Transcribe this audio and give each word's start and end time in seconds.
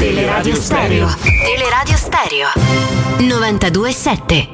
Teleradio 0.00 0.56
Stereo. 0.56 1.06
Teleradio 1.44 1.94
Stereo. 1.98 2.48
92.7. 3.18 4.48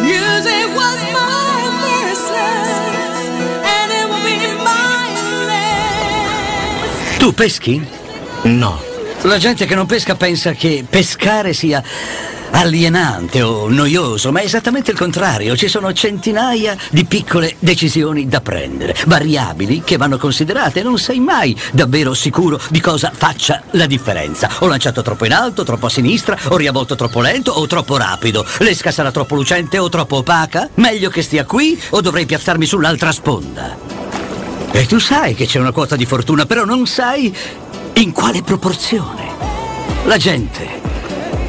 Music 0.00 0.66
was 0.76 1.00
my 1.10 1.66
first 1.82 2.30
love, 2.30 3.66
and 3.66 3.90
it 3.90 4.06
will 4.08 4.22
be 4.22 4.46
my 4.62 5.10
last. 5.48 7.18
Tu 7.18 7.32
peschi? 7.34 7.84
No. 8.44 8.80
La 9.22 9.38
gente 9.38 9.66
che 9.66 9.74
non 9.74 9.86
pesca 9.86 10.14
pensa 10.14 10.52
che 10.52 10.84
pescare 10.88 11.52
sia 11.52 11.82
alienante 12.54 13.42
o 13.42 13.68
noioso, 13.68 14.30
ma 14.30 14.40
è 14.40 14.44
esattamente 14.44 14.92
il 14.92 14.96
contrario. 14.96 15.56
Ci 15.56 15.68
sono 15.68 15.92
centinaia 15.92 16.76
di 16.90 17.04
piccole 17.04 17.56
decisioni 17.58 18.28
da 18.28 18.40
prendere, 18.40 18.96
variabili 19.06 19.82
che 19.82 19.96
vanno 19.96 20.18
considerate. 20.18 20.82
Non 20.82 20.98
sei 20.98 21.18
mai 21.18 21.56
davvero 21.72 22.14
sicuro 22.14 22.60
di 22.68 22.80
cosa 22.80 23.10
faccia 23.14 23.62
la 23.72 23.86
differenza. 23.86 24.48
Ho 24.60 24.66
lanciato 24.66 25.02
troppo 25.02 25.24
in 25.24 25.32
alto, 25.32 25.64
troppo 25.64 25.86
a 25.86 25.90
sinistra, 25.90 26.38
ho 26.48 26.56
riavvolto 26.56 26.94
troppo 26.94 27.20
lento 27.20 27.52
o 27.52 27.66
troppo 27.66 27.96
rapido. 27.96 28.46
L'esca 28.58 28.90
sarà 28.90 29.10
troppo 29.10 29.34
lucente 29.34 29.78
o 29.78 29.88
troppo 29.88 30.16
opaca? 30.16 30.68
Meglio 30.74 31.10
che 31.10 31.22
stia 31.22 31.44
qui 31.44 31.80
o 31.90 32.00
dovrei 32.00 32.26
piazzarmi 32.26 32.66
sull'altra 32.66 33.12
sponda? 33.12 33.76
E 34.70 34.86
tu 34.86 34.98
sai 34.98 35.34
che 35.34 35.46
c'è 35.46 35.58
una 35.58 35.72
quota 35.72 35.96
di 35.96 36.06
fortuna, 36.06 36.46
però 36.46 36.64
non 36.64 36.86
sai 36.86 37.34
in 37.94 38.12
quale 38.12 38.42
proporzione. 38.42 39.32
La 40.04 40.16
gente 40.16 40.83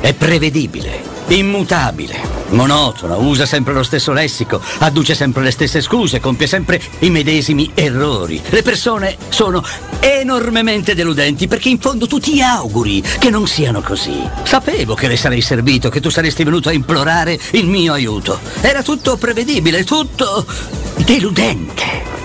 è 0.05 0.13
prevedibile, 0.13 1.01
immutabile, 1.29 2.21
monotona, 2.49 3.15
usa 3.15 3.47
sempre 3.47 3.73
lo 3.73 3.81
stesso 3.81 4.13
lessico, 4.13 4.61
adduce 4.77 5.15
sempre 5.15 5.41
le 5.41 5.49
stesse 5.49 5.81
scuse, 5.81 6.19
compie 6.19 6.45
sempre 6.45 6.79
i 6.99 7.09
medesimi 7.09 7.71
errori. 7.73 8.39
Le 8.49 8.61
persone 8.61 9.17
sono 9.29 9.65
enormemente 10.01 10.93
deludenti 10.93 11.47
perché 11.47 11.69
in 11.69 11.79
fondo 11.79 12.05
tu 12.05 12.19
ti 12.19 12.39
auguri 12.39 13.01
che 13.17 13.31
non 13.31 13.47
siano 13.47 13.81
così. 13.81 14.21
Sapevo 14.43 14.93
che 14.93 15.07
le 15.07 15.17
sarei 15.17 15.41
servito, 15.41 15.89
che 15.89 16.01
tu 16.01 16.11
saresti 16.11 16.43
venuto 16.43 16.69
a 16.69 16.73
implorare 16.73 17.39
il 17.53 17.65
mio 17.65 17.93
aiuto. 17.93 18.39
Era 18.61 18.83
tutto 18.83 19.17
prevedibile, 19.17 19.83
tutto 19.83 20.45
deludente. 20.97 22.24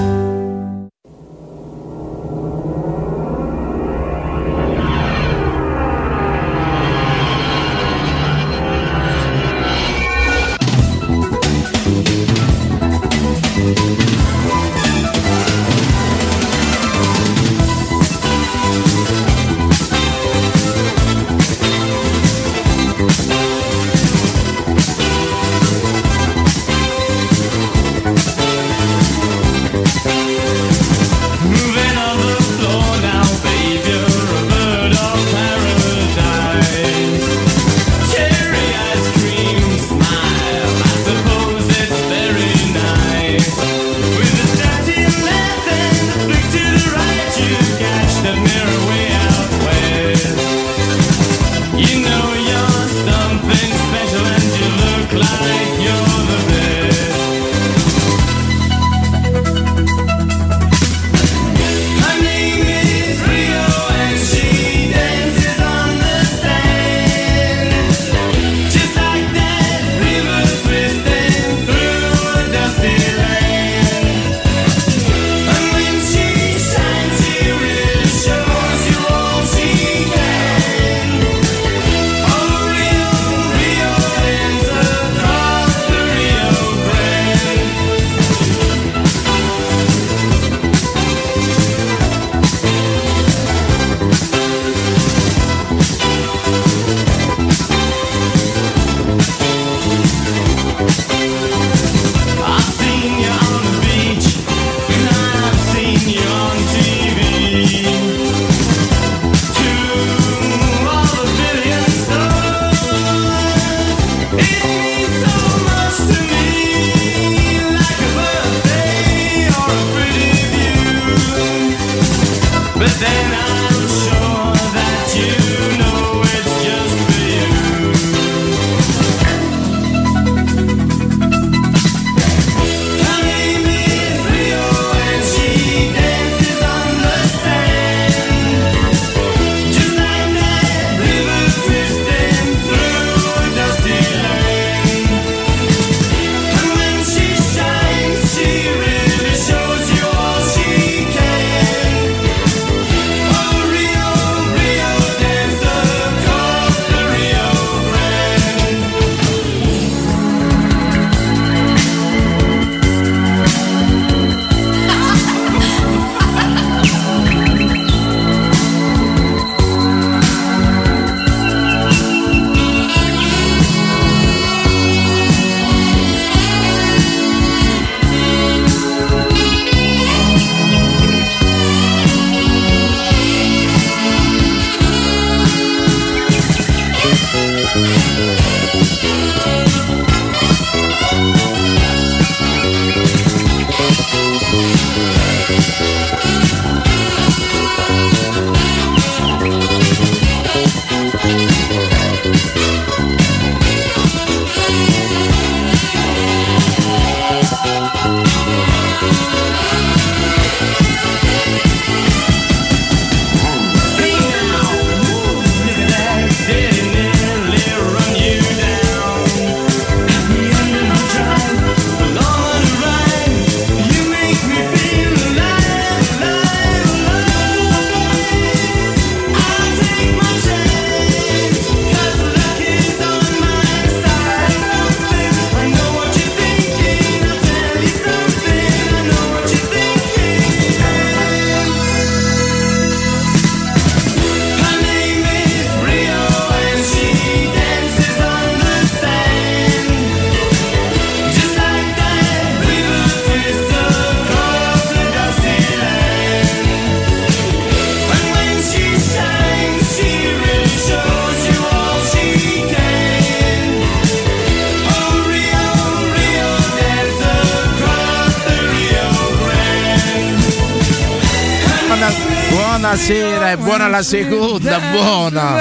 La 274.01 274.03
seconda, 274.03 274.79
buona. 274.91 275.55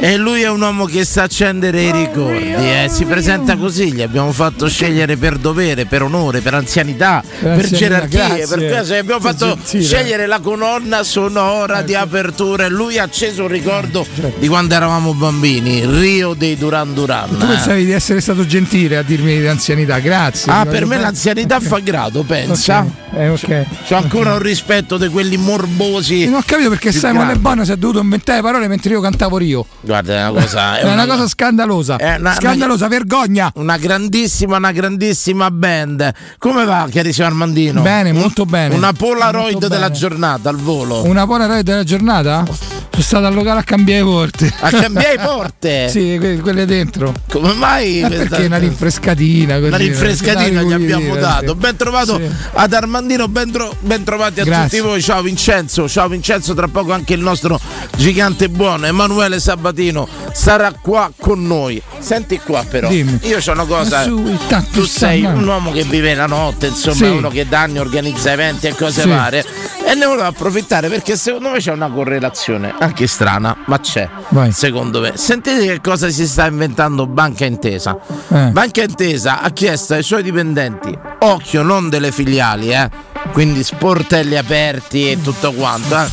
E 0.00 0.16
lui 0.16 0.42
è 0.42 0.48
un 0.48 0.60
uomo 0.60 0.84
che 0.84 1.04
sa 1.04 1.24
accendere 1.24 1.82
i 1.82 1.92
ricordi, 1.92 2.52
eh. 2.52 2.86
si 2.88 3.04
presenta 3.04 3.56
così, 3.56 3.92
gli 3.92 4.02
abbiamo 4.02 4.32
fatto 4.32 4.68
scegliere 4.68 5.16
per 5.16 5.36
dovere, 5.36 5.84
per 5.84 6.02
onore, 6.02 6.40
per 6.40 6.54
anzianità, 6.54 7.22
per, 7.40 7.50
anzianità, 7.50 7.76
gerarchie, 7.76 8.18
grazie. 8.18 8.46
per 8.46 8.84
gli 8.84 8.92
abbiamo 8.94 9.20
fatto 9.20 9.46
gentile. 9.56 9.82
scegliere 9.82 10.26
la 10.26 10.38
colonna 10.40 11.02
sonora 11.02 11.82
di 11.82 11.94
apertura 11.94 12.66
e 12.66 12.68
lui 12.68 12.98
ha 12.98 13.02
acceso 13.02 13.42
un 13.42 13.48
ricordo 13.48 14.06
di 14.38 14.48
quando 14.48 14.74
eravamo 14.74 15.12
bambini, 15.14 15.84
Rio 15.84 16.34
dei 16.34 16.56
Duran 16.56 16.94
Duran. 16.94 17.36
Tu 17.36 17.44
eh. 17.44 17.48
pensavi 17.48 17.84
di 17.84 17.92
essere 17.92 18.20
stato 18.20 18.46
gentile 18.46 18.96
a 18.98 19.02
dirmi 19.02 19.38
di 19.38 19.46
anzianità, 19.46 19.98
grazie. 19.98 20.52
Ah, 20.52 20.64
per 20.64 20.86
me 20.86 20.98
l'anzianità 20.98 21.60
fa 21.60 21.78
grado, 21.82 22.22
pensa. 22.22 22.80
Ok, 22.80 23.03
eh, 23.16 23.28
ok. 23.30 23.66
C'ho 23.88 23.96
ancora 23.96 24.32
un 24.32 24.38
rispetto 24.40 24.96
di 24.98 25.08
quelli 25.08 25.36
morbosi. 25.36 26.24
Non 26.26 26.34
ho 26.36 26.42
capito 26.44 26.68
perché 26.68 26.92
Simon. 26.92 27.26
Le 27.26 27.36
Bono 27.36 27.64
si 27.64 27.72
è 27.72 27.76
dovuto 27.76 28.00
inventare 28.00 28.40
parole 28.42 28.68
mentre 28.68 28.90
io 28.92 29.00
cantavo 29.00 29.36
Rio. 29.38 29.66
Guarda, 29.80 30.14
è 30.26 30.28
una 30.30 30.40
cosa. 30.40 30.78
È 30.84 30.92
una 30.92 31.06
cosa 31.06 31.26
scandalosa. 31.28 31.96
È 31.96 32.16
una- 32.18 32.34
Scandalosa, 32.34 32.88
vergogna. 32.88 33.50
Una 33.56 33.76
grandissima, 33.76 34.56
una 34.56 34.72
grandissima 34.72 35.50
band. 35.50 36.12
Come 36.38 36.64
va, 36.64 36.86
carissimo 36.92 37.26
Armandino? 37.26 37.80
Bene, 37.82 38.12
molto 38.12 38.44
bene. 38.44 38.74
Una 38.74 38.92
Polaroid 38.92 39.52
Molto 39.52 39.68
della 39.68 39.86
bene. 39.88 39.98
giornata 39.98 40.48
al 40.48 40.56
volo. 40.56 41.04
Una 41.06 41.26
Polaroid 41.26 41.62
della 41.64 41.84
giornata? 41.84 42.73
Sono 42.94 43.02
stato 43.02 43.26
al 43.26 43.34
locale 43.34 43.58
a 43.58 43.62
cambiare 43.64 44.04
porte. 44.04 44.52
A 44.60 44.70
cambiare 44.70 45.18
porte? 45.18 45.88
sì, 45.90 46.16
que- 46.20 46.38
quelle 46.38 46.64
dentro. 46.64 47.12
Come 47.28 47.52
mai? 47.54 48.00
Eh, 48.02 48.08
perché 48.08 48.44
una 48.46 48.58
rinfrescatina 48.58 49.54
così, 49.56 49.66
Una 49.66 49.76
rinfrescatina 49.78 50.60
non 50.60 50.70
gli 50.70 50.72
abbiamo 50.74 51.16
dato. 51.16 51.48
sì. 51.48 51.54
Ben 51.56 51.76
trovato 51.76 52.16
Sì. 52.18 52.28
ad 52.52 52.72
Armandino, 52.72 53.26
ben, 53.26 53.50
tro- 53.50 53.74
ben 53.80 54.04
trovati 54.04 54.40
a 54.40 54.44
Grazie. 54.44 54.78
tutti 54.78 54.80
voi. 54.90 55.02
Ciao 55.02 55.22
Vincenzo, 55.22 55.88
ciao 55.88 56.06
Vincenzo, 56.08 56.54
tra 56.54 56.68
poco 56.68 56.92
anche 56.92 57.14
il 57.14 57.20
nostro 57.20 57.58
gigante 57.96 58.48
buono 58.48 58.86
Emanuele 58.86 59.40
Sabatino 59.40 60.06
sarà 60.32 60.72
qua 60.80 61.10
con 61.18 61.44
noi. 61.44 61.82
Senti 61.98 62.38
qua 62.44 62.64
però, 62.68 62.88
Dimmi. 62.88 63.18
io 63.22 63.38
c'ho 63.38 63.52
una 63.52 63.64
cosa, 63.64 64.02
su, 64.04 64.38
tu 64.72 64.84
sei 64.84 65.24
un 65.24 65.44
uomo 65.46 65.72
che 65.72 65.82
vive 65.82 66.14
la 66.14 66.26
notte, 66.26 66.66
insomma, 66.68 66.94
Sì. 66.96 67.04
uno 67.06 67.28
che 67.30 67.48
da 67.48 67.62
anni 67.62 67.78
organizza 67.78 68.30
eventi 68.30 68.66
e 68.68 68.74
cose 68.74 69.04
varie 69.06 69.44
e 69.86 69.94
ne 69.94 70.06
volevo 70.06 70.26
approfittare 70.26 70.88
perché 70.88 71.16
secondo 71.16 71.50
me 71.50 71.58
c'è 71.58 71.72
una 71.72 71.90
correlazione, 71.90 72.74
anche 72.78 73.06
strana, 73.06 73.56
ma 73.66 73.78
c'è. 73.80 74.08
Vai. 74.30 74.50
Secondo 74.52 75.00
me. 75.00 75.12
Sentite 75.16 75.66
che 75.66 75.80
cosa 75.80 76.08
si 76.08 76.26
sta 76.26 76.46
inventando 76.46 77.06
Banca 77.06 77.44
Intesa. 77.44 77.96
Eh. 78.28 78.48
Banca 78.50 78.82
Intesa 78.82 79.40
ha 79.40 79.50
chiesto 79.50 79.94
ai 79.94 80.02
suoi 80.02 80.22
dipendenti, 80.22 80.96
occhio 81.20 81.62
non 81.62 81.88
delle 81.88 82.10
filiali, 82.12 82.72
eh, 82.72 82.88
quindi 83.32 83.62
sportelli 83.62 84.36
aperti 84.36 85.10
e 85.10 85.20
tutto 85.22 85.52
quanto, 85.52 85.96
eh, 86.00 86.08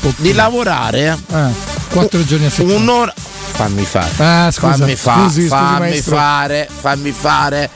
po- 0.00 0.14
di 0.16 0.32
lavorare 0.32 1.16
Eh, 1.32 1.46
quattro 1.90 2.24
giorni 2.24 2.46
a 2.46 2.50
settimana. 2.50 2.78
un'ora. 2.78 3.14
Fammi 3.52 3.84
fare. 3.84 4.08
Ah, 4.18 4.50
scusa, 4.50 4.72
fammi, 4.76 4.96
fa- 4.96 5.14
scusi, 5.22 5.40
scusi, 5.42 5.48
fammi 5.48 6.00
fare, 6.00 6.68
fammi 6.70 7.10
fare. 7.12 7.68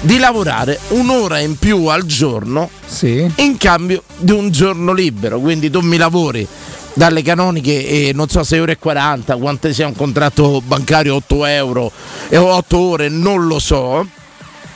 Di 0.00 0.18
lavorare 0.18 0.78
un'ora 0.88 1.38
in 1.40 1.56
più 1.58 1.86
al 1.86 2.04
giorno 2.06 2.70
Sì. 2.86 3.30
in 3.36 3.56
cambio 3.56 4.02
di 4.16 4.30
un 4.32 4.50
giorno 4.50 4.92
libero. 4.92 5.40
Quindi 5.40 5.70
tu 5.70 5.80
mi 5.80 5.96
lavori 5.96 6.46
dalle 6.94 7.20
canoniche 7.22 7.86
e 7.86 8.12
non 8.14 8.28
so 8.28 8.42
6 8.44 8.60
ore 8.60 8.72
e 8.72 8.78
40, 8.78 9.36
quanto 9.36 9.72
sia 9.72 9.86
un 9.86 9.94
contratto 9.96 10.62
bancario 10.64 11.16
8 11.16 11.44
euro 11.46 11.90
e 12.28 12.36
8 12.36 12.78
ore, 12.78 13.08
non 13.08 13.46
lo 13.46 13.58
so. 13.58 14.06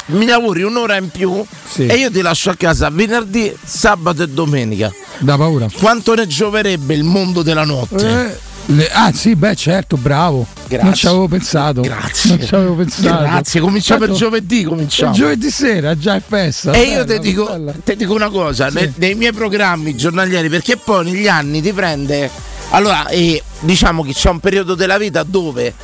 Mi 0.06 0.26
lavori 0.26 0.62
un'ora 0.62 0.96
in 0.96 1.08
più 1.10 1.42
Sì. 1.70 1.86
e 1.86 1.94
io 1.96 2.10
ti 2.10 2.20
lascio 2.20 2.50
a 2.50 2.56
casa 2.56 2.90
venerdì, 2.90 3.54
sabato 3.64 4.24
e 4.24 4.28
domenica. 4.28 4.92
Da 5.18 5.36
paura. 5.36 5.68
Quanto 5.78 6.14
ne 6.14 6.26
gioverebbe 6.26 6.94
il 6.94 7.04
mondo 7.04 7.42
della 7.42 7.64
notte? 7.64 8.08
Eh, 8.08 8.38
le- 8.66 8.90
ah 8.90 9.12
sì, 9.12 9.34
beh 9.34 9.54
certo, 9.56 9.96
bravo. 9.96 10.46
Grazie. 10.66 10.84
Non 10.84 10.94
ci 10.94 11.06
avevo 11.06 11.28
pensato. 11.28 11.80
Grazie. 11.82 12.30
Non 12.36 12.46
ci 12.46 12.54
avevo 12.54 12.74
pensato. 12.74 13.22
Grazie, 13.22 13.60
cominciamo 13.60 13.98
per 14.00 14.08
Tanto- 14.08 14.24
giovedì, 14.24 14.64
cominciamo. 14.64 15.12
Giovedì 15.12 15.50
sera, 15.50 15.96
già 15.98 16.14
è 16.16 16.22
festa. 16.26 16.72
E 16.72 16.82
io 16.82 17.04
Bella, 17.04 17.20
ti 17.20 17.28
dico, 17.28 17.60
te 17.84 17.96
dico 17.96 18.14
una 18.14 18.30
cosa, 18.30 18.68
ne- 18.68 18.92
nei, 18.96 19.14
miei 19.14 19.32
programmi 19.32 19.94
giornalieri, 19.96 20.48
perché 20.48 20.76
poi 20.76 21.04
negli 21.10 21.28
anni 21.28 21.60
ti 21.60 21.72
prende. 21.72 22.30
Allora, 22.70 23.06
eh, 23.08 23.42
diciamo 23.60 24.02
che 24.02 24.12
c'è 24.14 24.30
un 24.30 24.40
periodo 24.40 24.74
della 24.74 24.96
vita 24.96 25.22
dove 25.24 25.74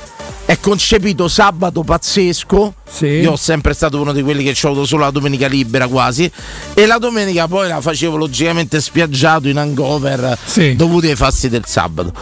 è 0.46 0.58
concepito 0.58 1.28
sabato 1.28 1.82
pazzesco. 1.82 2.74
Sì. 2.90 3.04
Io 3.06 3.32
ho 3.32 3.36
sempre 3.36 3.74
stato 3.74 4.00
uno 4.00 4.14
di 4.14 4.22
quelli 4.22 4.42
che 4.42 4.56
ho 4.66 4.70
avuto 4.70 4.86
solo 4.86 5.04
la 5.04 5.10
domenica 5.10 5.46
libera 5.46 5.86
quasi. 5.88 6.30
E 6.72 6.86
la 6.86 6.96
domenica 6.96 7.46
poi 7.46 7.68
la 7.68 7.82
facevo 7.82 8.16
logicamente 8.16 8.80
spiaggiato 8.80 9.48
in 9.48 9.58
hangover 9.58 10.38
Sì. 10.42 10.74
dovuti 10.74 11.08
ai 11.08 11.16
fasti 11.16 11.50
del 11.50 11.64
sabato. 11.66 12.14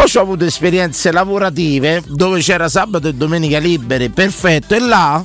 Poi 0.00 0.10
ho 0.14 0.20
avuto 0.22 0.46
esperienze 0.46 1.12
lavorative 1.12 2.02
dove 2.06 2.40
c'era 2.40 2.70
sabato 2.70 3.08
e 3.08 3.12
domenica 3.12 3.58
libere, 3.58 4.08
perfetto. 4.08 4.74
E 4.74 4.78
là 4.78 5.22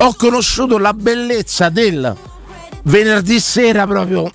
ho 0.00 0.14
conosciuto 0.18 0.76
la 0.76 0.92
bellezza 0.92 1.70
del 1.70 2.14
venerdì 2.82 3.40
sera 3.40 3.86
proprio 3.86 4.30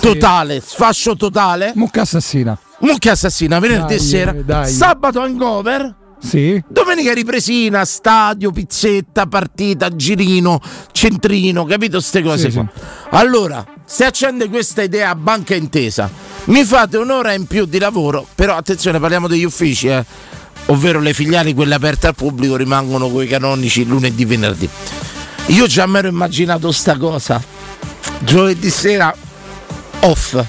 totale, 0.00 0.60
sfascio 0.60 1.14
totale. 1.14 1.70
Mucca 1.76 2.00
assassina. 2.00 2.58
Mucchia 2.80 3.12
assassina, 3.12 3.60
venerdì 3.60 3.94
Dai, 3.94 4.04
sera, 4.04 4.32
dai. 4.32 4.68
sabato 4.68 5.20
hangover. 5.20 5.94
Sì. 6.18 6.60
Domenica 6.66 7.12
ripresina, 7.14 7.84
stadio, 7.84 8.50
pizzetta, 8.50 9.26
partita, 9.26 9.94
girino, 9.94 10.60
centrino, 10.90 11.64
capito 11.64 12.00
ste 12.00 12.22
cose 12.22 12.50
Sì, 12.50 12.56
qua. 12.56 12.68
Allora, 13.10 13.64
se 13.84 14.04
accende 14.04 14.48
questa 14.48 14.82
idea 14.82 15.10
a 15.10 15.14
banca 15.14 15.54
intesa, 15.54 16.10
mi 16.44 16.64
fate 16.64 16.96
un'ora 16.96 17.32
in 17.32 17.46
più 17.46 17.64
di 17.66 17.78
lavoro, 17.78 18.26
però 18.34 18.56
attenzione, 18.56 18.98
parliamo 18.98 19.28
degli 19.28 19.44
uffici, 19.44 19.88
eh, 19.88 20.04
ovvero 20.66 21.00
le 21.00 21.14
filiali, 21.14 21.54
quelle 21.54 21.74
aperte 21.74 22.08
al 22.08 22.14
pubblico, 22.14 22.56
rimangono 22.56 23.08
coi 23.08 23.26
canonici 23.26 23.84
lunedì, 23.84 24.24
venerdì. 24.24 24.68
Io 25.46 25.66
già 25.66 25.86
mi 25.86 25.98
ero 25.98 26.08
immaginato 26.08 26.70
sta 26.72 26.96
cosa. 26.96 27.42
Giovedì 28.20 28.70
sera 28.70 29.14
off. 30.00 30.44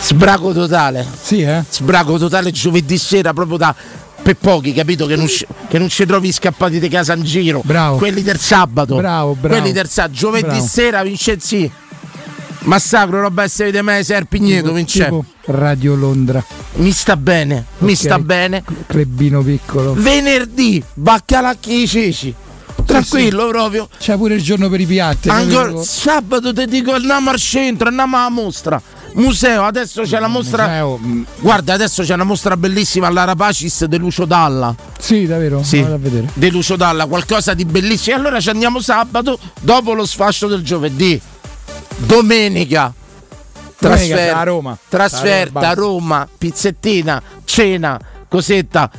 Sbraco 0.00 0.52
totale 0.52 1.06
Sì, 1.22 1.40
eh? 1.40 1.64
sbraco 1.66 2.18
totale 2.18 2.50
giovedì 2.50 2.98
sera 2.98 3.32
proprio 3.32 3.56
da 3.56 3.74
per 4.22 4.36
pochi, 4.36 4.72
capito? 4.72 5.06
Che 5.06 5.16
non, 5.16 5.26
che 5.68 5.78
non 5.78 5.88
ci 5.90 6.06
trovi 6.06 6.32
scappati 6.32 6.78
di 6.80 6.88
casa 6.88 7.12
in 7.14 7.24
giro. 7.24 7.60
Bravo. 7.62 7.98
Quelli 7.98 8.22
del 8.22 8.38
sabato. 8.38 8.96
Bravo, 8.96 9.34
bravo. 9.34 9.54
Quelli 9.54 9.72
del 9.72 9.88
sabato. 9.88 10.14
Giovedì 10.14 10.46
Bravo. 10.46 10.66
sera, 10.66 11.02
Vincenzi. 11.02 11.70
Massacro, 12.64 13.20
roba 13.20 13.42
essere 13.42 13.70
di 13.70 13.80
me, 13.82 14.02
Serpigneto, 14.02 14.72
Vincenzo. 14.72 15.24
Radio 15.46 15.94
Londra. 15.94 16.42
Mi 16.76 16.92
sta 16.92 17.16
bene, 17.16 17.64
mi 17.78 17.92
Ok. 17.92 17.98
sta 17.98 18.18
bene. 18.18 18.64
Clubino 18.86 19.42
piccolo. 19.42 19.92
Venerdì, 19.94 20.82
baccalacchi 20.94 21.76
di 21.76 21.86
ceci. 21.86 22.34
Tranquillo 22.86 23.48
proprio. 23.48 23.88
C'è 23.98 24.16
pure 24.16 24.34
il 24.34 24.42
giorno 24.42 24.68
per 24.68 24.80
i 24.80 24.86
piatti. 24.86 25.28
Ancora 25.28 25.82
sabato 25.82 26.52
ti 26.52 26.66
dico 26.66 26.92
andiamo 26.92 27.30
al 27.30 27.38
centro, 27.38 27.88
andiamo 27.88 28.16
alla 28.16 28.28
mostra. 28.30 28.80
Museo, 29.14 29.62
adesso 29.64 30.02
c'è 30.02 30.18
la 30.18 30.26
mostra. 30.26 30.64
Museo, 30.64 30.98
mm, 30.98 31.22
Guarda, 31.40 31.74
adesso 31.74 32.02
c'è 32.02 32.14
una 32.14 32.24
mostra 32.24 32.56
bellissima 32.56 33.06
all'Arapacis 33.06 33.84
de 33.84 33.96
Lucio 33.98 34.24
Dalla. 34.24 34.74
Sì, 34.98 35.26
davvero? 35.26 35.62
Sì. 35.62 35.80
Vado 35.82 35.94
a 35.94 35.98
vedere. 35.98 36.28
De 36.34 36.50
Lucio 36.50 36.76
Dalla, 36.76 37.06
qualcosa 37.06 37.54
di 37.54 37.64
bellissimo. 37.64 38.16
E 38.16 38.18
allora 38.18 38.40
ci 38.40 38.48
andiamo 38.50 38.80
sabato 38.80 39.38
dopo 39.60 39.92
lo 39.94 40.04
sfascio 40.04 40.46
del 40.48 40.62
giovedì. 40.62 41.20
Domenica. 41.96 42.92
Domenica 43.78 44.14
Trasfer- 44.16 44.34
a 44.34 44.42
Roma. 44.42 44.78
Trasferta 44.88 45.68
A 45.68 45.74
Roma, 45.74 45.74
Roma, 45.74 46.28
pizzettina, 46.38 47.22
cena, 47.44 48.00
cosetta, 48.28 48.90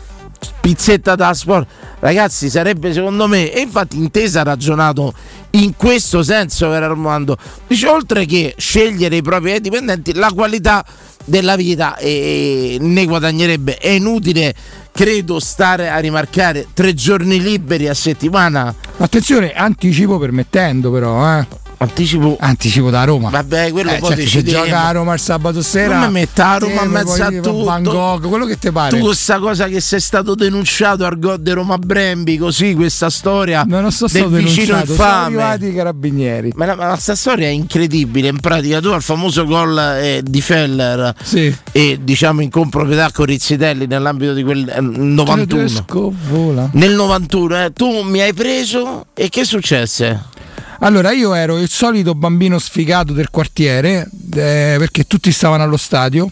pizzetta 0.59 1.15
da 1.15 1.33
sport. 1.33 1.67
Ragazzi, 1.99 2.49
sarebbe 2.49 2.93
secondo 2.93 3.27
me, 3.27 3.51
e 3.51 3.61
infatti 3.61 3.97
Intesa 3.97 4.41
ha 4.41 4.43
ragionato 4.43 5.13
in 5.51 5.75
questo 5.75 6.21
senso 6.21 6.69
per 6.69 6.83
Armando. 6.83 7.37
Dice 7.65 7.87
oltre 7.87 8.25
che 8.25 8.53
scegliere 8.57 9.15
i 9.15 9.21
propri 9.21 9.59
dipendenti, 9.59 10.13
la 10.13 10.31
qualità 10.33 10.85
della 11.23 11.55
vita 11.55 11.97
eh, 11.97 12.77
ne 12.79 13.05
guadagnerebbe. 13.05 13.77
È 13.77 13.89
inutile, 13.89 14.53
credo, 14.91 15.39
stare 15.39 15.89
a 15.89 15.97
rimarcare 15.97 16.67
tre 16.73 16.93
giorni 16.93 17.41
liberi 17.41 17.87
a 17.87 17.93
settimana. 17.95 18.73
Attenzione, 18.97 19.53
anticipo 19.53 20.19
permettendo 20.19 20.91
però, 20.91 21.39
eh. 21.39 21.63
Anticipo. 21.77 22.37
Anticipo 22.39 22.89
da 22.89 23.03
Roma. 23.03 23.29
Vabbè, 23.29 23.71
quello 23.71 23.91
Eh, 23.91 23.97
poi 23.99 24.09
certo, 24.09 24.23
decideremo. 24.23 24.63
gioca 24.65 24.83
a 24.85 24.91
Roma 24.91 25.13
il 25.13 25.19
sabato 25.19 25.61
sera. 25.61 25.99
Non 25.99 26.07
mi 26.07 26.13
metta 26.19 26.49
a 26.49 26.57
Roma 26.57 26.81
eh, 26.81 26.85
in 26.85 26.91
mezzo 26.91 27.23
a 27.23 27.29
tutto. 27.31 27.63
Van 27.63 27.83
Gogh, 27.83 28.27
quello 28.27 28.45
che 28.45 28.57
ti 28.57 28.71
pare. 28.71 28.97
Tu 28.97 29.03
questa 29.03 29.39
cosa 29.39 29.67
che 29.67 29.79
sei 29.81 29.99
stato 29.99 30.35
denunciato 30.35 31.05
al 31.05 31.17
God 31.19 31.41
di 31.41 31.51
Roma 31.51 31.77
Brembi, 31.77 32.37
così 32.37 32.73
questa 32.73 33.09
storia 33.09 33.63
No, 33.67 33.81
non 33.81 33.91
so 33.91 34.07
stato 34.07 34.29
vicino 34.29 34.45
denunciato, 34.77 34.85
sono 34.85 34.91
infame. 34.93 35.25
arrivati 35.25 35.65
i 35.67 35.73
carabinieri. 35.75 36.51
Ma, 36.55 36.65
la, 36.65 36.75
ma 36.75 36.87
questa 36.89 37.15
storia 37.15 37.47
è 37.47 37.51
incredibile. 37.51 38.27
In 38.29 38.39
pratica, 38.39 38.79
tu 38.79 38.89
al 38.89 39.01
famoso 39.01 39.45
gol 39.45 39.77
eh, 39.77 40.21
di 40.23 40.41
Feller 40.41 41.13
Sì. 41.21 41.53
e 41.71 41.99
diciamo 42.01 42.41
in 42.41 42.49
comproprietà 42.49 43.11
con 43.11 43.25
Rizzitelli 43.25 43.85
nell'ambito 43.87 44.33
di 44.33 44.43
quel 44.43 44.67
eh, 44.69 44.79
91. 44.81 45.45
Tedesco 45.45 46.13
vola. 46.29 46.69
Nel 46.73 46.93
91, 46.93 47.63
eh, 47.65 47.73
tu 47.73 48.01
mi 48.01 48.21
hai 48.21 48.33
preso 48.33 49.07
e 49.13 49.29
che 49.29 49.43
successe? 49.43 50.33
Allora, 50.79 51.11
io 51.11 51.33
ero 51.33 51.57
il 51.57 51.69
solito 51.69 52.13
bambino 52.15 52.59
sfigato 52.59 53.13
del 53.13 53.29
quartiere 53.29 54.07
eh, 54.35 54.75
perché 54.77 55.05
tutti 55.05 55.31
stavano 55.31 55.63
allo 55.63 55.77
stadio 55.77 56.29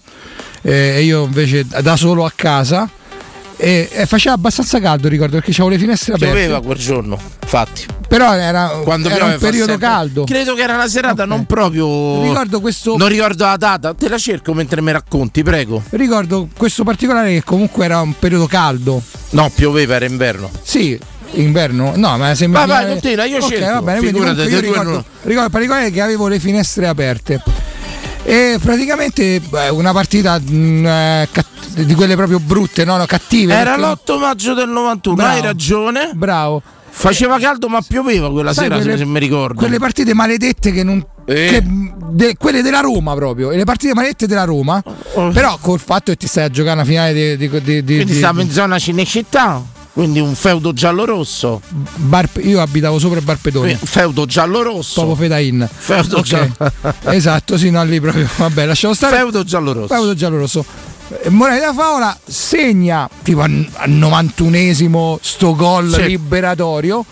eh, 0.62 0.96
e 0.98 1.04
io 1.04 1.24
invece 1.26 1.66
da 1.82 1.96
solo 1.96 2.26
a 2.26 2.32
casa. 2.36 2.90
E, 3.56 3.88
e 3.94 4.06
faceva 4.08 4.34
abbastanza 4.36 4.80
caldo, 4.82 5.08
ricordo, 5.08 5.36
perché 5.36 5.52
avevo 5.52 5.70
le 5.70 5.78
finestre 5.78 6.14
aperte. 6.16 6.34
Pioveva 6.36 6.62
quel 6.62 6.78
giorno, 6.78 7.18
infatti. 7.44 7.86
Però 8.08 8.34
era, 8.34 8.68
Quando 8.84 9.10
era 9.10 9.26
un 9.26 9.38
periodo 9.40 9.70
sempre- 9.72 9.88
caldo. 9.88 10.24
Credo 10.26 10.54
che 10.56 10.64
era 10.64 10.74
una 10.74 10.88
serata 10.90 11.22
Ok. 11.24 11.30
non 11.30 11.46
proprio. 11.46 12.24
Ricordo 12.24 12.60
questo, 12.60 12.98
Non 12.98 13.08
ricordo 13.08 13.46
la 13.46 13.56
data, 13.56 13.94
te 13.94 14.10
la 14.10 14.18
cerco 14.18 14.54
mentre 14.54 14.82
mi 14.82 14.92
racconti, 14.92 15.44
prego. 15.44 15.82
ricordo 15.92 16.50
questo 16.58 16.84
particolare 16.84 17.32
che 17.32 17.44
comunque 17.44 17.86
era 17.86 18.02
un 18.02 18.14
periodo 18.18 18.48
caldo. 18.48 19.02
No, 19.30 19.50
pioveva, 19.54 19.96
era 19.96 20.06
inverno. 20.06 20.50
Sì, 20.64 21.00
inverno. 21.34 21.94
No, 21.96 22.18
ma 22.18 22.34
sembra. 22.36 22.66
Vai, 22.66 22.84
vai, 22.86 22.92
continua, 22.94 23.26
io 23.26 23.38
Ok, 23.38 23.48
cerco. 23.50 23.66
va 23.74 23.82
bene, 23.82 23.98
quindi 24.00 24.18
Figurati, 24.20 24.36
comunque 24.44 24.56
io 24.68 24.72
ricordo, 24.72 24.92
no. 24.92 25.04
ricordo 25.24 25.50
particolare 25.50 25.92
che 25.92 26.02
avevo 26.02 26.28
le 26.28 26.40
finestre 26.40 26.88
aperte. 26.88 27.42
E 28.26 28.58
praticamente 28.62 29.42
beh, 29.42 29.70
una 29.70 29.92
partita 29.92 30.40
mh, 30.40 30.86
eh, 30.86 31.28
cat- 31.32 31.48
di 31.82 31.94
quelle 31.94 32.16
proprio 32.16 32.40
brutte, 32.40 32.86
no, 32.86 32.96
no, 32.98 33.06
cattive. 33.06 33.54
Era 33.54 33.76
perché- 33.76 34.14
l'8 34.14 34.20
maggio 34.20 34.54
del 34.54 34.70
91, 34.70 35.16
Bravo. 35.16 35.34
hai 35.36 35.42
ragione. 35.42 36.12
Bravo. 36.14 36.62
Faceva 36.96 37.40
caldo 37.40 37.68
ma 37.70 37.82
pioveva 37.82 38.30
quella 38.32 38.54
Sai, 38.54 38.66
sera, 38.66 38.76
se- 38.78 38.82
quelle- 38.84 38.98
se 39.00 39.06
mi 39.06 39.20
ricordo. 39.20 39.56
Quelle 39.60 39.80
partite 39.80 40.14
maledette 40.14 40.72
che 40.72 40.84
non. 40.84 41.04
Eh. 41.26 41.34
che- 41.50 41.64
de- 41.66 42.36
quelle 42.38 42.62
della 42.62 42.82
Roma 42.82 43.16
proprio. 43.16 43.50
E 43.52 43.58
le 43.58 43.64
partite 43.64 43.94
maledette 43.96 44.28
della 44.28 44.44
Roma. 44.44 44.82
Oh. 45.16 45.30
Però 45.30 45.58
col 45.60 45.80
fatto 45.80 46.12
che 46.12 46.18
ti 46.18 46.28
stai 46.28 46.44
a 46.46 46.50
giocare 46.50 46.76
una 46.76 46.86
finale 46.86 47.14
di. 47.14 47.36
di, 47.36 47.50
di, 47.50 47.84
di- 47.84 47.96
Quindi 47.96 48.06
di- 48.06 48.18
stavo 48.18 48.42
in 48.42 48.52
zona 48.52 48.78
Cinecittà, 48.78 49.62
quindi 49.94 50.20
un 50.20 50.34
feudo 50.36 50.74
giallo-rosso. 50.74 51.62
Bar- 51.96 52.30
io 52.42 52.60
abitavo 52.62 52.98
sopra 53.00 53.20
il 53.20 53.24
Barpedone. 53.26 53.74
Un 53.80 53.88
Feudo 53.88 54.26
giallo-rosso. 54.26 54.94
Proprio 55.02 55.16
Fedain. 55.16 55.70
Feudo 55.72 56.18
Ok. 56.18 56.24
giallo- 56.24 56.56
esatto, 57.16 57.58
sì, 57.58 57.70
no, 57.70 57.84
lì 57.84 58.00
proprio. 58.02 58.28
Vabbè, 58.38 58.66
lasciamo 58.66 58.94
stare. 58.94 59.18
Feudo 59.18 59.44
giallo-rosso. 59.44 59.94
Feudo 59.94 60.14
giallo-rosso. 60.16 60.66
Eh, 61.24 61.30
Morale 61.30 61.60
da 61.60 61.74
Favola 61.74 62.18
segna 62.26 63.08
tipo 63.22 63.42
al 63.42 63.68
al 63.74 63.90
91esimo 63.92 65.18
sto 65.22 65.56
gol 65.56 65.94
Sì. 65.94 66.04
liberatorio. 66.08 67.06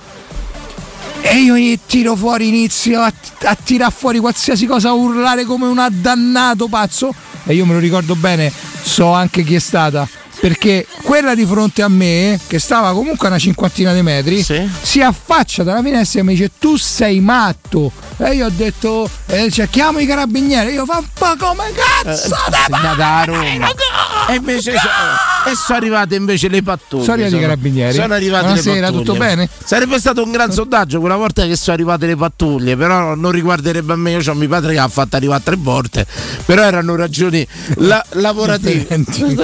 E 1.23 1.35
io 1.37 1.77
tiro 1.85 2.15
fuori, 2.15 2.47
inizio 2.47 2.99
a, 3.01 3.13
a 3.43 3.55
tirare 3.55 3.93
fuori 3.95 4.17
qualsiasi 4.17 4.65
cosa, 4.65 4.89
a 4.89 4.93
urlare 4.93 5.45
come 5.45 5.67
un 5.67 5.77
addannato 5.77 6.67
pazzo. 6.67 7.13
E 7.45 7.53
io 7.53 7.65
me 7.65 7.73
lo 7.73 7.79
ricordo 7.79 8.15
bene, 8.15 8.51
so 8.81 9.11
anche 9.11 9.43
chi 9.43 9.53
è 9.53 9.59
stata. 9.59 10.07
Perché 10.41 10.87
quella 11.03 11.35
di 11.35 11.45
fronte 11.45 11.83
a 11.83 11.87
me, 11.87 12.39
che 12.47 12.57
stava 12.57 12.93
comunque 12.93 13.27
a 13.27 13.29
una 13.29 13.39
cinquantina 13.39 13.93
di 13.93 14.01
metri, 14.01 14.41
Sì. 14.41 14.67
si 14.81 14.99
affaccia 14.99 15.61
dalla 15.61 15.83
finestra 15.83 16.21
e 16.21 16.23
mi 16.23 16.33
dice: 16.33 16.49
Tu 16.57 16.77
sei 16.77 17.19
matto. 17.19 17.91
E 18.17 18.33
io 18.33 18.47
ho 18.47 18.51
detto: 18.51 19.07
eh, 19.27 19.51
cioè, 19.51 19.69
chiamo 19.69 19.99
i 19.99 20.07
carabinieri. 20.07 20.73
Io 20.73 20.85
fa 20.85 20.99
ma 21.19 21.35
come 21.37 21.65
cazzo? 21.75 22.29
te 22.49 22.55
segnata 22.65 22.89
a 22.89 22.95
pare? 22.95 23.25
Roma. 23.31 23.67
E 24.29 24.35
invece 24.35 24.71
so- 24.71 25.49
e 25.49 25.55
sono 25.55 25.77
arrivate 25.77 26.15
invece 26.15 26.47
le 26.47 26.61
pattuglie. 26.63 27.03
Sono 27.03 27.13
arrivati 27.21 27.35
i 27.35 27.39
carabinieri. 27.39 27.93
Sono 27.93 28.13
arrivate 28.13 28.43
Buonasera, 28.45 28.73
le 28.75 28.81
pattuglie. 28.81 29.03
tutto 29.03 29.17
bene? 29.17 29.49
Sarebbe 29.63 29.99
stato 29.99 30.23
un 30.23 30.31
gran 30.31 30.51
sondaggio 30.51 30.99
quella 30.99 31.15
volta 31.17 31.45
che 31.45 31.55
sono 31.55 31.75
arrivate 31.75 32.05
le 32.07 32.15
pattuglie, 32.15 32.75
però 32.75 33.13
non 33.15 33.31
riguarderebbe 33.31 33.93
a 33.93 33.95
me. 33.95 34.11
Io 34.11 34.31
ho 34.31 34.33
mio 34.35 34.47
padre 34.47 34.73
che 34.73 34.79
ha 34.79 34.87
fatto 34.87 35.15
arrivare 35.15 35.41
tre 35.43 35.55
volte, 35.57 36.05
però 36.45 36.63
erano 36.63 36.95
ragioni 36.95 37.45
la- 37.77 38.03
lavorative. 38.13 39.03
Differenti. 39.05 39.35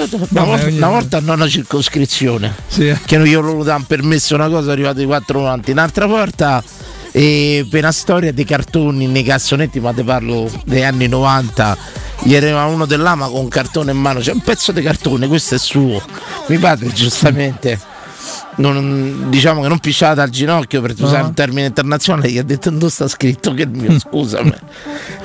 Una 0.87 0.99
volta, 0.99 1.17
ogni- 1.17 1.25
una 1.25 1.33
hanno 1.33 1.49
circoscrizione 1.49 2.55
Sì. 2.67 2.95
che 3.05 3.17
non 3.17 3.29
loro 3.29 3.63
danno 3.63 3.85
permesso 3.87 4.35
una 4.35 4.47
cosa, 4.47 4.59
sono 4.61 4.71
arrivati 4.71 5.05
quattro 5.05 5.39
avanti. 5.41 5.71
Un'altra 5.71 6.05
volta 6.05 6.63
e 7.11 7.65
per 7.69 7.81
una 7.83 7.91
storia 7.91 8.31
dei 8.33 8.45
cartoni 8.45 9.07
nei 9.07 9.23
cassonetti, 9.23 9.79
ma 9.79 9.93
te 9.93 10.03
parlo 10.03 10.49
degli 10.65 10.83
anni 10.83 11.07
90. 11.07 11.77
Gli 12.23 12.35
arriva 12.35 12.65
uno 12.65 12.85
dell'ama 12.85 13.27
con 13.27 13.41
un 13.41 13.47
cartone 13.47 13.91
in 13.91 13.97
mano, 13.97 14.19
c'è 14.19 14.31
un 14.31 14.41
pezzo 14.41 14.71
di 14.71 14.81
cartone, 14.81 15.27
questo 15.27 15.55
è 15.55 15.59
suo. 15.59 16.01
Mi 16.47 16.57
padre 16.57 16.91
giustamente 16.91 17.79
non- 18.57 19.25
diciamo 19.29 19.61
che 19.61 19.67
non 19.67 19.79
pisciata 19.79 20.21
al 20.23 20.29
ginocchio 20.29 20.81
per 20.81 20.93
usare 20.97 21.23
un 21.23 21.33
termine 21.33 21.67
internazionale, 21.67 22.29
gli 22.31 22.37
ha 22.37 22.43
detto 22.43 22.69
non 22.69 22.89
sta 22.89 23.07
scritto 23.07 23.53
che 23.53 23.63
il 23.63 23.69
mio, 23.69 23.97
scusami. 23.99 24.53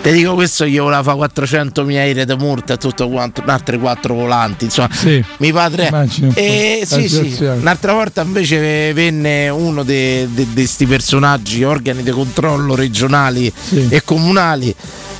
Ti 0.03 0.13
dico 0.13 0.35
questo 0.35 0.67
gli 0.67 0.79
voleva 0.79 1.03
fare 1.03 1.17
400 1.17 1.85
mila 1.85 2.05
euro 2.05 2.25
di 2.25 2.35
multa 2.37 2.75
e 2.75 2.77
tutto 2.77 3.09
quanto, 3.09 3.43
altre 3.47 3.79
quattro 3.79 4.15
volanti, 4.15 4.65
insomma. 4.65 4.89
Sì. 4.93 5.23
Mi 5.39 5.53
padre. 5.53 5.89
E 6.35 6.87
la 6.89 6.97
sì, 6.99 7.09
sì. 7.09 7.45
Un'altra 7.45 7.93
volta 7.93 8.23
invece 8.23 8.93
venne 8.93 9.49
uno 9.49 9.83
di 9.83 10.29
questi 10.53 10.87
personaggi, 10.87 11.63
organi 11.65 12.03
di 12.03 12.11
controllo 12.11 12.75
regionali 12.75 13.53
Sì. 13.55 13.87
e 13.89 14.03
comunali. 14.05 14.75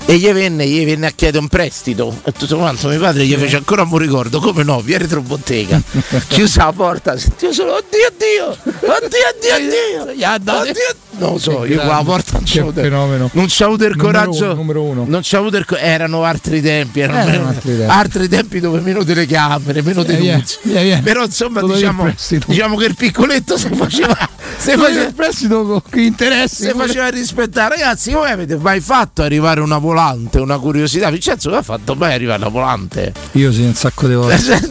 E 0.05 0.17
gli 0.19 0.31
venne, 0.31 0.67
gli 0.67 0.85
venne 0.85 1.07
a 1.07 1.11
chiedere 1.11 1.39
un 1.39 1.49
prestito 1.49 2.15
e 2.25 2.33
tutto 2.33 2.57
quanto. 2.59 2.89
Mio 2.89 2.99
padre 2.99 3.25
gli 3.25 3.35
fece 3.35 3.57
ancora 3.57 3.83
un 3.83 3.97
ricordo, 3.97 4.41
come 4.41 4.63
no, 4.63 4.81
via 4.81 4.99
retrobottega. 4.99 5.81
Chiusa 6.29 6.65
la 6.67 6.73
porta, 6.73 7.17
sentivo 7.17 7.53
solo 7.53 7.77
oddio 7.77 8.09
oddio, 8.09 8.49
oddio 8.65 8.97
oddio 8.99 10.03
oddio. 10.03 10.13
Oddio, 10.13 10.73
non 11.19 11.33
lo 11.33 11.39
so, 11.39 11.65
io 11.65 11.79
con 11.79 11.87
la 11.89 12.03
porta 12.05 12.33
non 12.33 12.43
c'ho 12.45 12.73
fenomeno. 12.73 13.31
non 13.33 13.47
c'ho 13.47 13.65
avuto 13.65 13.85
il 13.85 13.95
Numero 13.97 14.19
coraggio. 14.19 14.45
uno, 14.45 14.55
numero 14.55 14.83
uno. 14.83 15.05
Non 15.07 15.21
c'ho 15.23 15.39
avuto 15.39 15.57
il 15.57 15.67
erano 15.79 16.25
altri 16.25 16.61
tempi, 16.61 17.01
erano, 17.01 17.19
Erano 17.21 17.33
meno- 17.33 17.49
altri 17.49 17.77
tempi. 17.77 17.93
altri 17.93 18.29
tempi 18.29 18.61
dove 18.61 18.81
meno 18.81 19.05
telecamere, 19.05 19.83
meno 19.83 20.03
denunce. 20.03 20.59
via, 20.63 20.83
via. 20.83 21.01
Però 21.03 21.25
insomma 21.25 21.63
diciamo, 21.63 22.13
diciamo 22.47 22.77
che 22.77 22.85
il 22.87 22.97
piccoletto 22.97 23.57
si 23.57 23.69
faceva, 23.75 24.17
Se 24.59 24.77
faceva, 24.77 25.05
il 25.05 25.15
prestito 25.15 25.65
con 25.65 25.83
che 25.89 26.01
interessi. 26.03 26.65
si 26.65 26.73
faceva 26.75 27.09
rispettare. 27.09 27.77
Ragazzi, 27.77 28.13
voi 28.13 28.31
avete 28.31 28.57
mai 28.57 28.81
fatto 28.81 29.23
arrivare 29.23 29.61
una 29.61 29.79
volante, 29.93 30.41
una 30.41 30.59
curiosità? 30.59 31.11
Vincenzo, 31.11 31.49
come 31.49 31.61
ha 31.61 31.65
fatto 31.65 31.95
mai 31.95 32.15
arrivare 32.15 32.41
una 32.41 32.49
volante? 32.49 33.13
Io 33.33 33.53
sì, 33.53 33.63
un 33.63 33.75
sacco 33.75 34.07
di 34.09 34.15
volte. 34.15 34.71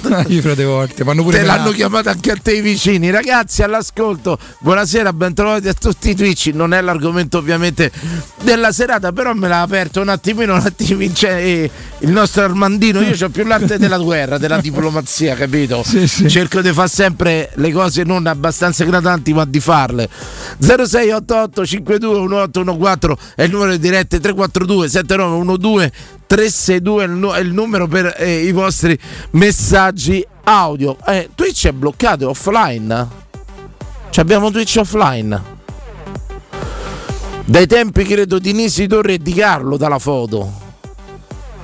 Io 0.28 0.40
fra 0.42 0.54
di 0.54 0.64
volte. 0.64 1.04
Te 1.04 1.04
l'hanno 1.04 1.24
menare. 1.24 1.72
chiamata 1.74 2.10
anche 2.10 2.30
a 2.32 2.36
te 2.40 2.54
i 2.54 2.60
vicini. 2.60 3.10
Ragazzi, 3.10 3.62
all'ascolto, 3.62 4.38
buonasera, 4.60 5.12
bentrovati 5.12 5.68
a 5.68 5.74
tutti 5.74 6.10
i 6.10 6.14
Twitch. 6.14 6.50
Non 6.52 6.74
è 6.74 6.80
l'argomento 6.80 7.38
ovviamente 7.38 7.90
della 8.42 8.72
serata, 8.72 9.12
però 9.12 9.32
me 9.34 9.48
l'ha 9.48 9.62
aperto 9.62 10.00
un 10.00 10.08
attimino, 10.08 10.54
un 10.54 10.60
attimo 10.60 10.98
Vince- 10.98 11.38
eh, 11.38 11.70
il 12.00 12.10
nostro 12.10 12.42
Armandino. 12.42 13.00
Io 13.00 13.16
ho 13.24 13.28
più 13.30 13.44
l'arte 13.44 13.78
della 13.78 13.98
guerra, 13.98 14.38
della 14.38 14.60
diplomazia, 14.60 15.34
capito? 15.34 15.82
Sì, 15.84 16.06
sì. 16.06 16.28
Cerco 16.28 16.60
di 16.60 16.72
fare 16.72 16.88
sempre 16.88 17.50
le 17.54 17.72
cose 17.72 18.02
non 18.02 18.26
abbastanza 18.26 18.84
eclatanti, 18.84 19.32
ma 19.32 19.44
di 19.44 19.60
farle. 19.60 20.08
0688 20.58 21.66
52 21.66 22.20
1814 22.20 23.32
è 23.36 23.42
il 23.44 23.50
numero 23.50 23.70
di 23.72 23.78
dirette 23.78 24.20
342 24.20 24.88
7912 24.88 25.92
362 26.32 27.04
è 27.04 27.06
il, 27.06 27.12
nu- 27.12 27.30
è 27.32 27.40
il 27.40 27.52
numero 27.52 27.86
per 27.86 28.14
eh, 28.16 28.38
i 28.38 28.52
vostri 28.52 28.98
messaggi 29.32 30.26
audio. 30.44 30.96
Eh, 31.06 31.28
Twitch 31.34 31.66
è 31.66 31.72
bloccato, 31.72 32.24
è 32.24 32.26
offline. 32.26 33.08
Cioè 34.08 34.24
abbiamo 34.24 34.50
Twitch 34.50 34.76
offline. 34.78 35.42
Dai 37.44 37.66
tempi 37.66 38.04
credo 38.04 38.38
di 38.38 38.54
Nisi 38.54 38.86
Torre 38.86 39.14
e 39.14 39.18
di 39.18 39.34
Carlo 39.34 39.76
dalla 39.76 39.98
foto. 39.98 40.60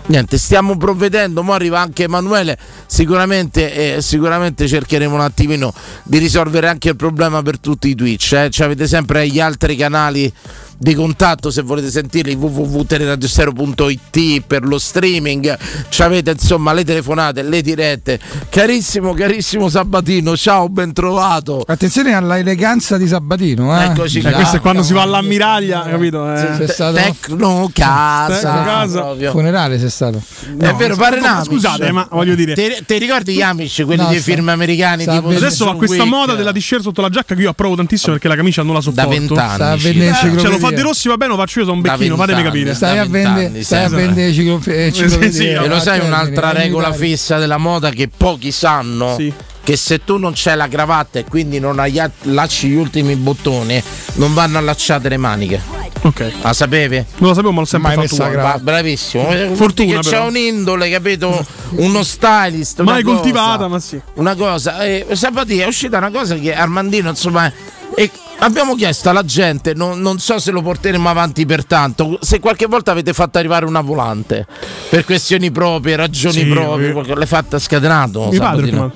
Niente, 0.08 0.36
stiamo 0.36 0.76
provvedendo, 0.76 1.40
ora 1.42 1.54
arriva 1.54 1.80
anche 1.80 2.04
Emanuele, 2.04 2.58
sicuramente, 2.86 3.96
eh, 3.96 4.02
sicuramente 4.02 4.66
cercheremo 4.66 5.14
un 5.14 5.20
attimino 5.20 5.72
di 6.02 6.16
risolvere 6.18 6.68
anche 6.68 6.90
il 6.90 6.96
problema 6.96 7.42
per 7.42 7.58
tutti 7.58 7.88
i 7.88 7.94
Twitch. 7.94 8.32
Eh. 8.32 8.50
Ci 8.50 8.62
avete 8.62 8.86
sempre 8.86 9.26
gli 9.28 9.40
altri 9.40 9.76
canali 9.76 10.32
di 10.80 10.94
contatto 10.94 11.50
se 11.50 11.62
volete 11.62 11.90
sentirli 11.90 12.34
www.teleradiostero.it 12.34 14.42
per 14.46 14.64
lo 14.64 14.78
streaming, 14.78 15.56
ci 15.88 16.02
avete 16.02 16.30
insomma 16.30 16.72
le 16.72 16.84
telefonate, 16.84 17.42
le 17.42 17.60
dirette. 17.62 18.18
Carissimo, 18.48 19.12
carissimo 19.12 19.68
Sabatino, 19.68 20.36
ciao, 20.36 20.68
ben 20.68 20.92
trovato. 20.92 21.64
Attenzione 21.66 22.12
alla 22.14 22.38
eleganza 22.38 22.96
di 22.96 23.06
Sabatino. 23.08 23.78
Eh? 23.80 23.84
Eccoci 23.86 24.20
Cioè, 24.20 24.30
qua. 24.30 24.40
questo 24.40 24.56
è 24.56 24.60
quando 24.60 24.82
si 24.82 24.92
va 24.92 25.02
all'ammiraglia, 25.02 25.82
capito? 25.82 26.32
Eh. 26.32 26.66
Stato 26.68 26.96
Tecno 26.96 27.70
casa, 27.72 29.14
Tecno 29.16 29.30
funerale 29.32 29.78
sei 29.78 29.90
stato. 29.90 30.22
è 30.58 30.74
vero, 30.74 30.96
pare 30.96 31.18
Amish. 31.18 31.46
Scusate, 31.46 31.90
ma 31.92 32.06
voglio 32.10 32.34
dire. 32.34 32.54
Ti, 32.54 32.98
ricordi 32.98 33.34
gli 33.34 33.42
Amish, 33.42 33.82
quelli 33.84 34.02
No, 34.02 34.08
dei 34.08 34.20
sta- 34.20 34.32
film 34.32 34.48
americani? 34.48 35.02
sta 35.02 35.14
tipo 35.16 35.28
Adesso 35.30 35.64
John 35.64 35.76
questa 35.76 36.02
Wick? 36.02 36.08
moda 36.14 36.34
della 36.34 36.52
t-shirt 36.52 36.82
sotto 36.82 37.00
la 37.00 37.08
giacca 37.08 37.34
che 37.34 37.42
io 37.42 37.50
approvo 37.50 37.74
tantissimo 37.74 38.12
perché 38.12 38.28
la 38.28 38.36
camicia 38.36 38.62
non 38.62 38.74
la 38.74 38.78
da 38.78 38.84
sopporto. 38.84 39.08
vent'anni. 39.10 39.54
Sta 39.54 39.70
a 39.72 39.76
ci- 39.76 39.82
vendere 39.84 40.10
Eh, 40.10 40.14
cioè, 40.38 40.50
lo 40.50 40.58
fa 40.58 40.67
enciclopedia. 40.68 40.76
De 40.76 40.82
Rossi, 40.82 41.08
va 41.08 41.16
bene, 41.16 41.30
lo 41.32 41.36
faccio 41.38 41.58
io, 41.60 41.64
sono 41.64 41.76
un 41.76 41.82
becchino, 41.82 42.16
fatemi 42.16 42.42
capire. 42.42 42.74
Stai 42.74 42.98
a 42.98 43.04
vendere 43.06 43.62
stai 43.62 43.84
a 43.84 43.88
sì, 43.88 43.94
vendere 43.94 44.26
enciclopedie. 44.28 45.30
sì, 45.30 45.46
E 45.48 45.66
lo 45.66 45.74
a 45.76 45.80
sai 45.80 45.98
termine, 45.98 46.06
un'altra 46.14 46.52
regola 46.52 46.92
fissa 46.92 47.38
della 47.38 47.58
moda 47.58 47.90
che 47.90 48.08
pochi 48.14 48.52
sanno? 48.52 49.14
Sì. 49.16 49.32
Che 49.62 49.76
se 49.76 50.02
tu 50.02 50.16
non 50.16 50.32
c'hai 50.34 50.56
la 50.56 50.66
cravatta 50.66 51.18
e 51.18 51.24
quindi 51.24 51.58
non 51.60 51.78
hai- 51.78 51.98
allacci 51.98 52.68
gli 52.68 52.74
ultimi 52.74 53.16
bottoni, 53.16 53.82
non 54.14 54.32
vanno 54.32 54.56
allacciate 54.56 55.10
le 55.10 55.18
maniche. 55.18 55.60
Ok. 56.02 56.32
La 56.40 56.54
sapevi? 56.54 56.96
Non 57.18 57.28
lo 57.30 57.34
sapevo, 57.34 57.52
ma 57.52 57.60
l'ho 57.60 57.66
sempre 57.66 57.96
Mai 57.96 58.08
fatto 58.08 58.30
Ba- 58.36 58.58
bravissimo. 58.62 59.28
Fortuna, 59.54 60.00
che 60.00 60.08
c'è 60.08 60.20
un'indole, 60.20 60.88
capito? 60.88 61.44
Uno 61.70 62.02
stylist. 62.02 62.78
una 62.78 62.92
Mai 62.92 63.02
cosa. 63.02 63.16
coltivata, 63.16 63.68
ma 63.68 63.78
sì. 63.78 64.00
una 64.14 64.34
cosa. 64.36 64.82
Eh, 64.84 65.04
Sabatia 65.12 65.64
è 65.64 65.66
uscita 65.66 65.98
una 65.98 66.10
cosa 66.10 66.36
che 66.36 66.54
Armandino, 66.54 67.10
insomma. 67.10 67.52
E 67.94 68.10
abbiamo 68.38 68.74
chiesto 68.74 69.08
alla 69.10 69.24
gente, 69.24 69.74
non, 69.74 70.00
non 70.00 70.18
so 70.18 70.38
se 70.38 70.50
lo 70.50 70.62
porteremo 70.62 71.08
avanti 71.08 71.46
per 71.46 71.64
tanto, 71.64 72.18
se 72.20 72.40
qualche 72.40 72.66
volta 72.66 72.90
avete 72.90 73.12
fatto 73.12 73.38
arrivare 73.38 73.64
una 73.64 73.80
volante 73.80 74.46
per 74.88 75.04
questioni 75.04 75.50
proprie, 75.50 75.96
ragioni 75.96 76.40
Sì, 76.40 76.46
proprie, 76.46 76.92
perché 76.92 77.14
l'hai 77.14 77.26
fatta 77.26 77.58
scatenato. 77.58 78.28
Mio 78.30 78.40
padre 78.40 78.66
prima. 78.66 78.90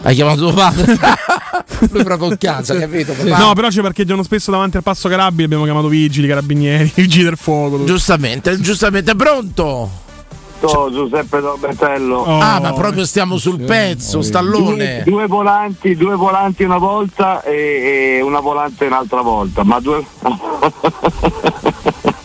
Hai 0.00 0.14
chiamato 0.14 0.40
tuo 0.40 0.52
padre? 0.52 0.96
Lui 1.90 2.04
proprio 2.04 2.30
in 2.30 2.38
casa, 2.38 2.76
capito? 2.78 3.12
Papà? 3.12 3.36
No, 3.36 3.52
però 3.54 3.68
ci 3.68 3.80
parcheggiano 3.80 4.22
spesso 4.22 4.50
davanti 4.52 4.76
al 4.76 4.84
passo 4.84 5.08
carabili. 5.08 5.42
Abbiamo 5.44 5.64
chiamato 5.64 5.88
vigili, 5.88 6.28
carabinieri, 6.28 6.90
vigili 6.94 7.24
del 7.24 7.36
fuoco. 7.36 7.78
tutto. 7.78 7.86
Giustamente, 7.86 8.60
giustamente, 8.60 9.16
pronto? 9.16 9.90
Ciao 10.60 10.90
Giuseppe 10.90 11.40
Dorbetello. 11.40 12.16
Oh, 12.16 12.38
ah, 12.40 12.58
ma 12.60 12.72
proprio 12.72 13.04
stiamo 13.06 13.36
sul 13.36 13.60
pezzo, 13.60 14.22
stallone. 14.22 15.02
Due, 15.04 15.12
due 15.12 15.26
volanti, 15.26 15.94
due 15.96 16.16
volanti 16.16 16.64
una 16.64 16.78
volta 16.78 17.42
e, 17.42 18.16
e 18.18 18.22
una 18.22 18.40
volante 18.40 18.86
un'altra 18.86 19.20
volta, 19.20 19.62
ma 19.62 19.78
due 19.80 20.04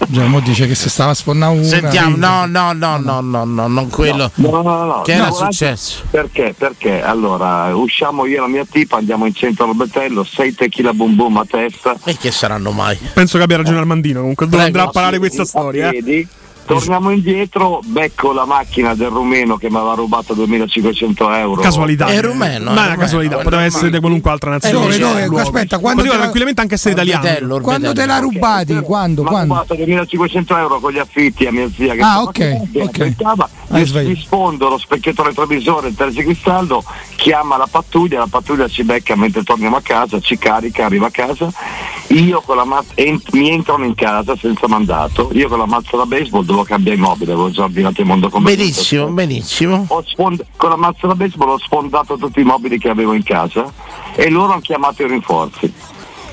Già, 0.08 0.26
mo 0.28 0.40
dice 0.42 0.68
che 0.68 0.76
se 0.76 0.90
stava 0.90 1.12
a 1.12 1.14
sfonnare 1.16 1.54
una. 1.56 1.64
Sentiamo, 1.64 2.16
no, 2.18 2.46
no, 2.46 2.72
no, 2.74 2.98
no, 2.98 3.20
no, 3.22 3.44
no, 3.46 3.68
non 3.68 3.90
quello. 3.90 4.30
No, 4.36 4.62
no, 4.62 4.84
no. 4.86 5.02
Che 5.02 5.16
no, 5.16 5.22
era 5.24 5.30
volanti- 5.32 5.56
successo? 5.56 6.04
Perché? 6.12 6.54
Perché? 6.56 7.02
Allora, 7.02 7.76
usciamo 7.76 8.26
io 8.28 8.38
e 8.38 8.40
la 8.42 8.48
mia 8.48 8.66
tipa, 8.70 8.98
andiamo 8.98 9.26
in 9.26 9.34
centro 9.34 9.66
al 9.68 9.76
Betello, 9.76 10.24
6 10.24 10.54
tequila 10.54 10.94
boom 10.94 11.16
boom 11.16 11.38
a 11.38 11.46
testa. 11.50 11.96
E 12.04 12.16
che 12.18 12.30
saranno 12.32 12.70
mai? 12.72 12.96
Penso 13.14 13.38
che 13.38 13.44
abbia 13.44 13.58
ragione 13.58 13.78
Armandino. 13.80 14.20
Comunque, 14.20 14.46
Prego. 14.48 14.64
andrà 14.66 14.84
a 14.84 14.90
parare 14.90 15.18
questa 15.18 15.46
storia. 15.46 15.90
eh. 15.90 16.28
Torniamo 16.66 17.10
indietro, 17.12 17.82
becco 17.84 18.32
la 18.32 18.46
macchina 18.46 18.96
del 18.96 19.10
rumeno 19.10 19.58
che 19.58 19.70
mi 19.70 19.76
aveva 19.78 19.96
rubato 19.96 20.34
2500 20.34 21.32
euro. 21.34 21.62
Casualità. 21.62 22.06
È 22.08 22.22
rumeno, 22.22 22.72
Ma 22.72 22.82
è 22.82 22.84
è 22.84 22.88
una 22.88 22.96
casualità, 22.98 23.38
poteva 23.38 23.64
essere 23.64 23.90
di 23.90 24.00
qualunque 24.00 24.32
altra 24.32 24.52
nazione. 24.52 24.86
dove, 24.86 24.98
dove? 24.98 25.26
luogo. 25.26 25.40
Aspetta, 25.42 25.78
quando 25.80 25.98
Poteva 26.04 26.04
te 26.14 26.18
la- 26.18 26.22
tranquillamente 26.22 26.62
anche 26.62 26.74
essere 26.76 26.94
italiano. 26.94 27.22
Orbetello, 27.26 27.60
Quando 27.62 27.82
te 27.94 28.02
Orbetello. 28.02 28.14
l'ha 28.14 28.20
rubati? 28.20 28.74
Quando? 28.82 29.22
Mi 29.24 29.28
ha 29.28 29.32
Quando? 29.32 29.54
rubato 29.54 29.76
2500 29.76 30.58
euro 30.58 30.80
con 30.80 30.92
gli 30.94 31.00
affitti 31.00 31.46
a 31.46 31.52
mia 31.52 31.70
zia 31.76 31.94
che 31.96 32.02
Ah, 32.02 32.22
ok, 32.22 32.32
che 32.34 32.82
ok. 32.82 32.90
aspettava. 33.00 33.50
Hai 33.70 33.80
Io 33.82 33.86
svegliato. 33.86 34.16
mi 34.16 34.22
sfondo 34.24 34.70
lo 34.70 34.78
specchietto 34.78 35.24
retrovisore, 35.24 35.88
il 35.90 35.96
tergicristallo, 35.96 36.84
chiama 37.16 37.58
la 37.58 37.68
pattuglia, 37.70 38.20
la 38.20 38.28
pattuglia 38.30 38.68
ci 38.68 38.84
becca 38.84 39.16
mentre 39.16 39.44
torniamo 39.44 39.76
a 39.78 39.82
casa, 39.82 40.20
ci 40.20 40.38
carica, 40.38 40.86
arriva 40.86 41.08
a 41.08 41.12
casa. 41.12 41.52
Io 42.10 42.42
con 42.42 42.56
la 42.58 42.64
mazza 42.66 42.92
en- 42.96 43.20
mi 43.32 43.50
entrano 43.50 43.86
in 43.86 43.96
casa 43.96 44.36
senza 44.40 44.68
mandato, 44.68 45.30
io 45.34 45.48
con 45.50 45.58
la 45.58 45.66
mazza 45.66 45.98
da 45.98 46.06
baseball 46.06 46.46
devo 46.54 46.64
cambiare 46.64 46.98
immobile, 46.98 47.32
avevo 47.34 47.50
già 47.50 47.64
ordinato 47.64 48.02
il 48.02 48.08
mondo 48.08 48.30
come 48.30 48.56
Benissimo, 48.56 49.08
benissimo. 49.08 49.86
ho 49.88 50.04
sfond- 50.06 50.46
con 50.56 50.70
la 50.70 50.76
mazza 50.76 51.08
da 51.08 51.16
baseball 51.16 51.50
ho 51.50 51.60
sfondato 51.60 52.16
tutti 52.18 52.40
i 52.40 52.44
mobili 52.44 52.78
che 52.78 52.90
avevo 52.90 53.14
in 53.14 53.24
casa 53.24 53.72
e 54.16 54.30
loro 54.30 54.52
hanno 54.54 54.62
chiamato 54.62 55.04
i 55.04 55.08
rinforzi. 55.08 55.74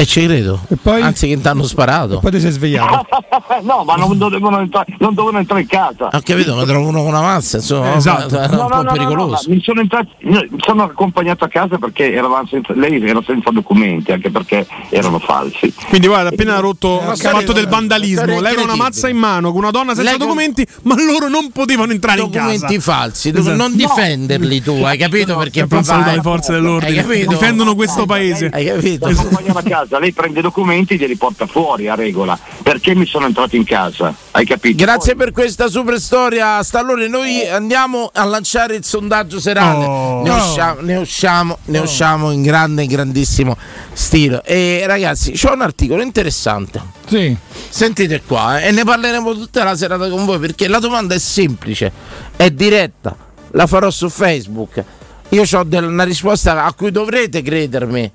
E 0.00 0.06
ci 0.06 0.24
credo. 0.24 0.58
E 0.68 0.76
poi? 0.80 1.02
Anzi, 1.02 1.28
che 1.28 1.38
ti 1.38 1.46
hanno 1.46 1.64
sparato. 1.64 2.20
Poi 2.20 2.30
ti 2.30 2.40
sei 2.40 2.52
svegliato. 2.52 3.06
no, 3.64 3.84
ma 3.84 3.96
non 3.96 4.16
dovevano, 4.16 4.58
entrare, 4.60 4.86
non 4.98 5.12
dovevano 5.12 5.40
entrare 5.40 5.60
in 5.60 5.66
casa. 5.66 6.08
Ho 6.10 6.20
capito, 6.24 6.54
ma 6.54 6.64
trovo 6.64 6.88
uno 6.88 7.00
con 7.00 7.08
una 7.08 7.20
mazza, 7.20 7.58
insomma, 7.58 7.96
Esatto. 7.96 8.40
è 8.40 8.46
un 8.46 8.50
No, 8.54 8.62
no, 8.62 8.68
po' 8.68 8.74
no, 8.76 8.82
no, 8.82 8.92
pericoloso. 8.92 9.48
no, 9.48 9.54
mi 9.54 9.60
sono 9.62 9.80
entrati, 9.82 10.08
no, 10.20 10.42
sono 10.56 10.84
accompagnato 10.84 11.44
a 11.44 11.48
casa 11.48 11.76
perché 11.76 12.18
senza, 12.48 12.72
lei 12.74 13.06
era 13.06 13.20
senza 13.26 13.50
documenti, 13.50 14.10
anche 14.10 14.30
perché 14.30 14.66
erano 14.88 15.18
falsi. 15.18 15.70
Quindi 15.90 16.06
guarda, 16.06 16.30
appena 16.30 16.56
ha 16.56 16.60
rotto 16.60 16.98
Una 17.02 17.12
il 17.12 17.18
fatto 17.18 17.52
del 17.52 17.68
vandalismo, 17.68 18.22
storia 18.22 18.40
leva 18.40 18.62
una 18.62 18.76
mazza 18.76 19.06
in 19.06 19.18
mano 19.18 19.50
con 19.50 19.60
una 19.60 19.70
donna 19.70 19.94
senza 19.94 20.08
Lei 20.08 20.16
con- 20.18 20.28
documenti, 20.28 20.66
ma 20.84 20.94
loro 20.96 21.28
non 21.28 21.50
potevano 21.52 21.92
entrare 21.92 22.22
in 22.22 22.30
Documenti 22.30 22.76
casa. 22.76 22.80
falsi, 22.80 23.28
Esatto. 23.36 23.54
non 23.54 23.76
difenderli 23.76 24.62
tu, 24.62 24.80
hai 24.82 24.96
capito? 24.96 25.36
Perché 25.36 25.60
un 25.60 25.68
papà 25.68 26.06
è- 26.06 26.10
alle 26.12 26.22
forze 26.22 26.52
Hai 26.54 26.60
dell'ordine. 26.60 27.02
capito? 27.02 27.28
Difendono 27.32 27.74
questo 27.74 28.06
paese. 28.06 28.48
Hai 28.50 28.64
capito? 28.64 29.06
A 29.06 29.89
casa, 29.90 29.98
lei 29.98 30.12
prende 30.12 30.38
i 30.38 30.42
documenti 30.42 30.94
e 30.94 30.96
glieli 30.96 31.16
porta 31.16 31.46
fuori 31.46 31.88
a 31.88 31.94
regola. 31.94 32.38
Perché 32.62 32.94
mi 32.94 33.06
sono 33.06 33.26
entrato 33.26 33.56
in 33.56 33.64
casa? 33.64 34.14
Hai 34.30 34.46
capito? 34.46 34.82
Grazie 34.82 35.16
per 35.16 35.32
questa 35.32 35.68
super 35.68 35.98
storia, 35.98 36.62
Stallone. 36.62 37.08
Noi 37.08 37.46
andiamo 37.48 38.10
a 38.12 38.24
lanciare 38.24 38.76
il 38.76 38.84
sondaggio 38.84 39.40
serale. 39.40 39.84
Oh. 39.84 40.22
ne, 40.22 40.28
No. 40.28 40.36
usciamo, 40.36 40.80
ne, 40.80 40.96
usciamo, 40.96 41.58
ne 41.64 41.78
usciamo 41.78 42.30
in 42.30 42.42
grande, 42.42 42.86
grandissimo 42.86 43.56
stile. 43.92 44.42
E 44.44 44.84
ragazzi, 44.86 45.32
c'è 45.32 45.50
un 45.50 45.62
articolo 45.62 46.02
interessante. 46.02 46.80
Sì. 47.06 47.36
Sentite 47.68 48.22
qua, 48.26 48.60
eh, 48.60 48.68
e 48.68 48.70
ne 48.70 48.84
parleremo 48.84 49.32
tutta 49.34 49.64
la 49.64 49.76
serata 49.76 50.08
con 50.08 50.24
voi 50.24 50.38
perché 50.38 50.68
la 50.68 50.78
domanda 50.78 51.14
è 51.14 51.18
semplice, 51.18 51.90
è 52.36 52.50
diretta, 52.50 53.16
la 53.52 53.66
farò 53.66 53.90
su 53.90 54.08
Facebook. 54.08 54.84
Io 55.30 55.42
ho 55.42 55.66
una 55.70 56.02
risposta 56.02 56.64
a 56.64 56.72
cui 56.72 56.90
dovrete 56.90 57.42
credermi, 57.42 58.10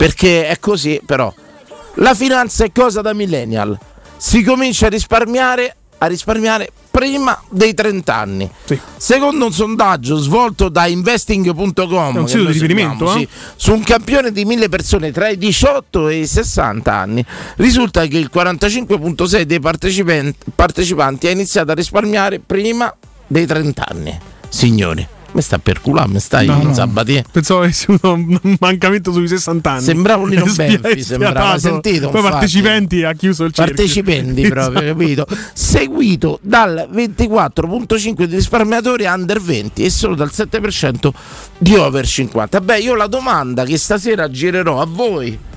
perché 0.00 0.46
è 0.46 0.58
così, 0.58 0.98
però. 1.04 1.30
La 1.96 2.14
finanza 2.14 2.64
è 2.64 2.72
cosa 2.72 3.02
da 3.02 3.12
millennial. 3.12 3.78
Si 4.16 4.42
comincia 4.42 4.86
a 4.86 4.88
risparmiare, 4.88 5.76
a 5.98 6.06
risparmiare 6.06 6.72
prima 6.90 7.38
dei 7.50 7.74
30 7.74 8.14
anni. 8.14 8.50
Secondo 8.96 9.44
un 9.44 9.52
sondaggio 9.52 10.16
svolto 10.16 10.70
da 10.70 10.86
investing.com, 10.86 12.16
un 12.16 12.28
sito 12.28 12.44
di 12.44 12.52
riferimento, 12.52 13.14
eh? 13.14 13.18
sì, 13.18 13.28
su 13.56 13.74
un 13.74 13.82
campione 13.82 14.32
di 14.32 14.46
mille 14.46 14.70
persone 14.70 15.12
tra 15.12 15.28
i 15.28 15.36
18 15.36 16.08
e 16.08 16.20
i 16.20 16.26
60 16.26 16.94
anni, 16.94 17.22
risulta 17.56 18.06
che 18.06 18.16
il 18.16 18.30
45,6 18.32 19.42
dei 19.42 19.60
partecipanti 19.60 21.26
ha 21.26 21.30
iniziato 21.30 21.72
a 21.72 21.74
risparmiare 21.74 22.40
prima 22.40 22.90
dei 23.26 23.44
30 23.44 23.86
anni. 23.86 24.18
Signori, 24.48 25.06
mi 25.32 25.42
sta 25.42 25.58
per 25.58 25.80
culare, 25.80 26.08
mi 26.08 26.20
stai 26.20 26.46
No, 26.46 26.62
no. 26.62 26.74
Sabati? 26.74 27.22
Pensavo 27.30 27.60
avessi 27.60 27.86
un 27.88 28.56
mancamento 28.58 29.12
sui 29.12 29.28
60 29.28 29.70
anni. 29.70 29.82
Sembrava 29.82 30.22
un 30.22 30.28
Lino 30.30 30.44
Benfi, 30.52 31.02
sembrava. 31.02 31.58
Sentito, 31.58 32.08
Poi 32.10 32.22
partecipanti 32.22 33.04
ha 33.04 33.12
chiuso 33.12 33.44
il 33.44 33.52
cerchio. 33.52 33.74
Partecipanti 33.74 34.48
proprio, 34.48 34.94
capito? 34.94 35.26
Seguito 35.52 36.38
dal 36.42 36.88
24.5 36.92 38.24
di 38.24 38.34
risparmiatori 38.34 39.04
under 39.04 39.40
20 39.40 39.84
e 39.84 39.90
solo 39.90 40.14
dal 40.14 40.30
7% 40.32 41.10
di 41.58 41.74
over 41.76 42.06
50. 42.06 42.60
Beh, 42.60 42.78
io 42.78 42.94
la 42.94 43.06
domanda 43.06 43.64
che 43.64 43.78
stasera 43.78 44.28
girerò 44.30 44.80
a 44.80 44.86
voi 44.86 45.48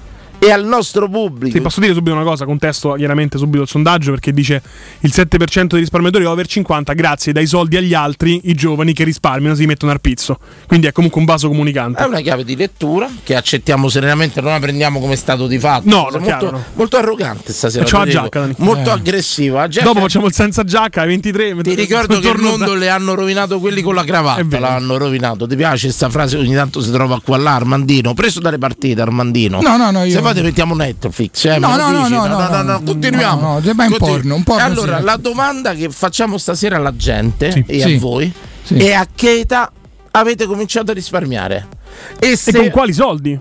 e 0.44 0.52
al 0.52 0.66
nostro 0.66 1.08
pubblico. 1.10 1.56
Ti 1.56 1.62
posso 1.62 1.80
dire 1.80 1.94
subito 1.94 2.16
una 2.16 2.24
cosa, 2.26 2.46
contesto 2.46 2.94
chiaramente 2.94 3.38
subito 3.38 3.62
il 3.64 3.68
sondaggio 3.70 4.12
perché 4.12 4.34
dice 4.34 4.62
il 5.02 5.12
7% 5.14 5.66
dei 5.68 5.80
risparmiatori 5.80 6.26
over 6.26 6.46
50 6.48 6.94
grazie 6.94 7.32
dai 7.32 7.46
soldi 7.48 7.78
agli 7.78 7.94
altri, 7.94 8.42
i 8.46 8.54
giovani 8.54 8.94
che 8.94 9.04
risparmiano 9.04 9.56
si 9.56 9.66
mettono 9.66 9.92
al 9.92 10.02
pizzo. 10.02 10.38
Quindi 10.68 10.88
è 10.88 10.92
comunque 10.92 11.20
un 11.20 11.26
vaso 11.26 11.48
comunicante. 11.48 12.04
È 12.04 12.06
una 12.06 12.20
chiave 12.22 12.44
di 12.44 12.56
lettura 12.56 13.10
che 13.24 13.36
accettiamo 13.36 13.88
serenamente, 13.90 14.42
non 14.42 14.52
la 14.52 14.60
prendiamo 14.60 15.00
come 15.00 15.16
stato 15.16 15.48
di 15.48 15.60
fatto. 15.60 15.88
No, 15.90 16.06
chiaro, 16.06 16.20
molto, 16.20 16.52
no. 16.52 16.64
molto 16.74 16.98
arrogante 16.98 17.54
stasera. 17.54 17.84
Facciamo 17.86 18.04
ti 18.06 18.12
la 18.14 18.22
giacca, 18.22 18.40
Dani. 18.42 18.54
molto 18.58 18.90
Eh. 18.90 18.94
aggressivo. 18.94 19.58
La 19.58 19.68
giacca- 19.68 19.86
Dopo 19.88 20.00
facciamo 20.02 20.26
il 20.28 20.34
senza 20.34 20.64
giacca 20.64 21.02
ai 21.02 21.08
23. 21.08 21.56
Ti 21.62 21.74
ricordo 21.76 22.20
che 22.20 22.30
il 22.30 22.40
mondo 22.40 22.72
da- 22.72 22.78
le 22.78 22.90
hanno 22.90 23.14
rovinato 23.14 23.60
quelli 23.60 23.82
con 23.82 23.96
la 23.96 24.04
cravatta. 24.04 24.60
L'hanno 24.60 24.98
rovinato. 24.98 25.48
Ti 25.48 25.56
piace 25.56 25.86
questa 25.88 26.10
frase? 26.10 26.38
Ogni 26.38 26.54
tanto 26.54 26.82
si 26.82 26.92
trova 26.92 27.20
qua 27.24 27.38
là, 27.38 27.56
Armandino. 27.56 28.14
Preso 28.14 28.40
dalle 28.40 28.58
partite, 28.58 29.02
Armandino. 29.02 29.62
No, 29.62 29.78
no, 29.78 29.92
no, 29.92 30.04
io- 30.04 30.12
Se 30.12 30.22
fate 30.34 30.42
mettiamo 30.44 30.76
Netflix. 30.76 31.46
Eh, 31.46 31.58
No, 31.60 31.76
no, 31.76 31.90
no, 31.92 32.00
dici? 32.00 32.12
no, 32.14 32.26
no, 32.28 32.62
no. 32.64 32.82
Continuiamo. 32.84 33.42
No, 33.42 33.48
no, 33.60 33.62
Continu- 33.62 33.98
porno, 33.98 34.36
un 34.36 34.44
porno 34.44 34.64
allora, 34.64 34.98
sì. 34.98 35.04
la 35.04 35.16
domanda 35.18 35.74
che 35.74 35.90
facciamo 35.90 36.38
stasera 36.38 36.76
alla 36.78 36.96
gente 36.96 37.52
Sì. 37.52 37.64
e 37.68 37.80
Sì. 37.82 37.94
a 37.96 38.00
voi 38.00 38.34
Sì. 38.64 38.76
è 38.78 38.94
a 38.94 39.08
che 39.14 39.40
età 39.40 39.72
avete 40.12 40.46
cominciato 40.46 40.92
a 40.92 40.94
risparmiare? 40.94 41.68
E 42.20 42.32
E 42.32 42.36
se, 42.36 42.52
con 42.52 42.70
quali 42.70 42.94
soldi? 42.94 43.38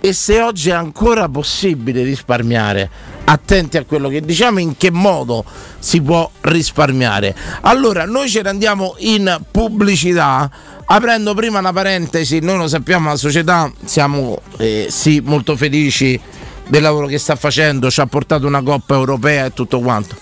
e 0.00 0.12
se 0.12 0.40
oggi 0.40 0.70
è 0.70 0.74
ancora 0.74 1.28
possibile 1.28 2.02
risparmiare, 2.02 2.88
attenti 3.24 3.76
a 3.76 3.84
quello 3.84 4.08
che 4.08 4.20
diciamo, 4.20 4.58
in 4.58 4.76
che 4.76 4.90
modo 4.90 5.44
si 5.80 6.00
può 6.00 6.30
risparmiare. 6.42 7.34
Allora, 7.62 8.04
noi 8.06 8.28
ce 8.28 8.42
ne 8.42 8.48
andiamo 8.48 8.94
in 8.98 9.38
pubblicità, 9.50 10.50
aprendo 10.90 11.34
prima 11.34 11.58
una 11.58 11.72
parentesi, 11.72 12.40
noi 12.40 12.58
lo 12.58 12.68
sappiamo, 12.68 13.08
la 13.10 13.16
società 13.16 13.70
siamo 13.84 14.40
eh, 14.58 14.86
sì 14.90 15.20
molto 15.24 15.56
felici 15.56 16.20
del 16.66 16.82
lavoro 16.82 17.06
che 17.06 17.18
sta 17.18 17.36
facendo, 17.36 17.90
ci 17.90 18.00
ha 18.00 18.06
portato 18.06 18.46
una 18.46 18.62
Coppa 18.62 18.94
Europea 18.94 19.46
e 19.46 19.52
tutto 19.54 19.80
quanto. 19.80 20.16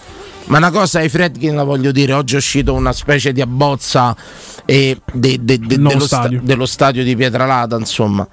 Ma 0.47 0.59
una 0.59 0.71
cosa 0.71 1.01
ai 1.01 1.09
Fredkin 1.09 1.57
la 1.57 1.65
voglio 1.65 1.91
dire, 1.91 2.13
oggi 2.13 2.35
è 2.35 2.39
uscito 2.39 2.73
una 2.73 2.93
specie 2.93 3.33
di 3.33 3.41
abbozza 3.41 4.15
eh, 4.65 5.01
de- 5.13 5.39
de- 5.41 5.59
de- 5.59 5.77
dello, 5.77 5.91
sta- 5.99 6.05
stadio. 6.07 6.41
dello 6.43 6.67
stadio 6.67 7.03
di 7.03 7.17
Pietralata, 7.17 7.77
insomma 7.77 8.27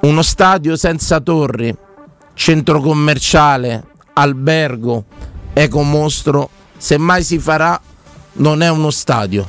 uno 0.00 0.22
stadio 0.22 0.76
senza 0.76 1.20
torri, 1.20 1.74
centro 2.34 2.80
commerciale, 2.80 3.84
albergo, 4.14 5.04
ecomostro, 5.52 6.50
se 6.76 6.98
mai 6.98 7.22
si 7.22 7.38
farà 7.38 7.80
non 8.34 8.62
è 8.62 8.68
uno 8.68 8.90
stadio. 8.90 9.46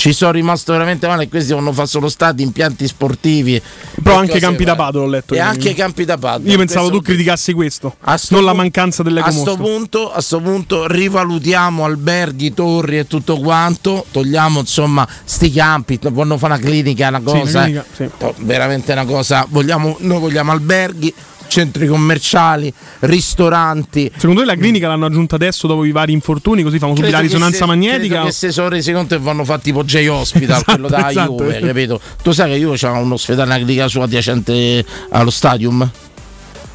Ci 0.00 0.14
sono 0.14 0.32
rimasto 0.32 0.72
veramente 0.72 1.06
male, 1.06 1.28
questi 1.28 1.50
devono 1.50 1.74
fare 1.74 1.86
solo 1.86 2.08
stadi, 2.08 2.42
impianti 2.42 2.86
sportivi. 2.86 3.60
Però 4.02 4.16
anche 4.16 4.38
campi 4.38 4.64
da 4.64 4.74
paddle, 4.74 5.00
ho 5.02 5.06
letto. 5.06 5.34
E 5.34 5.36
Io. 5.36 5.42
anche 5.42 5.74
campi 5.74 6.06
da 6.06 6.16
paddle. 6.16 6.50
Io 6.50 6.56
pensavo 6.56 6.88
tu 6.88 7.02
criticassi 7.02 7.52
questo, 7.52 7.96
non 8.30 8.44
la 8.44 8.52
pu- 8.52 8.56
mancanza 8.56 9.02
delle 9.02 9.20
a 9.20 9.30
sto, 9.30 9.58
punto, 9.58 10.10
a 10.10 10.22
sto 10.22 10.40
punto 10.40 10.86
rivalutiamo 10.86 11.84
alberghi, 11.84 12.54
torri 12.54 12.96
e 12.96 13.06
tutto 13.06 13.38
quanto, 13.40 14.06
togliamo 14.10 14.60
insomma 14.60 15.06
sti 15.22 15.50
campi, 15.52 15.98
vogliono 16.00 16.38
fare 16.38 16.54
una 16.54 16.62
clinica, 16.62 17.08
una 17.08 17.18
Sì, 17.18 17.24
cosa, 17.24 17.40
una 17.40 17.84
clinica, 17.84 17.84
eh. 17.98 18.10
sì. 18.36 18.42
Veramente 18.42 18.92
una 18.92 19.04
cosa, 19.04 19.44
vogliamo, 19.50 19.98
noi 20.00 20.18
vogliamo 20.18 20.50
alberghi, 20.50 21.12
centri 21.50 21.86
commerciali, 21.88 22.72
ristoranti. 23.00 24.10
Secondo 24.16 24.40
te 24.40 24.46
la 24.46 24.54
clinica 24.54 24.88
l'hanno 24.88 25.06
aggiunta 25.06 25.34
adesso 25.34 25.66
dopo 25.66 25.84
i 25.84 25.90
vari 25.90 26.12
infortuni, 26.12 26.62
così 26.62 26.78
fanno 26.78 26.94
subito 26.94 27.12
la 27.12 27.20
risonanza 27.20 27.58
se- 27.58 27.66
magnetica? 27.66 28.24
che 28.24 28.32
se 28.32 28.52
sono 28.52 28.68
resi 28.68 28.92
conto 28.92 29.16
che 29.16 29.22
vanno 29.22 29.44
fatti 29.44 29.64
tipo 29.64 29.84
J 29.84 30.06
Hospital, 30.08 30.56
Esatto, 30.56 30.72
quello 30.72 30.88
da 30.88 31.10
esatto. 31.10 31.36
Juve, 31.36 31.60
capito? 31.60 32.00
Tu 32.22 32.32
sai 32.32 32.52
che 32.52 32.58
Juve 32.58 32.76
c'ha 32.76 32.92
un 32.92 33.12
ospedale, 33.12 33.48
una 33.48 33.56
clinica 33.58 33.88
sua 33.88 34.04
adiacente 34.04 34.84
allo 35.10 35.30
stadium? 35.30 35.90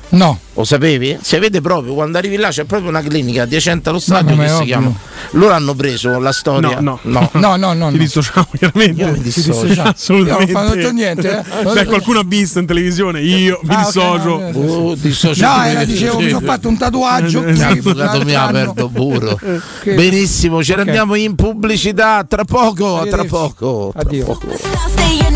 No. 0.10 0.40
Lo 0.54 0.64
sapevi? 0.64 1.18
Si 1.22 1.38
vede 1.38 1.60
proprio, 1.60 1.94
quando 1.94 2.18
arrivi 2.18 2.38
là 2.38 2.48
c'è 2.48 2.64
proprio 2.64 2.88
una 2.90 3.02
clinica 3.02 3.42
adiacente 3.44 3.90
allo 3.90 4.00
stadio 4.00 4.38
che 4.38 4.46
si 4.48 4.54
ovvio. 4.54 4.66
chiama. 4.66 4.92
Loro 5.32 5.54
hanno 5.54 5.74
preso 5.74 6.18
la 6.20 6.32
storia. 6.32 6.80
No, 6.80 6.98
no. 7.02 7.30
No, 7.34 7.56
no, 7.58 7.74
no. 7.74 7.88
Ti 7.90 7.96
no. 7.96 7.98
dissociamo 7.98 8.48
chiaramente. 8.58 9.02
Io 9.04 9.12
mi 9.12 9.20
dissocio. 9.22 9.66
Io 9.74 9.82
Assolutamente. 9.84 10.54
non 10.54 10.64
ho 10.64 10.68
fatto 10.70 10.92
niente, 10.92 11.44
eh. 11.60 11.64
Beh, 11.74 11.86
qualcuno 11.86 12.20
ha 12.20 12.24
visto 12.26 12.60
in 12.60 12.66
televisione, 12.68 13.20
io 13.22 13.60
mi 13.64 13.74
Ah, 13.76 13.84
dissocio. 13.86 14.38
no, 14.38 14.48
eh. 14.48 14.52
Oh, 14.56 14.96
dissocio- 14.96 15.46
No, 15.46 15.64
era, 15.66 15.84
dicevo, 15.84 16.20
mi 16.20 16.30
sono 16.30 16.46
fatto 16.46 16.68
un 16.70 16.78
tatuaggio. 16.78 17.42
Mi 18.26 18.34
ha 18.34 18.46
anno. 18.46 18.72
aperto. 18.74 19.40
Che- 19.84 19.94
Benissimo, 19.94 20.64
ci 20.64 20.72
Ok. 20.72 20.80
andiamo 20.80 21.16
in 21.16 21.36
pubblicità 21.36 22.24
tra 22.28 22.46
poco, 22.46 22.86
tra 22.94 23.02
Arrivederci. 23.02 23.28
poco. 23.28 23.90
tra 23.92 24.02
Addio. 24.02 24.26
poco. 24.26 24.48
Stars 24.56 24.94
day 24.96 25.20
and 25.26 25.36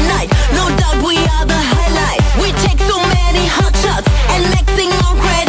steady 3.30 3.46
hot 3.48 3.76
shots 3.76 4.08
and 4.34 4.44
next 4.50 4.76
on 5.06 5.20
credit 5.20 5.49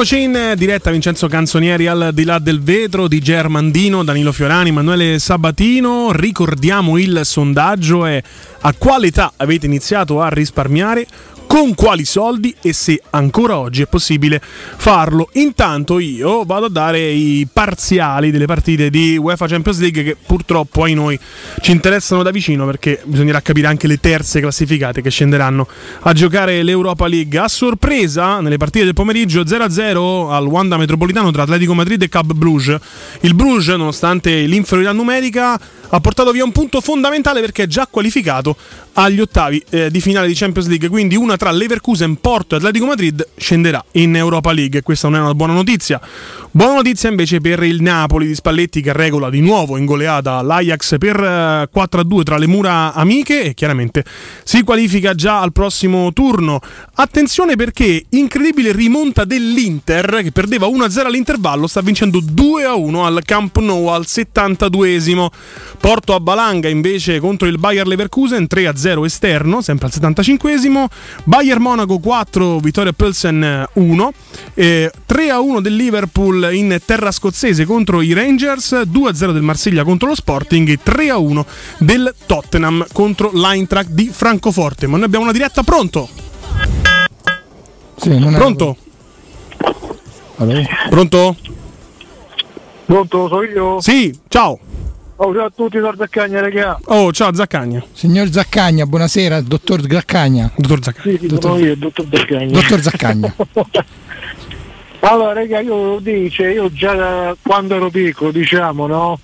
Rieccoci 0.00 0.22
in 0.24 0.54
diretta 0.56 0.90
Vincenzo 0.90 1.28
Canzonieri 1.28 1.86
al 1.86 2.12
di 2.14 2.24
là 2.24 2.38
del 2.38 2.62
vetro 2.62 3.06
di 3.06 3.20
Germandino, 3.20 4.02
Danilo 4.02 4.32
Fiorani, 4.32 4.70
Emanuele 4.70 5.18
Sabatino. 5.18 6.10
Ricordiamo 6.10 6.96
il 6.96 7.20
sondaggio 7.24 8.06
è 8.06 8.22
a 8.62 8.72
quale 8.72 9.08
età 9.08 9.34
avete 9.36 9.66
iniziato 9.66 10.22
a 10.22 10.30
risparmiare? 10.30 11.06
Con 11.50 11.74
quali 11.74 12.04
soldi 12.04 12.54
e 12.62 12.72
se 12.72 13.02
ancora 13.10 13.58
oggi 13.58 13.82
è 13.82 13.88
possibile 13.88 14.40
farlo. 14.40 15.30
Intanto 15.32 15.98
io 15.98 16.44
vado 16.44 16.66
a 16.66 16.70
dare 16.70 17.00
i 17.10 17.44
parziali 17.52 18.30
delle 18.30 18.46
partite 18.46 18.88
di 18.88 19.16
UEFA 19.16 19.48
Champions 19.48 19.80
League 19.80 20.04
che 20.04 20.16
purtroppo 20.24 20.84
ai 20.84 20.94
noi 20.94 21.18
ci 21.60 21.72
interessano 21.72 22.22
da 22.22 22.30
vicino 22.30 22.66
perché 22.66 23.02
bisognerà 23.04 23.42
capire 23.42 23.66
anche 23.66 23.88
le 23.88 23.98
terze 23.98 24.38
classificate 24.38 25.02
che 25.02 25.10
scenderanno 25.10 25.66
a 26.02 26.12
giocare 26.12 26.62
l'Europa 26.62 27.08
League. 27.08 27.36
A 27.36 27.48
sorpresa, 27.48 28.40
nelle 28.40 28.56
partite 28.56 28.84
del 28.84 28.94
pomeriggio 28.94 29.42
0-0 29.42 30.30
al 30.30 30.46
Wanda 30.46 30.76
Metropolitano 30.76 31.32
tra 31.32 31.42
Atletico 31.42 31.74
Madrid 31.74 32.00
e 32.00 32.08
Cab 32.08 32.32
Bruges. 32.32 32.78
Il 33.22 33.34
Bruges, 33.34 33.74
nonostante 33.74 34.42
l'inferiorità 34.42 34.92
numerica, 34.92 35.60
ha 35.92 36.00
portato 36.00 36.30
via 36.30 36.44
un 36.44 36.52
punto 36.52 36.80
fondamentale 36.80 37.40
perché 37.40 37.64
è 37.64 37.66
già 37.66 37.88
qualificato 37.90 38.56
agli 38.94 39.20
ottavi 39.20 39.62
eh, 39.70 39.90
di 39.90 40.00
finale 40.00 40.26
di 40.26 40.34
Champions 40.34 40.68
League. 40.68 40.88
Quindi 40.88 41.16
una 41.16 41.36
tra 41.36 41.50
Leverkusen, 41.50 42.16
Porto 42.16 42.54
e 42.54 42.58
Atletico 42.58 42.86
Madrid 42.86 43.26
scenderà 43.36 43.84
in 43.92 44.16
Europa 44.16 44.52
League. 44.52 44.82
Questa 44.82 45.08
non 45.08 45.18
è 45.18 45.22
una 45.22 45.34
buona 45.34 45.52
notizia. 45.52 46.00
Buona 46.52 46.74
notizia 46.74 47.08
invece 47.08 47.40
per 47.40 47.62
il 47.62 47.80
Napoli 47.80 48.26
di 48.26 48.34
Spalletti 48.34 48.80
che 48.80 48.92
regola 48.92 49.30
di 49.30 49.40
nuovo 49.40 49.76
in 49.76 49.84
goleata 49.84 50.42
l'Ajax 50.42 50.98
per 50.98 51.14
eh, 51.14 51.68
4-2 51.72 52.22
tra 52.24 52.38
le 52.38 52.48
mura 52.48 52.92
amiche 52.92 53.44
e 53.44 53.54
chiaramente 53.54 54.04
si 54.42 54.64
qualifica 54.64 55.14
già 55.14 55.40
al 55.42 55.52
prossimo 55.52 56.12
turno. 56.12 56.58
Attenzione 56.94 57.54
perché 57.54 58.04
incredibile 58.08 58.72
rimonta 58.72 59.24
dell'Inter 59.24 60.22
che 60.24 60.32
perdeva 60.32 60.66
1-0 60.66 61.06
all'intervallo, 61.06 61.68
sta 61.68 61.82
vincendo 61.82 62.18
2-1 62.18 63.04
al 63.04 63.22
Camp 63.24 63.56
Nou 63.58 63.86
al 63.86 64.06
72esimo. 64.08 65.28
Porto 65.78 66.16
a 66.16 66.20
Balanga 66.20 66.68
invece 66.68 67.20
contro 67.20 67.46
il 67.46 67.58
Bayer 67.58 67.86
Leverkusen 67.86 68.48
3-0 68.50 69.04
esterno, 69.04 69.62
sempre 69.62 69.86
al 69.86 69.92
75esimo. 70.16 70.86
Bayer 71.22 71.60
Monaco 71.60 72.00
4, 72.00 72.58
Vittoria 72.58 72.92
Pilsen 72.92 73.68
1. 73.72 74.12
Eh, 74.54 74.90
3-1 75.08 75.60
del 75.60 75.76
Liverpool 75.76 76.38
in 76.48 76.78
terra 76.84 77.10
scozzese 77.10 77.64
contro 77.64 78.00
i 78.00 78.12
Rangers, 78.12 78.72
2-0 78.86 79.32
del 79.32 79.42
Marsiglia 79.42 79.84
contro 79.84 80.08
lo 80.08 80.14
Sporting 80.14 80.68
e 80.68 80.78
3-1 80.84 81.44
del 81.78 82.14
Tottenham 82.26 82.86
contro 82.92 83.30
l'Eintracht 83.32 83.90
di 83.90 84.08
Francoforte. 84.12 84.86
Ma 84.86 84.96
noi 84.96 85.06
abbiamo 85.06 85.24
una 85.24 85.32
diretta 85.32 85.62
pronto? 85.62 86.08
Sì, 87.96 88.18
non 88.18 88.34
è- 88.34 88.36
Pronto? 88.36 88.76
Allora. 90.36 90.62
Pronto? 90.88 91.36
Pronto, 92.86 93.28
sono 93.28 93.42
io? 93.42 93.80
Sì, 93.80 94.18
ciao. 94.28 94.58
Oh, 95.16 95.34
ciao 95.34 95.44
a 95.44 95.52
tutti, 95.54 95.78
da 95.78 95.92
Zaccagna, 95.96 96.40
raga. 96.40 96.78
Oh, 96.86 97.12
ciao 97.12 97.34
Zaccagna. 97.34 97.84
Signor 97.92 98.30
Zaccagna, 98.32 98.86
buonasera, 98.86 99.42
dottor 99.42 99.82
Zaccagna. 99.86 100.50
Dottor 100.56 100.82
Zaccagna. 100.82 101.18
Sì, 101.18 101.28
sì, 101.28 101.36
sono 101.38 101.58
io, 101.58 101.76
dottor 101.76 102.06
Zaccagna. 102.10 102.50
Dottor 102.52 102.80
Zaccagna. 102.80 103.34
allora, 105.00 105.32
raga, 105.32 105.60
io 105.60 105.98
dice, 106.00 106.50
io 106.50 106.70
già 106.70 106.94
da 106.94 107.36
quando 107.40 107.74
ero 107.74 107.90
piccolo, 107.90 108.30
diciamo, 108.30 108.86
no? 108.86 109.18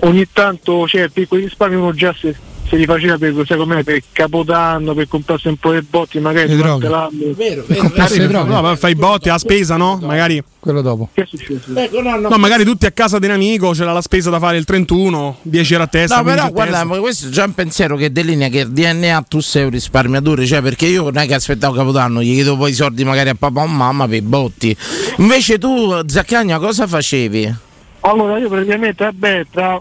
Ogni 0.00 0.26
tanto, 0.32 0.86
cioè, 0.86 1.08
piccoli 1.08 1.44
risparmi 1.44 1.76
uno 1.76 1.92
già 1.92 2.12
si, 2.12 2.34
se 2.68 2.76
li 2.76 2.84
faceva 2.84 3.16
per, 3.18 3.34
sai 3.46 3.56
com'è, 3.56 3.82
per 3.84 4.02
capodanno, 4.12 4.94
per 4.94 5.08
comprarsi 5.08 5.48
un 5.48 5.56
po' 5.56 5.72
di 5.72 5.80
botti, 5.88 6.18
magari. 6.18 6.54
Vero, 6.54 6.78
Magari 6.78 8.18
per- 8.18 8.44
No, 8.44 8.62
ma 8.62 8.76
fai 8.76 8.92
i 8.92 8.94
botti 8.94 9.28
a 9.28 9.38
spesa, 9.38 9.76
no? 9.76 9.98
Magari. 10.02 10.42
Quello 10.58 10.80
dopo. 10.82 11.10
Che 11.12 11.22
è 11.22 11.26
successo? 11.26 11.72
Ecco, 11.74 12.02
no, 12.02 12.16
no. 12.18 12.28
No, 12.28 12.38
magari 12.38 12.64
tutti 12.64 12.86
a 12.86 12.90
casa 12.90 13.20
di 13.20 13.26
un 13.26 13.32
amico, 13.32 13.70
c'era 13.70 13.92
la 13.92 14.00
spesa 14.00 14.30
da 14.30 14.40
fare 14.40 14.56
il 14.56 14.64
31, 14.64 15.38
10 15.42 15.72
euro 15.72 15.84
a 15.84 15.86
testa. 15.86 16.16
No, 16.16 16.22
15 16.22 16.50
però 16.50 16.60
a 16.60 16.66
guarda, 16.66 16.98
questo 17.00 17.26
è 17.28 17.30
già 17.30 17.44
un 17.44 17.54
pensiero 17.54 17.96
che 17.96 18.10
delinea 18.10 18.48
che 18.48 18.60
il 18.60 18.70
DNA 18.72 19.24
tu 19.28 19.38
sei 19.38 19.64
un 19.64 19.70
risparmiatore, 19.70 20.44
cioè 20.44 20.62
perché 20.62 20.86
io 20.86 21.04
non 21.04 21.18
è 21.18 21.26
che 21.26 21.34
aspettavo 21.34 21.72
Capodanno, 21.74 22.20
gli 22.20 22.32
chiedo 22.34 22.56
poi 22.56 22.70
i 22.70 22.74
soldi 22.74 23.04
magari 23.04 23.28
a 23.28 23.36
papà 23.36 23.62
o 23.62 23.66
mamma 23.66 24.08
per 24.08 24.16
i 24.16 24.22
botti. 24.22 24.76
Invece 25.18 25.58
tu, 25.58 26.04
Zaccagna, 26.04 26.58
cosa 26.58 26.88
facevi? 26.88 27.54
Allora 28.00 28.38
io 28.38 28.48
praticamente 28.48 29.04
vabbè 29.04 29.46
tra 29.50 29.80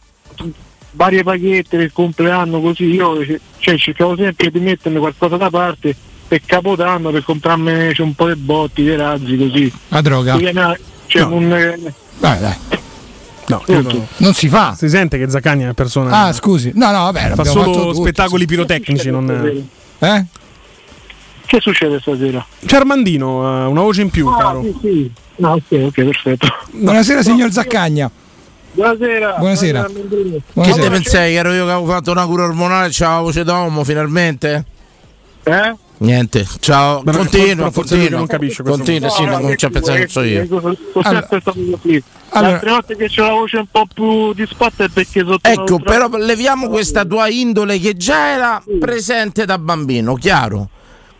varie 0.95 1.23
paghette 1.23 1.77
del 1.77 1.91
compleanno 1.91 2.61
così 2.61 2.85
io 2.85 3.17
cioè, 3.59 3.77
cercavo 3.77 4.15
sempre 4.15 4.49
di 4.49 4.59
mettermi 4.59 4.97
qualcosa 4.99 5.37
da 5.37 5.49
parte 5.49 5.95
per 6.27 6.41
capodanno 6.45 7.11
per 7.11 7.23
comprarmi 7.23 7.93
cioè, 7.93 8.05
un 8.05 8.13
po' 8.15 8.27
di 8.27 8.35
botti, 8.39 8.83
dei 8.83 8.95
razzi 8.95 9.37
così. 9.37 9.71
La 9.89 10.01
droga. 10.01 10.35
No, 10.35 10.75
cioè, 11.07 11.21
No. 11.21 11.35
un, 11.35 11.53
eh, 11.53 11.79
Dai, 12.17 12.39
dai. 12.39 12.55
No, 13.47 13.59
credo- 13.59 14.07
Non 14.17 14.33
si 14.33 14.47
fa. 14.49 14.73
Si 14.75 14.89
sente 14.89 15.19
che 15.19 15.29
Zaccagni 15.29 15.61
è 15.61 15.65
una 15.65 15.73
persona. 15.75 16.23
Ah, 16.25 16.33
scusi. 16.33 16.71
No, 16.73 16.87
no, 16.87 17.03
vabbè. 17.11 17.33
fa 17.35 17.43
solo 17.43 17.93
spettacoli 17.93 18.45
pirotecnici. 18.47 19.11
Non... 19.11 19.29
Eh? 19.99 20.25
Che 21.45 21.59
succede 21.61 21.99
stasera? 21.99 22.43
C'è 22.65 22.77
Armandino, 22.77 23.43
eh, 23.43 23.65
una 23.67 23.81
voce 23.81 24.01
in 24.01 24.09
più, 24.09 24.27
Ah, 24.27 24.37
caro. 24.37 24.63
sì, 24.63 24.75
sì. 24.81 25.11
No, 25.35 25.51
ok, 25.51 25.63
ok, 25.69 25.91
perfetto. 26.03 26.47
Buonasera, 26.71 27.21
signor 27.21 27.51
Zaccagna. 27.51 28.09
Buonasera. 28.75 29.35
Buonasera. 29.37 29.79
Armandino. 29.85 30.37
Che 30.53 30.71
te 30.73 30.89
pensavi 30.89 31.31
che 31.31 31.33
ero 31.37 31.53
io 31.53 31.65
che 31.65 31.71
avevo 31.71 31.85
fatto 31.91 32.11
una 32.11 32.25
cura 32.25 32.43
ormonale 32.43 32.87
e 32.87 32.89
c'avevo 32.91 33.15
la 33.17 33.21
voce 33.23 33.43
d'uomo 33.43 33.83
finalmente? 33.85 34.65
Eh? 35.43 35.75
Niente, 35.97 36.45
ciao, 36.59 37.01
Però 37.03 37.19
continua, 37.19 37.71
continua. 37.71 38.17
non 38.17 38.27
capisce 38.27 38.63
questo 38.63 38.83
Continua, 38.83 39.09
sì, 39.09 39.21
No, 39.21 39.27
non 39.27 39.35
no, 39.37 39.41
comincia 39.43 39.67
a 39.67 39.69
che- 39.69 39.75
pensare 39.79 39.99
che 40.01 40.07
so 40.09 40.21
io. 40.23 40.45
Sono 40.45 40.59
Allora- 40.93 41.19
sempre 41.19 41.39
stato 41.39 41.57
così. 41.81 42.03
allora- 42.29 42.47
Le 42.49 42.53
altre 42.55 42.69
volte 42.69 42.95
che 42.97 43.07
c'ho 43.09 43.21
la 43.23 43.29
voce 43.31 43.57
un 43.57 43.67
po' 43.71 43.85
più 43.93 44.33
disfatta 44.33 44.83
è 44.83 44.89
perché 44.89 45.19
sotto 45.25 45.49
Ecco, 45.49 45.79
però 45.79 46.09
leviamo 46.17 46.67
questa 46.67 47.05
tua 47.05 47.29
indole 47.29 47.79
che 47.79 47.95
già 47.95 48.27
era 48.27 48.61
presente 48.77 49.45
da 49.45 49.57
bambino, 49.57 50.15
chiaro? 50.15 50.67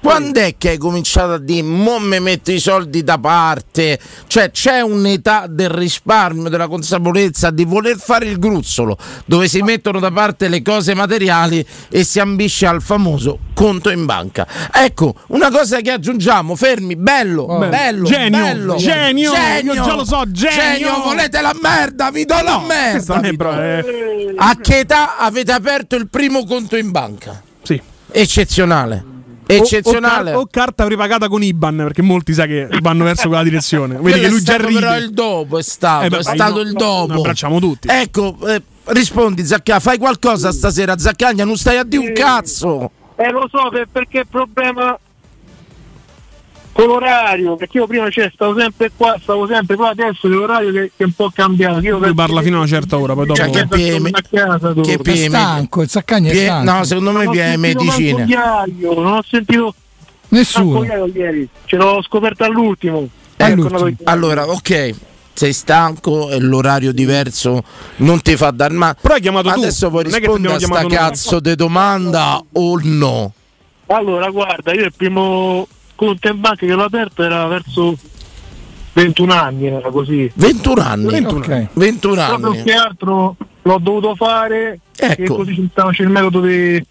Quando 0.06 0.40
è 0.40 0.54
che 0.56 0.70
hai 0.70 0.78
cominciato 0.78 1.34
a 1.34 1.40
dire 1.40 1.64
mo 1.64 1.98
me 1.98 2.20
metto 2.20 2.52
i 2.52 2.60
soldi 2.60 3.04
da 3.04 3.18
parte? 3.18 4.00
Cioè 4.28 4.52
c'è 4.52 4.82
un'età 4.82 5.48
del 5.50 5.70
risparmio, 5.70 6.48
della 6.48 6.68
consapevolezza 6.68 7.50
di 7.50 7.66
voler 7.66 7.98
fare 7.98 8.28
il 8.28 8.38
gruzzolo, 8.38 9.00
dove 9.26 9.48
si 9.48 9.64
mettono 9.64 10.00
da 10.00 10.12
parte 10.12 10.48
le 10.48 10.62
cose 10.62 10.94
materiali 10.94 11.66
e 11.90 12.04
si 12.04 12.20
ambisce 12.20 12.68
al 12.68 12.84
famoso 12.84 13.40
conto 13.56 13.90
in 13.90 14.06
banca. 14.06 14.46
Ecco, 14.72 15.16
una 15.30 15.50
cosa 15.50 15.80
che 15.82 15.90
aggiungiamo, 15.90 16.56
fermi, 16.56 16.96
bello, 16.96 17.48
Bello. 17.48 17.70
bello, 17.70 18.06
Genio, 18.08 18.42
bello, 18.44 18.76
genio, 18.76 19.32
io 19.64 19.74
già 19.84 19.96
lo 19.96 20.06
so, 20.06 20.22
genio. 20.30 21.02
volete 21.02 21.42
la 21.42 21.56
merda, 21.60 22.12
vi 22.12 22.26
do 22.26 22.40
la 22.44 22.62
merda. 22.64 23.20
Do. 23.22 23.52
eh, 23.60 24.34
A 24.38 24.56
che 24.62 24.78
età 24.80 25.18
avete 25.18 25.52
aperto 25.52 25.96
il 25.96 26.08
primo 26.10 26.46
conto 26.46 26.78
in 26.78 26.92
banca? 26.92 27.42
Sì. 27.64 27.82
Eccezionale. 28.12 29.14
O, 29.48 29.54
o, 29.54 29.56
Eccezionale. 29.58 30.32
car- 30.32 30.40
o 30.42 30.48
carta 30.50 30.86
prepagata 30.86 31.28
con 31.28 31.44
IBAN, 31.44 31.76
perché 31.78 32.02
molti 32.02 32.34
sa 32.34 32.46
che 32.48 32.68
vanno 32.82 33.04
verso 33.04 33.28
quella 33.28 33.44
direzione. 33.44 33.96
Vedi 34.02 34.20
che 34.20 34.26
è 34.26 34.30
lui 34.30 34.42
già 34.42 34.54
stato 34.54 34.68
ride. 34.68 34.80
però 34.80 34.98
il 34.98 35.10
dopo 35.12 35.58
è 35.60 35.64
stato, 35.64 36.06
Eh 36.06 36.10
beh, 36.10 36.18
è 36.18 36.22
stato 36.24 36.54
no, 36.56 36.60
il 36.62 36.72
dopo. 36.74 37.14
abbracciamo 37.14 37.60
tutti. 37.60 37.88
Ecco, 37.90 38.38
eh, 38.48 38.62
rispondi 38.86 39.46
Zaccagna, 39.46 39.80
fai 39.80 39.98
qualcosa 40.00 40.52
stasera 40.52 40.98
Zaccagna, 40.98 41.46
non 41.46 41.58
stai 41.58 41.78
a 41.78 41.84
dire 41.84 42.08
un 42.08 42.14
cazzo. 42.14 42.90
Eh 43.18 43.32
lo 43.32 43.48
so 43.52 43.70
per- 43.70 43.88
perché 43.92 44.20
il 44.20 44.28
problema 44.28 44.98
con 46.76 46.88
l'orario, 46.88 47.56
perché 47.56 47.78
io 47.78 47.88
prima 47.88 48.10
cioè, 48.10 48.30
stavo 48.34 48.60
sempre 48.60 48.92
qua, 48.94 49.18
stavo 49.22 49.48
sempre 49.48 49.78
qua, 49.78 49.92
adesso 49.92 50.28
l'orario 50.28 50.74
che, 50.74 50.92
che 50.98 51.04
è 51.04 51.06
un 51.06 51.14
po' 51.14 51.32
cambiato. 51.34 51.80
Io 51.80 51.98
Lui 51.98 52.14
parla 52.14 52.42
fino 52.42 52.58
a 52.58 52.60
una 52.60 52.68
certa 52.68 52.98
ora, 53.00 53.14
poi 53.14 53.28
dopo. 53.28 53.40
Cioè, 53.40 53.50
che 53.50 53.66
PM, 53.66 54.10
a 54.12 54.22
casa 54.30 54.74
dopo. 54.74 54.82
che 54.82 54.96
È 54.96 54.98
PM, 54.98 55.30
stanco, 55.30 55.82
il 55.84 55.90
Zaccagna 55.90 56.32
è 56.32 56.36
stanco. 56.36 56.72
no, 56.72 56.84
secondo 56.84 57.12
me 57.14 57.56
medicine. 57.56 58.26
Diario, 58.26 58.94
non 58.94 59.14
ho 59.14 59.24
sentito 59.26 59.74
Nessuno. 60.30 60.84
ieri, 60.84 61.48
ce 61.64 61.78
l'ho 61.78 62.04
scoperto 62.04 62.44
all'ultimo. 62.44 63.08
Ecco, 63.38 63.68
Ecco, 63.88 63.92
allora, 64.04 64.46
ok. 64.50 64.94
Sei 65.32 65.54
stanco 65.54 66.30
e 66.30 66.40
l'orario 66.40 66.92
diverso 66.92 67.64
non 67.98 68.22
ti 68.22 68.36
fa 68.36 68.52
dar 68.52 68.72
male. 68.72 68.96
Però 69.00 69.14
hai 69.14 69.22
chiamato 69.22 69.50
tu, 69.50 69.60
Adesso 69.60 69.88
è 69.88 70.04
che 70.04 70.04
rispondere 70.18 70.54
a 70.56 70.60
sta 70.60 70.86
cazzo 70.88 71.40
di 71.40 71.56
domanda 71.56 72.44
o 72.52 72.80
no? 72.84 73.34
Allora, 73.88 74.30
guarda, 74.30 74.74
io 74.74 74.86
il 74.86 74.94
primo 74.94 75.68
conto 75.96 76.28
in 76.28 76.40
banca 76.40 76.66
che 76.66 76.74
l'ho 76.74 76.84
aperto 76.84 77.24
era 77.24 77.46
verso 77.48 77.96
21 78.94 79.34
anni, 79.34 79.68
era 79.68 79.90
così. 79.90 80.30
21 80.34 80.82
anni. 80.82 81.10
21 81.10 81.40
Ok. 81.40 81.68
21 81.74 82.26
Proprio 82.26 82.52
anni. 82.52 82.64
che 82.64 82.74
altro 82.74 83.36
l'ho 83.62 83.78
dovuto 83.80 84.16
fare 84.16 84.80
e 84.96 85.16
Ecco. 85.18 85.36
così 85.36 85.54
ci 85.56 85.68
stava- 85.72 85.92
c'è 85.92 86.04
il 86.04 86.10
metodo 86.10 86.42
di 86.42 86.84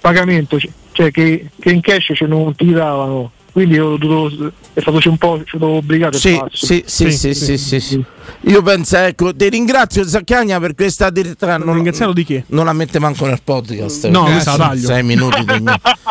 pagamento, 0.00 0.58
cioè 0.92 1.10
che, 1.10 1.50
che 1.58 1.70
in 1.70 1.80
cash 1.80 2.12
ce 2.14 2.26
non 2.26 2.54
ti 2.54 2.70
davano. 2.72 3.32
Quindi 3.56 3.76
io 3.76 3.86
ho 3.92 3.96
dovuto, 3.96 4.52
è 4.74 4.80
stato 4.82 5.00
un 5.08 5.16
po' 5.16 5.38
ci 5.38 5.56
sono 5.58 5.76
obbligato 5.76 6.18
Sì, 6.18 6.38
sì, 6.52 6.84
sì, 6.86 7.10
sì, 7.10 7.32
sì, 7.32 7.56
sì, 7.56 7.80
sì. 7.80 8.04
Io 8.42 8.60
penso, 8.60 8.98
ecco, 8.98 9.34
ti 9.34 9.48
ringrazio 9.48 10.06
Zaccagna 10.06 10.60
per 10.60 10.74
questa 10.74 11.08
direttiva. 11.08 11.56
Non, 11.56 11.72
Ringraziato 11.72 12.12
di 12.12 12.22
che? 12.26 12.44
non 12.48 12.66
la 12.66 12.74
mette 12.74 12.98
manco 12.98 13.24
nel 13.24 13.40
podcast. 13.42 14.08
No, 14.08 14.24
questa 14.24 14.58
la 14.58 14.66
taglio. 14.66 14.86
Sei 14.88 15.02
minuti. 15.02 15.42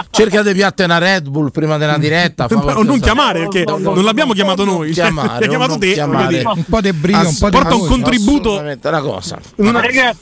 Cerca 0.10 0.42
di 0.42 0.54
piatte 0.54 0.86
una 0.86 0.98
Red 0.98 1.30
Bull 1.30 1.52
prima 1.52 1.78
della 1.78 2.00
diretta. 2.00 2.48
fa 2.48 2.80
O 2.80 2.82
non 2.82 3.00
chiamare 3.00 3.48
perché 3.48 3.64
non 3.64 4.04
l'abbiamo 4.04 4.34
chiamato 4.34 4.66
noi. 4.66 4.92
cioè, 4.92 5.04
chiamare, 5.14 5.46
ha 5.46 5.48
chiamato 5.48 5.78
te. 5.78 5.92
chiamare. 5.94 6.42
Un 6.44 6.64
po' 6.68 6.82
di 6.82 6.94
brio, 6.94 7.20
un 7.20 7.38
po' 7.38 7.50
di 7.52 7.58
Porta 7.58 7.76
un 7.76 7.86
contributo. 7.86 8.60
Una 8.60 9.02
cosa. 9.02 9.40
Una- 9.58 9.82
Ragazzi, 9.82 10.18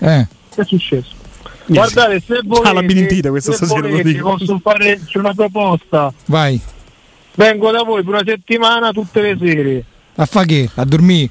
Eh. 0.00 0.26
che 0.52 0.60
è 0.60 0.64
successo? 0.64 1.22
Guardate, 1.66 2.22
se 2.26 2.34
Ah, 2.36 2.40
volete, 2.44 2.72
la 2.74 2.82
binintite 2.82 3.30
questa 3.30 3.50
se 3.52 3.56
stasera, 3.58 3.80
lo 3.80 3.88
volete, 3.88 4.12
dico. 4.12 4.30
posso 4.36 4.58
fare 4.62 5.00
c'è 5.06 5.18
una 5.18 5.34
proposta. 5.34 6.12
Vai. 6.26 6.60
Vengo 7.36 7.70
da 7.70 7.82
voi 7.82 8.02
per 8.02 8.14
una 8.14 8.22
settimana 8.24 8.92
tutte 8.92 9.20
le 9.20 9.36
sere. 9.40 9.84
A 10.16 10.26
fa 10.26 10.44
che? 10.44 10.68
A 10.74 10.84
dormire? 10.84 11.30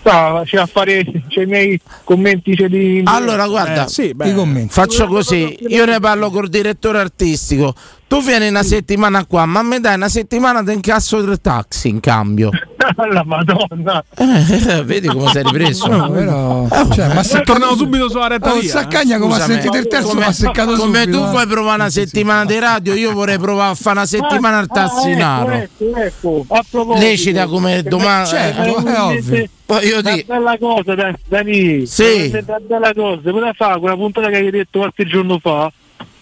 Sta, 0.00 0.40
c'è 0.46 0.56
a 0.56 0.64
fare 0.64 1.04
c'è 1.28 1.42
i 1.42 1.46
miei 1.46 1.78
commenti 2.04 2.56
c'è 2.56 2.68
di 2.68 3.02
Allora, 3.04 3.46
guarda, 3.46 3.84
Eh, 3.84 3.88
sì, 3.88 4.14
beh. 4.14 4.28
I 4.30 4.34
commenti. 4.34 4.72
faccio 4.72 5.06
così. 5.06 5.58
Io 5.68 5.84
ne 5.84 6.00
parlo 6.00 6.30
col 6.30 6.48
direttore 6.48 6.98
artistico. 7.00 7.74
Tu 8.08 8.22
vieni 8.22 8.48
una 8.48 8.62
settimana 8.62 9.26
qua, 9.26 9.44
ma 9.44 9.60
mi 9.62 9.78
dai 9.78 9.96
una 9.96 10.08
settimana 10.08 10.62
di 10.62 10.72
incasso 10.72 11.20
del 11.20 11.38
taxi 11.42 11.88
in 11.88 12.00
cambio. 12.00 12.48
la 13.12 13.22
madonna. 13.24 14.02
Eh, 14.16 14.82
vedi 14.84 15.08
come 15.08 15.28
sei 15.30 15.42
ripreso? 15.42 15.86
No, 15.88 16.10
però, 16.10 16.66
cioè, 16.92 17.12
ma 17.12 17.22
se 17.22 17.42
tornato 17.42 17.76
subito 17.76 18.08
sulla 18.08 18.28
retta 18.28 18.52
Oh, 18.52 18.58
via. 18.58 18.70
Zaccagna 18.70 19.18
come 19.18 19.34
ha 19.34 19.40
sentito 19.40 19.76
il 19.76 19.86
terzo 19.86 20.08
Come- 20.08 20.20
mi 20.20 20.26
ha 20.26 20.32
seccato 20.32 20.74
Come 20.76 21.00
subito. 21.02 21.18
tu 21.18 21.24
eh. 21.24 21.30
vuoi 21.30 21.46
provare 21.46 21.80
una 21.80 21.90
settimana 21.90 22.44
di 22.44 22.58
radio, 22.58 22.94
io 22.94 23.12
vorrei 23.12 23.38
provare 23.38 23.72
a 23.72 23.74
fare 23.74 23.96
una 23.98 24.06
settimana 24.06 24.58
al 24.58 24.66
Tassinaro. 24.68 25.50
Ah, 25.50 25.56
ecco, 25.56 25.84
ecco, 25.84 25.98
ecco. 26.00 26.44
A 26.48 26.64
proposito, 26.70 27.06
Lecita 27.06 27.46
come 27.46 27.82
domanda. 27.82 28.24
certo, 28.28 28.62
Eh, 28.86 28.92
è 28.92 29.00
ovvio. 29.00 29.44
Poi 29.66 29.86
io 29.86 29.98
Una 30.00 30.10
dico, 30.12 30.32
bella 30.32 30.58
cosa, 30.58 30.94
Dan- 30.94 31.16
Dani. 31.28 31.86
Sì. 31.86 32.30
Una 32.32 32.58
bella 32.66 32.92
cosa. 32.94 33.20
Poteva 33.30 33.52
fare 33.52 33.78
quella 33.78 33.94
puntata 33.94 34.28
che 34.28 34.36
hai 34.36 34.50
detto 34.50 34.78
qualche 34.80 35.04
giorno 35.06 35.38
fa, 35.38 35.70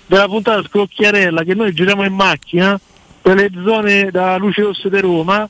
della 0.06 0.26
puntata 0.26 0.62
Scrocchiarella, 0.68 1.42
che 1.44 1.54
noi 1.54 1.72
giriamo 1.72 2.04
in 2.04 2.12
macchina 2.14 2.78
per 3.22 3.36
le 3.36 3.50
zone 3.64 4.10
da 4.10 4.36
Luce 4.36 4.62
Rosse 4.62 4.90
di 4.90 5.00
Roma 5.00 5.48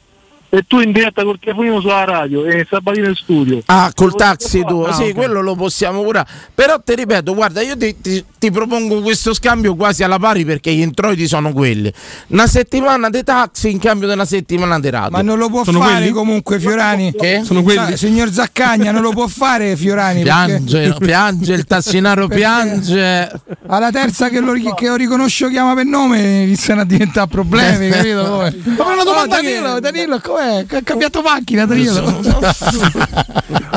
e 0.51 0.64
tu 0.66 0.80
in 0.80 0.92
diretta 0.92 1.24
col 1.24 1.38
telefonino 1.38 1.80
sulla 1.80 2.05
radio 2.05 2.44
e 2.46 2.66
Sabatino 2.68 3.09
in 3.09 3.14
studio. 3.14 3.61
Ah, 3.66 3.92
col 3.94 4.14
taxi 4.14 4.64
tu, 4.66 4.80
Ah, 4.82 4.92
sì, 4.92 5.12
quello 5.12 5.40
lo 5.42 5.55
possiamo 5.55 6.03
curare. 6.03 6.26
Però 6.55 6.80
ti 6.80 6.94
ripeto, 6.94 7.34
guarda, 7.34 7.61
io 7.61 7.76
ti, 7.76 7.96
ti- 8.01 8.24
ti 8.38 8.51
propongo 8.51 9.01
questo 9.03 9.34
scambio 9.34 9.74
quasi 9.74 10.03
alla 10.05 10.18
pari 10.18 10.44
perché 10.44 10.72
gli 10.72 10.80
introiti 10.80 11.26
sono 11.26 11.53
quelli. 11.53 11.92
Una 12.28 12.46
settimana 12.46 13.11
di 13.11 13.22
taxi 13.24 13.70
in 13.70 13.78
cambio 13.78 14.07
di 14.09 14.14
una 14.14 14.24
settimana 14.24 14.78
di 14.80 14.88
radio. 14.90 15.11
Ma 15.11 15.22
non 15.22 15.38
lo 15.38 15.49
può 15.51 15.64
Sono 15.64 15.80
fare 15.80 15.96
quelli? 15.96 16.11
comunque 16.12 16.59
Fiorani. 16.59 17.12
Che? 17.12 17.42
Sono 17.44 17.62
quelli? 17.62 17.90
Sa- 17.90 17.96
signor 17.96 18.30
Zaccagna 18.32 18.90
non 18.90 19.03
lo 19.03 19.11
può 19.11 19.26
fare 19.26 19.76
Fiorani. 19.76 20.22
perché 20.22 20.62
Piange, 20.64 20.94
piange, 20.99 21.53
il 21.53 21.64
tassinaro 21.64 22.26
piange. 22.28 23.30
alla 23.66 23.90
terza 23.90 24.28
che 24.28 24.40
lo, 24.40 24.53
che 24.74 24.88
lo 24.88 24.96
riconosco 24.96 25.49
chiama 25.49 25.74
per 25.74 25.84
nome 25.84 26.18
iniziano 26.44 26.80
a 26.82 26.84
diventare 26.84 27.28
problemi, 27.28 27.88
capito? 27.90 28.22
Come? 28.24 28.55
Ma 28.76 28.92
una 28.94 29.03
domanda 29.05 29.16
Oh, 29.38 29.40
Danilo, 29.42 29.80
Danilo, 29.80 30.20
com'è? 30.39 30.66
Ha 30.78 30.82
cambiato 30.82 31.20
macchina, 31.22 31.66
Danilo. 31.66 32.20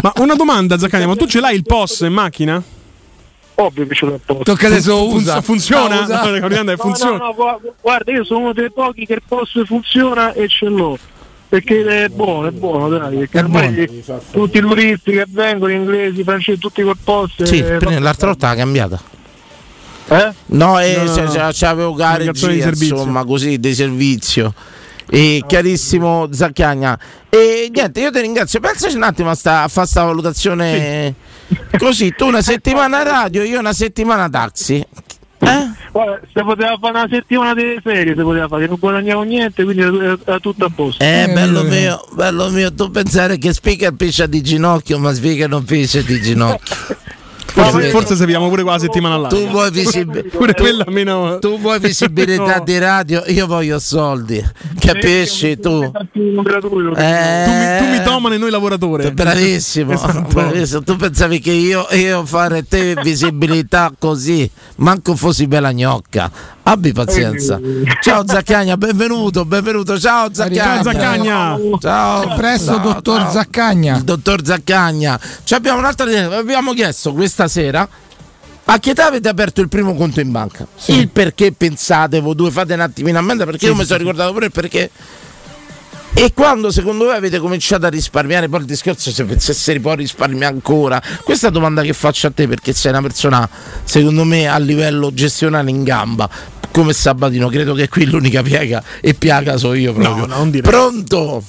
Ma 0.01 0.13
una 0.17 0.35
domanda, 0.35 0.77
Zaccagna, 0.77 1.07
ma 1.07 1.15
tu 1.15 1.25
ce 1.25 1.39
l'hai 1.39 1.55
il 1.55 1.63
POS 1.63 2.01
in 2.01 2.13
macchina? 2.13 2.61
Ovvio 3.55 3.85
che 3.87 3.93
ce 3.95 4.05
l'ho 4.05 4.15
apposta. 4.15 4.43
Tocca 4.43 4.67
adesso 4.67 5.07
usa. 5.07 5.41
funziona? 5.41 6.05
È 6.05 6.39
No, 6.63 6.77
funziona. 6.77 7.17
no, 7.17 7.25
no, 7.25 7.33
gu- 7.33 7.73
guarda, 7.81 8.11
io 8.11 8.23
sono 8.23 8.39
uno 8.39 8.53
dei 8.53 8.71
pochi 8.71 9.05
che 9.05 9.13
il 9.13 9.21
posto 9.27 9.63
funziona 9.65 10.33
e 10.33 10.47
ce 10.47 10.65
l'ho. 10.67 10.97
perché 11.49 11.83
è 12.05 12.07
buono, 12.07 12.47
è 12.47 12.51
buono, 12.51 12.87
dai, 12.87 13.17
perché 13.17 13.39
ormai 13.39 14.03
tutti 14.31 14.57
i 14.57 14.61
turisti 14.61 15.11
che 15.11 15.25
vengono, 15.27 15.71
inglesi, 15.73 16.23
francesi, 16.23 16.57
tutti 16.57 16.81
col 16.81 16.97
posto. 17.03 17.45
Sì, 17.45 17.57
eh, 17.59 17.99
l'altra 17.99 18.27
volta 18.27 18.47
l'ha 18.49 18.55
cambiata. 18.55 19.01
Eh? 20.07 20.31
No, 20.47 20.79
eh, 20.79 20.95
No, 20.95 21.03
no, 21.03 21.13
cioè, 21.29 21.43
no. 21.43 21.49
c'avevo 21.53 21.93
gare 21.93 22.33
servizio. 22.33 22.95
insomma, 22.95 23.25
così 23.25 23.59
di 23.59 23.73
servizio. 23.75 24.53
E 25.13 25.43
chiarissimo 25.45 26.29
Zaccagna. 26.31 26.97
E 27.29 27.69
niente, 27.69 27.99
io 27.99 28.11
ti 28.11 28.21
ringrazio. 28.21 28.61
Pensaci 28.61 28.95
un 28.95 29.03
attimo 29.03 29.29
a, 29.29 29.35
sta, 29.35 29.63
a 29.63 29.67
fare 29.67 29.87
sta 29.87 30.03
valutazione. 30.03 31.13
Così, 31.77 32.13
tu 32.15 32.27
una 32.27 32.41
settimana 32.41 33.03
radio, 33.03 33.43
io 33.43 33.59
una 33.59 33.73
settimana 33.73 34.29
taxi. 34.29 34.85
Guarda, 35.91 36.21
se 36.31 36.43
poteva 36.43 36.77
fare 36.79 36.97
una 36.97 37.07
settimana 37.09 37.53
di 37.53 37.77
ferie, 37.83 38.15
se 38.15 38.21
poteva 38.21 38.47
fare, 38.47 38.67
non 38.67 38.77
guadagnavo 38.79 39.23
niente, 39.23 39.65
quindi 39.65 39.81
era, 39.81 40.17
era 40.23 40.39
tutto 40.39 40.65
a 40.65 40.71
posto. 40.73 41.03
Eh, 41.03 41.29
bello 41.33 41.63
mio, 41.63 42.07
bello 42.13 42.49
mio, 42.49 42.73
tu 42.73 42.89
pensare 42.89 43.37
che 43.37 43.51
speaker 43.51 43.91
piscia 43.91 44.27
di 44.27 44.41
ginocchio, 44.41 44.97
ma 44.97 45.13
speaker 45.13 45.49
non 45.49 45.65
piscia 45.65 45.99
di 46.01 46.21
ginocchio. 46.21 46.75
Forse, 47.53 47.89
forse 47.89 48.15
serviamo 48.15 48.47
pure 48.47 48.63
qua 48.63 48.73
la 48.73 48.79
settimana 48.79 49.17
là. 49.17 49.27
Tu 49.27 49.47
vuoi, 49.49 49.69
visib- 49.71 50.25
meno. 50.89 51.37
tu 51.39 51.59
vuoi 51.59 51.79
visibilità 51.79 52.57
No. 52.57 52.63
di 52.63 52.77
radio, 52.77 53.23
io 53.27 53.45
voglio 53.47 53.77
soldi. 53.79 54.43
Capisci 54.79 55.59
tu? 55.59 55.81
Eh, 55.83 55.89
Tu, 56.13 57.51
mi, 57.51 57.77
tu 57.77 57.85
mi 57.91 58.01
domani 58.03 58.37
noi 58.37 58.49
lavoratori. 58.51 59.11
Bravissimo, 59.11 59.91
Esatto. 59.93 60.27
bravissimo. 60.33 60.81
Tu 60.83 60.95
pensavi 60.95 61.39
che 61.39 61.51
io, 61.51 61.85
io 61.91 62.25
fare 62.25 62.63
te 62.63 62.95
visibilità 63.03 63.91
così, 63.97 64.49
manco 64.77 65.15
fossi 65.15 65.47
bella 65.47 65.71
gnocca. 65.73 66.31
Abbi 66.63 66.93
pazienza. 66.93 67.59
Ciao 68.01 68.23
Zaccagna, 68.25 68.77
benvenuto, 68.77 69.45
benvenuto. 69.45 69.99
Ciao 69.99 70.31
Zaccagna. 70.31 70.81
Ciao, 70.81 70.83
Zaccagna. 70.83 71.59
Ciao. 71.79 72.21
A 72.21 72.35
presto, 72.35 72.73
Ciao, 72.73 72.79
dottor 72.79 73.19
ciao. 73.21 73.31
Zaccagna. 73.31 73.97
Il 73.97 74.03
dottor 74.03 74.45
Zaccagna. 74.45 75.19
Ci 75.43 75.53
abbiamo 75.53 75.79
un'altra 75.79 76.05
abbiamo 76.37 76.73
chiesto 76.73 77.13
questa 77.13 77.47
sera 77.47 77.87
a 78.63 78.79
che 78.79 78.91
età 78.91 79.07
avete 79.07 79.27
aperto 79.27 79.61
il 79.61 79.69
primo 79.69 79.95
conto 79.95 80.19
in 80.19 80.31
banca? 80.31 80.67
Il 80.85 81.09
perché 81.09 81.51
pensate 81.51 82.19
voi 82.19 82.35
due 82.35 82.51
fate 82.51 82.73
un 82.73 82.81
attimino 82.81 83.17
a 83.17 83.21
mente 83.21 83.43
perché 83.43 83.65
io 83.65 83.75
mi 83.75 83.83
sono 83.83 83.97
ricordato 83.97 84.31
pure 84.31 84.45
il 84.45 84.51
perché 84.51 84.89
e 86.13 86.33
quando 86.33 86.71
secondo 86.71 87.05
voi 87.05 87.15
avete 87.15 87.39
cominciato 87.39 87.85
a 87.85 87.89
risparmiare, 87.89 88.49
poi 88.49 88.59
il 88.59 88.65
discorso 88.65 89.11
se, 89.11 89.25
se 89.39 89.53
si 89.53 89.79
può 89.79 89.93
risparmiare 89.93 90.53
ancora, 90.53 91.01
questa 91.23 91.49
domanda 91.49 91.81
che 91.81 91.93
faccio 91.93 92.27
a 92.27 92.31
te 92.31 92.47
perché 92.47 92.73
sei 92.73 92.91
una 92.91 93.01
persona 93.01 93.49
secondo 93.83 94.23
me 94.23 94.47
a 94.47 94.57
livello 94.57 95.13
gestionale 95.13 95.69
in 95.69 95.83
gamba, 95.83 96.29
come 96.71 96.93
Sabatino, 96.93 97.47
credo 97.49 97.73
che 97.73 97.87
qui 97.89 98.05
l'unica 98.05 98.41
piega 98.41 98.83
e 98.99 99.13
piaga 99.13 99.57
so 99.57 99.73
io 99.73 99.93
proprio. 99.93 100.25
no, 100.25 100.35
non 100.35 100.49
dire. 100.51 100.67
Pronto? 100.67 101.43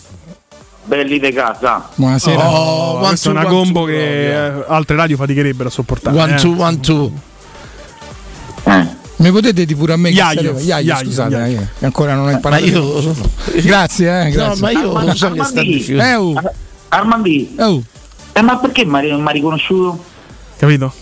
Belli 0.84 1.20
di 1.20 1.32
casa. 1.32 1.88
Buonasera. 1.94 2.50
Oh, 2.50 2.94
one 2.96 3.06
questa 3.06 3.28
è 3.28 3.32
una 3.32 3.44
combo 3.44 3.84
two 3.84 3.86
che 3.86 4.46
eh, 4.46 4.64
altre 4.66 4.96
radio 4.96 5.16
faticherebbero 5.16 5.68
a 5.68 5.72
sopportare. 5.72 6.16
One 6.16 6.34
eh. 6.34 6.38
two, 6.38 6.54
one 6.58 6.80
two. 6.80 7.12
Mi 9.22 9.30
potete 9.30 9.64
di 9.64 9.74
pure 9.74 9.92
a 9.92 9.96
me 9.96 10.08
che 10.10 10.16
Iaio, 10.16 10.34
saremo- 10.40 10.58
Iaio, 10.58 10.84
Iaio, 10.86 11.04
scusate, 11.04 11.34
Iaio. 11.34 11.60
eh, 11.60 11.66
che 11.78 11.84
ancora 11.84 12.14
non 12.14 12.26
ho 12.26 12.30
imparato. 12.30 12.62
Ma 12.62 12.68
io- 12.68 13.16
Grazie, 13.62 14.26
eh, 14.26 14.30
grazie. 14.30 14.54
No, 14.54 14.56
ma 14.60 14.70
io 14.70 14.88
Armand- 14.88 15.06
lo 15.08 15.14
so 15.14 15.30
che 15.30 15.34
sta 15.44 15.48
Armandi. 15.48 15.72
difficile. 15.72 16.08
Eh, 16.10 16.14
oh, 16.14 16.34
Armandi, 16.88 17.54
oh. 17.58 17.82
eh, 18.32 18.42
ma 18.42 18.56
perché 18.58 18.84
mi 18.84 18.96
ha 18.98 19.30
riconosciuto? 19.30 20.04
Capito? 20.56 20.92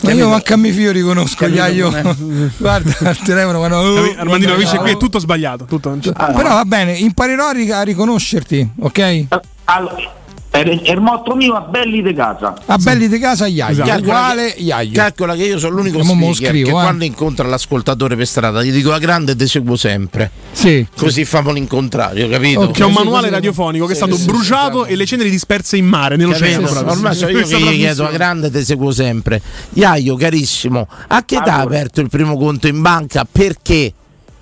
Ma 0.00 0.12
io 0.12 0.28
manca 0.28 0.54
a 0.54 0.56
mio 0.56 0.72
figlio 0.72 0.92
riconosco 0.92 1.46
Iaio. 1.46 1.90
Guarda 2.56 2.96
al 3.08 3.18
telefono 3.18 3.58
quando. 3.58 3.76
oh, 3.78 3.94
Capi- 4.04 4.16
Armandino, 4.18 4.52
oh. 4.52 4.80
qui 4.80 4.90
è 4.92 4.96
tutto 4.96 5.18
sbagliato. 5.18 5.64
Tutto 5.64 5.88
non 5.88 5.98
c'è- 5.98 6.12
Però 6.12 6.48
va 6.54 6.64
bene, 6.64 6.92
imparerò 6.92 7.48
a, 7.48 7.52
ri- 7.52 7.70
a 7.72 7.82
riconoscerti, 7.82 8.70
ok? 8.78 9.24
Allora, 9.64 10.14
il 10.50 11.00
motto 11.00 11.34
mio 11.36 11.54
a 11.54 11.60
belli 11.60 12.02
di 12.02 12.12
casa. 12.14 12.54
A 12.66 12.78
belli 12.78 13.06
di 13.08 13.18
casa 13.18 13.46
Iaio, 13.46 13.84
Calcola 13.84 13.98
uguale 13.98 14.52
che- 14.54 14.62
Iaio. 14.62 14.92
Calcola 14.92 15.34
che 15.34 15.44
io 15.44 15.58
sono 15.58 15.76
l'unico 15.76 15.98
E 15.98 16.04
speaker 16.04 16.34
scrivo, 16.34 16.64
che 16.64 16.70
eh. 16.70 16.72
quando 16.82 17.04
incontra 17.04 17.46
l'ascoltatore 17.46 18.16
per 18.16 18.26
strada 18.26 18.62
gli 18.62 18.72
dico 18.72 18.92
a 18.92 18.98
grande 18.98 19.36
te 19.36 19.46
seguo 19.46 19.76
sempre. 19.76 20.30
Sì. 20.50 20.86
Così 20.96 21.24
famo 21.24 21.52
l'incontrario, 21.52 22.28
capito? 22.28 22.70
C'è 22.70 22.84
un 22.84 22.92
manuale 22.92 23.30
radiofonico 23.30 23.86
che 23.86 23.92
è 23.92 23.96
stato 23.96 24.16
bruciato 24.18 24.86
e 24.86 24.96
le 24.96 25.06
ceneri 25.06 25.30
disperse 25.30 25.76
in 25.76 25.86
mare, 25.86 26.16
nell'oceano. 26.16 26.62
Capito? 26.66 26.72
proprio. 26.72 26.92
Ormai 26.92 27.14
sono 27.14 27.30
io 27.30 27.38
che 27.38 27.42
gli 27.44 27.48
chiedo 27.48 27.62
a 27.62 27.76
trasmissione. 27.76 28.12
grande 28.16 28.50
te 28.50 28.64
seguo 28.64 28.90
sempre. 28.90 29.42
Iaio, 29.74 30.16
carissimo, 30.16 30.88
a 31.08 31.22
che 31.24 31.36
età 31.36 31.44
hai 31.44 31.50
Allora. 31.60 31.76
aperto 31.76 32.00
il 32.00 32.08
primo 32.08 32.36
conto 32.36 32.66
in 32.66 32.80
banca? 32.80 33.26
Perché? 33.30 33.92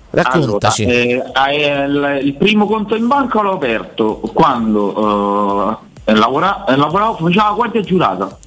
Raccontaci. 0.09 0.83
Allora, 0.85 1.49
eh, 1.49 1.61
eh, 1.61 1.85
il, 1.85 2.19
il 2.27 2.33
primo 2.35 2.65
conto 2.65 2.95
in 2.95 3.07
banca 3.07 3.41
l'ho 3.41 3.53
aperto 3.53 4.15
quando 4.33 5.77
eh, 5.83 5.85
lavora- 6.13 6.65
eh, 6.65 6.75
lavoravo, 6.75 7.13
facevo 7.17 7.43
la 7.47 7.51
guardia 7.55 7.81
giurata. 7.81 8.37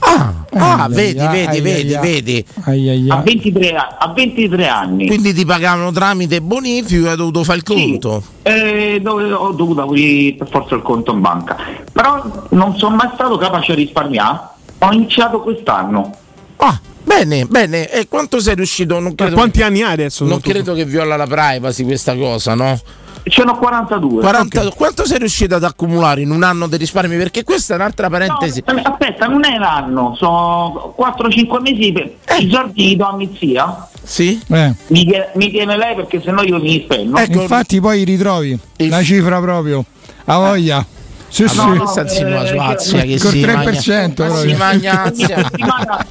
ah, 0.00 0.34
Ai, 0.50 0.92
vedi, 0.94 1.18
ai, 1.20 1.28
vedi, 1.28 1.46
ai, 1.48 1.60
vedi, 1.60 1.94
ai, 1.94 2.00
vedi. 2.00 2.46
Ai, 2.64 2.88
ai, 2.88 3.08
A 3.10 3.16
ai. 3.16 3.22
23, 3.24 3.70
a- 3.74 3.96
a 3.98 4.08
23 4.12 4.68
anni. 4.68 5.06
Quindi 5.06 5.32
ti 5.34 5.44
pagavano 5.44 5.90
tramite 5.92 6.40
bonifico 6.40 7.06
e 7.06 7.10
hai 7.10 7.16
dovuto 7.16 7.44
fare 7.44 7.58
il 7.58 7.64
Sì, 7.66 7.74
conto. 7.74 8.22
eh, 8.42 9.00
dove 9.02 9.30
ho 9.32 9.52
dovuto 9.52 9.82
aprire 9.82 10.36
per 10.36 10.48
forza 10.48 10.74
il 10.76 10.82
conto 10.82 11.12
in 11.12 11.20
banca. 11.20 11.56
Però 11.92 12.22
non 12.50 12.76
sono 12.78 12.96
mai 12.96 13.10
stato 13.14 13.36
capace 13.36 13.74
di 13.74 13.82
risparmiare. 13.84 14.38
Ho 14.78 14.92
iniziato 14.92 15.40
quest'anno. 15.42 16.14
Ah, 16.56 16.78
bene, 17.04 17.44
bene. 17.46 17.90
E 17.90 18.06
quanto 18.08 18.40
sei 18.40 18.54
riuscito? 18.54 18.98
Non 19.00 19.14
credo, 19.14 19.34
Quanti 19.34 19.62
anni 19.62 19.82
hai 19.82 19.92
adesso? 19.92 20.24
non 20.24 20.40
credo 20.40 20.74
che 20.74 20.84
viola 20.84 21.16
la 21.16 21.26
privacy 21.26 21.84
questa 21.84 22.16
cosa, 22.16 22.54
no? 22.54 22.80
Ce 23.28 23.44
n'ho 23.44 23.56
42. 23.56 24.20
40 24.20 24.70
Quanto 24.70 25.06
sei 25.06 25.18
riuscito 25.18 25.54
ad 25.54 25.64
accumulare 25.64 26.22
in 26.22 26.30
un 26.30 26.42
anno 26.42 26.66
di 26.66 26.76
risparmi? 26.76 27.16
Perché 27.16 27.44
questa 27.44 27.74
è 27.74 27.76
un'altra 27.76 28.08
parentesi. 28.08 28.62
No, 28.66 28.80
aspetta, 28.82 29.26
non 29.26 29.44
è 29.44 29.56
un 29.56 29.62
anno, 29.62 30.14
sono 30.16 30.94
4-5 30.98 31.60
mesi 31.60 31.92
per 31.92 32.12
i 32.38 32.50
soldi 32.50 32.88
li 32.88 32.96
do 32.96 33.06
a 33.06 33.16
mia 33.16 33.28
zia. 33.38 33.88
Sì? 34.02 34.40
Eh, 34.48 34.72
Mi, 34.88 35.04
tie- 35.04 35.30
mi 35.34 35.50
tiene 35.50 35.76
lei 35.76 35.94
perché 35.94 36.20
sennò 36.22 36.42
io 36.42 36.58
mi 36.58 36.82
spendo. 36.84 37.18
Ecco, 37.18 37.42
infatti 37.42 37.80
poi 37.80 38.04
ritrovi 38.04 38.58
la 38.76 39.02
cifra 39.02 39.40
proprio. 39.40 39.84
A 40.24 40.38
voglia. 40.38 40.84
Sì, 41.28 41.42
Ah, 41.44 41.48
sì. 41.48 41.56
no, 41.56 41.76
questa 41.76 42.00
insinua 42.02 42.42
eh, 42.42 42.46
su 42.46 42.56
Azia 42.56 43.02
che 43.02 43.18
col 43.18 43.30
si 43.32 43.40
3% 43.42 43.46
magna, 43.46 44.12
proprio. 44.14 44.36
si 44.38 44.54
magna 44.54 45.02
ogni 45.12 45.14
settimana, 45.26 46.06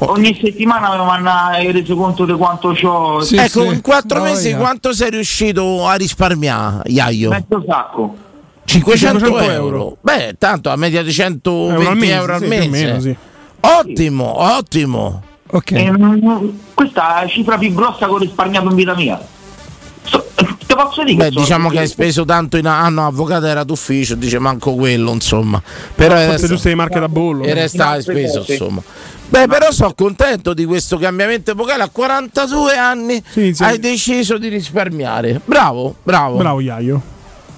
ogni 0.00 0.38
settimana 0.42 0.90
mi 0.90 0.96
vanno 0.96 1.62
il 1.68 1.72
resoconto 1.72 2.24
di 2.24 2.32
quanto 2.32 2.76
ho. 2.82 3.20
Sì, 3.20 3.36
ecco, 3.36 3.62
sì. 3.62 3.66
in 3.74 3.80
quattro 3.80 4.22
mesi 4.22 4.54
quanto 4.54 4.92
sei 4.92 5.10
riuscito 5.10 5.86
a 5.86 5.94
risparmiare, 5.94 6.82
Iaio? 6.90 7.30
Mezzo 7.30 7.64
sacco. 7.66 8.16
500, 8.64 9.18
500 9.18 9.50
euro. 9.52 9.52
euro. 9.76 9.96
Beh, 10.00 10.34
tanto 10.38 10.70
a 10.70 10.76
media 10.76 11.02
di 11.04 11.12
120 11.12 11.78
Euro 11.78 11.88
al 11.88 11.96
mese, 11.96 12.12
euro 12.14 12.34
al 12.34 12.40
sì, 12.40 12.46
mese. 12.48 12.68
meno, 12.68 13.00
sì. 13.00 13.16
Ottimo, 13.60 14.40
ottimo. 14.42 15.22
Ok. 15.50 15.70
Ehm, 15.72 16.58
questa 16.74 17.18
è 17.20 17.22
la 17.24 17.28
cifra 17.28 17.56
più 17.56 17.72
grossa 17.72 18.06
che 18.06 18.12
ho 18.12 18.18
risparmiato 18.18 18.68
in 18.68 18.74
vita 18.74 18.94
mia. 18.96 19.20
So- 20.06 20.24
te 20.66 20.74
posso 20.74 21.02
dire 21.04 21.16
Beh, 21.16 21.30
diciamo 21.30 21.68
che 21.68 21.78
hai 21.80 21.86
speso 21.88 22.24
tanto 22.24 22.56
in 22.56 22.66
anno, 22.66 23.06
avvocato 23.06 23.46
era 23.46 23.64
d'ufficio, 23.64 24.14
dice 24.14 24.38
manco 24.38 24.74
quello, 24.74 25.12
insomma. 25.12 25.62
Però 25.94 26.14
Forse 26.14 26.24
adesso- 26.28 26.46
giusto 26.46 26.68
le 26.68 26.74
marche 26.74 27.00
da 27.00 27.08
bollo. 27.08 27.44
e 27.44 27.54
resta 27.54 27.88
hai 27.90 28.02
speso, 28.02 28.44
insomma. 28.46 28.82
Beh, 29.28 29.48
però 29.48 29.72
sono 29.72 29.92
contento 29.94 30.54
di 30.54 30.64
questo 30.64 30.98
cambiamento 30.98 31.50
epocale. 31.50 31.82
A 31.82 31.88
42 31.90 32.76
anni 32.76 33.20
Sì, 33.28 33.52
sì. 33.52 33.62
hai 33.64 33.78
deciso 33.80 34.38
di 34.38 34.46
risparmiare. 34.48 35.40
Bravo, 35.44 35.96
bravo. 36.02 36.36
Bravo 36.36 36.60
Iaio. 36.60 37.02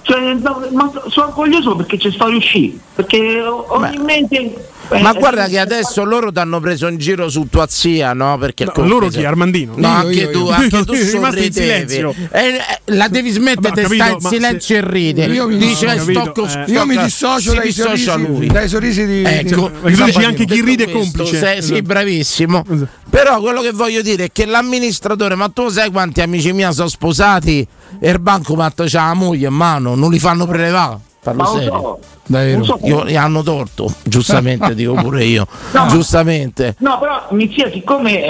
Cioè, 0.09 0.33
no, 0.33 0.67
ma 0.71 0.91
sono 1.09 1.27
orgoglioso 1.27 1.75
perché 1.75 1.99
ci 1.99 2.11
sto 2.11 2.27
riuscendo. 2.29 2.77
Perché 2.95 3.41
ogni 3.43 3.97
mese. 3.99 4.55
Ma 4.89 5.11
eh, 5.13 5.19
guarda 5.19 5.45
eh, 5.45 5.49
che 5.49 5.59
adesso 5.59 6.03
loro 6.03 6.31
ti 6.31 6.39
hanno 6.39 6.59
preso 6.59 6.87
in 6.87 6.97
giro 6.97 7.29
su 7.29 7.45
tua 7.47 7.67
zia, 7.69 8.13
no? 8.13 8.39
Perché 8.39 8.65
No, 8.65 8.87
loro 8.87 9.11
se- 9.11 9.19
chi? 9.19 9.25
Armandino? 9.25 9.73
No, 9.75 9.87
Io, 9.87 9.93
anche 9.93 10.13
io, 10.19 10.31
tu, 10.31 10.39
io. 10.45 10.49
anche 10.49 10.83
tu 10.83 10.95
sorridevi. 10.97 11.51
silenzio. 11.53 12.15
Eh, 12.31 12.39
eh, 12.47 12.95
la 12.95 13.07
devi 13.07 13.29
smettere 13.29 13.87
di 13.87 13.93
stare 13.93 14.11
in 14.13 14.17
ma 14.19 14.29
silenzio 14.29 14.75
e 14.77 14.81
ridere. 14.83 15.31
Io 15.31 15.47
mi 15.47 15.57
Dice 15.57 15.85
dissocio, 15.85 15.95
capito, 15.99 16.21
stocco- 16.47 16.47
eh. 16.65 16.71
Io 16.71 16.85
mi 16.87 16.97
dissocio 16.97 17.53
dai 17.53 17.71
sorrisi, 17.71 18.11
lui. 18.25 18.47
dai 18.47 18.67
sorrisi 18.67 19.05
di, 19.05 19.21
Ecco, 19.23 19.69
tu 19.79 19.87
dici 19.89 20.17
di- 20.17 20.25
anche 20.25 20.45
chi 20.45 20.61
ride 20.61 20.85
è 20.85 20.91
complice. 20.91 21.37
sei- 21.37 21.61
sì, 21.61 21.81
bravissimo. 21.83 22.63
Esatto. 22.67 22.97
Però 23.11 23.39
quello 23.41 23.61
che 23.61 23.71
voglio 23.71 24.01
dire 24.01 24.25
è 24.25 24.29
che 24.31 24.45
l'amministratore, 24.47 25.35
ma 25.35 25.49
tu 25.49 25.69
sai 25.69 25.91
quanti 25.91 26.21
amici 26.21 26.51
miei 26.51 26.73
sono 26.73 26.87
sposati 26.87 27.67
e 27.99 28.09
il 28.09 28.19
bancomat 28.19 28.83
c'ha 28.87 29.07
la 29.07 29.13
moglie 29.13 29.47
in 29.47 29.53
mano, 29.53 29.95
non 29.95 30.09
li 30.11 30.19
fanno 30.19 30.45
prelevare. 30.45 30.97
Parlo 31.21 31.45
serio. 31.47 31.71
so. 31.71 31.99
Davvero. 32.25 32.63
so. 32.63 32.79
Io- 32.83 33.05
gli 33.05 33.15
hanno 33.15 33.43
torto, 33.43 33.91
giustamente 34.03 34.73
dico 34.75 34.93
pure 34.93 35.25
io. 35.25 35.45
No, 35.73 35.87
giustamente. 35.87 36.75
No, 36.79 36.97
però 36.99 37.27
mia 37.31 37.49
zia, 37.51 37.69
siccome 37.71 38.23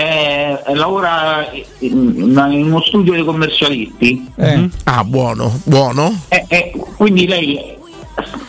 eh, 0.65 0.73
lavora 0.75 1.47
in, 1.79 2.15
in 2.51 2.63
uno 2.65 2.81
studio 2.81 3.13
di 3.13 3.23
commercialisti, 3.23 4.27
Eh. 4.35 4.69
Ah, 4.85 5.03
buono, 5.03 5.59
buono. 5.65 6.13
eh, 6.29 6.45
eh, 6.47 6.71
quindi 6.97 7.27
lei 7.27 7.77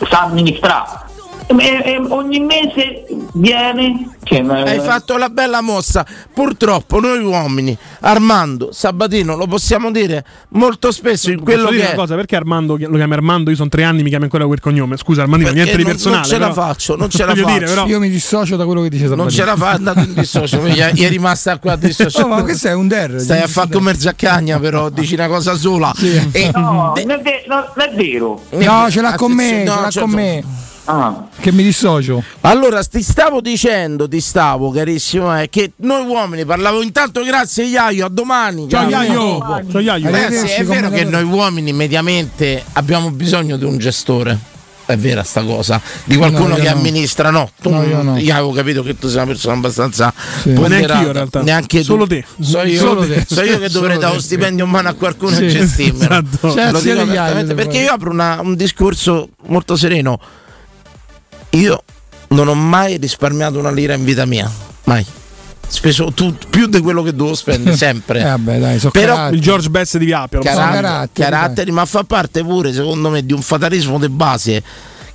sa 0.09 0.21
amministrare. 0.23 1.09
E- 1.47 1.81
e 1.83 1.97
ogni 2.09 2.39
mese 2.39 3.05
vieni. 3.33 4.09
Che, 4.23 4.39
Hai 4.39 4.79
fatto 4.79 5.17
la 5.17 5.29
bella 5.29 5.61
mossa. 5.61 6.05
Purtroppo 6.33 6.99
noi 6.99 7.19
uomini, 7.23 7.75
Armando, 8.01 8.69
Sabatino, 8.71 9.35
lo 9.35 9.47
possiamo 9.47 9.91
dire 9.91 10.23
molto 10.49 10.91
spesso 10.91 11.31
in 11.31 11.41
quello 11.41 11.69
che 11.69 11.79
una 11.79 11.93
cosa, 11.95 12.15
perché 12.15 12.35
Armando 12.35 12.77
lo 12.79 12.95
chiama 12.95 13.15
Armando? 13.15 13.49
Io 13.49 13.55
sono 13.55 13.67
tre 13.69 13.83
anni, 13.83 14.03
mi 14.03 14.09
chiami 14.09 14.25
ancora 14.25 14.45
quel 14.45 14.59
cognome. 14.61 14.95
Scusa, 14.95 15.23
Armandino, 15.23 15.49
Perché 15.51 15.63
niente 15.65 15.81
di 15.81 15.83
non- 15.87 15.91
personale. 15.93 16.21
non 16.21 16.29
ce 16.31 16.37
la 16.39 16.49
però- 16.53 16.67
faccio, 16.67 16.95
non 16.95 17.09
ce 17.11 17.25
la 17.25 17.33
faccio. 17.35 17.45
dire, 17.45 17.65
però- 17.65 17.85
Io 17.87 17.99
mi 17.99 18.09
dissocio 18.09 18.55
da 18.55 18.65
quello 18.65 18.81
che 18.83 18.89
dice 18.89 19.07
Non 19.07 19.29
Sabatini. 19.29 19.35
ce 19.39 19.45
la 19.45 19.55
fa, 19.57 19.71
è 19.71 19.75
andato 19.75 19.99
in 19.99 20.13
dissocio. 20.13 20.67
Gli 20.67 20.77
è 20.77 21.09
rimasta 21.09 21.57
qua 21.57 21.71
a 21.73 21.77
dissocio. 21.77 22.21
Oh, 22.23 22.27
ma 22.27 22.43
questo 22.43 22.67
è 22.67 22.73
un 22.73 22.87
der. 22.87 23.19
Stai 23.19 23.41
a 23.41 23.47
fare 23.47 23.69
come 23.71 23.95
Zaccagna, 23.95 24.59
però 24.59 24.89
dici 24.89 25.15
una 25.15 25.27
cosa 25.27 25.55
sola. 25.55 25.91
E- 26.31 26.51
No, 26.53 26.93
non 26.95 27.11
è, 27.11 27.19
ve- 27.19 27.43
no, 27.47 27.55
non 27.75 27.87
è 27.87 27.93
vero. 27.95 28.41
No, 28.51 28.89
ce 28.89 29.01
l'ha 29.01 29.15
con 29.15 29.31
me, 29.33 29.63
no, 29.63 29.73
ce 29.75 29.81
l'ha 29.81 29.87
c'è- 29.89 29.99
con 29.99 30.09
me. 30.11 30.43
Ah. 30.93 31.27
Che 31.39 31.51
mi 31.53 31.63
dissocio. 31.63 32.21
Allora, 32.41 32.83
ti 32.83 33.01
stavo 33.01 33.39
dicendo, 33.39 34.09
ti 34.09 34.19
stavo, 34.19 34.71
carissimo, 34.71 35.39
eh, 35.39 35.49
che 35.49 35.71
noi 35.77 36.05
uomini 36.05 36.43
parlavo 36.43 36.81
intanto 36.81 37.23
grazie 37.23 37.63
Iaio, 37.63 38.07
a 38.07 38.09
domani. 38.09 38.67
Ciao, 38.69 38.89
Iaio. 38.89 39.39
Ciao, 39.71 39.79
Iaio. 39.79 40.11
Ragazzi, 40.11 40.47
è 40.47 40.65
vero 40.65 40.89
che 40.89 41.05
noi 41.05 41.23
uomini 41.23 41.71
mediamente 41.71 42.61
abbiamo 42.73 43.09
bisogno 43.11 43.55
di 43.55 43.63
un 43.63 43.77
gestore. 43.77 44.37
È 44.83 44.97
vera 44.97 45.23
sta 45.23 45.41
cosa, 45.43 45.79
di 46.03 46.17
qualcuno 46.17 46.49
No, 46.49 46.55
io 46.57 46.63
che 46.63 46.69
no. 46.69 46.75
amministra, 46.75 47.29
no? 47.29 47.49
Tu, 47.61 47.69
No, 47.69 47.81
io 47.83 48.01
no. 48.01 48.11
avevo 48.15 48.51
capito 48.51 48.83
che 48.83 48.97
tu 48.97 49.07
sei 49.07 49.17
una 49.17 49.27
persona 49.27 49.53
abbastanza 49.53 50.13
Sì. 50.41 50.49
Neanche 50.49 50.91
io 50.91 51.05
in 51.07 51.11
realtà. 51.13 51.41
Neanche 51.43 51.77
tu. 51.77 51.83
Solo 51.85 52.07
te. 52.07 52.25
So 52.41 52.61
io, 52.63 52.77
Solo 52.79 53.07
te. 53.07 53.23
so 53.25 53.41
io 53.41 53.57
che 53.59 53.69
dovrei 53.69 53.97
dare 53.97 54.15
un 54.15 54.21
stipendio 54.21 54.65
in 54.65 54.69
mano 54.71 54.89
a 54.89 54.93
qualcuno 54.93 55.35
Sì. 55.37 55.45
e 55.45 55.47
gestirmelo. 55.47 56.21
Esatto. 56.41 56.51
Cioè, 56.81 57.53
perché 57.53 57.77
io 57.77 57.93
apro 57.93 58.09
una- 58.09 58.39
un 58.41 58.55
discorso 58.55 59.29
molto 59.45 59.77
sereno. 59.77 60.19
Io 61.51 61.83
non 62.29 62.47
ho 62.47 62.53
mai 62.53 62.97
risparmiato 62.97 63.59
una 63.59 63.71
lira 63.71 63.93
in 63.93 64.03
vita 64.03 64.25
mia, 64.25 64.49
mai. 64.85 65.05
Speso 65.67 66.11
tu- 66.13 66.35
più 66.49 66.67
di 66.67 66.81
quello 66.81 67.01
che 67.01 67.13
dovevo 67.15 67.35
spendere, 67.35 67.75
sempre. 67.77 68.19
Eh, 68.19 68.23
vabbè, 68.23 68.59
dai, 68.59 68.79
so 68.79 68.89
Però- 68.91 69.13
caratteri. 69.13 69.37
Il 69.37 69.41
George 69.41 69.69
Best 69.69 69.97
di 69.97 70.05
Viapio. 70.05 70.39
Caratteri, 70.41 70.81
caratteri, 70.81 71.29
caratteri, 71.29 71.71
ma 71.71 71.85
fa 71.85 72.03
parte 72.03 72.43
pure, 72.43 72.73
secondo 72.73 73.09
me, 73.09 73.25
di 73.25 73.31
un 73.33 73.41
fatalismo 73.41 73.97
di 73.97 74.09
base. 74.09 74.63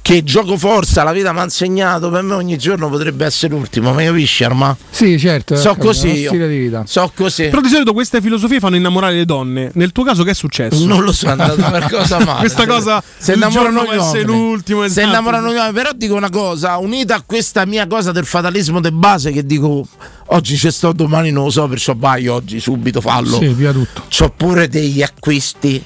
Che 0.06 0.22
gioco 0.22 0.56
forza, 0.56 1.02
la 1.02 1.10
vita 1.10 1.32
mi 1.32 1.40
ha 1.40 1.42
insegnato. 1.42 2.10
Per 2.10 2.22
me 2.22 2.34
ogni 2.34 2.56
giorno 2.56 2.88
potrebbe 2.88 3.24
essere 3.24 3.52
l'ultimo, 3.52 3.92
ma 3.92 4.04
capisci, 4.04 4.44
Arma? 4.44 4.76
Sì, 4.88 5.18
certo. 5.18 5.56
So 5.56 5.70
ho 5.70 5.72
capito, 5.72 5.86
così 5.88 6.20
io. 6.20 6.28
stile 6.28 6.46
di 6.48 6.58
vita. 6.58 6.84
So 6.86 7.10
così. 7.12 7.48
Però 7.48 7.60
di 7.60 7.68
solito 7.68 7.92
queste 7.92 8.20
filosofie 8.20 8.60
fanno 8.60 8.76
innamorare 8.76 9.14
le 9.14 9.24
donne. 9.24 9.72
Nel 9.74 9.90
tuo 9.90 10.04
caso 10.04 10.22
che 10.22 10.30
è 10.30 10.34
successo? 10.34 10.86
Non 10.86 11.02
lo 11.02 11.10
so, 11.10 11.26
è 11.26 11.30
andato 11.30 11.56
per 11.56 11.88
cosa 11.90 12.20
male. 12.24 12.38
Questa 12.38 12.66
cosa 12.68 13.02
se 13.18 13.32
innamorano 13.32 13.80
gli 13.82 13.84
può 13.84 13.92
essere 13.94 14.20
uomini. 14.26 14.38
l'ultimo, 14.48 14.80
Se 14.82 14.86
esatto. 14.86 15.08
innamorano 15.08 15.50
gli 15.52 15.56
uomini. 15.56 15.72
Però 15.72 15.90
dico 15.96 16.14
una 16.14 16.30
cosa, 16.30 16.76
unita 16.76 17.16
a 17.16 17.22
questa 17.26 17.66
mia 17.66 17.88
cosa 17.88 18.12
del 18.12 18.26
fatalismo 18.26 18.80
di 18.80 18.92
base 18.92 19.32
che 19.32 19.44
dico 19.44 19.88
oggi 20.26 20.54
c'è 20.56 20.70
sto, 20.70 20.92
domani 20.92 21.32
non 21.32 21.46
lo 21.46 21.50
so, 21.50 21.66
perciò 21.66 21.94
vai 21.96 22.28
oggi 22.28 22.60
subito 22.60 23.00
fallo. 23.00 23.38
Sì, 23.38 23.48
via 23.48 23.72
tutto. 23.72 24.04
C'ho 24.08 24.30
pure 24.36 24.68
degli 24.68 25.02
acquisti 25.02 25.82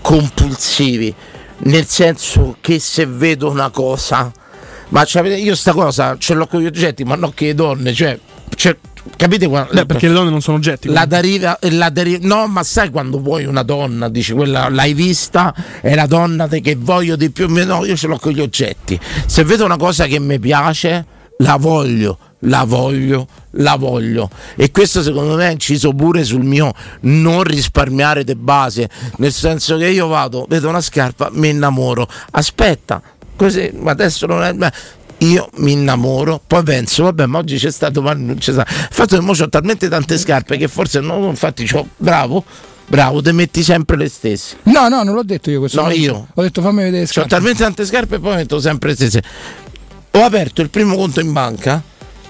compulsivi. 0.00 1.12
Nel 1.64 1.86
senso 1.86 2.56
che 2.60 2.80
se 2.80 3.06
vedo 3.06 3.48
una 3.48 3.70
cosa, 3.70 4.32
ma 4.88 5.04
c'avete- 5.06 5.36
io 5.36 5.54
sta 5.54 5.72
cosa 5.72 6.16
ce 6.18 6.34
l'ho 6.34 6.46
con 6.46 6.60
gli 6.60 6.66
oggetti, 6.66 7.04
ma 7.04 7.14
non 7.14 7.32
che 7.34 7.46
le 7.46 7.54
donne, 7.54 7.92
cioè, 7.94 8.18
cioè, 8.56 8.76
capite 9.16 9.46
qua? 9.46 9.68
Beh, 9.70 9.86
perché 9.86 10.08
le 10.08 10.14
donne 10.14 10.30
non 10.30 10.40
sono 10.40 10.56
oggetti. 10.56 10.88
La 10.88 11.04
deriva, 11.06 11.56
la 11.60 11.88
deri- 11.90 12.18
no, 12.20 12.48
ma 12.48 12.64
sai 12.64 12.90
quando 12.90 13.20
vuoi 13.20 13.44
una 13.44 13.62
donna, 13.62 14.08
dici 14.08 14.32
quella 14.32 14.68
l'hai 14.68 14.92
vista, 14.92 15.54
è 15.80 15.94
la 15.94 16.06
donna 16.06 16.48
che 16.48 16.76
voglio 16.76 17.14
di 17.14 17.30
più. 17.30 17.48
No, 17.48 17.84
io 17.84 17.96
ce 17.96 18.08
l'ho 18.08 18.18
con 18.18 18.32
gli 18.32 18.40
oggetti. 18.40 18.98
Se 19.26 19.44
vedo 19.44 19.64
una 19.64 19.76
cosa 19.76 20.06
che 20.06 20.18
mi 20.18 20.40
piace, 20.40 21.06
la 21.38 21.56
voglio, 21.56 22.18
la 22.44 22.64
voglio, 22.64 23.26
la 23.52 23.76
voglio. 23.76 24.30
E 24.56 24.70
questo 24.70 25.02
secondo 25.02 25.36
me 25.36 25.48
è 25.48 25.52
inciso 25.52 25.92
pure 25.92 26.24
sul 26.24 26.42
mio 26.44 26.72
non 27.00 27.42
risparmiare 27.42 28.24
de 28.24 28.34
base. 28.36 28.88
Nel 29.18 29.32
senso 29.32 29.76
che 29.76 29.88
io 29.88 30.06
vado, 30.06 30.46
vedo 30.48 30.68
una 30.68 30.80
scarpa, 30.80 31.28
mi 31.32 31.48
innamoro. 31.50 32.08
Aspetta, 32.32 33.00
così, 33.36 33.70
ma 33.74 33.90
adesso 33.92 34.26
non 34.26 34.42
è. 34.42 34.52
ma- 34.52 34.72
io 35.18 35.48
mi 35.58 35.70
innamoro, 35.70 36.40
poi 36.44 36.64
penso, 36.64 37.04
vabbè, 37.04 37.26
ma 37.26 37.38
oggi 37.38 37.56
c'è 37.56 37.70
stato, 37.70 37.92
domani 37.92 38.24
non 38.24 38.38
c'è 38.38 38.50
stato. 38.52 38.72
Il 38.72 38.86
fatto 38.90 39.16
che 39.16 39.22
mo 39.22 39.30
ho 39.38 39.48
talmente 39.48 39.88
tante 39.88 40.18
scarpe 40.18 40.56
che 40.56 40.66
forse 40.66 40.98
no, 40.98 41.28
infatti 41.28 41.64
c'ho, 41.64 41.86
bravo, 41.96 42.42
bravo, 42.88 43.22
te 43.22 43.30
metti 43.30 43.62
sempre 43.62 43.96
le 43.96 44.08
stesse. 44.08 44.56
No, 44.64 44.88
no, 44.88 45.04
non 45.04 45.14
l'ho 45.14 45.22
detto 45.22 45.48
io 45.48 45.60
questo. 45.60 45.80
No, 45.80 45.86
Non- 45.86 45.96
io. 45.96 46.26
Ho 46.34 46.42
detto 46.42 46.60
fammi 46.60 46.78
vedere 46.78 46.96
le 46.96 47.02
Ho 47.04 47.06
scarpe. 47.06 47.28
talmente 47.28 47.62
tante 47.62 47.86
scarpe 47.86 48.16
e 48.16 48.18
poi 48.18 48.34
metto 48.34 48.58
sempre 48.58 48.88
le 48.88 48.94
stesse. 48.96 49.22
Ho 50.10 50.24
aperto 50.24 50.60
il 50.60 50.70
primo 50.70 50.96
conto 50.96 51.20
in 51.20 51.32
banca 51.32 51.80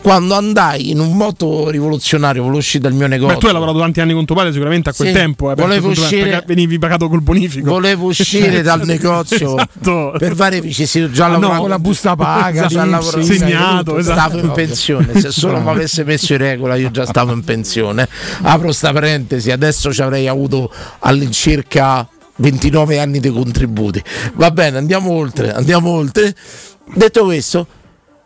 quando 0.02 0.34
andai 0.34 0.90
in 0.90 0.98
un 0.98 1.16
moto 1.16 1.70
rivoluzionario, 1.70 2.40
volevo 2.42 2.58
uscire 2.58 2.82
dal 2.82 2.92
mio 2.92 3.06
negozio. 3.06 3.34
Beh, 3.34 3.40
tu 3.40 3.46
hai 3.46 3.52
lavorato 3.52 3.78
tanti 3.78 4.00
anni 4.00 4.12
con 4.12 4.24
tuo 4.24 4.34
padre, 4.34 4.50
sicuramente 4.52 4.90
a 4.90 4.92
quel 4.92 5.08
Sì, 5.08 5.14
tempo. 5.14 5.50
eh, 5.50 5.54
volevo 5.54 5.88
uscire- 5.90 6.42
venivi 6.46 6.78
pagato 6.78 7.08
col 7.08 7.22
bonifico. 7.22 7.70
Volevo 7.70 8.06
uscire 8.06 8.62
dal 8.62 8.82
negozio 8.86 9.56
Esatto. 9.56 10.14
per 10.18 10.34
fare 10.34 10.60
vicissitudini. 10.60 11.14
Già 11.14 11.24
Ah, 11.26 11.28
no, 11.28 11.34
lavoravo 11.34 11.60
con 11.60 11.70
la 11.70 11.78
busta 11.78 12.16
paga, 12.16 12.66
già 12.66 12.82
l'INPS, 12.84 13.04
lavoravo- 13.04 13.22
segnato, 13.32 13.98
esatto. 13.98 14.20
Stavo 14.20 14.38
in 14.44 14.50
pensione, 14.52 15.20
se 15.20 15.30
solo 15.30 15.60
mi 15.60 15.68
avesse 15.68 16.04
messo 16.04 16.32
in 16.32 16.38
regola 16.38 16.74
io 16.74 16.90
già 16.90 17.06
stavo 17.06 17.32
in 17.32 17.44
pensione. 17.44 18.08
Apro 18.42 18.72
sta 18.72 18.92
parentesi, 18.92 19.50
adesso 19.52 19.92
ci 19.92 20.02
avrei 20.02 20.26
avuto 20.26 20.70
all'incirca 20.98 22.06
29 22.36 22.98
anni 22.98 23.20
di 23.20 23.30
contributi. 23.30 24.02
Va 24.34 24.50
bene, 24.50 24.78
andiamo 24.78 25.10
oltre, 25.12 25.52
andiamo 25.52 25.90
oltre. 25.90 26.34
Detto 26.94 27.24
questo, 27.24 27.66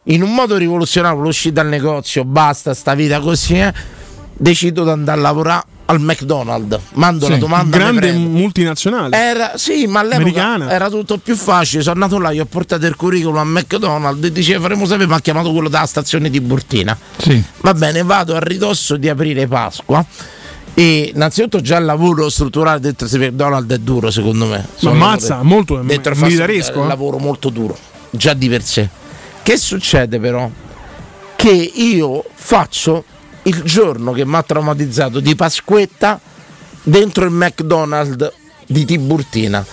in 0.09 0.23
un 0.23 0.35
modo 0.35 0.57
rivoluzionario 0.57 1.17
volevo 1.17 1.35
uscire 1.35 1.55
dal 1.55 1.67
negozio, 1.69 2.25
basta 2.25 2.75
sta 2.75 2.95
vita 2.95 3.21
così, 3.21 3.59
eh, 3.59 3.73
decido 4.33 4.85
di 4.85 4.91
andare 4.91 5.19
a 5.19 5.23
lavorare 5.23 5.63
al 5.87 6.01
McDonald's. 6.01 6.79
Mando 6.95 7.29
la 7.29 7.35
Sì, 7.35 7.41
domanda. 7.41 7.65
mi 7.77 7.83
Grande 7.83 8.13
multinazionale. 8.13 9.17
Era, 9.17 9.53
sì, 9.57 9.87
ma 9.87 10.01
all'epoca 10.01 10.23
Americana. 10.23 10.71
era 10.71 10.89
tutto 10.91 11.19
più 11.19 11.37
facile. 11.37 11.83
Sono 11.83 12.03
andato 12.03 12.21
là, 12.21 12.33
gli 12.33 12.41
ho 12.41 12.45
portato 12.45 12.87
il 12.87 12.97
curriculum 12.97 13.37
a 13.39 13.45
McDonald's 13.45 14.25
e 14.27 14.33
diceva 14.33 14.61
faremo 14.63 14.85
sapere, 14.87 15.07
mi 15.07 15.15
ha 15.15 15.21
chiamato 15.21 15.53
quello 15.53 15.69
dalla 15.69 15.87
stazione 15.87 16.29
di 16.29 16.41
Burtina. 16.41 16.97
Sì. 17.19 17.43
Va 17.61 17.75
bene, 17.75 18.03
vado 18.03 18.35
a 18.35 18.41
ridosso 18.41 18.97
di 18.97 19.09
aprire 19.09 19.47
Pasqua. 19.47 20.05
E 20.75 21.13
innanzitutto 21.15 21.61
già 21.61 21.79
il 21.79 21.85
lavoro 21.85 22.29
strutturale 22.29 22.81
dentro 22.81 23.09
McDonald's 23.11 23.75
è 23.75 23.79
duro, 23.79 24.11
secondo 24.11 24.47
me. 24.47 24.67
Ma 24.81 24.91
ammazza, 24.91 25.43
molto 25.43 25.77
dentro 25.83 26.15
militaresco. 26.17 26.73
è 26.73 26.77
un 26.79 26.85
eh. 26.85 26.89
lavoro 26.89 27.19
molto 27.19 27.49
duro, 27.49 27.79
già 28.11 28.35
di 28.35 28.49
per 28.49 28.63
sé. 28.63 28.89
Che 29.47 29.57
succede 29.59 30.19
però? 30.19 30.51
Che 31.37 31.49
io 31.53 32.25
faccio 32.35 33.05
il 33.45 33.63
giorno 33.63 34.11
che 34.11 34.27
mi 34.27 34.35
ha 34.35 34.43
traumatizzato 34.43 35.21
di 35.21 35.37
Pasquetta 35.37 36.21
dentro 36.83 37.25
il 37.27 37.31
McDonald's 37.31 38.33
di 38.67 38.85
Tiburtina. 38.85 39.65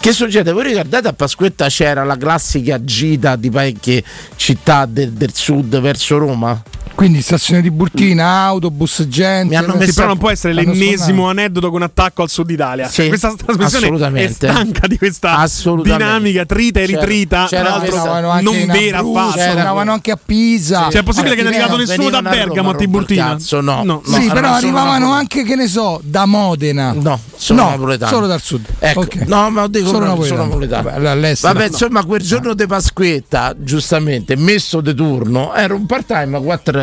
Che 0.00 0.12
succede? 0.12 0.52
Voi 0.52 0.68
ricordate 0.68 1.08
a 1.08 1.12
Pasquetta 1.12 1.68
c'era 1.68 2.02
la 2.02 2.16
classica 2.16 2.82
gita 2.82 3.36
di 3.36 3.50
parecchie 3.50 4.02
città 4.36 4.86
del, 4.86 5.12
del 5.12 5.34
sud 5.34 5.78
verso 5.80 6.16
Roma? 6.16 6.62
Quindi 6.94 7.22
stazione 7.22 7.62
di 7.62 7.70
Burtina, 7.70 8.26
autobus, 8.44 9.06
gente. 9.08 9.48
Mi 9.48 9.56
hanno 9.56 9.72
Sì, 9.72 9.78
messo- 9.78 10.04
non 10.04 10.18
può 10.18 10.28
essere 10.30 10.52
l'ennesimo 10.52 11.30
aneddoto 11.30 11.70
con 11.70 11.80
attacco 11.82 12.22
al 12.22 12.28
sud 12.28 12.50
Italia. 12.50 12.88
Sì, 12.88 13.08
questa 13.08 13.32
trasmissione 13.34 13.84
è 13.84 13.88
assolutamente. 13.88 14.48
stanca 14.50 14.86
di 14.86 14.98
questa 14.98 15.46
dinamica 15.82 16.44
trita 16.44 16.80
e 16.80 16.86
C'era- 16.86 17.00
ritrita, 17.00 17.46
c'era 17.48 17.74
anche 17.76 18.42
non 18.42 18.66
vera 18.66 18.98
affatto. 18.98 19.40
andavano 19.40 19.92
anche 19.92 20.10
a 20.10 20.18
Pisa. 20.22 20.88
Cioè, 20.90 21.00
è 21.00 21.02
possibile 21.02 21.34
che 21.36 21.42
non 21.42 21.52
è 21.52 21.56
arrivato 21.56 21.78
nessuno 21.78 22.10
da 22.10 22.20
Bergamo 22.20 22.70
a 22.70 22.74
Tiburtina? 22.74 23.28
Cazzo, 23.28 23.60
no. 23.62 23.82
No. 23.82 24.02
sì, 24.04 24.26
no, 24.26 24.32
però 24.34 24.46
solo 24.48 24.56
arrivavano 24.56 25.12
anche, 25.12 25.42
che 25.42 25.54
ne 25.56 25.68
so, 25.68 26.00
da 26.04 26.26
Modena. 26.26 26.92
No, 26.92 27.18
sono 27.34 27.62
No, 27.62 27.70
napoletano. 27.70 28.12
solo 28.12 28.26
dal 28.26 28.42
sud. 28.42 28.64
Ecco, 28.78 29.00
Ok. 29.00 29.14
no, 29.26 29.48
ma 29.50 29.66
dico 29.68 29.86
Solo 29.86 29.98
proprio, 30.00 30.06
napoletano. 30.08 30.26
sono 30.26 30.42
napoletano. 30.42 30.82
Vabbè, 30.90 31.08
all'estero 31.08 31.52
Vabbè, 31.54 31.64
no. 31.66 31.72
insomma, 31.72 32.04
quel 32.04 32.20
giorno 32.20 32.52
di 32.54 32.66
Pasquetta, 32.66 33.54
giustamente 33.56 34.36
messo 34.36 34.80
di 34.82 34.94
turno, 34.94 35.54
era 35.54 35.72
un 35.74 35.86
part 35.86 36.06
time 36.06 36.36
a 36.36 36.40
4 36.40 36.79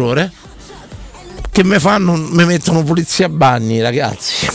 ore. 0.00 0.32
Che 1.50 1.64
mi 1.64 1.78
fanno, 1.78 2.14
mi 2.14 2.44
mettono 2.44 2.82
pulizia 2.82 3.26
a 3.26 3.28
bagni, 3.28 3.80
ragazzi. 3.80 4.46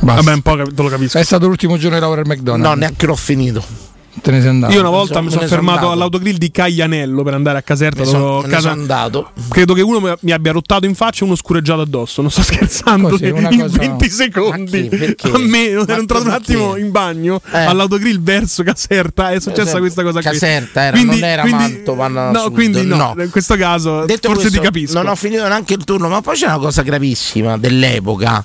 Basta. 0.00 0.22
Vabbè, 0.22 0.32
un 0.32 0.42
po' 0.42 0.56
te 0.56 0.82
lo 0.82 0.88
capisco. 0.88 1.18
È 1.18 1.24
stato 1.24 1.46
l'ultimo 1.46 1.76
giorno 1.76 1.96
di 1.96 2.00
lavoro 2.00 2.20
al 2.20 2.26
McDonald's. 2.26 2.68
No, 2.68 2.74
neanche 2.74 3.06
l'ho 3.06 3.16
finito. 3.16 3.85
Te 4.22 4.30
ne 4.30 4.40
sei 4.40 4.48
andato. 4.48 4.72
Io 4.72 4.80
una 4.80 4.90
volta 4.90 5.20
mi 5.20 5.30
sono 5.30 5.46
fermato 5.46 5.76
andato. 5.78 5.92
all'autogrill 5.92 6.36
di 6.36 6.50
Caglianello 6.50 7.22
per 7.22 7.34
andare 7.34 7.58
a 7.58 7.62
Caserta. 7.62 8.00
Me 8.00 8.06
sono, 8.06 8.36
me 8.40 8.46
ne 8.46 8.48
casa- 8.48 8.68
sono 8.70 8.80
andato. 8.80 9.30
Credo 9.48 9.74
che 9.74 9.82
uno 9.82 10.16
mi- 10.20 10.32
abbia 10.32 10.52
rottato 10.52 10.86
in 10.86 10.94
faccia 10.94 11.22
e 11.22 11.26
uno 11.26 11.36
scureggiato 11.36 11.82
addosso. 11.82 12.22
Non 12.22 12.30
sto 12.30 12.42
scherzando. 12.42 13.08
Così, 13.10 13.26
in 13.26 13.56
cosa- 13.60 13.78
20 13.78 14.10
secondi. 14.10 14.84
Perché? 14.88 15.30
A 15.30 15.38
me 15.38 15.68
ero 15.68 15.86
entrato 15.86 16.24
un 16.24 16.30
attimo 16.30 16.76
in 16.76 16.90
bagno 16.90 17.40
Eh. 17.52 17.58
all'autogrill 17.58 18.20
verso 18.22 18.62
Caserta. 18.62 19.30
È 19.30 19.34
successa 19.40 19.52
Caserta- 19.62 19.78
questa 19.80 20.02
cosa 20.02 20.20
qui. 20.20 20.30
Caserta 20.30 20.82
era, 20.82 21.02
non 21.02 21.22
era 21.22 21.44
Mantova, 21.46 22.08
No, 22.08 22.40
Sud, 22.40 22.52
quindi 22.52 22.84
no. 22.84 23.12
no. 23.14 23.22
In 23.22 23.30
questo 23.30 23.54
caso, 23.56 24.04
Detto 24.06 24.28
forse 24.28 24.42
questo, 24.48 24.58
ti 24.60 24.64
capisco. 24.64 24.94
Non 25.00 25.08
ho 25.08 25.14
finito 25.14 25.46
neanche 25.46 25.74
il 25.74 25.84
turno, 25.84 26.08
ma 26.08 26.20
poi 26.20 26.36
c'è 26.36 26.46
una 26.46 26.58
cosa 26.58 26.82
gravissima 26.82 27.56
dell'epoca. 27.58 28.44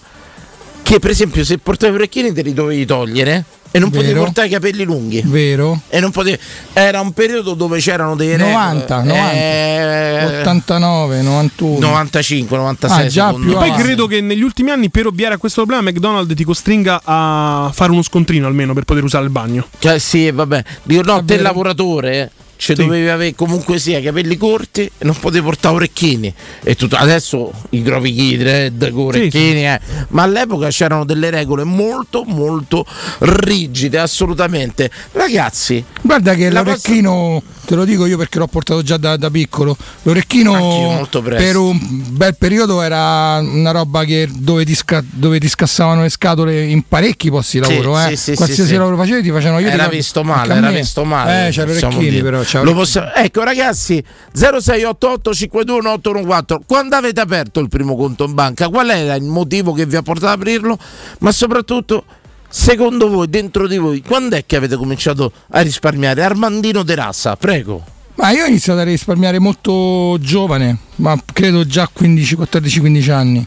Che 0.83 0.99
per 0.99 1.11
esempio 1.11 1.43
se 1.45 1.57
portavi 1.57 1.91
i 1.93 1.95
orecchini 1.95 2.33
te 2.33 2.41
li 2.41 2.53
dovevi 2.53 2.85
togliere 2.85 3.45
E 3.73 3.79
non 3.79 3.89
potevi 3.89 4.11
Vero. 4.11 4.25
portare 4.25 4.47
i 4.47 4.49
capelli 4.51 4.83
lunghi. 4.83 5.21
Vero? 5.25 5.81
E 5.87 6.01
non 6.01 6.11
potevi. 6.11 6.37
Era 6.73 6.99
un 6.99 7.13
periodo 7.13 7.53
dove 7.53 7.79
c'erano 7.79 8.15
dei 8.15 8.31
regole. 8.31 8.51
90, 8.51 9.03
90. 9.03 9.31
Eh, 9.31 10.39
89, 10.41 11.21
91. 11.21 11.79
95, 11.79 12.57
96 12.57 13.05
Ah, 13.05 13.07
già 13.07 13.33
più. 13.33 13.53
Poi 13.53 13.71
credo 13.73 14.07
che 14.07 14.19
negli 14.19 14.41
ultimi 14.41 14.71
anni 14.71 14.89
per 14.89 15.05
ovviare 15.07 15.35
a 15.35 15.37
questo 15.37 15.63
problema 15.65 15.89
McDonald's 15.89 16.35
ti 16.35 16.43
costringa 16.43 17.01
a 17.03 17.71
fare 17.73 17.91
uno 17.91 18.01
scontrino 18.01 18.45
almeno 18.45 18.73
per 18.73 18.83
poter 18.83 19.03
usare 19.03 19.23
il 19.23 19.29
bagno. 19.31 19.65
Cioè, 19.79 19.99
sì, 19.99 20.29
vabbè. 20.31 20.63
Dico, 20.83 21.01
no, 21.03 21.23
te 21.23 21.39
lavoratore. 21.39 22.31
Ci 22.61 22.75
Sì. 22.75 22.83
dovevi 22.85 23.09
avere 23.09 23.33
comunque 23.33 23.79
sia 23.79 23.97
i 23.97 24.03
capelli 24.03 24.37
corti 24.37 24.81
e 24.81 25.03
non 25.03 25.17
potevi 25.19 25.43
portare 25.43 25.73
orecchini. 25.77 26.31
E 26.61 26.75
tutto. 26.75 26.95
Adesso 26.95 27.51
i 27.71 27.81
grovichi 27.81 28.37
dread 28.37 28.91
con 28.91 29.05
orecchini, 29.05 29.65
eh. 29.65 29.79
ma 30.09 30.21
all'epoca 30.21 30.67
c'erano 30.67 31.03
delle 31.03 31.31
regole 31.31 31.63
molto, 31.63 32.21
molto 32.23 32.85
rigide, 33.21 33.97
assolutamente. 33.97 34.91
Ragazzi, 35.13 35.83
Guarda 36.03 36.35
che 36.35 36.51
l'orecchino, 36.51 37.41
te 37.71 37.77
lo 37.77 37.85
dico 37.85 38.05
io 38.05 38.17
perché 38.17 38.37
l'ho 38.37 38.47
portato 38.47 38.81
già 38.83 38.97
da, 38.97 39.15
da 39.15 39.29
piccolo, 39.29 39.77
l'orecchino 40.01 41.07
per 41.23 41.55
un 41.55 41.79
bel 42.09 42.35
periodo 42.35 42.81
era 42.81 43.37
una 43.39 43.71
roba 43.71 44.03
che 44.03 44.27
dove 44.29 44.65
ti, 44.65 44.75
sca- 44.75 45.01
dove 45.09 45.39
ti 45.39 45.47
scassavano 45.47 46.01
le 46.01 46.09
scatole 46.09 46.63
in 46.65 46.83
parecchi 46.85 47.29
posti 47.29 47.61
di 47.61 47.65
lavoro. 47.67 47.97
sì, 48.07 48.11
eh. 48.11 48.15
sì, 48.17 48.35
Qualsiasi 48.35 48.71
sì, 48.71 48.75
lavoro 48.75 48.97
facevi 48.97 49.21
ti 49.21 49.31
facevano 49.31 49.59
io 49.59 49.67
ti 49.67 49.73
era 49.73 49.83
ricordo- 49.83 49.95
visto 49.95 50.23
male, 50.25 50.53
era 50.53 50.69
visto 50.69 51.05
male. 51.05 51.47
Eh, 51.47 51.61
orecchini 51.61 52.09
dire. 52.09 52.21
però. 52.23 52.41
c'era 52.41 52.63
Lo 52.65 52.73
possiamo- 52.73 53.13
Ecco 53.13 53.43
ragazzi, 53.45 54.03
0688 54.33 55.33
521 55.33 56.61
quando 56.65 56.95
avete 56.97 57.21
aperto 57.21 57.61
il 57.61 57.69
primo 57.69 57.95
conto 57.95 58.25
in 58.25 58.33
banca? 58.33 58.67
Qual 58.67 58.89
era 58.89 59.15
il 59.15 59.23
motivo 59.23 59.71
che 59.71 59.85
vi 59.85 59.95
ha 59.95 60.01
portato 60.01 60.33
ad 60.33 60.39
aprirlo? 60.39 60.77
Ma 61.19 61.31
soprattutto, 61.31 62.03
secondo 62.51 63.09
voi, 63.09 63.29
dentro 63.29 63.67
di 63.67 63.77
voi, 63.77 64.01
quando 64.01 64.35
è 64.35 64.45
che 64.45 64.55
avete 64.57 64.75
cominciato 64.75 65.31
a 65.51 65.61
risparmiare? 65.61 66.23
Armandino 66.23 66.83
Terassa, 66.83 67.35
prego. 67.35 67.83
Ma 68.15 68.29
io 68.31 68.43
ho 68.43 68.47
iniziato 68.47 68.79
a 68.79 68.83
risparmiare 68.83 69.39
molto 69.39 70.17
giovane, 70.19 70.77
ma 70.97 71.17
credo 71.33 71.65
già 71.65 71.89
15, 71.91 72.35
14, 72.35 72.79
15 72.81 73.11
anni. 73.11 73.45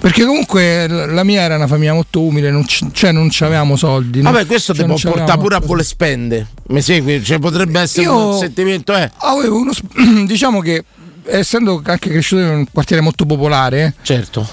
Perché 0.00 0.24
comunque 0.24 0.88
la 0.88 1.22
mia 1.22 1.42
era 1.42 1.54
una 1.56 1.68
famiglia 1.68 1.92
molto 1.94 2.20
umile, 2.20 2.50
non 2.50 2.64
c- 2.64 2.90
cioè 2.90 3.12
non 3.12 3.28
avevamo 3.40 3.76
soldi. 3.76 4.20
no? 4.20 4.32
Vabbè, 4.32 4.46
questo 4.46 4.74
Cioè, 4.74 4.82
ti 4.82 4.88
non 4.88 4.98
può 5.00 5.10
portare 5.10 5.30
c'avevamo- 5.38 5.42
pure 5.42 5.54
a 5.54 5.66
vole 5.66 5.84
spende. 5.84 6.46
Mi 6.68 6.82
segui? 6.82 7.22
Cioè, 7.22 7.38
potrebbe 7.38 7.80
essere 7.80 8.02
Io- 8.02 8.32
un 8.32 8.38
sentimento, 8.38 8.94
eh. 8.96 9.08
Avevo 9.18 9.58
uno 9.58 9.72
diciamo 10.26 10.60
che 10.60 10.82
essendo 11.24 11.80
anche 11.84 12.10
cresciuto 12.10 12.42
in 12.42 12.48
un 12.48 12.66
quartiere 12.72 13.00
molto 13.00 13.24
popolare, 13.26 13.94
Certo. 14.02 14.46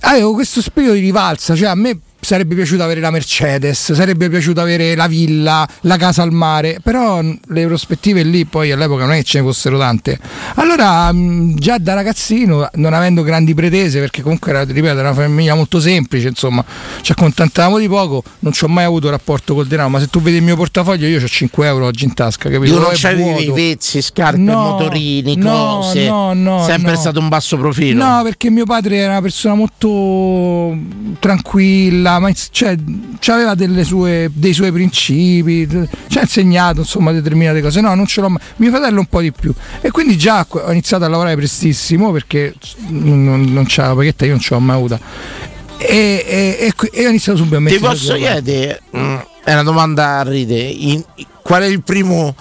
avevo 0.00 0.32
questo 0.34 0.62
spirito 0.62 0.92
di 0.92 1.00
rivalsa, 1.00 1.56
cioè 1.56 1.68
a 1.68 1.74
me 1.74 1.98
sarebbe 2.28 2.54
piaciuto 2.54 2.82
avere 2.82 3.00
la 3.00 3.10
Mercedes, 3.10 3.94
sarebbe 3.94 4.28
piaciuto 4.28 4.60
avere 4.60 4.94
la 4.94 5.06
villa, 5.06 5.66
la 5.82 5.96
casa 5.96 6.20
al 6.22 6.30
mare, 6.30 6.78
però 6.82 7.22
le 7.22 7.66
prospettive 7.66 8.22
lì 8.22 8.44
poi 8.44 8.70
all'epoca 8.70 9.04
non 9.06 9.14
è 9.14 9.16
che 9.16 9.22
ce 9.24 9.38
ne 9.38 9.44
fossero 9.46 9.78
tante. 9.78 10.18
Allora 10.56 11.10
mh, 11.10 11.54
già 11.56 11.78
da 11.78 11.94
ragazzino, 11.94 12.68
non 12.74 12.92
avendo 12.92 13.22
grandi 13.22 13.54
pretese, 13.54 13.98
perché 14.00 14.20
comunque 14.20 14.50
era, 14.50 14.62
ripeto, 14.62 14.98
era 14.98 15.10
una 15.10 15.14
famiglia 15.14 15.54
molto 15.54 15.80
semplice, 15.80 16.28
insomma, 16.28 16.62
ci 17.00 17.12
accontentavamo 17.12 17.78
di 17.78 17.88
poco, 17.88 18.22
non 18.40 18.52
ci 18.52 18.64
ho 18.64 18.68
mai 18.68 18.84
avuto 18.84 19.08
rapporto 19.08 19.54
col 19.54 19.66
denaro, 19.66 19.88
ma 19.88 19.98
se 19.98 20.08
tu 20.08 20.20
vedi 20.20 20.36
il 20.36 20.42
mio 20.42 20.56
portafoglio 20.56 21.06
io 21.06 21.22
ho 21.22 21.26
5 21.26 21.66
euro 21.66 21.86
oggi 21.86 22.04
in 22.04 22.12
tasca, 22.12 22.50
capito? 22.50 22.74
Dico, 22.74 22.78
non 22.78 22.90
c'avevi 22.92 23.50
vezzi, 23.52 24.02
scarpe, 24.02 24.36
No, 24.38 24.52
motorini, 24.72 25.34
no, 25.36 25.78
cose. 25.80 26.06
no, 26.06 26.34
no, 26.34 26.62
Sempre 26.62 26.92
no. 26.92 26.98
stato 26.98 27.20
un 27.20 27.28
basso 27.28 27.56
profilo. 27.56 28.04
No, 28.04 28.22
perché 28.22 28.50
mio 28.50 28.66
padre 28.66 28.96
era 28.98 29.12
una 29.12 29.22
persona 29.22 29.54
molto 29.54 30.76
tranquilla, 31.18 32.17
ma 32.18 32.32
cioè, 32.50 32.76
aveva 33.28 33.54
delle 33.54 33.84
sue, 33.84 34.30
dei 34.32 34.52
suoi 34.52 34.72
principi, 34.72 35.68
ci 36.08 36.18
ha 36.18 36.22
insegnato 36.22 36.80
insomma 36.80 37.12
determinate 37.12 37.60
cose. 37.60 37.80
No, 37.80 37.94
non 37.94 38.06
ce 38.06 38.20
l'ho 38.20 38.28
mai. 38.30 38.40
Mio 38.56 38.70
fratello 38.70 39.00
un 39.00 39.06
po' 39.06 39.20
di 39.20 39.32
più. 39.32 39.52
E 39.80 39.90
quindi 39.90 40.16
già 40.16 40.46
ho 40.48 40.70
iniziato 40.70 41.04
a 41.04 41.08
lavorare 41.08 41.36
prestissimo 41.36 42.12
perché 42.12 42.54
non, 42.88 43.44
non, 43.44 43.64
c'era 43.66 43.88
la 43.88 43.94
paghetta, 43.94 44.24
io 44.24 44.32
non 44.32 44.40
ce 44.40 44.54
l'ho 44.54 44.60
mai 44.60 44.76
avuta. 44.76 44.98
E, 45.78 46.24
e- 46.26 46.56
e 46.60 46.72
e 46.92 47.06
ho 47.06 47.08
iniziato 47.08 47.38
subito 47.38 47.56
a 47.56 47.58
Ti 47.58 47.64
mettere 47.64 47.80
posso 47.80 48.14
chiedere, 48.14 48.82
mm, 48.96 49.16
è 49.44 49.52
una 49.52 49.62
domanda 49.62 50.18
a 50.18 50.22
ride, 50.22 50.58
in- 50.58 51.04
qual 51.42 51.62
è 51.62 51.66
il 51.66 51.82
primo 51.82 52.34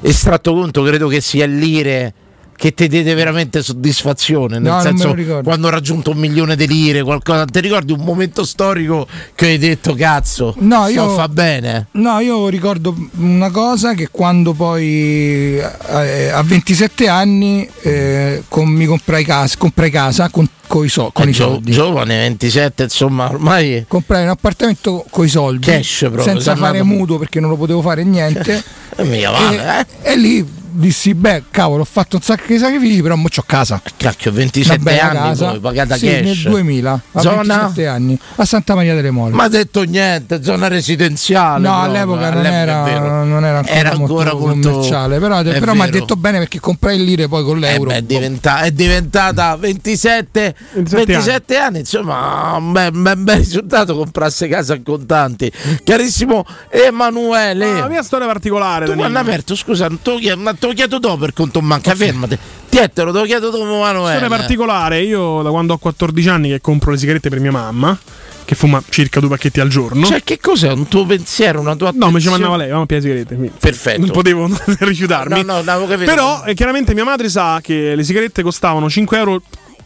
estratto 0.00 0.54
conto? 0.54 0.82
Credo 0.82 1.08
che 1.08 1.20
sia 1.20 1.46
lire 1.46 2.14
che 2.56 2.72
ti 2.72 2.88
diede 2.88 3.14
veramente 3.14 3.62
soddisfazione, 3.62 4.58
nel 4.58 4.72
No, 4.72 4.80
senso 4.80 5.14
quando 5.42 5.66
ho 5.66 5.70
raggiunto 5.70 6.10
un 6.10 6.18
milione 6.18 6.56
di 6.56 6.66
lire, 6.66 7.02
qualcosa, 7.02 7.44
ti 7.44 7.60
ricordi 7.60 7.92
un 7.92 8.00
momento 8.00 8.44
storico 8.44 9.06
che 9.34 9.46
hai 9.46 9.58
detto 9.58 9.94
cazzo, 9.94 10.54
No, 10.58 10.86
io- 10.88 11.08
fa 11.10 11.28
bene? 11.28 11.88
No, 11.92 12.20
io 12.20 12.48
ricordo 12.48 12.94
una 13.16 13.50
cosa 13.50 13.94
che 13.94 14.08
quando 14.10 14.52
poi 14.52 15.56
eh, 15.58 16.28
a 16.28 16.42
27 16.42 17.08
anni 17.08 17.68
eh, 17.82 18.42
con- 18.48 18.68
mi 18.68 18.86
comprai 18.86 19.24
casa, 19.24 19.56
comprai 19.58 19.90
casa 19.90 20.28
con, 20.30 20.48
coi 20.66 20.88
so- 20.88 21.10
con 21.12 21.26
Eh, 21.26 21.30
i 21.30 21.34
soldi. 21.34 21.72
giovane, 21.72 22.16
27, 22.18 22.84
insomma, 22.84 23.28
ormai 23.30 23.84
Comprai 23.88 24.22
un 24.22 24.28
appartamento 24.30 25.04
con 25.10 25.24
i 25.24 25.28
soldi 25.28 25.66
Cash 25.66 25.98
proprio, 26.10 26.22
senza 26.22 26.54
fare 26.56 26.78
andato- 26.78 26.96
mutuo 26.98 27.18
perché 27.18 27.40
non 27.40 27.50
lo 27.50 27.56
potevo 27.56 27.82
fare 27.82 28.04
niente. 28.04 28.62
Eh, 28.96 29.02
male, 29.28 29.86
eh. 30.02 30.12
e 30.12 30.16
lì 30.16 30.46
dissi: 30.74 31.14
Beh, 31.14 31.44
cavolo, 31.50 31.82
ho 31.82 31.86
fatto 31.86 32.16
un 32.16 32.22
sacco 32.22 32.44
di 32.48 32.58
sacrifici, 32.58 33.00
però 33.02 33.14
mo 33.16 33.28
c'ho 33.28 33.42
casa. 33.46 33.80
Cacchio, 33.96 34.30
Una 34.30 34.40
27 34.40 34.78
bella 34.80 35.02
anni 35.10 35.18
casa. 35.18 35.50
poi, 35.50 35.60
pagata 35.60 35.96
Sì, 35.96 36.06
cash. 36.06 36.20
nel 36.22 36.36
2000, 36.42 37.02
a 37.12 37.20
Zona? 37.20 37.42
27 37.42 37.86
anni, 37.86 38.18
a 38.36 38.44
Santa 38.44 38.74
Maria 38.74 38.94
delle 38.94 39.10
Mole. 39.10 39.34
Ma 39.34 39.44
ha 39.44 39.48
detto 39.48 39.82
niente, 39.82 40.42
zona 40.42 40.68
residenziale. 40.68 41.66
No, 41.66 41.72
proprio, 41.74 41.90
all'epoca 41.90 42.30
non 42.30 42.38
all'epoca 42.46 42.58
era, 42.60 42.80
è 42.86 42.90
vero. 42.92 43.24
non 43.24 43.44
era 43.44 43.58
ancora, 43.58 43.74
Era 43.76 43.90
ancora 43.92 44.34
molto 44.34 44.70
commerciale, 44.70 45.18
però, 45.18 45.42
però 45.42 45.74
mi 45.74 45.80
ha 45.82 45.86
detto 45.90 46.16
bene 46.16 46.38
perché 46.38 46.60
comprai 46.60 46.96
il 46.96 47.04
lire 47.04 47.28
poi 47.28 47.44
con 47.44 47.56
Eh 47.56 47.60
l'euro. 47.60 47.90
beh, 47.90 47.96
è, 47.96 48.02
diventa- 48.02 48.60
è 48.62 48.70
diventata 48.70 49.56
27, 49.56 50.54
27, 50.74 51.56
anni. 51.56 51.78
insomma, 51.80 52.54
un 52.56 52.72
bel, 52.72 52.90
bel- 52.92 53.16
bel 53.18 53.36
risultato 53.36 53.96
comprasse 53.96 54.48
casa 54.48 54.74
in 54.74 54.82
contanti. 54.82 55.50
Carissimo 55.84 56.44
Emanuele, 56.70 57.80
La 57.80 57.88
mia 57.88 58.02
storia 58.02 58.26
particolare. 58.26 58.86
tu 58.86 58.94
quando 58.94 59.18
hai 59.18 59.24
aperto, 59.24 59.54
scusa, 59.54 59.88
lo 59.88 59.98
chiedo, 60.18 60.40
ma 60.40 60.54
te 60.64 60.70
lo 60.70 60.72
chiedo 60.72 60.98
dopo 60.98 61.18
per 61.18 61.32
conto 61.34 61.58
in 61.58 61.66
banca, 61.68 61.94
fermate. 61.94 62.38
Tietelo, 62.70 63.12
te 63.12 63.18
lo 63.18 63.24
chiedo 63.24 63.50
dopo 63.50 63.64
Emanuele. 63.64 64.18
Storia 64.18 64.36
particolare, 64.36 65.02
io 65.02 65.42
da 65.42 65.50
quando 65.50 65.74
ho 65.74 65.78
14 65.78 66.28
anni 66.28 66.48
che 66.48 66.60
compro 66.60 66.90
le 66.90 66.96
sigarette 66.96 67.28
per 67.28 67.38
mia 67.38 67.52
mamma, 67.52 67.96
che 68.44 68.54
fuma 68.54 68.82
circa 68.88 69.20
due 69.20 69.28
pacchetti 69.28 69.60
al 69.60 69.68
giorno. 69.68 70.06
Cioè, 70.06 70.22
che 70.24 70.38
cos'è? 70.40 70.72
Un 70.72 70.88
tuo 70.88 71.04
pensiero, 71.04 71.60
una 71.60 71.76
tua 71.76 71.90
No, 71.94 72.10
mi 72.10 72.20
ci 72.20 72.26
attenzione? 72.28 72.38
mandava 72.38 72.56
lei, 72.56 72.70
mamma 72.70 72.86
le 72.88 73.00
sigarette. 73.00 73.34
quindi 73.36 73.52
Perfetto. 73.58 74.00
Non 74.00 74.10
potevo 74.10 74.48
rifiutarmi. 74.78 75.42
No, 75.44 75.52
no, 75.54 75.62
l'avevo 75.62 75.86
capito. 75.86 76.10
Però 76.10 76.42
eh, 76.44 76.54
chiaramente 76.54 76.94
mia 76.94 77.04
madre 77.04 77.28
sa 77.28 77.60
che 77.62 77.94
le 77.94 78.02
sigarette 78.02 78.42
costavano 78.42 78.88
5 78.88 79.18
euro 79.18 79.42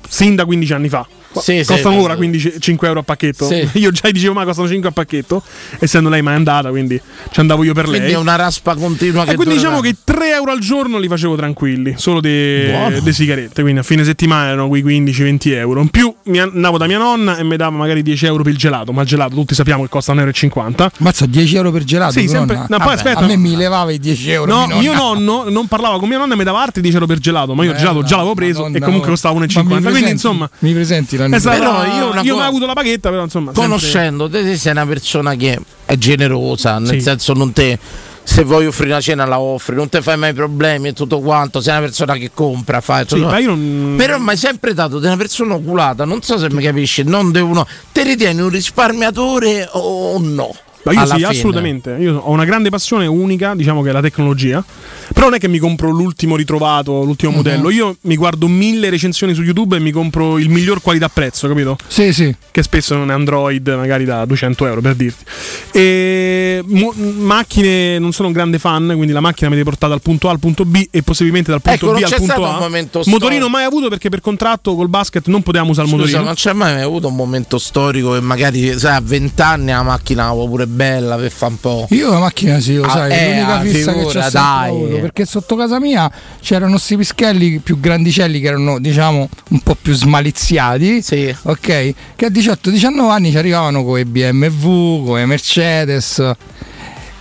sin 0.08 0.34
da 0.36 0.44
15 0.44 0.72
anni 0.72 0.88
fa. 0.88 1.06
Sì, 1.38 1.62
costano 1.64 1.96
sì. 1.98 2.00
ora 2.04 2.16
15 2.16 2.54
5 2.58 2.86
euro 2.88 3.00
a 3.00 3.02
pacchetto. 3.02 3.46
Sì. 3.46 3.68
Io 3.78 3.90
già 3.90 4.10
dicevo, 4.10 4.32
ma 4.34 4.44
costano 4.44 4.68
5 4.68 4.88
a 4.88 4.92
pacchetto. 4.92 5.42
Essendo 5.78 6.08
lei 6.08 6.22
mai 6.22 6.34
andata, 6.34 6.70
quindi 6.70 7.00
ci 7.30 7.40
andavo 7.40 7.62
io 7.64 7.74
per 7.74 7.84
Quindi 7.84 8.06
lei. 8.06 8.12
è 8.12 8.16
una 8.16 8.36
raspa 8.36 8.74
continua 8.74 9.24
E 9.24 9.34
quindi 9.34 9.54
diciamo 9.54 9.80
che 9.80 9.94
3 10.02 10.30
euro 10.34 10.52
al 10.52 10.58
giorno 10.60 10.98
li 10.98 11.06
facevo 11.08 11.36
tranquilli, 11.36 11.94
solo 11.96 12.20
Buono. 12.20 13.00
sigarette. 13.12 13.62
Quindi 13.62 13.80
a 13.80 13.82
fine 13.82 14.04
settimana 14.04 14.48
erano 14.48 14.68
quei 14.68 14.82
15-20 14.84 15.38
euro. 15.54 15.80
In 15.80 15.88
più 15.88 16.12
mi 16.24 16.38
andavo 16.40 16.78
da 16.78 16.86
mia 16.86 16.98
nonna 16.98 17.36
e 17.36 17.44
mi 17.44 17.56
dava 17.56 17.76
magari 17.76 18.02
10 18.02 18.26
euro 18.26 18.42
per 18.42 18.52
il 18.52 18.58
gelato. 18.58 18.92
Ma 18.92 19.02
il 19.02 19.08
gelato 19.08 19.34
tutti 19.34 19.54
sappiamo 19.54 19.82
che 19.82 19.88
costa 19.88 20.12
1,50 20.14 20.74
euro. 20.76 20.90
Mazza, 20.98 21.26
10 21.26 21.56
euro 21.56 21.70
per 21.70 21.84
gelato. 21.84 22.12
Sì, 22.12 22.26
sempre- 22.28 22.56
no, 22.56 22.66
poi 22.68 22.78
Vabbè, 22.78 22.92
aspetta. 22.94 23.18
A 23.20 23.26
me 23.26 23.36
mi 23.36 23.54
levava 23.56 23.90
i 23.92 23.98
10 23.98 24.30
euro. 24.30 24.52
No, 24.66 24.66
mio 24.78 24.94
nonno 24.94 25.44
non 25.48 25.66
parlava 25.66 25.98
con 25.98 26.08
mia 26.08 26.18
nonna 26.18 26.34
e 26.34 26.36
mi 26.36 26.44
dava 26.44 26.62
altri 26.62 26.80
10 26.80 26.94
euro 26.96 27.06
per 27.06 27.18
gelato. 27.18 27.54
Ma 27.54 27.64
io 27.64 27.72
il 27.72 27.76
gelato 27.76 28.02
già 28.02 28.16
l'avevo 28.16 28.34
preso 28.34 28.66
e 28.66 28.80
comunque 28.80 29.10
costava 29.10 29.34
Ma 29.34 29.40
mi 29.40 29.46
1,50 29.46 29.64
Quindi 29.66 29.82
presenti- 29.84 30.10
insomma. 30.10 30.50
mi 30.60 30.72
presenti 30.72 31.16
la 31.26 31.36
è 31.36 31.40
stata- 31.40 31.56
Però 31.58 31.84
io 31.84 32.22
io 32.22 32.32
co- 32.34 32.38
mai 32.38 32.48
avuto 32.48 32.66
la 32.66 32.72
paghetta, 32.74 33.10
però 33.10 33.24
insomma. 33.24 33.52
Conoscendo 33.52 34.28
te, 34.28 34.42
te 34.42 34.56
sei 34.56 34.72
una 34.72 34.86
persona 34.86 35.34
che 35.34 35.58
è 35.84 35.96
generosa, 35.96 36.78
nel 36.78 36.90
Sì. 36.90 37.00
senso 37.00 37.32
non 37.32 37.52
te 37.52 37.78
se 38.22 38.44
vuoi 38.44 38.66
offrire 38.66 38.90
una 38.90 39.00
cena 39.00 39.24
la 39.24 39.40
offri, 39.40 39.74
non 39.74 39.88
ti 39.88 40.02
fai 40.02 40.18
mai 40.18 40.34
problemi 40.34 40.88
e 40.88 40.92
tutto 40.92 41.18
quanto, 41.20 41.62
sei 41.62 41.72
una 41.78 41.86
persona 41.86 42.14
che 42.16 42.30
compra, 42.34 42.82
fa 42.82 43.02
Sì, 43.06 43.16
ma 43.16 43.38
io 43.38 43.48
non- 43.54 43.94
Però 43.96 44.18
mi 44.18 44.28
hai 44.28 44.36
sempre 44.36 44.74
dato 44.74 44.98
di 44.98 45.06
una 45.06 45.16
persona 45.16 45.54
oculata, 45.54 46.04
non 46.04 46.20
so 46.20 46.36
se 46.38 46.50
mi 46.50 46.62
capisci, 46.62 47.04
non 47.04 47.34
uno. 47.34 47.66
Te 47.90 48.02
ritieni 48.02 48.42
un 48.42 48.50
risparmiatore 48.50 49.66
o 49.72 50.18
no? 50.20 50.54
Ma 50.94 51.00
io 51.00 51.06
sì, 51.06 51.14
fine. 51.16 51.26
assolutamente. 51.26 51.96
Io 51.98 52.16
ho 52.18 52.30
una 52.30 52.44
grande 52.44 52.68
passione 52.70 53.06
unica, 53.06 53.54
diciamo 53.54 53.82
che 53.82 53.90
è 53.90 53.92
la 53.92 54.00
tecnologia. 54.02 54.64
Però 55.12 55.26
non 55.26 55.34
è 55.36 55.38
che 55.38 55.48
mi 55.48 55.58
compro 55.58 55.90
l'ultimo 55.90 56.36
ritrovato, 56.36 57.02
l'ultimo 57.02 57.30
Mhm. 57.30 57.36
modello. 57.36 57.70
Io 57.70 57.96
mi 58.02 58.16
guardo 58.16 58.46
mille 58.48 58.90
recensioni 58.90 59.34
su 59.34 59.42
YouTube 59.42 59.76
e 59.76 59.80
mi 59.80 59.90
compro 59.90 60.38
il 60.38 60.48
miglior 60.48 60.80
qualità-prezzo, 60.82 61.48
capito? 61.48 61.76
Sì, 61.86 62.12
sì. 62.12 62.34
Che 62.50 62.62
spesso 62.62 62.94
non 62.96 63.10
è 63.10 63.14
Android, 63.14 63.66
magari 63.68 64.04
da 64.04 64.24
200 64.24 64.66
euro 64.66 64.80
per 64.80 64.94
dirti. 64.94 65.24
E 65.72 66.62
mo- 66.66 66.92
macchine, 66.94 67.98
non 67.98 68.12
sono 68.12 68.28
un 68.28 68.34
grande 68.34 68.58
fan, 68.58 68.86
quindi 68.94 69.12
la 69.12 69.20
macchina 69.20 69.48
mi 69.48 69.56
deve 69.56 69.68
portare 69.68 69.92
dal 69.92 70.02
punto 70.02 70.28
A 70.28 70.32
al 70.32 70.38
punto 70.38 70.64
B 70.64 70.86
e 70.90 71.02
possibilmente 71.02 71.50
dal 71.50 71.62
punto 71.62 71.86
Ecco, 71.92 71.98
B 71.98 72.02
al 72.02 72.14
punto 72.14 72.44
A. 72.44 72.68
Motorino 72.68 73.02
storico. 73.02 73.48
mai 73.48 73.64
avuto 73.64 73.88
perché 73.88 74.08
per 74.08 74.20
contratto 74.20 74.74
col 74.74 74.88
basket 74.88 75.26
non 75.28 75.42
potevamo 75.42 75.70
usare 75.70 75.86
il 75.88 75.92
Scusa, 75.92 76.04
motorino. 76.04 76.26
non 76.26 76.34
c'è 76.34 76.52
mai 76.52 76.82
avuto 76.82 77.08
un 77.08 77.14
momento 77.16 77.58
storico 77.58 78.12
che 78.12 78.20
magari 78.20 78.78
sai, 78.78 78.96
a 78.96 79.00
20 79.02 79.40
anni 79.42 79.70
la 79.70 79.82
macchina 79.82 80.30
vuoi 80.32 80.48
pure 80.48 80.66
bella 80.78 81.16
per 81.16 81.30
fa 81.32 81.46
un 81.48 81.58
po'. 81.60 81.86
Io 81.90 82.10
la 82.10 82.20
macchina 82.20 82.60
sì, 82.60 82.76
lo 82.76 82.84
Ah, 82.84 82.90
sai, 82.90 83.10
eh, 83.10 83.16
è 83.16 83.28
l'unica 83.34 83.54
ah, 83.54 83.60
fissa 83.60 83.92
che 83.92 83.98
c'ho 84.02 84.08
figura, 84.08 84.30
dai. 84.30 84.68
avuto, 84.68 84.98
perché 85.00 85.24
sotto 85.26 85.56
casa 85.56 85.80
mia 85.80 86.10
c'erano 86.40 86.78
sti 86.78 86.96
pischelli 86.96 87.58
più 87.58 87.80
grandicelli 87.80 88.40
che 88.40 88.46
erano, 88.46 88.78
diciamo, 88.78 89.28
un 89.50 89.60
po' 89.60 89.76
più 89.80 89.92
smaliziati, 89.92 91.02
ok? 91.42 91.94
Che 92.16 92.24
a 92.24 92.28
18-19 92.28 93.10
anni 93.10 93.30
ci 93.32 93.38
arrivavano 93.38 93.84
con 93.84 93.98
i 93.98 94.04
BMW, 94.04 95.04
con 95.04 95.18
i 95.20 95.26
Mercedes. 95.26 96.18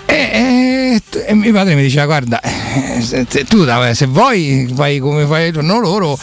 E, 0.06 0.16
e- 0.16 1.02
e 1.26 1.34
mio 1.34 1.52
padre 1.52 1.76
mi 1.76 1.82
diceva: 1.82 2.06
Guarda, 2.06 2.40
eh, 2.40 3.02
se, 3.02 3.26
se 3.28 3.44
tu 3.44 3.66
se 3.94 4.06
vuoi 4.06 4.72
fai 4.74 5.00
come 5.00 5.26
fanno 5.26 5.80
loro 5.80 6.18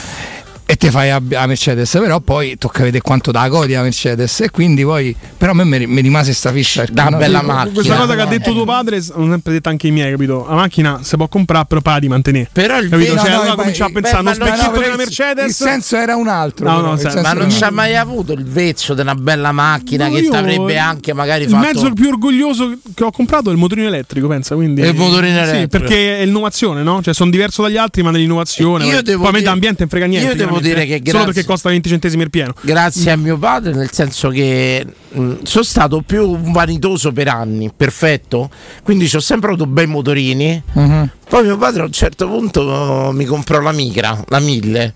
te 0.85 0.91
fai 0.91 1.09
a, 1.11 1.23
a 1.37 1.47
Mercedes, 1.47 1.91
però 1.93 2.21
poi 2.21 2.59
tocca 2.59 2.83
vedere 2.83 3.01
quanto 3.03 3.31
da 3.31 3.49
godi 3.49 3.73
la 3.73 3.81
Mercedes. 3.81 4.41
E 4.41 4.51
quindi 4.51 4.83
poi, 4.85 5.17
però 5.39 5.53
a 5.53 5.55
me 5.55 5.65
mi, 5.87 6.01
rimase 6.03 6.35
sta 6.35 6.53
fissa. 6.53 6.81
perché 6.81 6.93
Da 6.95 7.05
no, 7.09 7.17
bella 7.17 7.41
io- 7.41 7.47
macchina. 7.47 7.73
Questa 7.73 7.97
cosa 7.97 8.15
che 8.15 8.21
ha 8.21 8.27
detto 8.27 8.53
tuo 8.53 8.65
padre, 8.67 8.97
l'ho 8.97 9.29
sempre 9.31 9.53
detta 9.55 9.71
anche 9.71 9.87
i 9.87 9.91
miei, 9.93 10.11
capito? 10.11 10.45
La 10.47 10.55
macchina 10.57 10.99
si 11.03 11.17
può 11.17 11.27
comprare, 11.29 11.65
però 11.67 11.81
paga 11.81 12.01
di 12.01 12.09
mantenere. 12.09 12.51
Però 12.53 12.79
il 12.79 12.91
capito? 12.91 13.15
No, 13.15 13.21
Cioè, 13.21 13.31
no, 13.31 13.35
allora 13.37 13.49
ma- 13.51 13.57
comincia 13.57 13.85
a 13.87 13.91
pensare, 13.93 14.21
uno 14.21 14.31
no, 14.31 14.37
no, 14.37 14.45
specchietto 14.45 14.71
però 14.71 14.81
della 14.83 14.93
il- 14.93 14.99
Mercedes. 14.99 15.47
Il 15.47 15.55
senso 15.55 15.97
era 15.97 16.17
un 16.17 16.29
altro. 16.29 16.69
No, 16.69 16.75
però, 16.77 16.87
no, 16.87 16.93
il 16.93 17.01
senso 17.01 17.21
Ma 17.23 17.33
non 17.33 17.45
un 17.45 17.51
ci 17.51 17.63
ha 17.63 17.67
altro. 17.67 17.75
mai 17.81 17.97
avuto 17.97 18.33
il 18.35 18.45
vezzo 18.45 18.93
di 18.95 19.01
una 19.01 19.15
bella 19.15 19.53
macchina 19.53 20.09
No, 20.09 20.15
che 20.15 20.21
ti 20.29 20.37
avrebbe 20.37 20.77
anche 20.79 21.15
magari 21.15 21.45
Il 21.45 21.51
fatto. 21.51 21.65
mezzo 21.67 21.93
più 21.95 22.09
orgoglioso 22.09 22.77
che 22.95 23.05
ho 23.05 23.11
comprato 23.11 23.49
è 23.49 23.53
il 23.53 23.59
motorino 23.59 23.87
elettrico, 23.87 24.29
pensa. 24.29 24.55
Quindi, 24.55 24.83
Il 24.83 24.95
motorino 24.95 25.43
Sì, 25.45 25.51
elettrico. 25.51 25.69
perché 25.79 26.19
è 26.21 26.25
l'innovazione, 26.27 26.83
no? 26.83 27.01
Cioè, 27.03 27.15
sono 27.15 27.31
diverso 27.31 27.63
dagli 27.63 27.79
altri, 27.79 28.03
ma 28.03 28.11
nell'innovazione. 28.11 28.85
Io 28.85 29.03
Poi 29.03 29.15
a 29.15 29.19
me 29.19 29.31
dire- 29.31 29.43
d'ambiente 29.45 29.77
non 29.81 29.89
frega 29.89 30.05
niente. 30.07 30.27
io 30.29 30.35
devo 30.35 30.59
chiaramente, 30.59 30.74
dire 30.75 30.83
eh. 30.83 30.87
che 30.87 31.11
Solo 31.11 31.25
grazie- 31.25 31.33
perché 31.33 31.45
costa 31.45 31.69
20 31.71 31.89
centesimi 31.89 32.23
il 32.23 32.31
pieno. 32.31 32.55
Grazie 32.61 33.11
a 33.13 33.17
mio 33.17 33.39
padre, 33.39 33.73
nel 33.73 33.91
senso 33.93 34.29
che 34.29 34.85
mh, 35.11 35.33
sono 35.43 35.65
stato 35.65 36.03
più 36.03 36.29
un 36.29 36.53
vanitoso 36.53 37.13
per 37.13 37.29
anni, 37.29 37.71
perfetto. 37.75 38.51
Quindi 38.83 39.11
ho 39.15 39.21
sempre 39.21 39.51
avuto 39.51 39.67
bei 39.67 39.87
motorini. 39.87 40.63
Mhm. 40.73 41.11
Poi 41.29 41.45
mio 41.45 41.57
padre 41.57 41.83
a 41.83 41.85
un 41.87 41.93
certo 41.93 42.29
punto 42.29 43.11
mi 43.13 43.25
comprò 43.25 43.61
la 43.61 43.73
Migra, 43.73 44.23
la 44.29 44.39
1000, 44.39 44.95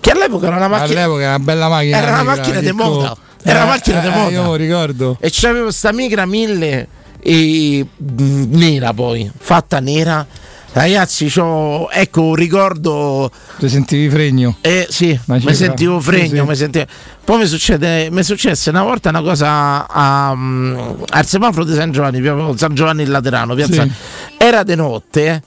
che 0.00 0.10
all'epoca 0.10 0.46
era 0.46 0.56
una 0.56 0.68
macchina. 0.68 1.00
All'epoca 1.00 1.22
era 1.22 1.34
una 1.34 1.44
bella 1.44 1.68
macchina. 1.68 1.96
Era 1.98 2.08
una 2.08 2.16
negra, 2.18 2.34
macchina 2.36 2.60
di 2.60 2.72
moda. 2.72 3.16
Era 3.42 3.62
una 3.62 3.70
macchina 3.70 4.00
di 4.00 4.06
eh, 4.06 4.10
moda. 4.10 4.30
Io 4.30 4.42
me 4.42 4.48
lo 4.48 4.54
ricordo. 4.54 5.16
E 5.20 5.28
c'avevo 5.30 5.70
sta 5.70 5.92
Migra 5.92 6.26
1000 6.26 6.88
e 7.20 7.86
mh, 7.96 8.44
nera 8.56 8.92
poi, 8.92 9.30
fatta 9.36 9.78
nera. 9.80 10.26
Ragazzi, 10.76 11.30
c'ho, 11.30 11.88
ecco 11.90 12.20
un 12.20 12.34
ricordo. 12.34 13.30
Ti 13.56 13.66
sentivi 13.66 14.10
fregno? 14.10 14.58
Eh 14.60 14.86
sì, 14.90 15.18
mi 15.24 15.54
sentivo 15.54 15.98
Sì, 16.00 16.04
fregno, 16.04 16.42
sì. 16.42 16.48
mi 16.50 16.54
sentivo- 16.54 16.84
Poi 17.24 17.38
mi 17.38 17.46
succede, 17.46 18.10
mi 18.10 18.22
successe 18.22 18.68
una 18.68 18.82
volta 18.82 19.08
una 19.08 19.22
cosa 19.22 19.86
a, 19.88 20.34
mm, 20.36 20.78
al 21.08 21.24
semaforo 21.24 21.64
di 21.64 21.72
San 21.72 21.92
Giovanni, 21.92 22.22
San 22.58 22.74
Giovanni 22.74 23.04
il 23.04 23.10
Laterano, 23.10 23.54
piazza. 23.54 23.84
Sì. 23.84 23.92
Era 24.36 24.62
di 24.64 24.74
notte. 24.74 25.42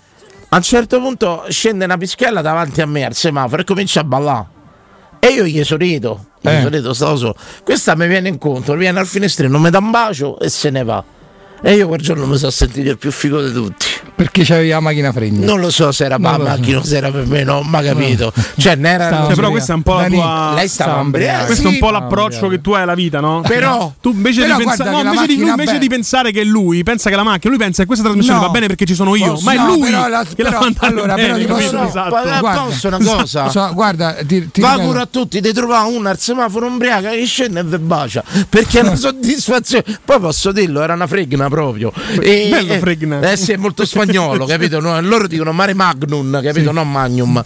A 0.50 0.56
un 0.56 0.64
certo 0.64 1.00
punto 1.00 1.46
scende 1.50 1.86
una 1.86 1.98
pischella 1.98 2.42
davanti 2.42 2.82
a 2.82 2.88
me 2.88 3.06
al 3.06 3.14
semaforo 3.14 3.62
e 3.62 3.66
comincia 3.66 4.00
a 4.00 4.04
ballare. 4.06 4.46
E 5.20 5.28
io 5.28 5.44
gli 5.46 5.64
sorrido, 5.64 6.26
gli 6.42 6.48
Eh. 6.48 6.62
sorrido, 6.62 6.92
stavo 6.92 7.16
solo. 7.18 7.36
Questa 7.64 7.96
mi 7.96 8.08
viene 8.08 8.30
incontro, 8.30 8.74
viene 8.74 8.98
al 8.98 9.06
finestrino, 9.06 9.60
mi 9.60 9.70
dà 9.70 9.78
un 9.78 9.92
bacio 9.92 10.40
e 10.40 10.50
se 10.50 10.72
ne 10.72 10.84
va. 10.84 11.04
E 11.62 11.74
io 11.74 11.88
quel 11.88 12.00
giorno 12.02 12.26
mi 12.26 12.38
sono 12.38 12.52
sentito 12.52 12.90
il 12.90 12.98
più 12.98 13.12
figo 13.12 13.42
di 13.42 13.52
tutti. 13.52 13.86
Perché 14.16 14.44
c'avevi 14.44 14.70
la 14.70 14.80
macchina 14.82 15.12
fregna. 15.14 15.46
Non 15.46 15.60
lo 15.62 15.70
so 15.72 15.92
se 15.94 16.04
era 16.06 16.18
per 16.20 16.32
la 16.32 16.38
macchina 16.38 16.80
o 16.80 16.84
se 16.84 16.98
era 16.98 17.10
per 17.10 17.26
me, 17.26 17.44
non 17.44 17.58
ho 17.58 17.62
mai 17.62 17.86
capito. 17.86 18.34
Cioè, 18.58 18.76
ne 18.76 18.90
era 18.90 19.08
Stava 19.08 19.26
Cioè, 19.28 19.36
però 19.36 19.50
questa 19.50 19.72
è 19.72 19.76
un 19.76 19.82
po' 19.84 19.94
la 19.96 20.08
tua. 20.08 20.52
Lei 20.56 20.68
stava 20.68 20.90
Stava 20.90 21.00
ambriaca. 21.00 21.46
Questo 21.46 21.68
è 21.68 21.72
un 21.72 21.78
po' 21.80 21.90
l'approccio 21.92 22.48
che 22.50 22.60
tu 22.62 22.72
hai 22.74 22.82
alla 22.82 22.96
vita, 22.96 23.20
no? 23.22 23.42
Però- 23.42 23.94
tu 24.02 24.12
invece, 24.12 24.42
però 24.42 24.58
di, 24.58 24.64
pensa- 24.66 24.84
no, 24.90 25.04
la 25.04 25.10
invece, 25.14 25.26
di, 25.28 25.42
invece 25.42 25.78
di 25.80 25.88
pensare 25.88 26.32
che 26.32 26.42
è 26.42 26.44
lui, 26.44 26.84
pensa 26.84 27.10
che 27.10 27.16
la 27.16 27.24
macchina, 27.24 27.54
lui 27.54 27.64
pensa 27.64 27.82
che 27.82 27.88
questa 27.88 28.04
trasmissione 28.06 28.40
No. 28.40 28.46
va 28.46 28.52
bene 28.52 28.68
perché 28.68 28.86
ci 28.86 28.94
sono 28.96 29.16
io, 29.16 29.32
Posso- 29.32 29.44
ma 29.46 29.54
è 29.54 29.56
no, 29.58 29.66
lui 29.68 29.80
però 29.90 30.08
la- 30.10 30.24
che 30.36 30.44
la 30.44 30.50
però- 30.50 30.60
fa 30.62 30.66
andare 30.68 30.88
allora, 30.88 31.14
bene, 31.16 31.28
però 31.28 31.38
ti 31.40 31.46
posso 31.46 31.70
dire- 31.70 31.88
Esatto. 31.88 32.10
Guarda, 32.10 32.62
posso 32.62 32.88
una 32.88 32.98
cosa? 32.98 33.50
So- 33.50 33.72
guarda, 33.74 34.16
ti, 34.26 34.52
ti 34.52 34.62
Va 34.62 34.78
pure 34.80 35.00
a 35.02 35.06
tutti, 35.06 35.40
ti 35.42 35.54
trova 35.54 35.82
uno 35.84 36.10
al 36.10 36.20
semaforo 36.20 36.66
ubriaca 36.68 37.10
che 37.12 37.26
scende 37.26 37.62
e 37.62 37.64
vi 37.64 37.78
bacia 37.78 38.22
perché 38.50 38.80
è 38.80 38.84
una 38.84 38.96
soddisfazione. 38.98 39.84
Poi 40.04 40.20
posso 40.20 40.52
dirlo, 40.52 40.82
era 40.82 40.94
una 40.94 41.08
fregna 41.08 41.48
proprio. 41.50 41.92
E, 42.22 42.48
Bello 42.50 42.74
eh, 42.74 42.80
fregna. 42.80 43.32
Eh 43.32 43.38
sì, 43.38 43.52
è 43.52 43.58
molto 43.58 43.86
spagnolo, 43.86 44.46
capito? 44.48 44.80
No, 44.80 45.00
loro 45.02 45.28
dicono 45.28 45.52
mare 45.52 45.74
magnum, 45.74 46.42
capito? 46.42 46.72
Non 46.72 46.90
magnum. 46.90 47.44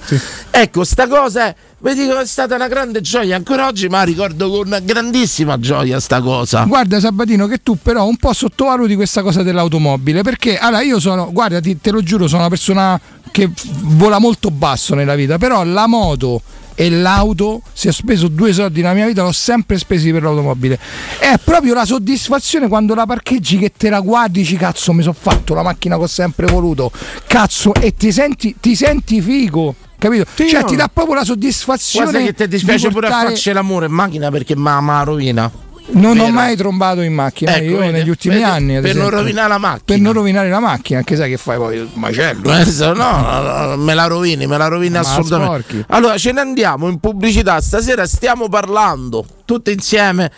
Ecco, 0.51 0.84
sta 0.84 1.08
cosa 1.08 1.47
è, 1.47 1.56
dico, 1.93 2.20
è 2.20 2.26
stata 2.26 2.56
una 2.56 2.68
grande 2.68 3.01
gioia. 3.01 3.36
Ancora 3.36 3.68
oggi 3.68 3.88
ma 3.88 4.04
ricordo 4.04 4.49
con 4.49 4.78
grandissima 4.84 5.60
gioia 5.60 5.99
sta 5.99 6.22
cosa. 6.22 6.64
Guarda 6.66 6.99
Sabatino 6.99 7.47
che 7.47 7.60
tu 7.64 7.78
però 7.82 8.06
un 8.06 8.18
po' 8.18 8.34
sottovaluti 8.34 8.95
questa 8.95 9.22
cosa 9.22 9.43
dell'automobile 9.43 10.22
perché 10.22 10.58
allora 10.58 10.82
io 10.84 10.99
sono, 10.99 11.32
guarda 11.32 11.60
ti- 11.60 11.80
te 11.80 11.91
lo 11.91 12.01
giuro, 12.04 12.28
sono 12.28 12.41
una 12.41 12.49
persona 12.49 12.99
che 13.32 13.49
vola 13.82 14.20
molto 14.20 14.51
basso 14.51 14.93
nella 14.93 15.16
vita, 15.16 15.38
però 15.38 15.64
la 15.64 15.88
moto 15.88 16.41
e 16.76 16.89
l'auto, 16.89 17.61
se 17.74 17.89
ho 17.89 17.91
speso 17.91 18.28
due 18.28 18.53
soldi 18.53 18.82
nella 18.82 18.93
mia 18.93 19.05
vita, 19.05 19.24
l'ho 19.24 19.32
sempre 19.32 19.78
spesi 19.78 20.11
per 20.11 20.24
l'automobile. 20.24 20.80
È 21.19 21.36
proprio 21.43 21.74
la 21.74 21.86
soddisfazione 21.86 22.67
quando 22.67 22.95
la 22.95 23.05
parcheggi 23.05 23.57
che 23.57 23.71
te 23.76 23.89
la 23.89 23.99
guardi, 23.99 24.41
dici 24.41 24.55
cazzo 24.55 24.93
mi 24.93 25.01
sono 25.01 25.15
fatto 25.17 25.53
la 25.53 25.63
macchina 25.63 25.97
che 25.97 26.03
ho 26.03 26.07
sempre 26.07 26.47
voluto, 26.47 26.91
cazzo, 27.28 27.74
e 27.74 27.93
ti 27.93 28.11
senti, 28.11 28.55
ti 28.59 28.76
senti 28.76 29.21
figo. 29.21 29.76
Capito? 29.97 30.26
cioè 30.36 30.61
no. 30.61 30.67
ti 30.67 30.76
dà 30.76 30.89
proprio 30.91 31.15
la 31.15 31.24
soddisfazione. 31.24 32.11
Guarda 32.11 32.28
che 32.28 32.34
ti 32.34 32.47
dispiace 32.49 32.88
di 32.88 32.93
pure 32.93 33.07
a 33.07 33.09
portare- 33.09 33.30
farci 33.30 33.53
l'amore 33.53 33.86
in 33.86 33.93
macchina 33.93 34.30
perché 34.32 34.53
ma 34.53 34.82
ma 34.82 35.01
rovina. 35.03 35.49
Non 35.86 36.12
ho 36.18 36.24
Vero. 36.24 36.34
mai 36.34 36.56
trombato 36.56 37.02
in 37.02 37.14
macchina, 37.14 37.56
Ecco, 37.58 37.64
io 37.72 37.78
vedi, 37.80 37.92
negli 37.92 38.10
ultimi 38.10 38.36
vedi, 38.36 38.46
anni. 38.46 38.74
per 38.76 38.82
non 38.82 38.90
esempio. 39.06 39.10
rovinare 39.20 39.48
la 39.50 39.58
macchina. 39.58 39.82
Per 39.86 40.00
non 40.00 40.14
rovinare 40.14 40.50
la 40.50 40.60
macchina, 40.60 41.00
anche 41.00 41.16
sai 41.16 41.30
che 41.30 41.38
fai 41.38 41.58
poi 41.58 41.76
il 41.78 41.90
macello. 41.96 42.52
No, 42.52 42.94
no, 42.94 43.66
no, 43.68 43.78
me 43.78 43.94
la 43.94 44.08
rovini, 44.08 44.48
me 44.48 44.58
la 44.58 44.68
rovini 44.68 44.94
Ma 44.94 45.00
assolutamente. 45.00 45.62
sporchi. 45.68 45.86
Allora, 45.90 46.18
ce 46.18 46.32
ne 46.32 46.40
andiamo 46.40 46.88
in 46.88 47.00
pubblicità. 47.00 47.60
Stasera 47.62 48.08
stiamo 48.08 48.48
parlando 48.48 49.26
tutti 49.46 49.72
insieme 49.72 50.32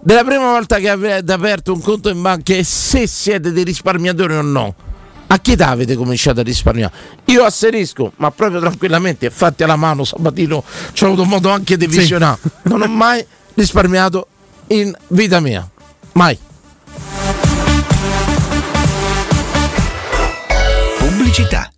della 0.00 0.24
prima 0.24 0.50
volta 0.50 0.78
che 0.78 0.88
avete 0.90 1.32
aperto 1.32 1.72
un 1.72 1.80
conto 1.80 2.08
in 2.08 2.20
banca 2.20 2.54
e 2.54 2.64
se 2.64 3.06
siete 3.06 3.52
dei 3.52 3.64
risparmiatori 3.64 4.34
o 4.34 4.42
no. 4.42 4.74
A 5.28 5.38
che 5.40 5.52
età 5.52 5.68
avete 5.68 5.94
cominciato 5.94 6.40
a 6.40 6.42
risparmiare? 6.42 6.92
Io 7.26 7.44
asserisco, 7.44 8.12
ma 8.16 8.30
proprio 8.30 8.60
tranquillamente, 8.60 9.30
fatti 9.30 9.62
alla 9.62 9.76
mano, 9.76 10.02
Sabatino, 10.02 10.64
ci 10.92 11.04
ho 11.04 11.08
avuto 11.08 11.24
modo 11.24 11.50
anche 11.50 11.76
di 11.76 11.88
Sì. 11.90 11.98
visionare. 11.98 12.38
Non 12.62 12.82
ho 12.82 12.86
mai 12.88 13.24
risparmiato 13.54 14.26
in 14.68 14.94
vita 15.08 15.40
mia. 15.40 15.68
Mai. 16.12 16.38
Pubblicità. 20.98 21.77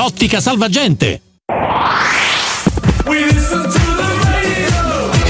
Ottica 0.03 0.41
Salvagente. 0.41 1.21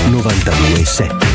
92.7 0.09 1.30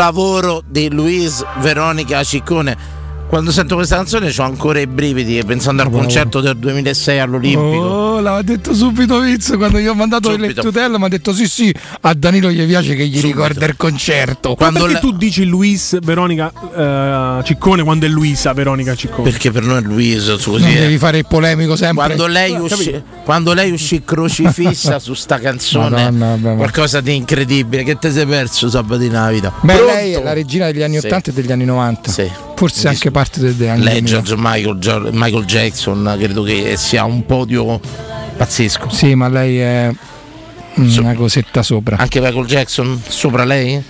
Capolavoro 0.00 0.62
di 0.66 0.90
Luis 0.90 1.44
Veronica 1.58 2.24
Ciccone. 2.24 2.74
Quando 3.28 3.52
sento 3.52 3.74
questa 3.74 3.96
canzone 3.96 4.32
ho 4.34 4.42
ancora 4.44 4.80
i 4.80 4.86
brividi 4.86 5.44
pensando 5.44 5.82
al 5.82 5.90
concerto 5.90 6.40
del 6.40 6.56
2006 6.56 7.18
all'Olimpico. 7.18 7.84
Oh, 7.84 8.09
l'aveva 8.20 8.42
detto 8.42 8.74
subito 8.74 9.18
Vizzo 9.20 9.56
quando 9.56 9.78
gli 9.78 9.86
ho 9.86 9.94
mandato 9.94 10.30
il 10.32 10.40
Subito. 10.40 10.62
tutela, 10.62 10.98
mi 10.98 11.04
ha 11.04 11.08
detto 11.08 11.32
sì 11.32 11.46
sì, 11.48 11.74
a 12.02 12.14
Danilo 12.14 12.50
gli 12.50 12.64
piace 12.66 12.94
che 12.94 13.06
gli 13.06 13.20
ricorda 13.20 13.66
il 13.66 13.76
concerto. 13.76 14.54
Quando 14.54 14.84
perché 14.84 15.00
tu 15.00 15.12
dici 15.12 15.44
Luis 15.44 15.98
Veronica 16.02 16.52
eh, 16.76 17.44
Ciccone 17.44 17.82
quando 17.82 18.06
è 18.06 18.08
Luisa 18.08 18.52
Veronica 18.52 18.94
Ciccone? 18.94 19.28
Perché 19.30 19.50
per 19.50 19.62
noi 19.64 19.78
è 19.78 19.80
Luisa, 19.82 20.36
Non 20.46 20.62
è. 20.64 20.78
devi 20.80 20.98
fare 20.98 21.18
il 21.18 21.26
polemico 21.28 21.76
sempre. 21.76 22.04
Quando 22.06 22.26
lei, 22.26 22.52
uscì, 22.52 23.02
quando 23.24 23.52
lei 23.52 23.70
uscì 23.72 24.02
crocifissa 24.04 24.98
su 24.98 25.14
sta 25.14 25.38
canzone, 25.38 25.88
Madonna, 26.10 26.36
vabbè, 26.36 26.56
qualcosa 26.56 27.00
di 27.00 27.14
incredibile. 27.16 27.82
Che 27.84 27.98
te 27.98 28.10
sei 28.10 28.26
perso 28.26 28.68
sabatina 28.70 29.24
la 29.26 29.30
vita? 29.30 29.52
Beh, 29.60 29.74
Pronto? 29.74 29.92
lei 29.92 30.12
è 30.12 30.22
la 30.22 30.32
regina 30.32 30.66
degli 30.70 30.82
anni 30.82 30.98
Sì. 30.98 31.06
80 31.06 31.30
e 31.30 31.32
degli 31.34 31.52
anni 31.52 31.64
90. 31.64 32.10
Sì. 32.10 32.30
Forse 32.56 32.88
anche 32.88 33.10
parte 33.10 33.40
degli 33.40 33.66
anni 33.66 33.82
Lei, 33.84 34.02
2000. 34.02 34.22
George 34.22 34.34
Michael, 34.36 35.08
Michael 35.14 35.44
Jackson, 35.46 36.14
credo 36.18 36.42
che 36.42 36.74
sia 36.76 37.04
un 37.04 37.24
podio 37.24 37.80
pazzesco. 38.36 38.88
Sì, 38.90 39.14
ma 39.14 39.28
lei 39.28 39.58
è 39.58 39.90
una 40.74 41.14
cosetta 41.14 41.62
sopra. 41.62 41.96
Anche 41.98 42.20
Michael 42.20 42.46
Jackson 42.46 43.00
sopra 43.06 43.44
lei? 43.44 43.82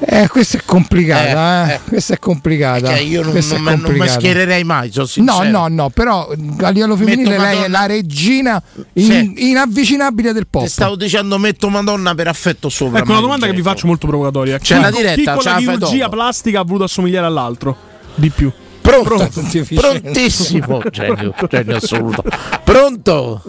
Eh, 0.00 0.28
questa 0.28 0.58
è 0.58 0.60
complicata, 0.64 1.74
eh, 1.74 1.80
Questa 1.84 2.14
è 2.14 2.18
complicata. 2.20 2.92
Che 2.92 3.00
io 3.00 3.20
non, 3.24 3.32
non 3.32 3.38
è 3.42 3.58
me- 3.58 3.58
non 3.58 3.74
mi 3.74 3.82
complicata. 3.82 4.20
schiererei 4.20 4.62
mai, 4.62 4.92
sono 4.92 5.06
No, 5.16 5.32
sincero. 5.32 5.50
no, 5.50 5.66
no, 5.68 5.90
però 5.90 6.28
a 6.60 6.68
livello 6.68 6.96
femminile 6.96 7.30
Metto 7.30 7.42
lei 7.42 7.50
è 7.50 7.60
Madonna- 7.62 7.78
la 7.80 7.86
regina 7.86 8.62
in- 8.92 9.32
inavvicinabile 9.36 10.32
del 10.32 10.46
pop. 10.48 10.62
Ti 10.62 10.68
stavo 10.70 10.94
dicendo 10.94 11.36
metto 11.38 11.68
Madonna 11.68 12.14
per 12.14 12.28
affetto 12.28 12.68
sopra. 12.68 13.00
Ecco 13.00 13.10
una 13.10 13.20
domanda 13.20 13.46
che 13.46 13.52
vi 13.52 13.62
faccio 13.62 13.88
molto 13.88 14.06
provocatoria. 14.06 14.58
C'è 14.58 14.76
Chi- 14.76 14.80
la 14.82 14.90
diretta, 14.92 15.14
Chi 15.36 15.42
con 15.42 15.52
la 15.52 15.56
chirurgia 15.58 16.08
plastica 16.08 16.60
ha 16.60 16.64
voluto 16.64 16.84
assomigliare 16.84 17.26
all'altro? 17.26 17.76
Di 18.14 18.30
più. 18.30 18.52
Pronto? 18.88 19.28
Prontissimo. 19.74 20.80
Genio, 20.90 21.34
genio 21.48 21.76
assoluto. 21.76 22.24
Pronto? 22.64 23.42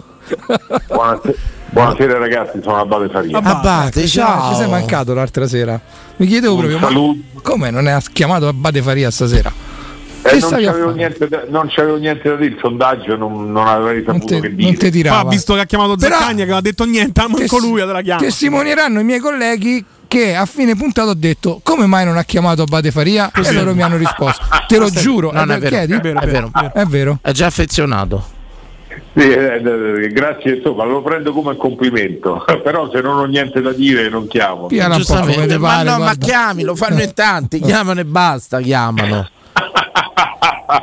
Buonasera, 0.86 1.34
buonasera 1.70 2.18
ragazzi, 2.18 2.60
sono 2.62 2.76
Abate 2.76 3.08
Faria. 3.08 3.38
Abate, 3.38 4.02
Ci- 4.02 4.08
ciao. 4.08 4.50
Ci 4.52 4.58
sei 4.60 4.68
mancato 4.68 5.14
l'altra 5.14 5.46
sera. 5.48 5.80
Mi 6.16 6.26
chiedevo 6.26 6.54
Un 6.56 6.66
proprio, 6.68 6.78
ma 6.78 7.40
come 7.42 7.70
non 7.70 7.88
è 7.88 7.96
chiamato 8.12 8.48
Abate 8.48 8.82
Faria 8.82 9.10
stasera? 9.10 9.50
Eh, 10.22 10.38
non, 10.38 10.50
c'avevo 10.50 10.90
niente 10.90 11.26
da, 11.26 11.44
non 11.48 11.68
c'avevo 11.70 11.96
niente 11.96 12.28
da 12.28 12.36
dire, 12.36 12.50
il 12.52 12.58
sondaggio 12.60 13.16
non, 13.16 13.50
non 13.50 13.66
avrei 13.66 14.04
saputo 14.04 14.26
te- 14.26 14.40
che 14.40 14.54
dire. 14.54 14.70
non 14.70 14.78
te 14.78 14.90
tirava. 14.90 15.30
Visto 15.30 15.54
che 15.54 15.60
ha 15.60 15.64
chiamato 15.64 15.98
Zaccagna 15.98 16.44
che 16.44 16.52
ha 16.52 16.60
detto 16.60 16.84
niente, 16.84 17.22
manco 17.26 17.58
lui 17.58 17.80
te 17.80 17.86
la 17.86 18.02
chiama. 18.02 18.20
Testimonieranno 18.20 19.00
i 19.00 19.04
miei 19.04 19.18
colleghi 19.18 19.82
che 20.10 20.34
a 20.34 20.44
fine 20.44 20.74
puntata 20.74 21.10
ho 21.10 21.14
detto 21.14 21.60
come 21.62 21.86
mai 21.86 22.04
non 22.04 22.16
ha 22.16 22.24
chiamato 22.24 22.62
Abate 22.62 22.90
Faria 22.90 23.30
e 23.30 23.52
loro 23.52 23.76
mi 23.76 23.82
hanno 23.82 23.96
risposto. 23.96 24.44
Te 24.66 24.76
lo 24.76 24.90
giuro, 24.90 25.30
Non 25.30 25.52
è 25.52 25.58
vero, 25.60 25.68
chiedi? 25.68 25.92
è 25.92 26.00
vero, 26.00 26.20
è 26.20 26.26
vero. 26.26 26.50
È 26.74 26.84
vero. 26.84 27.18
È 27.22 27.30
già 27.30 27.46
affezionato. 27.46 28.38
Sì, 29.14 29.30
eh, 29.30 29.62
eh, 29.64 30.08
grazie, 30.08 30.56
insomma, 30.56 30.82
lo 30.82 31.00
prendo 31.00 31.32
come 31.32 31.50
un 31.50 31.56
complimento, 31.56 32.44
però 32.60 32.90
se 32.90 33.00
non 33.00 33.18
ho 33.18 33.24
niente 33.26 33.60
da 33.60 33.70
dire 33.72 34.08
non 34.08 34.26
chiamo. 34.26 34.66
Giustamente, 34.68 35.58
ma 35.58 35.84
no, 35.84 35.98
ma 35.98 36.14
chiami, 36.16 36.64
lo 36.64 36.74
fanno 36.74 37.00
in 37.02 37.14
tanti, 37.14 37.60
chiamano 37.60 38.00
e 38.00 38.04
basta, 38.04 38.60
chiamano. 38.60 39.28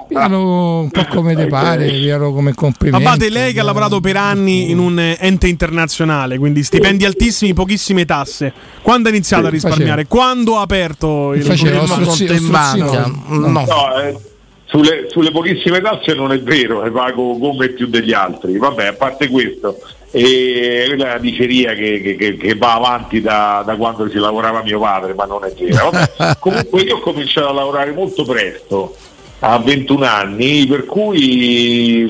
Piano 0.07 0.79
un 0.81 0.89
po' 0.89 1.05
come 1.09 1.35
te 1.35 1.47
pare, 1.47 1.87
piano 1.89 2.31
come 2.33 2.53
complimento. 2.53 3.07
Abate 3.07 3.29
lei 3.29 3.53
che 3.53 3.59
ha 3.59 3.63
lavorato 3.63 3.99
per 3.99 4.17
anni 4.17 4.69
in 4.71 4.79
un 4.79 4.99
ente 4.99 5.47
internazionale, 5.47 6.37
quindi 6.37 6.63
stipendi 6.63 7.05
altissimi, 7.05 7.53
pochissime 7.53 8.05
tasse. 8.05 8.51
Quando 8.81 9.07
ha 9.09 9.11
iniziato 9.11 9.43
Sì, 9.43 9.47
a 9.47 9.51
risparmiare? 9.51 10.05
Quando 10.07 10.57
ha 10.57 10.61
aperto 10.61 11.33
il 11.33 11.43
Faceva 11.43 11.79
conto 11.85 12.33
in 12.33 12.49
banca? 12.49 13.11
No, 13.27 13.47
No, 13.49 13.65
eh, 14.01 14.17
sulle, 14.65 15.07
sulle 15.09 15.31
pochissime 15.31 15.79
tasse 15.81 16.13
non 16.13 16.31
è 16.31 16.41
vero, 16.41 16.83
ne 16.83 16.91
pago 16.91 17.37
come 17.37 17.69
più 17.69 17.87
degli 17.87 18.11
altri. 18.13 18.57
Vabbè, 18.57 18.87
a 18.87 18.93
parte 18.93 19.29
questo, 19.29 19.77
e 20.11 20.83
quella 20.87 21.05
è 21.05 21.09
una 21.11 21.17
diceria 21.19 21.73
che, 21.73 22.01
che- 22.01 22.15
che- 22.15 22.37
che 22.37 22.55
va 22.55 22.73
avanti 22.73 23.21
da, 23.21 23.63
da 23.65 23.75
quando 23.75 24.09
ci 24.09 24.17
lavorava 24.17 24.61
mio 24.63 24.79
padre, 24.79 25.13
ma 25.13 25.25
non 25.25 25.43
è 25.45 25.53
vero. 25.57 25.89
Vabbè, 25.89 26.35
comunque 26.39 26.81
io 26.81 26.97
ho 26.97 26.99
cominciato 26.99 27.47
a 27.49 27.53
lavorare 27.53 27.91
molto 27.93 28.23
presto. 28.25 28.95
A 29.39 29.59
21 29.59 30.03
anni, 30.03 30.65
per 30.65 30.85
cui 30.85 32.07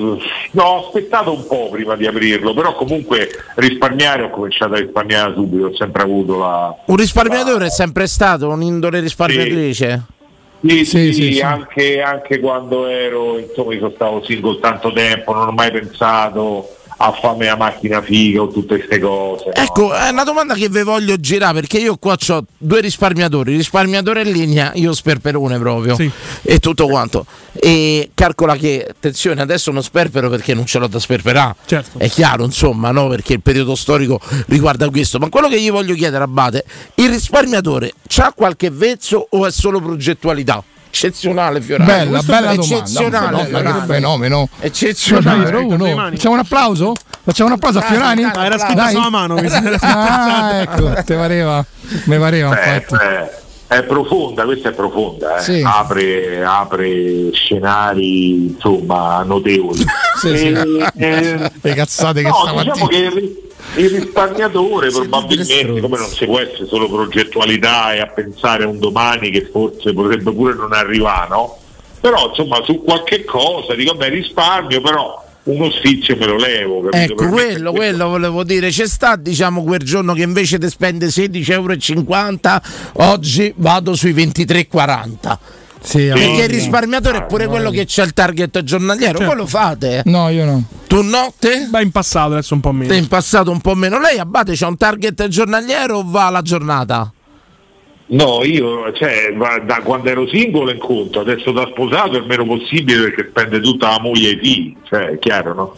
no, 0.51 0.63
ho 0.63 0.85
aspettato 0.87 1.33
un 1.33 1.45
po' 1.45 1.67
prima 1.69 1.97
di 1.97 2.07
aprirlo, 2.07 2.53
però 2.53 2.73
comunque 2.73 3.29
risparmiare 3.55 4.23
ho 4.23 4.29
cominciato 4.29 4.75
a 4.75 4.77
risparmiare 4.77 5.33
subito, 5.33 5.65
ho 5.65 5.75
sempre 5.75 6.03
avuto 6.03 6.37
la, 6.37 6.73
Un 6.85 6.95
risparmiatore 6.95 7.65
è 7.65 7.69
sempre 7.69 8.07
stato 8.07 8.47
un'indole 8.47 9.01
risparmiatrice? 9.01 10.03
Sì, 10.61 10.69
Sì, 10.69 10.85
sì, 10.85 11.13
sì, 11.13 11.33
sì. 11.33 11.41
Anche, 11.41 12.01
anche 12.01 12.39
quando 12.39 12.87
ero, 12.87 13.37
insomma, 13.37 13.73
io 13.73 13.91
stavo 13.93 14.23
single 14.23 14.59
tanto 14.61 14.93
tempo, 14.93 15.33
non 15.33 15.49
ho 15.49 15.51
mai 15.51 15.69
pensato 15.69 16.76
a 16.97 17.11
farmi 17.11 17.45
la 17.45 17.55
macchina 17.55 18.01
figa 18.01 18.41
o 18.41 18.47
tutte 18.47 18.77
queste 18.77 18.99
cose. 18.99 19.45
no. 19.45 19.51
Ecco, 19.53 19.93
è 19.93 20.09
una 20.09 20.23
domanda 20.23 20.55
che 20.55 20.69
vi 20.69 20.81
voglio 20.83 21.15
girare 21.17 21.53
perché 21.53 21.77
io 21.77 21.97
qua 21.97 22.17
ho 22.27 22.45
due 22.57 22.81
risparmiatori, 22.81 23.55
risparmiatore 23.55 24.21
in 24.23 24.31
linea, 24.31 24.71
io 24.75 24.93
sperperone 24.93 25.59
proprio 25.59 25.95
e 26.41 26.59
tutto 26.59 26.87
quanto. 26.87 27.25
E 27.53 28.11
calcola 28.13 28.55
che, 28.55 28.85
attenzione, 28.89 29.41
adesso 29.41 29.71
non 29.71 29.83
sperpero 29.83 30.29
perché 30.29 30.53
non 30.53 30.65
ce 30.65 30.79
l'ho 30.79 30.87
da 30.87 30.99
sperperare. 30.99 31.55
Certo. 31.65 31.99
È 31.99 32.09
chiaro, 32.09 32.43
insomma, 32.43 32.91
no? 32.91 33.07
Perché 33.07 33.33
il 33.33 33.41
periodo 33.41 33.75
storico 33.75 34.19
riguarda 34.47 34.89
questo. 34.89 35.19
Ma 35.19 35.29
quello 35.29 35.47
che 35.47 35.61
gli 35.61 35.71
voglio 35.71 35.93
chiedere, 35.93 36.23
Abate, 36.23 36.65
il 36.95 37.09
risparmiatore 37.09 37.93
c'ha 38.07 38.33
qualche 38.35 38.69
vezzo 38.69 39.27
o 39.29 39.45
è 39.45 39.51
solo 39.51 39.79
progettualità? 39.79 40.63
Eccezionale, 40.89 41.61
Fiorano. 41.61 41.89
Bella, 41.89 42.09
Questo 42.09 42.31
bella 42.31 42.49
è 42.51 42.55
domanda. 42.55 42.75
eccezionale, 42.75 43.47
che 43.49 43.85
fenomeno. 43.85 44.49
Eccezionale. 44.59 45.51
Numero 45.51 45.85
uno. 45.93 46.09
Facciamo 46.09 46.33
un 46.33 46.39
applauso? 46.39 46.93
Facciamo 47.23 47.49
un 47.49 47.55
applauso 47.55 47.77
a 47.79 47.81
Fiorani? 47.81 48.21
dai, 48.31 48.45
era 48.45 48.57
scritto 48.57 48.73
Dai. 48.75 48.91
sulla 48.93 49.09
mano. 49.09 49.35
Ah, 49.81 50.61
ecco, 50.61 50.93
te 51.03 51.15
pareva. 51.15 51.65
Mi 52.05 52.17
pareva, 52.17 52.49
infatti. 52.49 52.95
eh, 53.03 53.75
è 53.75 53.83
profonda, 53.83 54.43
questa 54.45 54.69
è 54.69 54.71
profonda, 54.71 55.37
eh. 55.37 55.41
Sì. 55.41 55.61
apre, 55.65 56.43
apre 56.43 57.31
scenari 57.33 58.47
insomma 58.53 59.23
notevoli. 59.23 59.83
Sì, 60.19 60.37
sì. 60.37 60.47
E- 60.47 60.85
e- 60.95 61.51
Le 61.61 61.73
cazzate 61.73 62.21
che 62.23 62.29
no, 62.29 62.63
diciamo 62.63 62.87
che 62.87 63.41
il, 63.77 63.89
risparmiatore 63.89 64.89
probabilmente, 64.89 65.79
come 65.79 65.97
non 65.97 66.09
si 66.09 66.25
può 66.25 66.39
essere 66.39 66.65
solo 66.67 66.89
progettualità 66.89 67.93
e 67.93 67.99
a 67.99 68.07
pensare 68.07 68.63
a 68.63 68.67
un 68.67 68.79
domani 68.79 69.29
che 69.29 69.49
forse 69.51 69.93
potrebbe 69.93 70.31
pure 70.31 70.53
non 70.53 70.73
arrivare, 70.73 71.29
no? 71.29 71.57
Però 71.99 72.29
insomma 72.29 72.63
su 72.63 72.83
qualche 72.83 73.25
cosa, 73.25 73.73
dico 73.73 73.95
beh 73.95 74.09
risparmio, 74.09 74.81
però 74.81 75.25
uno 75.47 75.71
sfizio 75.71 76.15
me 76.17 76.25
lo 76.25 76.35
levo. 76.35 76.81
capito? 76.81 77.13
Ecco, 77.13 77.29
quello, 77.29 77.71
quello 77.71 78.07
volevo 78.09 78.43
dire. 78.43 78.69
C'è 78.69 78.87
sta, 78.87 79.15
diciamo, 79.15 79.63
quel 79.63 79.79
giorno 79.79 80.13
che 80.13 80.21
invece 80.21 80.57
di 80.57 80.69
spendere 80.69 81.11
16,50 81.11 81.51
euro, 81.51 82.61
oggi 83.11 83.53
vado 83.55 83.95
sui 83.95 84.13
23,40. 84.13 85.37
Sì, 85.79 86.07
Perché 86.07 86.43
il 86.43 86.49
risparmiatore 86.49 87.19
è 87.19 87.25
pure 87.25 87.47
quello 87.47 87.69
che 87.69 87.85
c'ha 87.87 88.03
il 88.03 88.13
target 88.13 88.61
giornaliero, 88.63 89.17
Certo. 89.19 89.25
voi 89.25 89.35
lo 89.35 89.47
fate? 89.47 90.01
No, 90.05 90.29
io 90.29 90.45
no. 90.45 90.63
Tu 90.87 91.01
no? 91.01 91.33
Te? 91.37 91.67
Beh, 91.69 91.81
in 91.81 91.91
passato 91.91 92.31
adesso 92.33 92.53
un 92.53 92.59
po' 92.59 92.71
meno. 92.71 92.91
Te 92.91 92.97
in 92.97 93.07
passato 93.07 93.51
un 93.51 93.61
po' 93.61 93.75
meno. 93.75 93.99
Lei 93.99 94.17
Abate 94.17 94.53
c'ha 94.55 94.67
un 94.67 94.77
target 94.77 95.27
giornaliero 95.27 95.97
o 95.99 96.03
va 96.05 96.27
alla 96.27 96.41
giornata? 96.41 97.11
No, 98.09 98.41
io 98.43 98.93
cioè, 98.93 99.33
da 99.65 99.81
quando 99.83 100.09
ero 100.09 100.25
singolo 100.29 100.71
in 100.71 100.77
conto, 100.79 101.19
adesso 101.19 101.51
da 101.51 101.67
sposato 101.69 102.13
è 102.13 102.19
il 102.19 102.25
meno 102.25 102.45
possibile 102.45 103.01
perché 103.09 103.27
spende 103.29 103.59
tutta 103.59 103.89
la 103.89 103.99
moglie 103.99 104.29
e 104.29 104.31
i 104.33 104.39
figli, 104.41 104.75
cioè 104.87 105.07
è 105.09 105.19
chiaro, 105.19 105.53
no? 105.53 105.75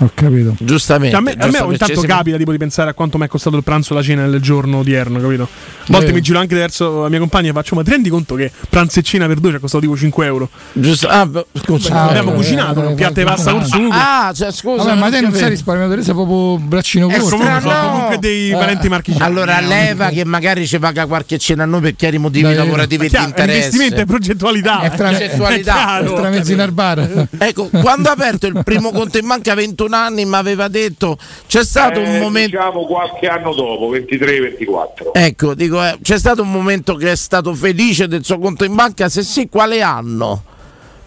Ho 0.00 0.10
capito. 0.14 0.54
Giustamente. 0.58 1.16
Cioè, 1.16 1.20
a 1.20 1.22
me, 1.22 1.32
giustamente. 1.32 1.58
a 1.58 1.66
me 1.66 1.72
intanto 1.72 1.94
cioè, 1.94 2.06
capita 2.06 2.36
tipo, 2.36 2.52
di 2.52 2.58
pensare 2.58 2.90
a 2.90 2.94
quanto 2.94 3.18
mi 3.18 3.24
è 3.24 3.28
costato 3.28 3.56
il 3.56 3.64
pranzo 3.64 3.92
e 3.92 3.96
la 3.96 4.02
cena 4.02 4.26
nel 4.26 4.40
giorno 4.40 4.78
odierno, 4.78 5.20
capito? 5.20 5.42
A 5.42 5.86
volte 5.86 6.10
eh. 6.10 6.12
mi 6.12 6.20
giro 6.20 6.38
anche 6.38 6.54
verso 6.54 7.02
la 7.02 7.08
mia 7.08 7.18
compagna 7.18 7.50
e 7.50 7.52
faccio, 7.52 7.74
ma 7.74 7.82
ti 7.82 7.90
rendi 7.90 8.08
conto 8.08 8.36
che 8.36 8.52
pranzo 8.68 9.00
e 9.00 9.02
cena 9.02 9.26
per 9.26 9.40
due 9.40 9.50
ci 9.50 9.56
ha 9.56 9.58
costato 9.58 9.82
tipo 9.84 9.96
5 9.96 10.26
euro? 10.26 10.48
Giusto. 10.72 11.08
Ah, 11.08 11.28
scusa. 11.52 11.94
Ah, 11.94 12.08
abbiamo 12.08 12.32
eh, 12.32 12.34
cucinato 12.34 12.82
eh, 12.82 12.86
un 12.86 12.94
piatto 12.94 13.14
di 13.14 13.20
eh, 13.20 13.24
pasta 13.24 13.50
con 13.50 13.62
eh. 13.62 13.66
sugo. 13.66 13.88
Ah, 13.90 14.32
cioè, 14.32 14.52
scusa. 14.52 14.84
Vabbè, 14.84 14.98
ma 14.98 15.10
te 15.10 15.20
non 15.20 15.32
sei 15.32 15.48
risparmiato, 15.48 16.02
sei 16.02 16.14
proprio 16.14 16.58
braccino 16.58 17.08
corto. 17.08 17.36
Comunque, 17.36 17.60
sono 17.60 17.90
comunque 17.90 18.18
dei 18.18 18.50
eh, 18.50 18.54
parenti 18.54 18.88
marchigiani. 18.88 19.24
Allora, 19.24 19.58
leva 19.60 20.10
che 20.10 20.24
magari 20.24 20.64
ci 20.64 20.78
paga 20.78 21.06
qualche 21.06 21.38
cena 21.38 21.64
a 21.64 21.66
noi 21.66 21.80
per 21.80 21.96
chiari 21.96 22.18
motivi 22.18 22.54
lavorativi 22.54 23.06
e 23.06 23.08
di 23.08 23.16
interesse. 23.16 23.56
Investimento 23.56 24.00
e 24.00 24.04
progettualità. 24.04 24.80
È 24.82 24.90
progettualità. 24.90 25.98
È 25.98 26.04
tramezzi 26.04 26.52
in 26.52 26.68
bar. 26.72 27.26
Ecco, 27.36 27.68
quando 27.68 28.10
ha 28.10 28.12
aperto 28.12 28.46
il 28.46 28.60
primo 28.62 28.92
conto 28.92 29.18
in 29.18 29.26
manca 29.26 29.54
21 29.54 29.87
31 29.88 29.96
anni 29.96 30.24
mi 30.24 30.34
aveva 30.34 30.68
detto 30.68 31.18
c'è 31.46 31.64
stato 31.64 32.00
eh, 32.00 32.08
un 32.08 32.18
momento... 32.18 32.56
Diciamo 32.56 32.86
qualche 32.86 33.26
anno 33.26 33.54
dopo, 33.54 33.90
23-24. 33.92 35.10
Ecco, 35.12 35.54
dico, 35.54 35.82
eh, 35.82 35.98
c'è 36.02 36.18
stato 36.18 36.42
un 36.42 36.50
momento 36.50 36.94
che 36.94 37.12
è 37.12 37.16
stato 37.16 37.54
felice 37.54 38.06
del 38.06 38.24
suo 38.24 38.38
conto 38.38 38.64
in 38.64 38.74
banca? 38.74 39.08
Se 39.08 39.22
sì, 39.22 39.48
quale 39.48 39.82
anno? 39.82 40.42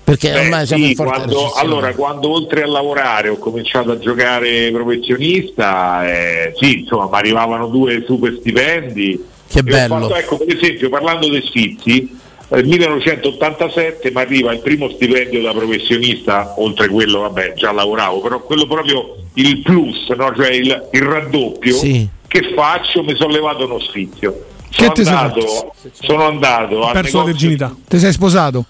Perché 0.03 0.32
Beh, 0.32 0.39
ormai 0.39 0.65
siamo 0.65 0.84
sì, 0.84 0.89
in 0.89 0.95
forte 0.95 1.13
quando, 1.13 1.53
Allora, 1.53 1.93
quando 1.93 2.29
oltre 2.32 2.63
a 2.63 2.67
lavorare 2.67 3.29
ho 3.29 3.38
cominciato 3.38 3.91
a 3.91 3.99
giocare 3.99 4.69
professionista, 4.71 6.05
eh, 6.05 6.53
sì, 6.57 6.79
insomma, 6.79 7.05
mi 7.05 7.15
arrivavano 7.15 7.67
due 7.67 8.03
super 8.05 8.36
stipendi. 8.39 9.25
Che 9.47 9.63
bello. 9.63 9.99
Fatto, 9.99 10.15
ecco, 10.15 10.38
per 10.38 10.55
esempio, 10.55 10.89
parlando 10.89 11.29
dei 11.29 11.43
sfizi, 11.43 12.19
nel 12.51 12.65
1987 12.65 14.11
mi 14.11 14.19
arriva 14.21 14.51
il 14.51 14.59
primo 14.59 14.89
stipendio 14.89 15.41
da 15.41 15.51
professionista, 15.53 16.53
oltre 16.57 16.89
quello, 16.89 17.21
vabbè, 17.21 17.53
già 17.53 17.71
lavoravo, 17.71 18.19
però 18.19 18.41
quello 18.41 18.67
proprio 18.67 19.15
il 19.35 19.61
plus, 19.61 20.09
no? 20.09 20.33
cioè 20.35 20.49
il, 20.51 20.89
il 20.91 21.01
raddoppio. 21.01 21.73
Sì. 21.75 22.07
Che 22.27 22.53
faccio? 22.55 23.03
Mi 23.03 23.15
sono 23.15 23.31
levato 23.31 23.65
uno 23.65 23.79
sfizio. 23.79 24.45
Sono 24.69 24.93
andato, 24.95 25.73
sono 25.91 26.27
andato 26.27 26.83
al 26.85 26.93
Perso 26.93 27.17
la 27.19 27.23
virginità. 27.25 27.75
Ti 27.87 27.99
sei 27.99 28.11
sposato? 28.11 28.65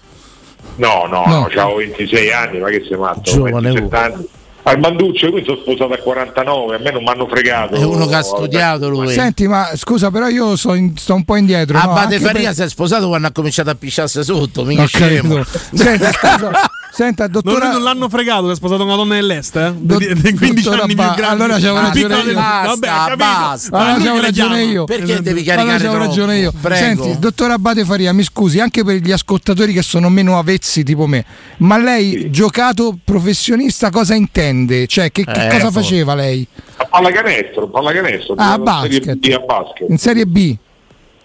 No, 0.76 1.06
no, 1.08 1.24
No. 1.26 1.38
no, 1.40 1.44
avevo 1.46 1.76
26 1.76 2.32
anni, 2.32 2.58
ma 2.60 2.68
che 2.70 2.84
sei 2.88 2.96
matto? 2.98 3.20
Giovane 3.30 3.72
27 3.72 3.96
anni. 3.96 4.26
Al 4.64 4.78
Manduccio, 4.78 5.26
io 5.26 5.32
mi 5.32 5.44
sono 5.44 5.56
sposato 5.60 5.92
a 5.92 5.98
49, 5.98 6.76
a 6.76 6.78
me 6.78 6.90
non 6.92 7.02
mi 7.02 7.08
hanno 7.08 7.26
fregato. 7.26 7.74
È 7.74 7.82
uno 7.82 8.06
che 8.06 8.14
ha 8.14 8.22
studiato 8.22 8.88
lui. 8.88 9.08
Senti, 9.12 9.48
ma 9.48 9.70
scusa, 9.74 10.10
però 10.12 10.28
io 10.28 10.54
so 10.56 10.74
in- 10.74 10.96
sto 10.96 11.14
un 11.14 11.24
po' 11.24 11.34
indietro. 11.34 11.76
no? 11.76 11.82
Abate 11.82 12.14
Anche 12.14 12.26
Faria 12.26 12.46
per- 12.48 12.54
si 12.54 12.62
è 12.62 12.68
sposato 12.68 13.08
quando 13.08 13.26
ha 13.26 13.32
cominciato 13.32 13.70
a 13.70 13.74
pisciarsi 13.74 14.22
sotto, 14.22 14.64
mica 14.64 14.82
Ho 14.82 14.86
scemo. 14.86 15.42
Senti, 15.72 16.04
scusa, 16.12 16.50
senta, 16.92 17.24
Non, 17.24 17.32
dottora. 17.32 17.72
non 17.72 17.82
l'hanno 17.82 18.08
fregato 18.08 18.46
che 18.46 18.52
è 18.52 18.54
sposato 18.54 18.84
una 18.84 18.96
donna 18.96 19.14
dell'est, 19.14 19.56
eh? 19.56 19.72
Do- 19.76 19.98
Di- 19.98 20.12
di 20.14 20.34
15 20.34 20.62
dottora 20.62 20.82
anni 20.82 20.94
Ba- 20.94 21.06
più 21.12 21.22
grande. 21.22 21.42
allora 21.44 21.58
c'avevo 21.58 21.76
Ah, 21.78 21.82
ragione 21.82 22.16
io. 22.20 22.34
Basta, 22.34 22.68
Vabbè, 22.68 22.86
capito. 22.86 23.16
basta. 23.16 23.76
Allora 23.78 23.96
c'avevo 23.96 24.20
ragione 24.20 24.62
io. 24.64 24.84
Perché 24.84 25.20
devi 25.22 25.40
Allora 25.40 25.44
caricare 25.44 25.66
c'avevo 25.78 25.94
troppo? 25.94 26.08
ragione 26.08 26.38
io. 26.38 26.52
Prego. 26.60 27.02
Senti, 27.02 27.18
dottor 27.18 27.50
Abate 27.50 27.84
Faria, 27.84 28.12
mi 28.12 28.22
scusi, 28.22 28.60
anche 28.60 28.84
per 28.84 28.96
gli 28.96 29.12
ascoltatori 29.12 29.72
che 29.72 29.82
sono 29.82 30.08
meno 30.08 30.38
avvezzi 30.38 30.82
tipo 30.82 31.06
me, 31.06 31.24
ma 31.58 31.78
lei 31.78 32.30
giocato 32.30 32.96
professionista 33.04 33.90
cosa 33.90 34.14
intende? 34.14 34.86
Cioè, 34.86 35.10
che, 35.10 35.24
che 35.24 35.46
Eh, 35.46 35.50
cosa 35.50 35.70
faceva 35.70 36.14
lei? 36.14 36.46
A 36.76 36.84
pallacanestro, 36.86 37.68
pallacanestro. 37.68 38.34
Ah, 38.36 38.52
a 38.52 38.56
giocavo 38.58 38.84
in 38.86 38.90
Serie 38.92 38.98
basket. 39.00 39.16
B 39.16 39.32
a 39.32 39.38
basket. 39.44 39.88
In 39.88 39.98
Serie 39.98 40.26
B? 40.26 40.56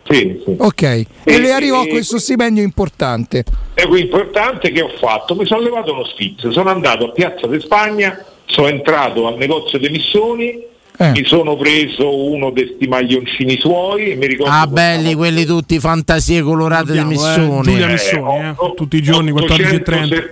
Sì, 0.10 0.42
sì. 0.46 0.56
Ok. 0.58 0.82
E, 0.84 1.06
E- 1.24 1.40
le 1.40 1.52
arrivò 1.52 1.84
e- 1.84 1.88
questo 1.90 2.18
stipendio 2.20 2.64
importante. 2.64 3.44
E 3.74 3.88
l'importante 3.90 4.72
che 4.72 4.82
ho 4.82 4.90
fatto, 5.00 5.36
mi 5.36 5.46
sono 5.46 5.62
levato 5.62 5.92
uno 5.94 6.06
sfizio, 6.06 6.52
sono 6.52 6.70
andato 6.70 7.06
a 7.06 7.12
Piazza 7.12 7.48
di 7.48 7.60
Spagna, 7.60 8.24
sono 8.46 8.68
entrato 8.68 9.28
al 9.28 9.38
negozio 9.38 9.78
dei 9.80 9.90
Missoni, 9.90 10.64
Eh. 11.00 11.12
mi 11.12 11.24
sono 11.26 11.56
preso 11.58 12.26
uno 12.32 12.50
dei 12.52 12.72
sti 12.76 12.88
maglioncini 12.88 13.60
suoi 13.60 14.12
e 14.12 14.16
mi 14.16 14.26
ricordo 14.28 14.52
Ah, 14.52 14.66
belli 14.66 15.14
quelli 15.14 15.46
tutti, 15.46 15.80
fantasie 15.80 16.42
colorate 16.42 16.94
di 16.94 16.98
Ricordiamo, 17.00 17.28
eh, 17.28 17.38
Missoni. 17.40 17.72
Giulia 17.72 17.88
Missoni, 17.88 18.48
eh, 18.50 18.56
tutti 18.76 18.96
i 18.96 19.02
giorni, 19.02 19.32
14.30. 19.32 20.30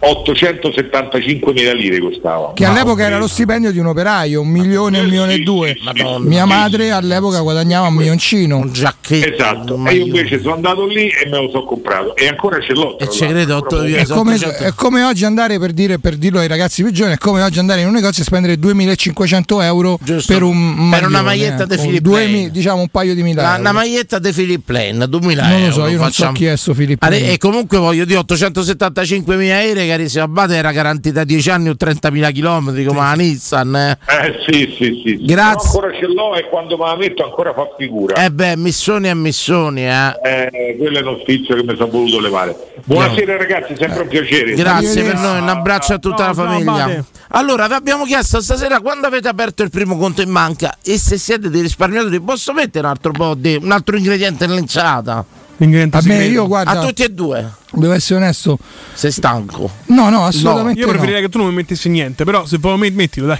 875 0.00 1.52
mila 1.52 1.72
lire 1.72 1.98
costava. 1.98 2.52
Che 2.54 2.64
all'epoca 2.64 3.04
era 3.04 3.18
lo 3.18 3.26
stipendio 3.26 3.72
di 3.72 3.78
un 3.78 3.86
operaio, 3.86 4.40
un 4.40 4.48
milione, 4.48 5.00
un 5.00 5.04
milione 5.06 5.34
e 5.34 5.38
due. 5.40 5.76
Mia 6.20 6.44
madre 6.46 6.90
all'epoca 6.90 7.40
guadagnava 7.40 7.88
un 7.88 7.94
milioncino. 7.94 8.58
Un 8.58 8.72
giacchetto. 8.72 9.32
Esatto, 9.34 9.84
e 9.86 9.94
io 9.94 10.06
invece 10.06 10.40
sono 10.40 10.54
andato 10.54 10.86
lì 10.86 11.08
e 11.08 11.28
me 11.28 11.40
lo 11.42 11.48
sono 11.50 11.64
comprato 11.64 12.14
e 12.16 12.28
ancora 12.28 12.60
ce 12.60 12.72
l'ho. 12.74 12.96
ci 13.00 13.20
l'altro. 13.20 13.26
credo, 13.28 13.56
otto- 13.56 13.66
Proprio- 13.78 13.96
È 13.96 14.06
come, 14.06 14.36
è 14.36 14.72
come 14.74 15.02
oggi 15.04 15.24
andare 15.24 15.58
per, 15.58 15.72
dire, 15.72 15.98
per 15.98 16.16
dirlo 16.16 16.38
ai 16.40 16.48
ragazzi 16.48 16.82
più 16.82 16.92
giovani, 16.92 17.14
è 17.16 17.18
come 17.18 17.42
oggi 17.42 17.58
andare 17.58 17.80
in 17.80 17.86
un 17.88 17.92
negozio 17.94 18.22
e 18.22 18.26
spendere 18.26 18.58
2500 18.58 19.60
euro 19.62 19.98
per 20.26 20.42
un 20.42 20.88
Per 20.90 21.06
una 21.06 21.22
maglione, 21.22 21.22
maglietta 21.22 21.64
eh, 21.64 21.66
di 21.66 21.76
Philip 21.76 22.06
mi- 22.28 22.50
diciamo 22.50 22.80
un 22.80 22.88
paio 22.88 23.14
di 23.14 23.22
mila 23.22 23.42
La, 23.42 23.48
euro. 23.50 23.60
una 23.60 23.72
maglietta 23.72 24.18
di 24.18 24.30
Philip 24.32 24.62
Plain, 24.64 25.06
2000 25.08 25.48
Non 25.48 25.60
lo 25.66 25.70
so, 25.72 25.78
euro, 25.80 25.90
io 25.92 25.98
non 25.98 26.10
so 26.12 26.32
chi 26.32 26.44
è 26.46 26.56
sto 26.56 26.74
Filippo. 26.74 27.04
Are- 27.04 27.32
E 27.32 27.38
comunque 27.38 27.78
voglio 27.78 28.04
dire 28.04 28.18
875 28.18 29.36
mila 29.36 29.62
euro, 29.62 29.80
carissimo 29.88 30.24
Abate, 30.24 30.54
era 30.54 30.70
garantita 30.72 31.24
10 31.24 31.50
anni 31.50 31.68
o 31.70 31.76
30 31.76 32.10
mila 32.10 32.30
chilometri 32.30 32.84
come 32.84 33.00
la 33.00 33.12
Nissan. 33.14 33.74
eh. 33.74 33.98
Eh 34.06 34.34
sì, 34.46 34.74
sì, 34.76 35.02
sì. 35.04 35.24
Grazie. 35.24 35.70
Però 35.70 35.86
ancora 35.86 35.98
ce 35.98 36.06
l'ho 36.06 36.34
e 36.36 36.48
quando 36.48 36.76
me 36.76 36.84
la 36.84 36.96
metto 36.96 37.24
ancora 37.24 37.52
fa 37.52 37.68
figura. 37.76 38.24
Eh 38.24 38.30
beh, 38.30 38.56
missioni 38.56 39.08
e 39.08 39.14
missioni, 39.14 39.86
eh. 39.86 40.12
Eh, 40.22 40.76
quello 40.78 40.98
è 40.98 41.02
uno 41.02 41.18
sfizio 41.22 41.54
che 41.56 41.62
mi 41.62 41.74
sono 41.76 41.90
voluto 41.90 42.20
levare. 42.20 42.56
Buonasera 42.84 43.36
ragazzi, 43.36 43.74
sempre 43.76 44.02
un 44.02 44.08
piacere. 44.08 44.54
Grazie 44.54 45.02
per 45.02 45.16
noi, 45.16 45.40
un 45.40 45.48
abbraccio 45.48 45.94
a 45.94 45.98
tutta 45.98 46.26
la 46.26 46.34
famiglia. 46.34 47.04
Allora, 47.30 47.66
vi 47.66 47.74
abbiamo 47.74 48.04
chiesto 48.04 48.40
stasera 48.40 48.80
quando 48.80 49.06
avete 49.06 49.28
aperto 49.28 49.62
il 49.62 49.70
primo 49.70 49.96
conto 49.98 50.22
in 50.22 50.32
banca 50.32 50.76
e 50.82 50.96
se 50.98 51.18
siete 51.18 51.50
dei 51.50 51.60
risparmiatori, 51.60 52.20
posso 52.20 52.52
mettere 52.52 52.86
un 52.86 52.92
altro 52.92 53.12
po' 53.12 53.34
di 53.34 53.58
un 53.60 53.70
altro 53.70 53.96
ingrediente 53.96 54.46
nell'insalata? 54.46 55.24
A 55.60 56.00
me 56.04 56.24
io 56.26 56.46
guarda, 56.46 56.70
A 56.70 56.86
tutti 56.86 57.02
e 57.02 57.08
due. 57.08 57.50
devo 57.72 57.92
essere 57.92 58.20
onesto. 58.20 58.58
Sei 58.94 59.10
stanco? 59.10 59.68
No, 59.86 60.08
no, 60.08 60.24
assolutamente 60.24 60.78
Io 60.78 60.86
no. 60.86 60.92
preferirei 60.92 61.20
che 61.22 61.28
tu 61.28 61.38
non 61.38 61.48
mi 61.48 61.54
mettessi 61.54 61.88
niente, 61.88 62.22
però 62.24 62.46
se 62.46 62.58
vuoi 62.58 62.78
met- 62.78 62.94
mettilo, 62.94 63.26
dai. 63.26 63.38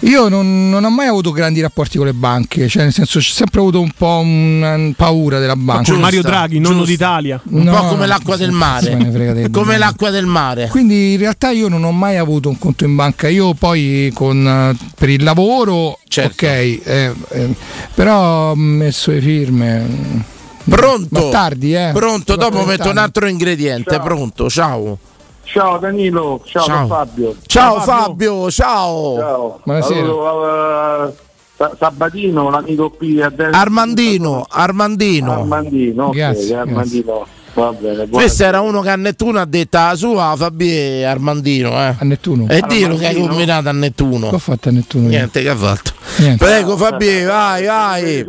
Io 0.00 0.28
non, 0.28 0.68
non 0.68 0.84
ho 0.84 0.90
mai 0.90 1.06
avuto 1.06 1.30
grandi 1.30 1.60
rapporti 1.62 1.96
con 1.96 2.06
le 2.06 2.12
banche, 2.12 2.68
cioè 2.68 2.82
nel 2.82 2.92
senso 2.92 3.18
ho 3.18 3.20
sempre 3.22 3.60
avuto 3.60 3.80
un 3.80 3.90
po' 3.96 4.18
un- 4.18 4.92
paura 4.96 5.38
della 5.38 5.54
banca. 5.56 5.92
Con 5.92 6.00
Mario 6.00 6.20
Draghi, 6.20 6.58
nonno 6.58 6.84
d'Italia. 6.84 7.40
Un 7.50 7.62
No, 7.62 7.72
po' 7.72 7.86
come 7.86 8.00
no, 8.00 8.06
l'acqua 8.06 8.36
del 8.36 8.50
mare. 8.50 8.96
me 8.96 9.04
ne 9.04 9.10
frega 9.12 9.32
dei- 9.32 9.48
Come 9.52 9.78
l'acqua 9.78 10.10
del 10.10 10.26
mare. 10.26 10.66
Quindi 10.68 11.12
in 11.12 11.18
realtà 11.18 11.50
io 11.52 11.68
non 11.68 11.84
ho 11.84 11.92
mai 11.92 12.16
avuto 12.16 12.48
un 12.50 12.58
conto 12.58 12.84
in 12.84 12.94
banca, 12.96 13.28
io 13.28 13.54
poi 13.54 14.10
con, 14.12 14.76
per 14.98 15.08
il 15.08 15.22
lavoro, 15.22 16.00
Certo. 16.06 16.32
ok, 16.32 16.42
eh, 16.42 17.12
eh, 17.30 17.54
però 17.94 18.50
ho 18.50 18.54
messo 18.56 19.12
le 19.12 19.20
firme. 19.20 20.32
Pronto? 20.68 21.24
Ma 21.24 21.30
tardi, 21.30 21.74
eh. 21.74 21.90
Pronto, 21.92 22.36
dopo 22.36 22.56
tardi. 22.56 22.68
metto 22.68 22.90
un 22.90 22.98
altro 22.98 23.26
ingrediente. 23.26 24.00
Pronto, 24.00 24.48
ciao. 24.48 24.98
Ciao 25.44 25.78
Danilo, 25.78 26.40
ciao, 26.44 26.64
Ciao. 26.64 26.86
Fabio. 26.86 27.36
Ciao 27.46 27.80
Fabio, 27.80 28.50
ciao. 28.50 29.16
Ciao. 29.18 29.60
Buonasera. 29.62 30.00
Allora, 30.00 31.12
Sa- 31.56 31.76
Sabatino, 31.78 32.50
l'amico 32.50 32.90
qui 32.90 33.20
a 33.22 33.28
destra. 33.28 33.60
Armandino, 33.60 34.46
Armandino. 34.48 35.32
Armandino, 35.32 36.06
ok, 36.06 36.14
Grazie, 36.14 36.56
Armandino. 36.56 37.26
Va 37.54 37.72
bene, 37.72 38.08
Questo 38.08 38.42
era 38.42 38.60
uno 38.62 38.80
che 38.80 38.90
a 38.90 38.96
Nettuno 38.96 39.38
ha 39.38 39.44
detto 39.44 39.78
la 39.78 39.94
sua 39.94 40.34
Fabio 40.36 41.06
Armandino. 41.08 41.70
Eh. 41.70 41.94
A 41.98 42.04
Nettuno? 42.04 42.48
E 42.48 42.60
dillo 42.66 42.96
che 42.96 43.06
hai 43.06 43.14
combinato 43.14 43.68
a 43.68 43.72
Nettuno. 43.72 44.30
Che 44.30 44.34
ho 44.34 44.38
fatto 44.38 44.70
a 44.70 44.72
Nettuno? 44.72 45.04
io? 45.04 45.10
Niente, 45.10 45.40
che 45.40 45.48
ha 45.50 45.54
fatto? 45.56 45.92
Niente. 46.16 46.44
Prego 46.44 46.76
Fabio, 46.76 47.26
vai, 47.28 47.64
vai. 47.64 48.26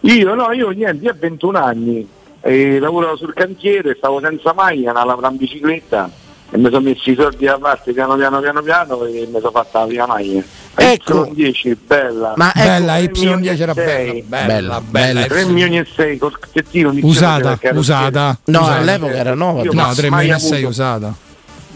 Io 0.00 0.34
no, 0.34 0.52
io 0.52 0.70
niente, 0.70 1.04
io 1.04 1.10
ho 1.10 1.16
21 1.18 1.58
anni, 1.58 2.08
e 2.40 2.78
lavoravo 2.78 3.16
sul 3.16 3.34
cantiere, 3.34 3.94
stavo 3.96 4.20
senza 4.20 4.52
maglia, 4.52 4.88
andavo 4.90 5.06
a 5.06 5.08
lavorare 5.08 5.32
in 5.34 5.38
bicicletta 5.40 6.10
e 6.50 6.56
mi 6.56 6.64
sono 6.70 6.80
messi 6.80 7.10
i 7.10 7.14
soldi 7.14 7.44
da 7.44 7.58
parte 7.58 7.92
piano 7.92 8.14
piano 8.16 8.40
piano 8.40 8.62
piano 8.62 9.04
e 9.04 9.26
mi 9.30 9.38
sono 9.38 9.50
fatta 9.50 9.80
la 9.80 9.86
prima 9.86 10.06
maglia. 10.06 10.42
Ecco. 10.76 11.26
Y10, 11.34 11.76
bella. 11.86 12.32
Ma 12.36 12.52
ecco- 12.54 12.64
Bella, 12.68 12.94
Tre 12.96 13.08
milioni 13.10 13.46
Y10 13.48 13.60
era 13.60 13.74
bella, 13.74 14.22
bella, 14.46 14.80
bella. 14.80 15.24
3 15.26 15.44
milioni 15.46 15.78
e 15.78 15.86
6 15.94 16.16
col 16.18 16.38
tettino 16.52 16.90
di 16.92 17.00
Usata, 17.02 17.58
usata. 17.74 18.38
No, 18.44 18.60
Usata. 18.60 18.76
all'epoca 18.76 19.14
era 19.14 19.34
nuova. 19.34 19.62
Io 19.62 19.72
No, 19.72 19.82
mai 19.82 19.94
3 19.96 20.08
milioni 20.10 20.28
e 20.28 20.32
avuto- 20.32 20.54
6 20.54 20.64
usata. 20.64 21.14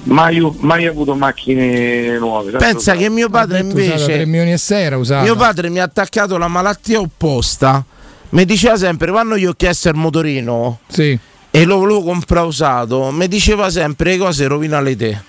Mai, 0.05 0.53
mai 0.61 0.87
avuto 0.87 1.15
macchine 1.15 2.19
nuove. 2.19 2.53
Pensa 2.53 2.95
che 2.95 3.09
mio 3.11 3.29
padre 3.29 3.61
usata, 3.61 3.75
3 3.75 3.83
invece 3.93 4.25
milioni 4.27 4.53
e 4.53 4.57
6 4.59 4.83
era 4.85 4.97
usata. 4.97 5.23
Mio 5.23 5.37
padre 5.37 5.69
mi 5.69 5.81
ha 5.81 5.85
attaccato 5.85 6.39
la 6.39 6.49
malattia 6.49 6.99
opposta. 7.01 7.85
Mi 8.33 8.45
diceva 8.47 8.77
sempre 8.77 9.11
quando 9.11 9.37
gli 9.37 9.45
ho 9.47 9.53
chiesto 9.53 9.89
il 9.91 9.95
motorino 9.95 10.79
Sì. 10.89 11.19
e 11.51 11.65
lo 11.65 11.77
volevo 11.79 12.03
comprare 12.03 12.47
usato, 12.47 13.11
mi 13.11 13.29
diceva 13.29 13.69
sempre 13.71 14.13
le 14.13 14.17
cose 14.19 14.47
rovinale 14.47 14.97
te. 14.97 15.21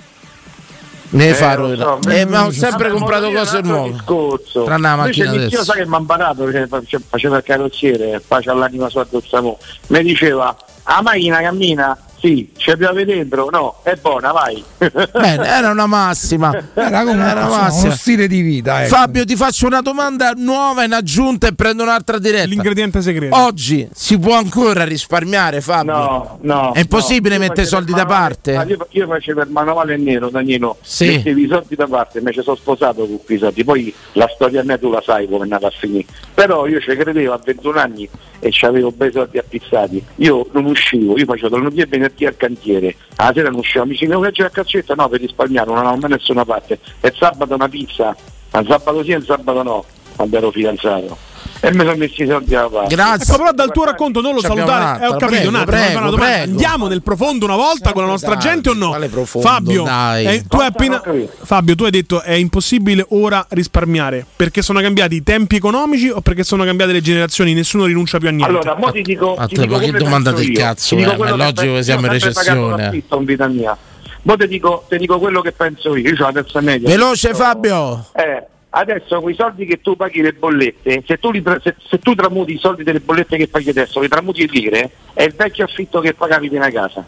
Ne 1.10 1.30
Eh, 1.30 1.34
fa 1.34 1.54
rovinare. 1.56 2.00
so, 2.02 2.10
Eh, 2.10 2.26
ma 2.26 2.40
ho 2.40 2.44
Vabbè, 2.46 2.54
sempre 2.56 2.90
comprato 2.90 3.30
motorino 3.30 3.42
è 3.42 3.46
cose 3.46 3.62
nuove. 3.62 3.92
discorso. 3.92 4.64
Tranne 4.64 4.88
la 4.88 4.96
macchina 4.96 5.26
Invece 5.26 5.46
adesso. 5.48 5.64
sa 5.64 5.74
che 5.74 5.86
mi 5.86 5.96
ha 5.96 6.00
imparato 6.00 6.44
perché 6.46 6.68
face- 6.68 7.02
faceva 7.08 7.38
il 7.38 7.44
carrozziere, 7.44 8.22
pace 8.26 8.50
all'anima 8.50 8.90
sua 8.90 9.02
addosso. 9.02 9.58
Mi 9.88 10.02
diceva, 10.02 10.56
la 10.86 11.02
macchina 11.04 11.42
cammina? 11.42 11.98
Sì, 12.24 12.50
ci 12.56 12.74
piove 12.78 13.04
dentro? 13.04 13.50
No, 13.52 13.82
è 13.84 13.98
buona, 14.02 14.32
vai. 14.32 14.64
Bene, 14.78 15.46
era 15.46 15.72
una 15.72 15.88
massima. 15.88 16.52
Era 16.74 17.04
come 17.04 17.22
Era 17.22 17.42
insomma, 17.42 17.62
massima. 17.64 17.88
uno 17.88 17.96
stile 17.96 18.28
di 18.28 18.40
vita. 18.40 18.84
ecco. 18.86 18.96
Fabio, 18.96 19.26
ti 19.26 19.36
faccio 19.36 19.66
una 19.68 19.82
domanda 19.82 20.32
nuova 20.34 20.86
in 20.86 20.94
aggiunta 20.94 21.48
e 21.48 21.54
prendo 21.54 21.84
un'altra 21.84 22.20
diretta. 22.20 22.46
L'ingrediente 22.46 23.02
segreto. 23.02 23.36
Oggi 23.36 23.90
si 23.94 24.18
può 24.18 24.36
ancora 24.38 24.86
risparmiare, 24.86 25.60
Fabio? 25.60 25.92
No, 25.94 26.38
no. 26.44 26.72
È 26.72 26.80
impossibile 26.80 27.36
no. 27.38 27.42
Mettere 27.44 27.68
soldi 27.68 27.92
da 27.92 28.06
parte? 28.06 28.54
ma 28.56 28.64
Io, 28.64 28.88
io 28.92 29.06
facevo 29.06 29.42
il 29.42 29.50
manovale 29.50 29.98
nero, 29.98 30.30
Danilo. 30.30 30.78
Sì. 30.82 31.08
Mettevi 31.08 31.44
i 31.44 31.48
soldi 31.50 31.76
da 31.76 31.88
parte, 31.88 32.22
me 32.22 32.32
ci 32.32 32.42
sono 32.42 32.56
sposato 32.56 33.06
con 33.06 33.20
quei 33.26 33.38
soldi. 33.38 33.66
Poi 33.66 33.94
la 34.14 34.30
storia 34.34 34.64
mia 34.64 34.78
tu 34.78 34.90
la 34.90 35.02
sai 35.06 35.26
come 35.26 35.40
è 35.40 35.42
andata 35.42 35.68
a 35.68 35.72
finire. 35.78 36.06
Però 36.34 36.68
io 36.68 36.80
ci 36.80 36.96
credevo 36.96 37.34
a 37.34 37.42
21 37.44 37.78
anni 37.80 38.10
e 38.40 38.52
avevo 38.62 38.92
bei 38.92 39.12
soldi 39.12 39.38
appizzati. 39.38 40.04
Io 40.18 40.48
non 40.54 40.66
uscivo, 40.66 41.18
io 41.18 41.26
facevo 41.26 41.50
dal 41.50 41.60
lunedì 41.60 41.82
e 41.82 41.86
venerdì 41.86 42.12
al 42.22 42.38
cantiere. 42.38 42.96
La 43.16 43.32
sera 43.34 43.50
non 43.50 43.60
uscivo, 43.60 43.86
mi 43.86 43.92
dicevo 43.92 44.22
che 44.22 44.32
c'è 44.32 44.44
la 44.44 44.50
cazzetta? 44.50 44.96
No, 44.96 45.10
per 45.10 45.20
risparmiare, 45.20 45.68
non 45.68 45.78
avevo 45.78 45.96
mai 45.98 46.10
nessuna 46.12 46.46
parte. 46.46 46.80
Il 47.02 47.14
sabato 47.18 47.54
una 47.56 47.70
pizza, 47.70 48.16
ma 48.52 48.64
sabato 48.64 49.04
sì 49.04 49.12
e 49.12 49.22
sabato 49.22 49.64
no, 49.64 49.86
quando 50.16 50.38
ero 50.38 50.52
fidanzato. 50.52 51.33
E 51.66 51.72
mi 51.72 51.80
sono 51.80 51.96
messi 51.96 52.24
i 52.24 52.28
soldi 52.28 52.54
alla 52.56 52.68
parte. 52.68 52.94
Ecco, 52.94 53.38
però 53.38 53.52
dal 53.54 53.72
tuo 53.72 53.86
racconto 53.86 54.20
non 54.20 54.34
lo 54.34 54.42
Ci 54.42 54.48
salutare. 54.48 55.02
Eh, 55.02 55.08
ho 55.08 55.12
capito, 55.16 55.26
prego, 55.28 55.48
un 55.48 55.56
attimo, 55.56 55.72
prego, 55.78 56.00
domanda. 56.00 56.18
prego. 56.18 56.52
Andiamo 56.52 56.88
nel 56.88 57.02
profondo 57.02 57.46
una 57.46 57.56
volta 57.56 57.94
con 57.94 58.04
la 58.04 58.10
nostra 58.10 58.34
dai, 58.36 58.40
gente 58.42 58.70
o 58.70 58.74
no? 58.74 58.90
profondo, 59.10 59.48
Fabio, 59.48 59.84
dai. 59.84 60.26
eh, 60.26 60.44
tu 60.46 60.58
hai 60.58 60.66
appena, 60.68 61.02
Fabio, 61.44 61.76
tu 61.76 61.86
hai 61.86 61.92
detto 61.92 62.22
è 62.22 62.34
impossibile 62.34 63.06
ora 63.12 63.46
risparmiare 63.52 64.26
perché 64.36 64.62
sono 64.62 64.82
cambiati 64.82 65.16
i 65.16 65.24
tempi 65.24 65.56
economici 65.56 66.10
o 66.10 66.20
perché 66.20 66.44
sono 66.44 66.66
cambiate 66.66 66.92
le 66.92 67.02
generazioni? 67.02 67.54
Nessuno 67.54 67.86
rinuncia 67.86 68.18
più 68.18 68.28
a 68.28 68.32
niente. 68.32 68.52
Allora, 68.52 68.76
mo 68.76 68.92
ti 68.92 69.02
dico, 69.02 69.36
Ah, 69.36 69.48
ti 69.48 69.56
te, 69.56 69.62
dico 69.62 69.78
che 69.78 69.92
domanda 69.94 70.32
del 70.34 70.52
cazzo, 70.52 70.98
eh, 70.98 71.06
ma 71.06 71.14
è 71.14 71.16
che 71.16 71.18
logico 71.30 71.54
penso- 71.54 71.74
che 71.76 71.84
siamo 71.84 72.00
in 72.02 72.20
sempre 72.20 72.28
recessione. 72.28 73.04
in 73.10 73.24
vita 73.26 73.48
mia. 73.48 73.78
Mo 74.24 74.36
ti 74.38 74.48
dico, 74.48 74.86
ti 74.90 74.98
dico 74.98 75.18
quello 75.20 75.40
che 75.42 75.54
penso 75.54 75.96
io, 75.96 76.10
io 76.14 76.16
ho 76.24 76.26
la 76.28 76.32
terza 76.34 76.60
media. 76.62 76.88
Veloce 76.90 77.30
Io- 77.30 77.36
Fabio. 77.36 78.06
Eh, 78.14 78.48
adesso 78.76 79.22
quei 79.22 79.36
soldi 79.36 79.66
che 79.66 79.82
tu 79.82 79.96
paghi 79.96 80.22
le 80.22 80.34
bollette, 80.34 81.04
se 81.06 81.18
tu, 81.18 81.32
li 81.32 81.44
se, 81.62 81.76
se 81.88 82.00
tu 82.00 82.16
tramuti 82.16 82.54
i 82.54 82.58
soldi 82.58 82.84
delle 82.84 83.00
bollette 83.00 83.38
che 83.38 83.48
paghi 83.48 83.70
adesso, 83.70 84.00
li 84.00 84.08
tramuti 84.08 84.42
in 84.42 84.50
lire, 84.50 84.92
è 85.14 85.24
il 85.24 85.34
vecchio 85.34 85.66
affitto 85.66 86.00
che 86.00 86.14
pagavi 86.14 86.50
di 86.50 86.56
una 86.56 86.70
casa. 86.70 87.06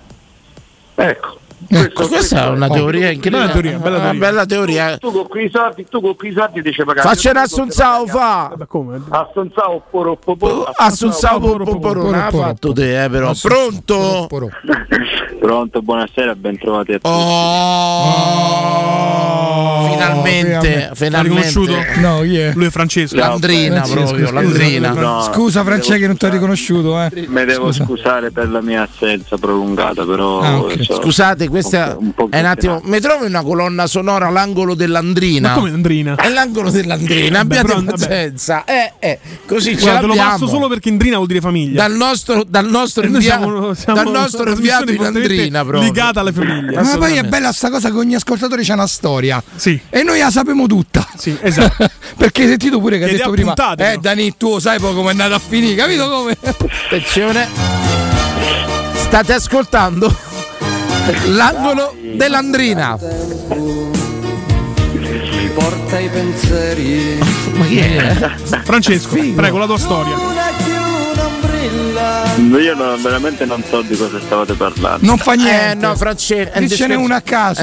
Ecco. 0.95 1.43
Ecco, 1.67 2.07
questa 2.07 2.45
è 2.45 2.49
una 2.49 2.67
teoria 2.69 3.09
incredibile. 3.09 3.47
Bella 3.47 3.51
teoria, 3.51 3.77
bella 3.79 3.95
Una 3.97 4.03
teoria. 4.11 4.19
bella 4.19 4.45
teoria. 4.45 4.97
Tu 4.97 5.11
con 5.11 5.27
quei 5.27 5.49
soldi, 5.51 5.85
tu 5.89 5.99
con 6.01 6.15
quei 6.15 6.33
soldi 6.33 6.61
dici 6.61 6.83
pagare. 6.83 7.07
Faccia 7.07 7.31
un 7.31 7.37
assunzao 7.37 8.05
fa. 8.07 8.53
Assunzao 9.09 9.83
poro 9.89 10.15
popo. 10.15 10.63
Assunzao 10.65 11.39
poporona 11.39 12.27
ha 12.27 12.31
fatto 12.31 12.71
te, 12.73 13.03
eh, 13.05 13.09
però. 13.09 13.31
Pronto? 13.41 14.27
Pronto, 15.39 15.81
buonasera, 15.81 16.35
ben 16.35 16.57
trovati 16.57 16.93
a 16.93 16.99
tutti. 16.99 17.09
Oh, 18.15 19.87
finalmente, 19.91 20.91
finalmente. 20.93 21.59
No, 21.99 22.23
yeah. 22.23 22.51
Lui 22.55 22.65
è 22.65 22.69
Francesco. 22.69 23.15
Landrina 23.15 23.81
proprio, 23.81 24.07
scusa, 24.07 24.31
Landrina. 24.31 24.91
No, 24.93 25.21
Scusa 25.21 25.63
Francesco 25.63 25.99
che 25.99 26.07
non 26.07 26.17
ti 26.17 26.25
ho 26.25 26.29
riconosciuto, 26.29 27.01
eh. 27.01 27.25
Mi 27.27 27.45
devo 27.45 27.71
Scusa. 27.71 27.83
scusare 27.85 28.31
per 28.31 28.49
la 28.49 28.61
mia 28.61 28.83
assenza 28.83 29.37
prolungata, 29.37 30.03
però 30.05 30.39
Ah, 30.39 30.63
so- 30.81 30.99
Scusate, 31.45 31.49
questa 31.49 31.95
un 31.99 32.13
po' 32.13 32.27
è 32.29 32.39
un 32.39 32.45
attimo. 32.45 32.81
Mi 32.85 32.99
trovi 32.99 33.25
una 33.25 33.41
colonna 33.41 33.87
sonora 33.87 34.27
all'angolo 34.27 34.73
dell'Andrina? 34.75 35.49
Ma 35.49 35.53
come 35.55 35.69
Andrina? 35.69 36.15
È 36.15 36.29
l'angolo 36.29 36.69
dell'Andrina, 36.69 37.41
Vabbè, 37.43 37.57
abbiate 37.57 37.65
però, 37.67 37.79
vabbè. 37.83 37.91
pazienza. 37.91 38.63
Eh, 38.65 38.93
eh, 38.99 39.19
così 39.47 39.75
ce 39.77 39.81
Guarda, 39.81 39.99
te 39.99 40.05
lo 40.05 40.13
l'abbiamo. 40.13 40.29
passo 40.31 40.47
solo 40.47 40.67
perché 40.67 40.89
Indrina 40.89 41.15
vuol 41.15 41.27
dire 41.27 41.41
famiglia. 41.41 41.81
Dal 41.87 41.95
nostro, 41.95 42.43
dal 42.47 42.67
nostro, 42.67 43.05
invia- 43.05 43.21
siamo- 43.21 43.73
siamo 43.73 44.03
dal 44.03 44.11
nostro 44.11 44.49
inviato 44.51 44.91
in 44.91 45.03
Andrina 45.03 45.63
proprio. 45.63 45.81
legata 45.91 46.19
alle 46.21 46.31
famiglie. 46.33 46.81
Ma 46.81 46.97
poi 46.97 47.15
è 47.17 47.23
bella 47.23 47.51
sta 47.51 47.69
cosa 47.69 47.89
che 47.91 47.97
ogni 47.97 48.15
ascoltatore 48.15 48.63
c'ha 48.63 48.73
una 48.73 48.87
storia. 48.87 49.41
Sì. 49.55 49.79
E 49.89 50.03
noi 50.03 50.19
la 50.19 50.29
sappiamo 50.31 50.67
tutta. 50.67 51.07
Sì, 51.17 51.35
esatto. 51.41 51.87
Perché 52.17 52.43
hai 52.43 52.47
sentito 52.49 52.79
pure 52.79 52.97
che 52.97 53.03
ha 53.03 53.07
Chiedi 53.07 53.21
detto 53.23 53.31
prima. 53.31 53.53
puntate, 53.53 53.91
eh, 53.91 53.95
no? 53.95 54.01
Dani, 54.01 54.37
tu 54.37 54.59
sai 54.59 54.79
poi 54.79 54.93
come 54.93 55.07
è 55.07 55.11
andata 55.11 55.35
a 55.35 55.39
finire, 55.39 55.75
capito 55.75 56.09
come? 56.09 56.37
Attenzione. 56.85 57.47
State 58.93 59.33
ascoltando 59.33 60.13
L'angolo 61.27 61.95
dell'Andrina. 62.15 62.97
Mi 64.97 65.49
porta 65.53 65.99
i 65.99 66.09
pensieri. 66.09 67.19
Ma 67.53 67.65
chi 67.65 67.77
è? 67.77 68.13
Francesco, 68.65 69.15
prego, 69.35 69.57
la 69.57 69.65
tua 69.65 69.77
storia. 69.77 70.15
Io 72.37 72.75
no- 72.75 72.97
veramente 72.97 73.45
non 73.45 73.63
so 73.63 73.81
di 73.81 73.95
cosa 73.95 74.19
stavate 74.19 74.53
parlando. 74.53 75.05
Non 75.05 75.17
fa 75.17 75.33
niente. 75.33 75.71
Eh 75.71 75.73
no, 75.75 75.95
Francesco. 75.95 76.59
Dicene 76.59 76.95
una 76.95 77.17
a 77.17 77.21
caso, 77.21 77.61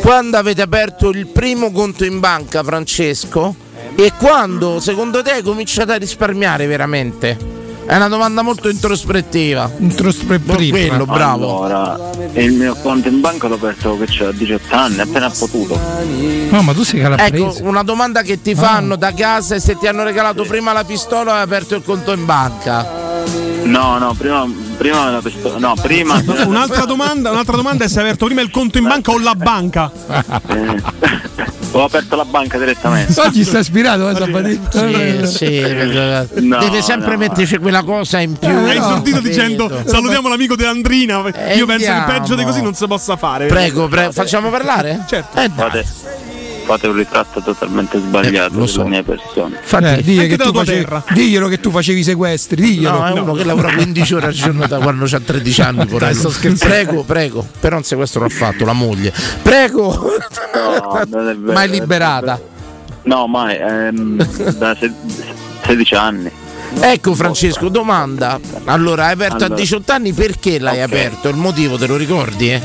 Quando 0.00 0.36
avete 0.36 0.62
aperto 0.62 1.10
il 1.10 1.26
primo 1.28 1.70
conto 1.70 2.04
in 2.04 2.18
banca, 2.18 2.62
Francesco? 2.64 3.54
E 3.94 4.12
quando 4.18 4.80
secondo 4.80 5.22
te 5.22 5.32
hai 5.32 5.42
cominciato 5.42 5.92
a 5.92 5.96
risparmiare 5.96 6.66
veramente? 6.66 7.61
È 7.84 7.96
una 7.96 8.08
domanda 8.08 8.42
molto 8.42 8.68
introspettiva. 8.68 9.70
Introspettiva. 9.78 10.76
Quello, 10.76 11.04
bravo. 11.04 11.64
Allora, 11.64 12.10
il 12.34 12.52
mio 12.52 12.74
conto 12.76 13.08
in 13.08 13.20
banca 13.20 13.48
l'ho 13.48 13.56
aperto 13.56 13.98
che 13.98 14.06
c'ho 14.06 14.30
18 14.32 14.74
anni, 14.74 15.00
appena 15.00 15.28
potuto. 15.30 15.78
No, 16.50 16.62
ma 16.62 16.72
tu 16.72 16.84
sei 16.84 17.00
calabrese. 17.00 17.36
Ecco, 17.36 17.68
una 17.68 17.82
domanda 17.82 18.22
che 18.22 18.40
ti 18.40 18.54
fanno 18.54 18.96
da 18.96 19.12
casa 19.12 19.56
è 19.56 19.58
se 19.60 19.76
ti 19.76 19.86
hanno 19.86 20.04
regalato 20.04 20.44
prima 20.44 20.72
la 20.72 20.84
pistola 20.84 21.32
o 21.32 21.34
hai 21.36 21.42
aperto 21.42 21.74
il 21.74 21.82
conto 21.82 22.12
in 22.12 22.24
banca. 22.24 23.00
No, 23.64 23.98
no, 23.98 24.14
prima, 24.14 24.46
prima 24.76 25.10
la 25.10 25.20
pistola. 25.20 25.58
No, 25.58 25.74
prima. 25.80 26.20
Un'altra 26.46 26.84
domanda, 26.84 27.30
un'altra 27.30 27.56
domanda 27.56 27.84
è 27.84 27.88
se 27.88 27.98
hai 28.00 28.04
aperto 28.06 28.26
prima 28.26 28.40
il 28.40 28.50
conto 28.50 28.78
in 28.78 28.84
banca 28.84 29.10
o 29.12 29.18
la 29.18 29.34
banca. 29.34 29.90
Ho 31.74 31.84
aperto 31.84 32.16
la 32.16 32.26
banca 32.26 32.58
direttamente. 32.58 33.18
Oggi 33.18 33.44
sta 33.44 33.60
ispirato, 33.60 34.10
eh, 34.10 34.14
Sabatini? 34.14 34.60
Sì, 34.68 35.26
sì, 35.26 35.60
No, 36.42 36.58
deve 36.58 36.82
sempre 36.82 37.12
no. 37.12 37.18
metterci 37.18 37.56
quella 37.56 37.82
cosa 37.82 38.20
in 38.20 38.36
più. 38.36 38.48
Hai 38.50 38.76
No, 38.76 38.84
esordito 38.84 39.16
capito? 39.16 39.20
dicendo 39.20 39.82
salutiamo 39.86 40.28
l'amico 40.28 40.54
dell'Andrina. 40.54 41.22
Io 41.54 41.64
penso 41.64 41.90
che 41.90 42.02
peggio 42.06 42.34
di 42.34 42.44
così 42.44 42.60
non 42.60 42.74
si 42.74 42.86
possa 42.86 43.16
fare. 43.16 43.46
Prego, 43.46 43.88
prego, 43.88 44.12
facciamo 44.12 44.50
parlare? 44.50 45.04
Certo. 45.08 45.40
Eh. 45.40 45.50
Fate, 46.72 46.86
un 46.86 46.94
ritratto 46.96 47.42
totalmente 47.42 47.98
sbagliato 47.98 48.64
della 48.64 48.84
mia 48.84 49.02
persona. 49.02 49.56
Infatti, 49.58 49.84
Eh, 49.84 50.02
digli 50.02 50.26
che 50.26 50.38
tu 50.38 50.52
facevi, 50.54 50.84
terra. 50.84 51.04
diglielo 51.10 51.48
che 51.48 51.60
tu 51.60 51.70
facevi 51.70 52.00
i 52.00 52.02
sequestri, 52.02 52.62
diglielo. 52.62 52.98
No, 52.98 53.06
è 53.06 53.10
uno 53.20 53.32
che 53.34 53.44
lavora 53.44 53.72
15 53.74 54.14
ore 54.14 54.26
al 54.28 54.32
giorno 54.32 54.66
da 54.66 54.78
quando 54.78 55.04
c'ha 55.06 55.20
13 55.20 55.60
anni. 55.62 55.86
sto 56.14 56.30
scherzando. 56.30 56.74
Prego, 56.74 57.02
prego. 57.02 57.46
Però 57.60 57.76
un 57.76 57.82
sequestro 57.84 58.22
l'ha 58.22 58.30
fatto, 58.30 58.64
la 58.64 58.72
moglie. 58.72 59.12
Prego. 59.42 60.12
No, 60.54 60.98
è 60.98 61.04
vero. 61.06 61.52
Ma 61.52 61.62
è 61.62 61.66
liberata. 61.66 62.40
No, 63.02 63.26
mai, 63.26 63.56
ehm, 63.56 64.26
da 64.56 64.74
se- 64.78 64.92
16 65.66 65.94
anni. 65.94 66.30
Ecco 66.80 67.14
Francesco, 67.14 67.68
domanda. 67.68 68.40
Allora, 68.64 69.06
hai 69.06 69.12
aperto 69.12 69.42
a 69.42 69.46
Allora. 69.46 69.56
18 69.60 69.92
anni 69.92 70.12
perché 70.14 70.58
l'hai 70.58 70.78
Ok. 70.78 70.84
aperto? 70.84 71.28
Il 71.28 71.36
motivo 71.36 71.76
te 71.76 71.86
lo 71.86 71.96
ricordi? 71.96 72.50
Eh? 72.50 72.62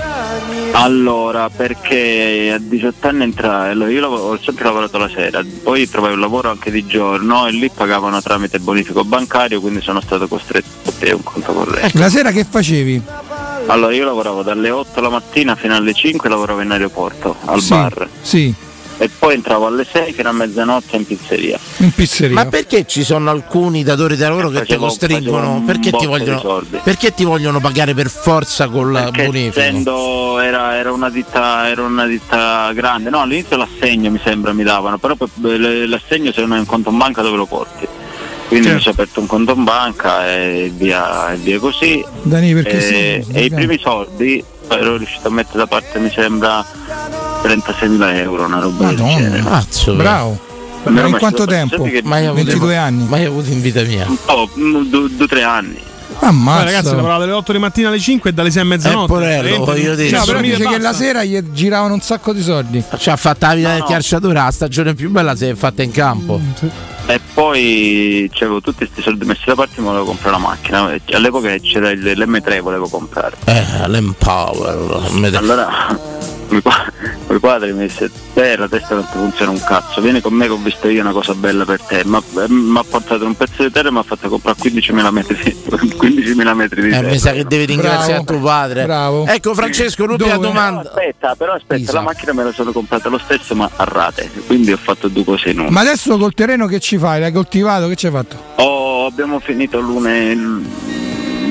Allora, 0.79 1.49
perché 1.49 2.51
a 2.53 2.59
18 2.59 3.07
anni 3.07 3.23
entra, 3.23 3.63
allora 3.63 3.89
io 3.89 4.07
ho 4.07 4.39
sempre 4.39 4.65
lavorato 4.65 4.99
la 4.99 5.09
sera, 5.09 5.43
poi 5.63 5.89
trovai 5.89 6.13
un 6.13 6.19
lavoro 6.19 6.51
anche 6.51 6.69
di 6.69 6.85
giorno 6.85 7.47
e 7.47 7.51
lì 7.51 7.69
pagavano 7.73 8.21
tramite 8.21 8.59
bonifico 8.59 9.03
bancario, 9.03 9.59
quindi 9.59 9.81
sono 9.81 10.01
stato 10.01 10.27
costretto 10.27 10.67
a 10.89 10.93
avere 10.95 11.15
un 11.15 11.23
conto 11.23 11.51
corrente. 11.51 11.97
La 11.97 12.09
sera 12.09 12.31
che 12.31 12.45
facevi? 12.47 13.01
Allora 13.65 13.93
io 13.93 14.05
lavoravo 14.05 14.43
dalle 14.43 14.69
8 14.69 15.01
la 15.01 15.09
mattina 15.09 15.55
fino 15.55 15.75
alle 15.75 15.93
5 15.93 16.29
lavoravo 16.29 16.61
in 16.61 16.69
aeroporto, 16.71 17.35
al 17.45 17.59
Sì, 17.59 17.69
bar. 17.69 18.09
Sì, 18.21 18.53
E 18.99 19.09
poi 19.09 19.35
entravo 19.35 19.67
alle 19.67 19.85
6 19.89 20.11
fino 20.13 20.29
a 20.29 20.31
mezzanotte 20.31 20.95
in 20.95 21.05
pizzeria. 21.05 21.59
in 21.77 21.91
pizzeria. 21.91 22.33
Ma 22.33 22.45
perché 22.47 22.85
ci 22.87 23.03
sono 23.03 23.29
alcuni 23.29 23.83
datori 23.83 24.15
di 24.15 24.21
lavoro 24.21 24.49
che 24.49 24.63
ti 24.65 24.75
costringono? 24.75 25.61
Perché 25.65 25.91
ti, 25.91 26.05
vogliono, 26.07 26.39
soldi. 26.39 26.79
perché 26.83 27.13
ti 27.13 27.23
vogliono 27.23 27.59
pagare 27.59 27.93
per 27.93 28.09
forza 28.09 28.67
col 28.67 28.91
Perché 28.93 29.25
bonifico? 29.25 29.59
essendo 29.59 30.39
era, 30.39 30.75
era 30.77 30.91
una 30.91 31.09
ditta 31.11 31.67
era 31.69 31.83
una 31.83 32.05
ditta 32.07 32.71
grande, 32.73 33.09
no 33.11 33.21
all'inizio 33.21 33.55
l'assegno 33.57 34.09
mi 34.09 34.19
sembra 34.23 34.51
mi 34.53 34.63
davano, 34.63 34.97
però 34.97 35.15
l'assegno 35.41 36.31
se 36.31 36.41
non 36.41 36.53
hai 36.53 36.59
un 36.59 36.65
conto 36.65 36.89
in 36.89 36.97
banca 36.97 37.21
dove 37.21 37.37
lo 37.37 37.45
porti? 37.45 37.87
Quindi 38.47 38.69
mi 38.69 38.79
sono 38.79 38.93
aperto 38.93 39.19
un 39.19 39.27
conto 39.27 39.53
in 39.53 39.63
banca 39.63 40.25
e 40.27 40.71
via, 40.73 41.33
e 41.33 41.35
via 41.35 41.59
così. 41.59 42.03
Dani, 42.23 42.53
perché 42.53 42.77
e, 42.77 42.81
sì, 42.81 43.31
e 43.37 43.43
i 43.43 43.49
dai. 43.49 43.57
primi 43.59 43.77
soldi 43.77 44.41
ero 44.69 44.97
riuscito 44.97 45.27
a 45.27 45.31
mettere 45.31 45.59
da 45.59 45.67
parte 45.67 45.99
mi 45.99 46.09
sembra 46.09 46.65
36.000 47.47 48.15
euro, 48.17 48.45
una 48.45 48.59
roba 48.59 48.87
del 48.87 48.95
genere. 48.97 49.41
Cazzo, 49.43 49.93
Bravo. 49.95 50.39
Ma 50.83 51.05
in 51.05 51.17
quanto 51.17 51.45
tempo? 51.45 51.85
Mai 52.03 52.25
avuto- 52.27 52.43
22 52.45 52.77
anni. 52.77 53.05
Mai 53.09 53.25
avuto 53.25 53.49
in 53.49 53.61
vita 53.61 53.81
mia. 53.83 54.07
Oh, 54.27 54.49
mm, 54.57 54.83
due 54.89 55.09
o 55.19 55.25
tre 55.27 55.43
anni. 55.43 55.77
Ammazza. 56.19 56.63
Poi, 56.63 56.65
ragazzi, 56.73 56.95
lavorava 56.95 57.19
dalle 57.19 57.31
8 57.33 57.51
di 57.51 57.57
mattina 57.59 57.89
alle 57.89 57.99
5 57.99 58.29
e 58.29 58.33
dalle 58.33 58.49
6 58.51 58.61
a 58.61 58.65
mezzanotte. 58.65 59.07
Porello, 59.07 59.65
voglio 59.65 59.95
dire. 59.95 60.09
Cioè, 60.09 60.19
No, 60.19 60.25
per 60.25 60.35
però 60.35 60.47
dice 60.47 60.67
che 60.67 60.79
la 60.79 60.93
sera 60.93 61.23
gli 61.23 61.39
giravano 61.51 61.93
un 61.93 61.99
sacco 62.01 62.31
di 62.33 62.41
soldi. 62.41 62.81
Ci 62.97 63.09
ha 63.09 63.15
fatta 63.17 63.47
la 63.49 63.53
vita 63.55 63.69
del 63.71 63.79
no. 63.81 63.85
calciatore, 63.85 64.33
la 64.33 64.49
stagione 64.51 64.93
più 64.95 65.09
bella 65.11 65.35
si 65.35 65.45
è 65.45 65.53
fatta 65.55 65.83
in 65.83 65.91
campo. 65.91 66.39
E 67.05 67.19
poi 67.33 68.29
avevo 68.39 68.61
tutti 68.61 68.77
questi 68.77 69.01
soldi 69.01 69.25
messi 69.25 69.43
da 69.45 69.55
parte 69.55 69.73
e 69.77 69.81
mi 69.81 69.87
volevo 69.87 70.05
comprare 70.05 70.35
una 70.37 70.47
macchina. 70.47 70.91
E 70.93 71.01
All'epoca 71.13 71.53
c'era 71.57 71.89
il- 71.91 72.01
l'M3 72.17 72.61
volevo 72.61 72.87
comprare. 72.87 73.35
Eh, 73.45 73.87
l'Empower. 73.87 75.09
Allora 75.35 75.99
mio 76.49 76.61
pa- 76.61 76.91
mio 77.27 77.39
padre 77.39 77.73
mi 77.73 77.87
disse 77.87 78.09
te 78.33 78.55
la 78.55 78.67
testa 78.67 78.95
non 78.95 79.03
ti 79.05 79.17
funziona 79.17 79.51
un 79.51 79.61
cazzo, 79.63 79.99
vieni 80.01 80.21
con 80.21 80.33
me 80.33 80.45
che 80.45 80.51
ho 80.53 80.57
visto 80.57 80.87
io 80.87 81.01
una 81.01 81.11
cosa 81.11 81.33
bella 81.33 81.65
per 81.65 81.81
te. 81.81 82.03
Ma 82.05 82.21
mi 82.47 82.77
ha 82.77 82.83
portato 82.87 83.25
un 83.25 83.35
pezzo 83.35 83.63
di 83.63 83.71
terra 83.71 83.89
e 83.89 83.91
mi 83.91 83.97
ha 83.99 84.03
fatto 84.03 84.29
comprare 84.29 84.57
15.000 84.59 85.09
metri 85.11 85.35
di, 85.43 85.55
15.000 85.69 86.53
metri 86.55 86.81
di 86.81 86.87
Eh, 86.87 86.91
terra. 86.91 87.07
mi 87.09 87.17
sa 87.19 87.31
che 87.31 87.43
devi 87.45 87.65
ringraziare 87.65 88.21
Bravo. 88.23 88.25
tuo 88.25 88.39
padre. 88.39 88.83
Bravo. 88.85 89.25
Ecco 89.27 89.53
Francesco, 89.53 90.05
l'ultima 90.05 90.37
domanda. 90.37 90.81
Aspetta, 90.81 91.35
però 91.35 91.53
aspetta, 91.53 91.81
Isa. 91.81 91.93
la 91.93 92.01
macchina 92.01 92.33
me 92.33 92.43
la 92.43 92.51
sono 92.51 92.71
comprata 92.71 93.09
lo 93.09 93.17
stesso 93.19 93.55
ma 93.55 93.69
a 93.75 93.83
rate, 93.83 94.29
quindi 94.45 94.71
ho 94.71 94.77
fatto 94.77 95.07
due 95.07 95.23
cose 95.23 95.49
in 95.49 95.59
una. 95.59 95.69
Ma 95.69 95.81
adesso 95.81 96.17
col 96.17 96.33
terreno 96.33 96.67
che 96.67 96.79
ci 96.79 96.97
fai? 96.97 97.19
L'hai 97.19 97.31
coltivato? 97.31 97.87
Che 97.87 97.95
ci 97.95 98.05
hai 98.07 98.11
fatto? 98.11 98.35
Oh, 98.55 99.05
abbiamo 99.05 99.39
finito 99.39 99.79
lunedì, 99.79 100.65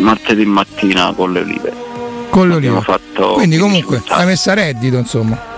martedì 0.00 0.44
mattina 0.44 1.12
con 1.14 1.32
le 1.32 1.40
olive. 1.40 1.72
Con 2.36 2.50
olive. 2.50 2.80
fatto 2.82 3.32
Quindi 3.32 3.56
15 3.56 3.60
comunque 3.60 4.02
hai 4.08 4.26
messo 4.26 4.50
a 4.50 4.54
reddito, 4.54 4.98
insomma. 4.98 5.54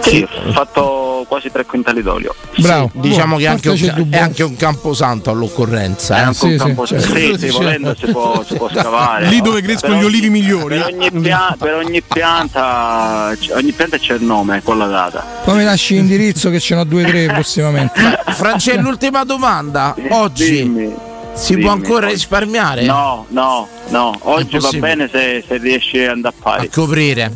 Sì, 0.00 0.22
ho 0.22 0.52
fatto 0.52 1.24
quasi 1.26 1.50
tre 1.50 1.64
quintali 1.64 2.02
d'olio. 2.02 2.34
Bravo. 2.58 2.90
Diciamo 2.92 3.36
Buono, 3.36 3.38
che 3.38 3.44
è 3.44 3.48
anche, 3.48 3.68
un, 3.70 4.08
è 4.10 4.18
anche 4.18 4.42
un 4.42 4.54
camposanto 4.54 5.30
all'occorrenza. 5.30 6.16
È 6.16 6.18
eh. 6.18 6.22
anche 6.22 6.34
sì, 6.34 6.44
un 6.44 6.50
sì, 6.52 6.56
campo 6.58 6.86
certo. 6.86 7.14
sì, 7.14 7.34
sì, 7.38 7.48
volendo 7.48 7.96
si 7.98 8.06
può, 8.12 8.44
si 8.46 8.56
può 8.56 8.68
scavare. 8.72 9.26
Lì 9.28 9.40
dove 9.40 9.62
crescono 9.62 10.00
gli 10.00 10.04
olivi 10.04 10.28
migliori. 10.28 10.76
Per 10.76 10.92
ogni, 10.92 11.10
pia- 11.12 11.56
per 11.58 11.74
ogni 11.74 12.02
pianta 12.02 13.34
ogni 13.54 13.72
pianta 13.72 13.96
c'è 13.96 14.14
il 14.14 14.22
nome 14.22 14.62
con 14.62 14.76
la 14.76 14.86
data. 14.86 15.24
Poi 15.44 15.56
mi 15.56 15.64
lasci 15.64 15.94
l'indirizzo 15.94 16.50
che 16.50 16.60
ce 16.60 16.74
n'ho 16.74 16.84
due 16.84 17.04
o 17.04 17.06
tre 17.06 17.26
prossimamente. 17.26 18.20
Francesco, 18.26 18.82
l'ultima 18.82 19.24
domanda. 19.24 19.94
Oggi 20.10 20.62
Dimmi. 20.62 21.07
Si 21.38 21.52
dimmi. 21.52 21.64
può 21.64 21.72
ancora 21.72 22.08
risparmiare? 22.08 22.82
No, 22.84 23.26
no, 23.28 23.68
no. 23.88 24.16
Oggi 24.22 24.58
va 24.58 24.70
bene 24.78 25.08
se, 25.10 25.42
se 25.46 25.56
riesci 25.58 25.98
ad 26.02 26.10
andare 26.10 26.34
a 26.36 26.38
A 26.38 26.42
pari. 26.56 26.68
coprire. 26.70 27.32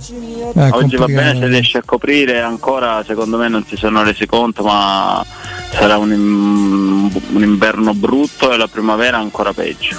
Eh, 0.55 0.69
Oggi 0.73 0.97
va 0.97 1.07
bene 1.07 1.39
se 1.39 1.47
riesci 1.47 1.77
a 1.77 1.83
coprire, 1.85 2.41
ancora 2.41 3.03
secondo 3.07 3.37
me 3.39 3.49
non 3.49 3.65
si 3.67 3.77
sono 3.77 4.03
resi 4.03 4.27
conto, 4.27 4.63
ma 4.63 5.25
sarà 5.73 5.97
un, 5.99 6.11
un 6.11 7.43
inverno 7.43 7.95
brutto 7.95 8.53
e 8.53 8.57
la 8.57 8.69
primavera 8.69 9.19
ancora 9.19 9.53
peggio. 9.53 9.97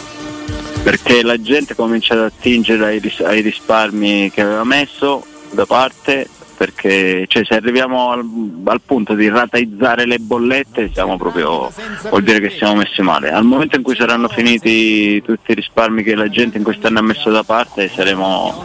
Perché 0.83 1.23
la 1.23 1.39
gente 1.41 1.75
comincia 1.75 2.13
ad 2.13 2.21
attingere 2.21 2.85
ai, 2.85 2.99
ris- 2.99 3.21
ai 3.21 3.39
risparmi 3.41 4.29
che 4.31 4.41
aveva 4.41 4.63
messo 4.65 5.25
da 5.51 5.65
parte, 5.65 6.27
perché 6.63 7.25
cioè, 7.27 7.43
se 7.43 7.55
arriviamo 7.55 8.11
al, 8.11 8.23
al 8.63 8.79
punto 8.85 9.15
di 9.15 9.27
rataizzare 9.27 10.05
le 10.05 10.17
bollette 10.17 10.91
siamo 10.93 11.17
proprio, 11.17 11.69
vuol 12.09 12.23
dire 12.23 12.39
che 12.39 12.51
siamo 12.57 12.75
messi 12.75 13.01
male. 13.01 13.31
Al 13.31 13.43
momento 13.43 13.75
in 13.75 13.81
cui 13.81 13.97
saranno 13.97 14.29
finiti 14.29 15.21
tutti 15.23 15.51
i 15.51 15.55
risparmi 15.55 16.03
che 16.03 16.15
la 16.15 16.29
gente 16.29 16.57
in 16.57 16.63
quest'anno 16.63 16.99
ha 16.99 17.01
messo 17.01 17.29
da 17.31 17.43
parte 17.43 17.91
saremo 17.93 18.63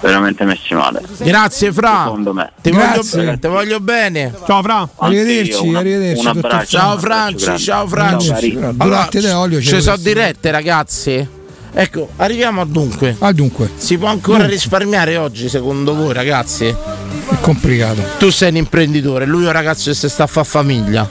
veramente 0.00 0.44
messi 0.44 0.72
male. 0.72 1.02
Grazie 1.18 1.72
Fra. 1.74 2.04
Secondo 2.04 2.32
me. 2.32 2.52
Ti 2.62 2.70
voglio, 2.70 2.84
Grazie. 2.86 3.38
ti 3.38 3.48
voglio 3.48 3.80
bene. 3.80 4.32
Ciao, 4.46 4.62
Fra. 4.62 4.88
Arrivederci, 4.96 5.66
una- 5.66 5.78
arrivederci. 5.80 6.20
un 6.20 6.26
abbraccio. 6.28 6.76
Ciao 6.78 6.98
Franci, 6.98 7.58
ciao 7.58 7.86
Franci. 7.86 8.30
Allora, 8.30 8.68
Allora, 8.68 8.72
durante 8.84 9.20
le 9.20 9.32
olio 9.32 9.60
ci 9.60 9.78
sono 9.82 9.98
dirette 9.98 10.50
ragazzi. 10.50 11.28
Ecco, 11.78 12.08
arriviamo 12.16 12.62
al 12.62 12.68
dunque. 12.68 13.16
Ah, 13.18 13.32
dunque, 13.32 13.70
Si 13.76 13.98
può 13.98 14.08
ancora 14.08 14.46
risparmiare 14.46 15.18
oggi 15.18 15.50
secondo 15.50 15.94
voi 15.94 16.14
ragazzi? 16.14 16.64
è 16.64 17.40
complicato. 17.42 18.00
Tu 18.18 18.30
sei 18.30 18.48
un 18.48 18.56
imprenditore, 18.56 19.26
lui 19.26 19.42
è 19.42 19.46
un 19.48 19.52
ragazzo 19.52 19.90
che 19.90 19.94
si 19.94 20.08
sta 20.08 20.22
a 20.22 20.26
fare 20.26 20.46
famiglia. 20.46 21.06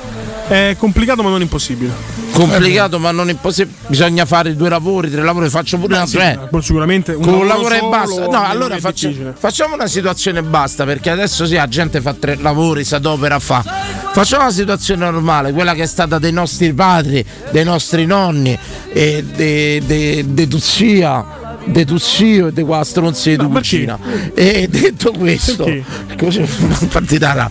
È 0.48 0.76
complicato 0.76 1.22
ma 1.22 1.30
non 1.30 1.42
impossibile. 1.42 1.92
Complicato 2.36 3.00
ma 3.00 3.12
non 3.12 3.30
impossibile. 3.30 3.76
Bisogna 3.88 4.26
fare 4.26 4.56
due 4.56 4.70
lavori, 4.70 5.10
tre 5.10 5.24
lavori, 5.24 5.50
faccio 5.50 5.78
pure 5.78 5.96
una 5.96 6.06
Sì, 6.06 6.18
tre. 6.18 6.48
poi 6.50 6.62
sicuramente 6.62 7.14
un 7.14 7.24
Con 7.24 7.34
un 7.34 7.48
lavoro 7.48 7.74
e 7.76 7.82
basta. 7.82 8.28
No, 8.28 8.44
allora 8.44 8.76
è 8.76 8.80
difficile. 8.80 9.34
facciamo 9.38 9.74
una 9.76 9.88
situazione 9.88 10.40
e 10.40 10.44
basta, 10.44 10.86
perché 10.86 11.10
adesso 11.10 11.46
sì, 11.46 11.56
la 11.56 11.68
gente 11.68 12.02
fa 12.02 12.14
tre 12.14 12.36
lavori, 12.40 12.84
si 12.84 12.94
adopera 12.94 13.40
fa. 13.40 13.64
Facciamo 14.12 14.44
una 14.44 14.52
situazione 14.52 15.10
normale, 15.10 15.52
quella 15.54 15.74
che 15.74 15.84
è 15.84 15.88
stata 15.88 16.20
dei 16.20 16.32
nostri 16.32 16.74
padri, 16.74 17.26
dei 17.52 17.64
nostri 17.64 18.06
nonni, 18.06 18.58
e 18.92 19.24
de, 19.24 19.82
de, 19.86 20.26
de 20.28 20.48
tua 20.48 20.60
zia, 20.60 21.26
de 21.66 21.82
e 21.82 22.52
di 22.54 22.64
qua 22.64 22.84
stronzi 22.84 23.32
di 23.32 23.36
tua 23.38 23.48
cucina. 23.48 23.98
E 24.34 24.68
detto 24.70 25.12
questo, 25.12 25.66
così 26.18 26.46
una 26.60 26.78
partita. 26.90 27.50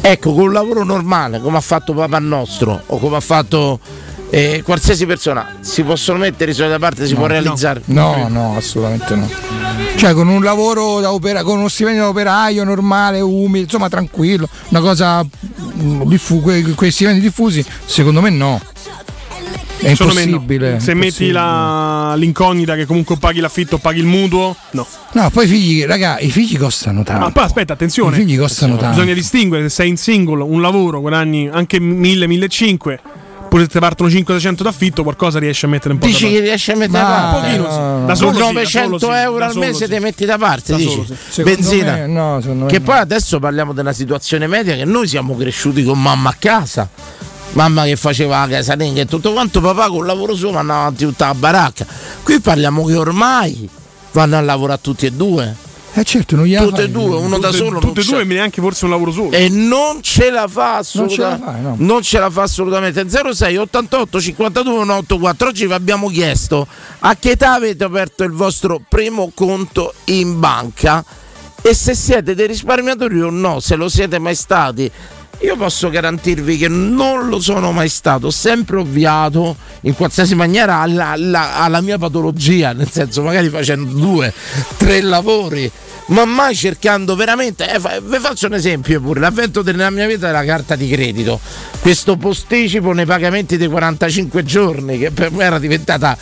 Ecco, 0.00 0.34
con 0.34 0.44
un 0.44 0.52
lavoro 0.52 0.84
normale, 0.84 1.40
come 1.40 1.56
ha 1.56 1.62
fatto 1.62 1.94
papà 1.94 2.18
nostro 2.18 2.82
o 2.86 2.98
come 2.98 3.16
ha 3.16 3.20
fatto 3.20 3.80
eh, 4.30 4.62
qualsiasi 4.64 5.06
persona, 5.06 5.56
si 5.60 5.82
possono 5.82 6.18
mettere 6.18 6.50
i 6.50 6.54
soldi 6.54 6.72
da 6.72 6.78
parte, 6.78 7.06
si 7.06 7.12
No, 7.12 7.18
può 7.18 7.26
no. 7.26 7.32
realizzare. 7.32 7.82
No, 7.86 8.26
no, 8.28 8.56
assolutamente 8.56 9.14
no. 9.14 9.30
Cioè 9.96 10.12
con 10.12 10.28
un 10.28 10.42
lavoro 10.42 11.00
da 11.00 11.12
opera, 11.12 11.42
con 11.42 11.58
uno 11.58 11.68
stipendio 11.68 12.02
da 12.02 12.08
operaio 12.08 12.64
normale, 12.64 13.20
umile, 13.20 13.64
insomma 13.64 13.88
tranquillo, 13.88 14.48
una 14.68 14.80
cosa 14.80 15.24
mm, 15.24 16.02
diffu- 16.02 16.42
que- 16.42 16.72
quei 16.74 16.90
stipendi 16.90 17.20
diffusi, 17.20 17.64
secondo 17.86 18.20
me 18.20 18.30
no. 18.30 18.60
È 19.76 19.86
no. 19.86 19.90
impossibile. 19.90 20.80
Se 20.80 20.92
è 20.92 20.94
metti 20.94 21.06
impossibile. 21.06 21.32
la- 21.32 22.14
l'incognita 22.16 22.74
che 22.74 22.86
comunque 22.86 23.16
paghi 23.18 23.40
l'affitto, 23.40 23.78
paghi 23.78 23.98
il 24.00 24.06
mutuo, 24.06 24.56
no. 24.70 24.86
No, 25.12 25.30
poi 25.30 25.44
i 25.44 25.48
figli, 25.48 25.84
raga, 25.84 26.18
i 26.20 26.30
figli 26.30 26.56
costano 26.56 27.02
tanto. 27.02 27.24
Ma 27.26 27.30
poi 27.30 27.44
aspetta, 27.44 27.74
attenzione. 27.74 28.16
I 28.16 28.20
figli 28.20 28.38
costano 28.38 28.76
tanto. 28.76 28.96
Bisogna 28.96 29.14
distinguere 29.14 29.64
se 29.64 29.68
sei 29.70 29.88
in 29.90 29.96
single, 29.96 30.42
un 30.42 30.60
lavoro, 30.62 31.00
guadagni 31.00 31.48
anche 31.52 31.78
1000-1500, 31.78 32.98
pure 33.54 33.66
se 33.66 33.68
ti 33.70 33.78
partono 33.78 34.10
500 34.10 34.62
d'affitto, 34.64 35.02
qualcosa 35.04 35.38
riesci 35.38 35.64
a 35.64 35.68
mettere 35.68 35.94
un 35.94 36.00
po' 36.00 36.06
Dici 36.06 36.28
che 36.28 36.40
riesci 36.40 36.72
a 36.72 36.76
mettere 36.76 37.04
da 37.04 37.08
parte? 37.08 37.36
un 37.36 37.62
pochino 37.62 38.00
sì. 38.00 38.06
Da 38.06 38.14
solo 38.16 38.32
sì, 38.32 38.38
da 38.38 38.44
900 38.46 38.98
solo 38.98 39.14
euro 39.14 39.44
al 39.44 39.56
mese 39.56 39.84
sì. 39.84 39.90
te 39.90 40.00
metti 40.00 40.24
da 40.24 40.38
parte, 40.38 40.72
Da 40.72 40.78
dici? 40.78 41.14
sì. 41.28 41.42
Benzina. 41.44 41.92
me- 41.92 42.06
no, 42.08 42.40
me 42.42 42.66
che 42.66 42.78
no. 42.78 42.84
poi 42.84 42.98
adesso 42.98 43.38
parliamo 43.38 43.72
della 43.72 43.92
situazione 43.92 44.48
media 44.48 44.74
che 44.74 44.84
noi 44.84 45.06
siamo 45.06 45.36
cresciuti 45.36 45.84
con 45.84 46.02
mamma 46.02 46.30
a 46.30 46.36
casa. 46.36 46.88
Mamma 47.52 47.84
che 47.84 47.94
faceva 47.94 48.40
la 48.40 48.48
casalinga 48.56 49.02
e 49.02 49.06
tutto 49.06 49.32
quanto, 49.32 49.60
papà 49.60 49.86
con 49.86 49.98
il 49.98 50.06
lavoro 50.06 50.34
suo 50.34 50.48
andava 50.56 50.80
avanti 50.80 51.04
tutta 51.04 51.26
la 51.26 51.34
baracca. 51.34 51.86
Qui 52.24 52.40
parliamo 52.40 52.84
che 52.84 52.96
ormai 52.96 53.68
vanno 54.10 54.36
a 54.36 54.40
lavorare 54.40 54.80
tutti 54.82 55.06
e 55.06 55.12
due. 55.12 55.54
Eh 55.96 56.02
certo, 56.04 56.34
non 56.34 56.44
gli 56.46 56.56
Tutte 56.56 56.82
e 56.82 56.90
due, 56.90 57.16
uno 57.16 57.38
da 57.38 57.48
Tutte- 57.50 57.58
solo. 57.64 57.78
Tutte 57.78 58.00
e 58.00 58.04
due 58.04 58.20
e 58.22 58.24
neanche 58.24 58.60
forse 58.60 58.84
un 58.84 58.90
lavoro 58.90 59.12
solo. 59.12 59.30
E 59.30 59.48
non 59.48 60.02
ce 60.02 60.30
la 60.30 60.48
fa 60.48 60.82
Non 60.94 61.08
ce 61.08 61.20
la 61.20 61.28
assolutamente. 61.34 61.44
fai, 61.44 61.60
no. 61.62 61.74
Non 61.78 62.02
ce 62.02 62.18
la 62.18 62.30
fa 62.30 62.42
assolutamente. 62.42 63.06
06 63.08 63.56
88 63.56 64.20
52 64.20 64.72
184. 64.72 65.48
Oggi 65.48 65.66
vi 65.66 65.72
abbiamo 65.72 66.08
chiesto 66.08 66.66
a 67.00 67.14
che 67.16 67.30
età 67.30 67.52
avete 67.54 67.84
aperto 67.84 68.24
il 68.24 68.32
vostro 68.32 68.80
primo 68.88 69.30
conto 69.34 69.94
in 70.06 70.40
banca 70.40 71.04
e 71.62 71.74
se 71.74 71.94
siete 71.94 72.34
dei 72.34 72.48
risparmiatori 72.48 73.20
o 73.22 73.30
no, 73.30 73.60
se 73.60 73.76
lo 73.76 73.88
siete 73.88 74.18
mai 74.18 74.34
stati. 74.34 74.90
Io 75.40 75.56
posso 75.56 75.90
garantirvi 75.90 76.56
che 76.56 76.68
non 76.68 77.28
lo 77.28 77.40
sono 77.40 77.72
mai 77.72 77.88
stato, 77.88 78.28
ho 78.28 78.30
sempre 78.30 78.78
ovviato 78.78 79.56
in 79.82 79.94
qualsiasi 79.94 80.34
maniera 80.36 80.76
alla, 80.78 81.08
alla- 81.10 81.56
alla 81.56 81.80
mia 81.80 81.98
patologia, 81.98 82.72
nel 82.72 82.88
senso 82.90 83.22
magari 83.22 83.48
facendo 83.50 83.92
due, 83.92 84.32
tre 84.76 85.00
lavori, 85.02 85.70
ma 86.06 86.24
mai 86.24 86.54
cercando 86.54 87.16
veramente. 87.16 87.68
eh, 87.68 88.00
vi 88.02 88.18
faccio 88.18 88.46
un 88.46 88.54
esempio 88.54 89.00
pure: 89.00 89.20
l'avvento 89.20 89.62
della 89.62 89.90
mia 89.90 90.06
vita 90.06 90.26
della 90.26 90.44
carta 90.44 90.76
di 90.76 90.88
credito, 90.88 91.40
questo 91.80 92.16
posticipo 92.16 92.92
nei 92.92 93.06
pagamenti 93.06 93.56
dei 93.56 93.68
45 93.68 94.44
giorni, 94.44 94.98
che 94.98 95.10
per 95.10 95.30
me 95.30 95.44
era 95.44 95.58
diventata 95.58 96.16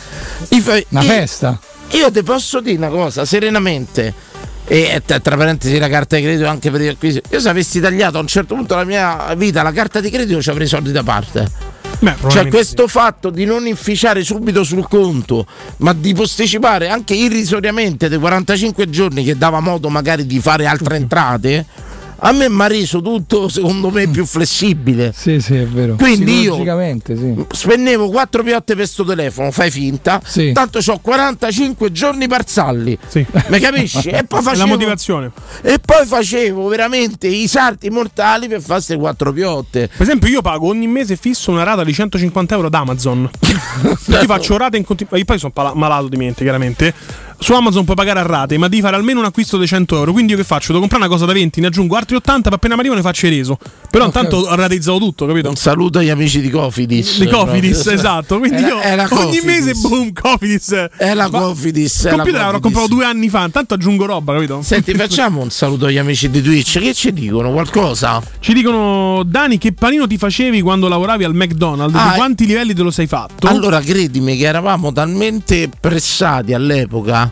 Una 0.89 1.01
festa. 1.01 1.59
Io 1.91 2.11
ti 2.11 2.23
posso 2.23 2.59
dire 2.59 2.77
una 2.77 2.89
cosa, 2.89 3.25
serenamente. 3.25 4.31
E 4.65 5.01
tra 5.05 5.19
tra 5.19 5.35
parentesi 5.35 5.77
la 5.77 5.89
carta 5.89 6.15
di 6.15 6.21
credito 6.21 6.47
anche 6.47 6.71
per 6.71 6.81
gli 6.81 6.87
acquisti. 6.87 7.21
Io 7.31 7.39
se 7.39 7.49
avessi 7.49 7.81
tagliato 7.81 8.17
a 8.17 8.21
un 8.21 8.27
certo 8.27 8.55
punto 8.55 8.73
della 8.73 8.85
mia 8.85 9.33
vita 9.35 9.61
la 9.61 9.73
carta 9.73 9.99
di 9.99 10.09
credito 10.09 10.41
ci 10.41 10.49
avrei 10.49 10.67
soldi 10.67 10.91
da 10.91 11.03
parte. 11.03 11.81
Beh, 12.03 12.15
Cioè 12.27 12.49
questo 12.49 12.89
fatto 12.89 13.29
di 13.29 13.45
non 13.45 13.65
inficiare 13.65 14.25
subito 14.25 14.65
sul 14.65 14.85
conto, 14.89 15.45
ma 15.77 15.93
di 15.93 16.13
posticipare 16.13 16.89
anche 16.89 17.13
irrisoriamente 17.13 18.09
dei 18.09 18.19
45 18.19 18.89
giorni 18.89 19.23
che 19.23 19.37
dava 19.37 19.61
modo 19.61 19.87
magari 19.87 20.25
di 20.25 20.41
fare 20.41 20.65
altre 20.65 20.97
entrate, 20.97 21.65
a 22.25 22.31
me 22.31 22.47
mi 22.49 22.61
ha 22.61 22.67
reso 22.67 23.01
tutto 23.01 23.49
secondo 23.49 23.89
me 23.89 24.07
più 24.07 24.25
flessibile. 24.25 25.13
Sì, 25.13 25.41
sì, 25.41 25.55
è 25.55 25.65
vero. 25.67 25.95
Quindi 25.95 26.39
io- 26.41 26.55
sì. 27.03 27.45
Spendevo 27.51 28.09
4 28.09 28.43
piotte 28.43 28.75
per 28.77 28.87
sto 28.87 29.03
telefono, 29.03 29.51
fai 29.51 29.69
finta. 29.69 30.21
Sì. 30.23 30.53
Tanto 30.53 30.79
ho 30.85 30.99
45 30.99 31.91
giorni 31.91 32.27
parsalli. 32.27 32.97
Mi 33.47 33.59
capisci? 33.59 34.07
E 34.07 34.23
poi 34.23 34.39
È 34.39 34.43
la 34.43 34.49
facevo, 34.51 34.67
motivazione. 34.67 35.31
e 35.61 35.79
poi 35.79 36.05
facevo 36.05 36.67
veramente 36.67 37.27
i 37.27 37.47
salti 37.49 37.89
mortali 37.89 38.47
per 38.47 38.59
fare 38.61 38.73
queste 38.75 38.95
4 38.95 39.33
piotte. 39.33 39.87
Per 39.89 40.01
esempio, 40.01 40.29
io 40.29 40.41
pago 40.41 40.67
ogni 40.67 40.87
mese 40.87 41.17
fisso 41.17 41.51
una 41.51 41.63
rata 41.63 41.83
di 41.83 41.93
150 41.93 42.53
euro 42.55 42.67
ad 42.67 42.73
Amazon. 42.73 43.29
io 44.07 44.25
faccio 44.25 44.55
rate 44.55 44.77
in 44.77 44.85
continuazione. 44.85 45.25
Poi 45.25 45.39
sono 45.39 45.51
malato 45.75 46.07
di 46.07 46.15
mente, 46.15 46.43
chiaramente. 46.43 46.93
Su 47.39 47.53
Amazon 47.53 47.83
puoi 47.83 47.95
pagare 47.95 48.19
a 48.19 48.23
rate, 48.23 48.57
ma 48.57 48.67
devi 48.67 48.81
fare 48.81 48.95
almeno 48.95 49.19
un 49.19 49.25
acquisto 49.25 49.57
di 49.57 49.67
100 49.67 49.97
euro. 49.97 50.11
Quindi 50.13 50.31
io 50.31 50.37
che 50.37 50.43
faccio? 50.43 50.67
Devo 50.67 50.79
comprare 50.79 51.03
una 51.03 51.11
cosa 51.11 51.25
da 51.25 51.33
20, 51.33 51.59
ne 51.61 51.67
aggiungo 51.67 51.95
altri 51.95 52.15
80, 52.15 52.49
ma 52.49 52.55
appena 52.55 52.73
mi 52.75 52.79
arrivo 52.81 52.95
ne 52.95 53.01
faccio 53.01 53.25
il 53.27 53.33
reso. 53.33 53.57
Però 53.89 54.05
Ok. 54.05 54.15
intanto 54.15 54.55
rateizzavo 54.55 54.97
tutto, 54.99 55.25
capito? 55.25 55.49
Un 55.49 55.55
saluto 55.55 55.99
agli 55.99 56.09
amici 56.09 56.41
di 56.41 56.49
Cofidis. 56.49 57.19
Di 57.19 57.27
Cofidis, 57.27 57.73
proprio. 57.73 57.93
esatto. 57.93 58.39
Quindi 58.39 58.57
Era- 58.57 58.67
io 58.67 58.81
era 58.81 59.01
ogni 59.09 59.09
Cofidis. 59.09 59.43
mese, 59.43 59.73
boom, 59.73 60.13
Cofidis. 60.13 60.71
È 60.97 61.13
la 61.13 61.29
Ma 61.29 61.39
Cofidis. 61.39 62.03
Il 62.03 62.09
computer 62.11 62.39
l'avrò 62.41 62.59
comprato 62.59 62.87
due 62.87 63.05
anni 63.05 63.29
fa, 63.29 63.43
intanto 63.43 63.73
aggiungo 63.73 64.05
roba, 64.05 64.33
capito? 64.33 64.61
Senti, 64.63 64.93
facciamo 64.95 65.41
un 65.41 65.49
saluto 65.49 65.85
agli 65.87 65.97
amici 65.97 66.29
di 66.29 66.41
Twitch. 66.41 66.79
Che 66.79 66.93
ci 66.93 67.11
dicono? 67.13 67.51
Qualcosa? 67.51 68.21
Ci 68.39 68.53
dicono, 68.53 69.23
Dani, 69.25 69.57
che 69.57 69.73
panino 69.73 70.07
ti 70.07 70.17
facevi 70.17 70.61
quando 70.61 70.87
lavoravi 70.87 71.23
al 71.25 71.33
McDonald's? 71.35 71.95
Ah, 71.95 72.09
Di 72.09 72.15
quanti 72.15 72.45
livelli 72.45 72.73
te 72.73 72.81
lo 72.81 72.91
sei 72.91 73.07
fatto? 73.07 73.47
Allora, 73.47 73.79
credimi 73.81 74.37
che 74.37 74.45
eravamo 74.45 74.91
talmente 74.93 75.69
pressati 75.79 76.53
all'epoca 76.53 77.31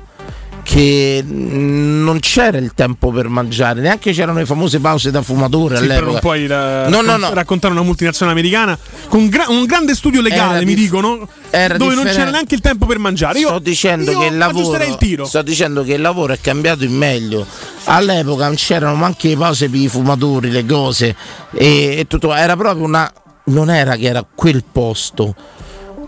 che 0.63 1.23
non 1.27 2.19
c'era 2.19 2.57
il 2.57 2.71
tempo 2.75 3.09
per 3.11 3.27
mangiare, 3.27 3.81
neanche 3.81 4.11
c'erano 4.11 4.39
le 4.39 4.45
famose 4.45 4.79
pause 4.79 5.11
da 5.11 5.21
fumatore 5.21 5.77
Sì, 5.77 5.87
però 5.87 5.93
all'epoca. 5.93 6.11
non 6.11 6.19
puoi 6.21 6.43
eh, 6.45 6.89
No, 6.89 7.01
no, 7.01 7.17
no. 7.17 7.33
raccontare 7.33 7.73
una 7.73 7.83
multinazionale 7.83 8.37
americana 8.39 8.77
con 9.07 9.27
gra- 9.27 9.47
un 9.49 9.65
grande 9.65 9.95
studio 9.95 10.21
legale, 10.21 10.55
Era 10.57 10.65
mi 10.65 10.73
dif- 10.73 10.79
dicono, 10.79 11.09
dove 11.17 11.27
non 11.49 11.77
differente. 11.79 12.11
c'era 12.13 12.29
neanche 12.29 12.55
il 12.55 12.61
tempo 12.61 12.85
per 12.85 12.99
mangiare. 12.99 13.39
Io 13.39 13.47
sto 13.49 13.59
dicendo 13.59 14.11
io 14.11 14.19
che 14.19 14.25
il 14.27 14.37
lavoro 14.37 14.83
il 14.83 14.95
tiro. 14.97 15.25
sto 15.25 15.41
dicendo 15.41 15.83
che 15.83 15.93
il 15.93 16.01
lavoro 16.01 16.33
è 16.33 16.39
cambiato 16.39 16.83
in 16.83 16.93
meglio 16.95 17.45
all'epoca 17.85 18.45
non 18.45 18.55
c'erano 18.55 18.95
neanche 18.95 19.29
le 19.29 19.37
pause 19.37 19.67
per 19.69 19.79
i 19.79 19.87
fumatori 19.87 20.51
le 20.51 20.65
cose 20.65 21.15
e, 21.53 21.95
e 21.99 22.05
tutto 22.07 22.33
era 22.33 22.55
proprio 22.55 22.85
una 22.85 23.11
non 23.45 23.69
era 23.71 23.95
che 23.95 24.05
era 24.05 24.23
quel 24.33 24.63
posto 24.71 25.33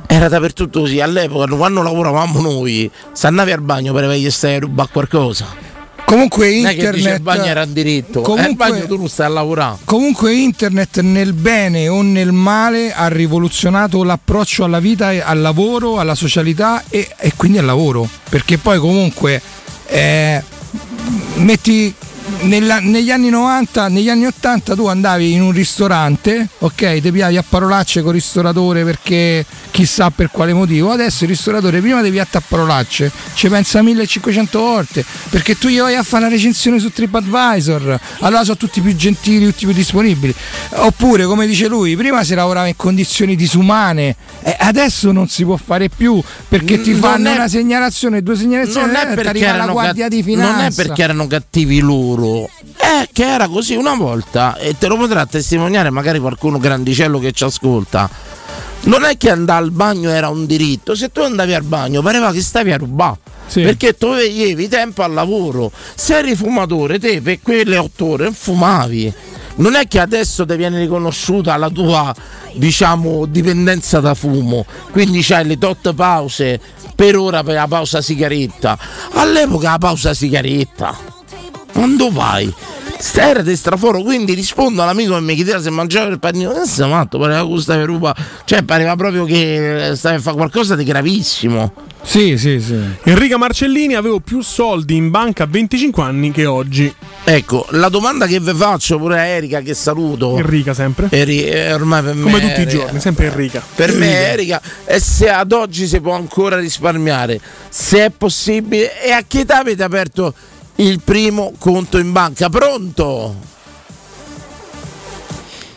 era 0.07 0.27
dappertutto 0.29 0.81
così. 0.81 0.99
All'epoca 0.99 1.53
quando 1.55 1.81
lavoravamo 1.81 2.41
noi 2.41 2.89
se 3.11 3.27
andavi 3.27 3.51
al 3.51 3.61
bagno 3.61 3.93
per 3.93 4.09
che 4.09 4.31
stai 4.31 4.55
a 4.55 4.59
rubare 4.59 4.89
qualcosa. 4.91 5.71
Comunque 6.05 6.51
internet 6.51 7.15
il 7.15 7.21
bagno 7.21 7.45
era 7.45 7.65
diritto. 7.65 8.21
Comunque- 8.21 8.45
eh, 8.45 8.49
il 8.51 8.55
bagno 8.55 8.85
tu 8.85 8.97
non 8.97 9.07
stai 9.07 9.25
a 9.25 9.29
lavorare 9.29 9.77
Comunque 9.83 10.33
internet 10.33 10.99
nel 10.99 11.33
bene 11.33 11.87
o 11.87 12.01
nel 12.03 12.31
male 12.31 12.93
ha 12.93 13.07
rivoluzionato 13.07 14.03
l'approccio 14.03 14.63
alla 14.63 14.79
vita, 14.79 15.07
al 15.07 15.41
lavoro, 15.41 15.97
alla 15.99 16.13
socialità 16.13 16.83
e, 16.89 17.09
e 17.17 17.33
quindi 17.35 17.57
al 17.57 17.65
lavoro. 17.65 18.07
Perché 18.29 18.57
poi 18.57 18.77
comunque 18.77 19.41
eh, 19.87 20.43
metti 21.35 21.93
nella- 22.41 22.79
negli 22.79 23.11
anni 23.11 23.29
90, 23.29 23.87
negli 23.87 24.09
anni 24.09 24.25
80 24.25 24.75
tu 24.75 24.85
andavi 24.87 25.33
in 25.33 25.41
un 25.41 25.51
ristorante, 25.51 26.47
ok, 26.59 27.01
ti 27.01 27.11
piavi 27.11 27.37
a 27.37 27.43
parolacce 27.47 28.01
con 28.01 28.09
il 28.15 28.21
ristoratore 28.21 28.83
perché 28.83 29.45
chissà 29.71 30.09
per 30.11 30.29
quale 30.31 30.53
motivo. 30.53 30.91
Adesso 30.91 31.23
il 31.23 31.29
ristoratore 31.29 31.79
prima 31.79 32.01
di 32.01 32.11
piatta 32.11 32.37
a 32.39 32.43
parolacce 32.45 33.11
ci 33.33 33.47
pensa 33.49 33.81
1500 33.81 34.59
volte 34.59 35.03
perché 35.29 35.57
tu 35.57 35.67
gli 35.67 35.79
vai 35.79 35.95
a 35.95 36.03
fare 36.03 36.25
una 36.25 36.33
recensione 36.33 36.79
su 36.79 36.91
TripAdvisor, 36.91 37.99
allora 38.19 38.43
sono 38.43 38.57
tutti 38.57 38.81
più 38.81 38.95
gentili, 38.95 39.45
tutti 39.45 39.65
più 39.65 39.73
disponibili. 39.73 40.33
Oppure, 40.75 41.25
come 41.25 41.45
dice 41.47 41.67
lui, 41.67 41.95
prima 41.95 42.23
si 42.23 42.33
lavorava 42.35 42.67
in 42.67 42.75
condizioni 42.75 43.35
disumane, 43.35 44.15
e 44.43 44.55
adesso 44.59 45.11
non 45.11 45.27
si 45.29 45.43
può 45.43 45.57
fare 45.57 45.89
più 45.89 46.21
perché 46.47 46.81
ti 46.81 46.91
Non 46.91 46.99
fanno 46.99 47.29
è- 47.29 47.33
una 47.35 47.47
segnalazione, 47.47 48.21
due 48.21 48.35
segnalazioni, 48.35 48.87
non 48.87 48.95
è, 48.95 49.11
eh, 49.11 49.13
perché 49.13 49.27
arriva 49.29 49.47
la 49.47 49.53
erano 49.55 49.71
guardia 49.73 50.03
cat- 50.07 50.13
di 50.13 50.23
finanza. 50.23 50.51
non 50.55 50.65
è 50.65 50.71
perché 50.73 51.01
erano 51.03 51.27
cattivi 51.27 51.79
loro, 51.79 52.22
è 52.75 53.07
che 53.11 53.25
era 53.25 53.47
così 53.47 53.75
una 53.75 53.95
volta 53.95 54.57
e 54.57 54.77
te 54.77 54.87
lo 54.87 54.97
potrà 54.97 55.25
testimoniare 55.25 55.89
magari 55.89 56.19
qualcuno 56.19 56.57
grandicello 56.57 57.19
che 57.19 57.31
ci 57.31 57.43
ascolta. 57.43 58.09
Non 58.85 59.05
è 59.05 59.15
che 59.17 59.29
andare 59.29 59.63
al 59.63 59.71
bagno 59.71 60.09
era 60.09 60.27
un 60.27 60.45
diritto, 60.45 60.93
se 60.93 61.11
tu 61.11 61.21
andavi 61.21 61.53
al 61.53 61.63
bagno 61.63 62.01
pareva 62.01 62.31
che 62.31 62.41
stavi 62.41 62.71
a 62.71 62.77
rubare. 62.77 63.19
Perché 63.53 63.95
tu 63.95 64.07
avevi 64.07 64.67
tempo 64.67 65.03
al 65.03 65.13
lavoro. 65.13 65.71
Se 65.95 66.17
eri 66.17 66.35
fumatore, 66.35 66.97
te 66.97 67.21
per 67.21 67.39
quelle 67.41 67.77
otto 67.77 68.05
ore 68.05 68.31
fumavi. 68.31 69.13
Non 69.55 69.75
è 69.75 69.87
che 69.87 69.99
adesso 69.99 70.45
ti 70.45 70.55
viene 70.55 70.79
riconosciuta 70.79 71.55
la 71.57 71.69
tua, 71.69 72.13
diciamo, 72.53 73.25
dipendenza 73.25 73.99
da 73.99 74.15
fumo. 74.15 74.65
Quindi 74.91 75.21
c'hai 75.21 75.45
le 75.45 75.57
tot 75.57 75.93
pause 75.93 76.59
per 76.95 77.15
ora 77.15 77.43
per 77.43 77.55
la 77.55 77.67
pausa 77.67 78.01
sigaretta. 78.01 78.77
All'epoca 79.13 79.71
la 79.71 79.77
pausa 79.77 80.13
sigaretta. 80.13 81.12
Quando 81.73 82.09
vai? 82.11 82.53
Era 83.15 83.41
di 83.41 83.55
straforo, 83.55 84.01
quindi 84.01 84.33
rispondo 84.33 84.81
all'amico 84.81 85.15
che 85.15 85.21
mi 85.21 85.35
chiedeva 85.35 85.61
se 85.61 85.69
mangiava 85.69 86.09
il 86.09 86.19
panino. 86.19 86.53
Eh, 86.61 86.65
sei 86.65 86.87
matto, 86.87 87.17
pareva 87.17 87.45
che 87.45 87.59
stavi 87.59 87.81
a 87.81 87.85
ruba. 87.85 88.15
Cioè, 88.45 88.63
pareva 88.63 88.95
proprio 88.95 89.25
che 89.25 89.91
stavi 89.95 90.15
a 90.15 90.19
fare 90.19 90.35
qualcosa 90.37 90.75
di 90.75 90.83
gravissimo. 90.85 91.73
Sì, 92.01 92.37
sì, 92.37 92.59
sì. 92.61 92.77
Enrica 93.03 93.37
Marcellini 93.37 93.95
avevo 93.95 94.19
più 94.19 94.41
soldi 94.41 94.95
in 94.95 95.09
banca 95.09 95.43
a 95.43 95.47
25 95.47 96.03
anni 96.03 96.31
che 96.31 96.45
oggi. 96.45 96.93
Ecco, 97.25 97.65
la 97.71 97.89
domanda 97.89 98.25
che 98.25 98.39
vi 98.39 98.53
faccio 98.53 98.97
pure 98.97 99.19
a 99.19 99.23
Erika, 99.25 99.61
che 99.61 99.73
saluto. 99.73 100.37
Enrica 100.37 100.73
sempre. 100.73 101.07
Eri- 101.09 101.45
eh, 101.45 101.73
ormai 101.73 102.03
per 102.03 102.13
me 102.13 102.23
Come 102.23 102.39
tutti 102.39 102.59
i 102.59 102.63
Erika. 102.63 102.71
giorni, 102.71 102.99
sempre 102.99 103.25
Enrica. 103.27 103.61
Per 103.75 103.93
me 103.95 104.31
Erika 104.31 104.61
è 104.85 104.99
se 104.99 105.29
ad 105.29 105.51
oggi 105.53 105.87
si 105.87 105.99
può 106.01 106.13
ancora 106.13 106.57
risparmiare, 106.57 107.39
se 107.69 108.05
è 108.05 108.09
possibile 108.11 109.01
e 109.01 109.11
a 109.11 109.23
che 109.27 109.39
età 109.41 109.59
avete 109.59 109.83
aperto 109.83 110.33
il 110.75 111.01
primo 111.01 111.53
conto 111.57 111.97
in 111.97 112.11
banca? 112.11 112.49
Pronto? 112.49 113.35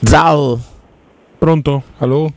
Ciao. 0.05 0.61
Pronto? 1.39 1.83
Allo? 1.99 2.33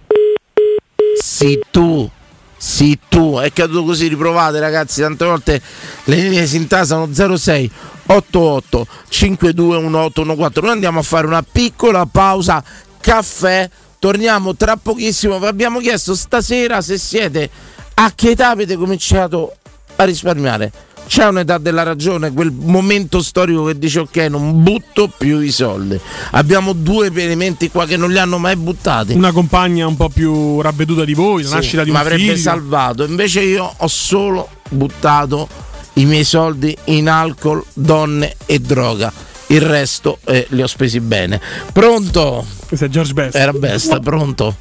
Sì 1.22 1.60
tu. 1.70 2.10
Sì 2.58 2.98
tu. 3.08 3.38
È 3.38 3.52
caduto 3.54 3.86
così, 3.86 4.08
riprovate 4.08 4.60
ragazzi, 4.60 5.02
tante 5.02 5.26
volte 5.26 5.62
le 6.06 6.16
linee 6.16 6.46
si 6.46 6.58
intasano 6.58 7.10
06 7.12 7.72
88 8.08 8.88
521814. 9.08 10.62
Noi 10.62 10.72
andiamo 10.72 11.00
a 11.00 11.04
fare 11.04 11.28
una 11.28 11.44
piccola 11.44 12.06
pausa 12.06 12.64
caffè. 13.00 13.70
Torniamo 14.00 14.56
tra 14.56 14.78
pochissimo. 14.78 15.40
Vi 15.40 15.46
abbiamo 15.46 15.80
chiesto 15.80 16.16
stasera 16.16 16.82
se 16.82 16.98
siete 16.98 17.50
a 17.96 18.12
che 18.16 18.32
età 18.32 18.50
avete 18.50 18.76
cominciato 18.76 19.56
a 19.98 20.04
risparmiare. 20.06 20.72
C'è 21.10 21.26
un'età 21.26 21.58
della 21.58 21.82
ragione, 21.82 22.32
quel 22.32 22.52
momento 22.52 23.24
storico 23.24 23.64
che 23.64 23.80
dice 23.80 24.02
ok, 24.02 24.16
non 24.30 24.62
butto 24.62 25.08
più 25.18 25.40
i 25.40 25.50
soldi. 25.50 26.00
Abbiamo 26.34 26.74
due 26.74 27.08
elementi 27.08 27.72
qua 27.72 27.88
che 27.88 27.98
non 27.98 28.12
li 28.12 28.20
hanno 28.20 28.38
mai 28.38 28.56
buttati. 28.56 29.14
Una 29.14 29.32
compagna 29.32 29.88
un 29.88 29.96
po' 29.98 30.10
più 30.10 30.62
ravveduta 30.62 31.04
di 31.06 31.16
voi, 31.16 31.42
la 31.42 31.48
Sì, 31.50 31.54
nascita 31.56 31.84
di 31.84 31.90
un 31.90 31.96
avrebbe 31.96 32.22
figlio. 32.22 32.38
salvato. 32.38 33.04
Invece 33.06 33.42
io 33.42 33.74
ho 33.76 33.88
solo 33.88 34.50
buttato 34.70 35.50
i 35.94 36.06
miei 36.06 36.24
soldi 36.24 36.78
in 36.86 37.10
alcol, 37.10 37.64
donne 37.74 38.36
e 38.46 38.60
droga. 38.60 39.12
Il 39.48 39.62
resto 39.62 40.20
eh, 40.26 40.46
li 40.50 40.62
ho 40.62 40.68
spesi 40.68 41.00
bene. 41.00 41.42
Pronto? 41.74 42.46
Questo 42.68 42.86
è 42.86 42.90
George 42.90 43.14
Best. 43.14 43.36
Era 43.36 43.52
Best, 43.52 44.00
pronto? 44.02 44.56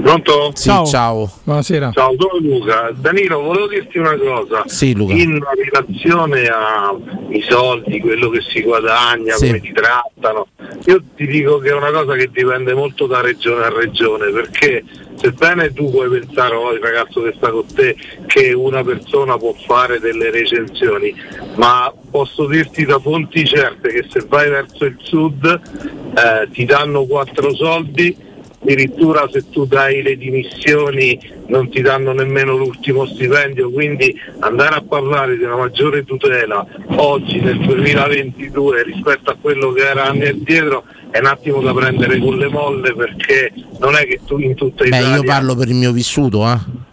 Pronto? 0.00 0.52
Sì, 0.54 0.68
ciao. 0.86 1.30
Buonasera. 1.42 1.90
Ciao, 1.92 2.14
sono 2.18 2.38
Luca. 2.40 2.90
Danilo, 2.94 3.40
volevo 3.40 3.66
dirti 3.66 3.98
una 3.98 4.16
cosa. 4.16 4.62
Sì, 4.66 4.94
Luca. 4.94 5.12
In 5.12 5.40
relazione 5.56 6.46
ai 6.46 7.44
soldi, 7.48 7.98
quello 8.00 8.28
che 8.30 8.40
si 8.48 8.62
guadagna, 8.62 9.34
Sì. 9.34 9.46
come 9.46 9.60
ti 9.60 9.72
trattano, 9.72 10.46
io 10.86 11.02
ti 11.16 11.26
dico 11.26 11.58
che 11.58 11.70
è 11.70 11.74
una 11.74 11.90
cosa 11.90 12.14
che 12.14 12.30
dipende 12.32 12.74
molto 12.74 13.06
da 13.06 13.20
regione 13.20 13.64
a 13.64 13.70
regione, 13.70 14.30
perché 14.30 14.84
sebbene 15.16 15.72
tu 15.72 15.90
puoi 15.90 16.08
pensare, 16.08 16.54
oh, 16.54 16.72
il 16.72 16.80
ragazzo 16.80 17.22
che 17.22 17.34
sta 17.36 17.50
con 17.50 17.66
te, 17.74 17.96
che 18.26 18.52
una 18.52 18.84
persona 18.84 19.36
può 19.36 19.52
fare 19.66 19.98
delle 19.98 20.30
recensioni, 20.30 21.12
ma 21.56 21.92
posso 22.10 22.46
dirti 22.46 22.84
da 22.84 22.98
fonti 23.00 23.44
certe 23.44 23.88
che 23.88 24.06
se 24.08 24.24
vai 24.28 24.48
verso 24.48 24.84
il 24.84 24.96
sud 25.00 25.44
eh, 25.44 26.48
ti 26.52 26.64
danno 26.64 27.04
quattro 27.04 27.52
soldi 27.54 28.26
addirittura 28.60 29.28
se 29.30 29.48
tu 29.50 29.66
dai 29.66 30.02
le 30.02 30.16
dimissioni 30.16 31.18
non 31.46 31.70
ti 31.70 31.80
danno 31.80 32.12
nemmeno 32.12 32.56
l'ultimo 32.56 33.06
stipendio, 33.06 33.70
quindi 33.70 34.14
andare 34.40 34.76
a 34.76 34.82
parlare 34.86 35.36
di 35.36 35.44
una 35.44 35.56
maggiore 35.56 36.04
tutela 36.04 36.66
oggi 36.96 37.40
nel 37.40 37.58
2022 37.58 38.82
rispetto 38.82 39.30
a 39.30 39.36
quello 39.40 39.72
che 39.72 39.82
era 39.82 40.04
anni 40.04 40.26
addietro 40.26 40.84
è 41.10 41.18
un 41.18 41.26
attimo 41.26 41.62
da 41.62 41.72
prendere 41.72 42.18
con 42.18 42.36
le 42.36 42.48
molle 42.48 42.94
perché 42.94 43.52
non 43.80 43.94
è 43.94 44.06
che 44.06 44.20
tu 44.26 44.38
in 44.38 44.54
tutta 44.54 44.82
Beh, 44.82 44.88
Italia 44.88 45.16
io 45.16 45.22
parlo 45.22 45.54
per 45.54 45.68
il 45.68 45.74
mio 45.74 45.92
vissuto, 45.92 46.46
eh. 46.50 46.86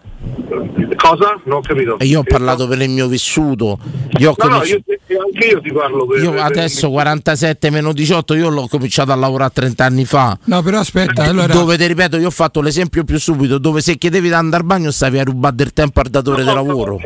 Cosa? 0.95 1.39
Non 1.45 1.57
ho 1.57 1.61
capito. 1.61 1.97
E 1.99 2.05
io 2.05 2.19
ho 2.19 2.23
parlato 2.23 2.67
per 2.67 2.81
il 2.81 2.89
mio 2.89 3.07
vissuto. 3.07 3.77
Io 4.19 4.31
ho 4.31 4.35
No, 4.37 4.47
no, 4.47 4.57
cominci- 4.59 4.83
io, 5.07 5.21
anche 5.21 5.45
io 5.47 5.61
ti 5.61 5.71
parlo 5.71 6.05
per 6.05 6.21
io 6.23 6.31
per- 6.31 6.39
adesso 6.41 6.89
47 6.89 7.69
meno 7.69 7.93
18, 7.93 8.33
io 8.33 8.49
l'ho 8.49 8.67
cominciato 8.67 9.11
a 9.11 9.15
lavorare 9.15 9.51
30 9.53 9.85
anni 9.85 10.05
fa. 10.05 10.37
No, 10.45 10.61
però 10.61 10.79
aspetta, 10.79 11.23
allora. 11.23 11.53
Dove 11.53 11.77
ti 11.77 11.85
ripeto, 11.87 12.17
io 12.17 12.27
ho 12.27 12.31
fatto 12.31 12.61
l'esempio 12.61 13.03
più 13.03 13.19
subito, 13.19 13.57
dove 13.57 13.81
se 13.81 13.97
chiedevi 13.97 14.27
di 14.27 14.33
andare 14.33 14.61
al 14.63 14.67
bagno 14.67 14.91
stavi 14.91 15.19
a 15.19 15.23
rubare 15.23 15.55
del 15.55 15.73
tempo 15.73 15.99
al 15.99 16.07
datore 16.07 16.43
di 16.43 16.51
lavoro. 16.53 16.99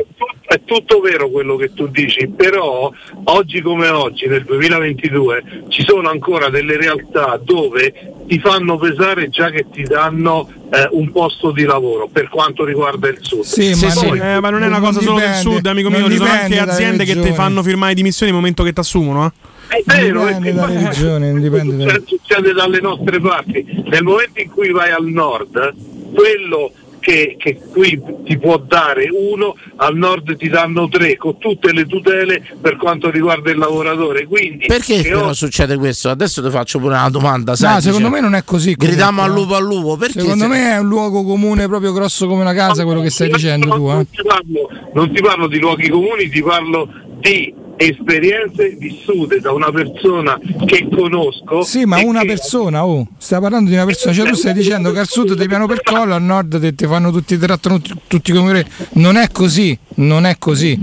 È 0.50 0.62
tutto 0.64 0.98
vero 0.98 1.30
quello 1.30 1.54
che 1.54 1.72
tu 1.74 1.86
dici, 1.86 2.26
però 2.26 2.90
oggi 3.22 3.60
come 3.60 3.86
oggi, 3.86 4.26
nel 4.26 4.42
2022, 4.42 5.44
ci 5.68 5.84
sono 5.86 6.08
ancora 6.10 6.48
delle 6.48 6.76
realtà 6.76 7.40
dove 7.40 7.94
ti 8.26 8.40
fanno 8.40 8.76
pesare 8.76 9.28
già 9.28 9.48
che 9.50 9.66
ti 9.70 9.84
danno 9.84 10.50
eh, 10.72 10.88
un 10.90 11.12
posto 11.12 11.52
di 11.52 11.62
lavoro 11.62 12.08
per 12.08 12.28
quanto 12.28 12.64
riguarda 12.64 13.08
il 13.08 13.18
sud. 13.20 13.42
Sì, 13.42 13.72
ma, 13.80 13.92
Poi- 13.94 14.18
eh, 14.18 14.40
ma 14.40 14.50
non 14.50 14.64
è 14.64 14.66
una 14.66 14.80
cosa 14.80 15.00
solo 15.00 15.20
del 15.20 15.34
sud, 15.34 15.64
amico 15.66 15.88
mio. 15.88 16.10
Ci 16.10 16.16
sono 16.16 16.28
anche 16.30 16.58
aziende 16.58 17.04
che 17.04 17.20
ti 17.20 17.32
fanno 17.32 17.62
firmare 17.62 17.94
dimissioni 17.94 18.32
nel 18.32 18.40
momento 18.40 18.64
che 18.64 18.72
ti 18.72 18.80
assumono. 18.80 19.26
Eh. 19.68 19.76
È 19.76 19.82
vero, 19.86 20.26
dipende 20.26 20.48
e- 20.48 20.52
dalle 20.52 20.88
regioni, 20.88 21.30
non 21.30 21.40
dipende 21.40 21.76
da- 21.76 21.90
succede, 21.92 22.04
succede 22.08 22.52
dalle 22.54 22.80
nostre 22.80 23.20
parti. 23.20 23.84
Nel 23.84 24.02
momento 24.02 24.40
in 24.40 24.50
cui 24.50 24.72
vai 24.72 24.90
al 24.90 25.04
nord, 25.04 25.74
quello 26.12 26.72
che, 27.00 27.34
che 27.38 27.58
qui 27.72 28.00
ti 28.24 28.38
può 28.38 28.58
dare 28.58 29.08
uno, 29.10 29.56
al 29.76 29.96
nord 29.96 30.36
ti 30.36 30.48
danno 30.48 30.88
tre, 30.88 31.16
con 31.16 31.38
tutte 31.38 31.72
le 31.72 31.86
tutele 31.86 32.42
per 32.60 32.76
quanto 32.76 33.10
riguarda 33.10 33.50
il 33.50 33.58
lavoratore. 33.58 34.26
Quindi, 34.26 34.66
Perché 34.66 35.02
però 35.02 35.26
oggi- 35.26 35.34
succede 35.34 35.76
questo? 35.76 36.10
Adesso 36.10 36.42
ti 36.42 36.50
faccio 36.50 36.78
pure 36.78 36.94
una 36.94 37.08
domanda. 37.10 37.52
No, 37.52 37.56
semplice. 37.56 37.86
secondo 37.88 38.08
me 38.10 38.20
non 38.20 38.34
è 38.34 38.44
così. 38.44 38.74
Gridiamo 38.74 39.22
al 39.22 39.30
comunque, 39.30 39.42
lupo 39.42 39.54
al 39.56 39.64
lupo. 39.76 39.96
Perché 39.96 40.20
Secondo 40.20 40.44
se- 40.44 40.50
me 40.50 40.70
è 40.72 40.78
un 40.78 40.86
luogo 40.88 41.24
comune 41.24 41.66
proprio 41.66 41.92
grosso 41.92 42.26
come 42.26 42.42
una 42.42 42.54
casa 42.54 42.84
quello 42.84 43.00
che 43.00 43.10
stai 43.10 43.30
dicendo 43.30 43.68
tu. 43.74 43.88
Eh. 43.88 43.92
non 43.94 44.06
ti 44.10 44.22
parlo, 44.22 44.68
non 44.94 45.12
ti 45.12 45.20
parlo 45.22 45.46
di 45.48 45.58
luoghi 45.58 45.88
comuni, 45.88 46.28
ti 46.28 46.42
parlo 46.42 46.88
di 47.20 47.54
esperienze 47.80 48.76
vissute 48.78 49.40
da 49.40 49.52
una 49.52 49.70
persona 49.70 50.38
che 50.66 50.86
conosco. 50.94 51.62
Sì, 51.62 51.84
ma 51.84 51.98
una 52.00 52.20
che- 52.20 52.26
persona, 52.26 52.84
oh, 52.84 53.06
stai 53.18 53.40
parlando 53.40 53.70
di 53.70 53.76
una 53.76 53.84
persona, 53.86 54.12
cioè 54.14 54.28
tu 54.28 54.34
stai 54.34 54.52
dicendo 54.52 54.92
che 54.92 54.98
al 54.98 55.08
sud 55.08 55.38
ti 55.38 55.46
piano 55.46 55.66
per 55.66 55.82
collo, 55.82 56.14
al 56.14 56.22
nord 56.22 56.60
te, 56.60 56.74
te 56.74 56.86
fanno 56.86 57.10
tutti, 57.10 57.38
ti 57.38 57.44
trattano 57.46 57.80
tutti, 58.06 58.32
come 58.32 58.52
re. 58.52 58.66
Non 58.94 59.16
è 59.16 59.28
così, 59.30 59.76
non 59.96 60.26
è 60.26 60.36
così. 60.38 60.78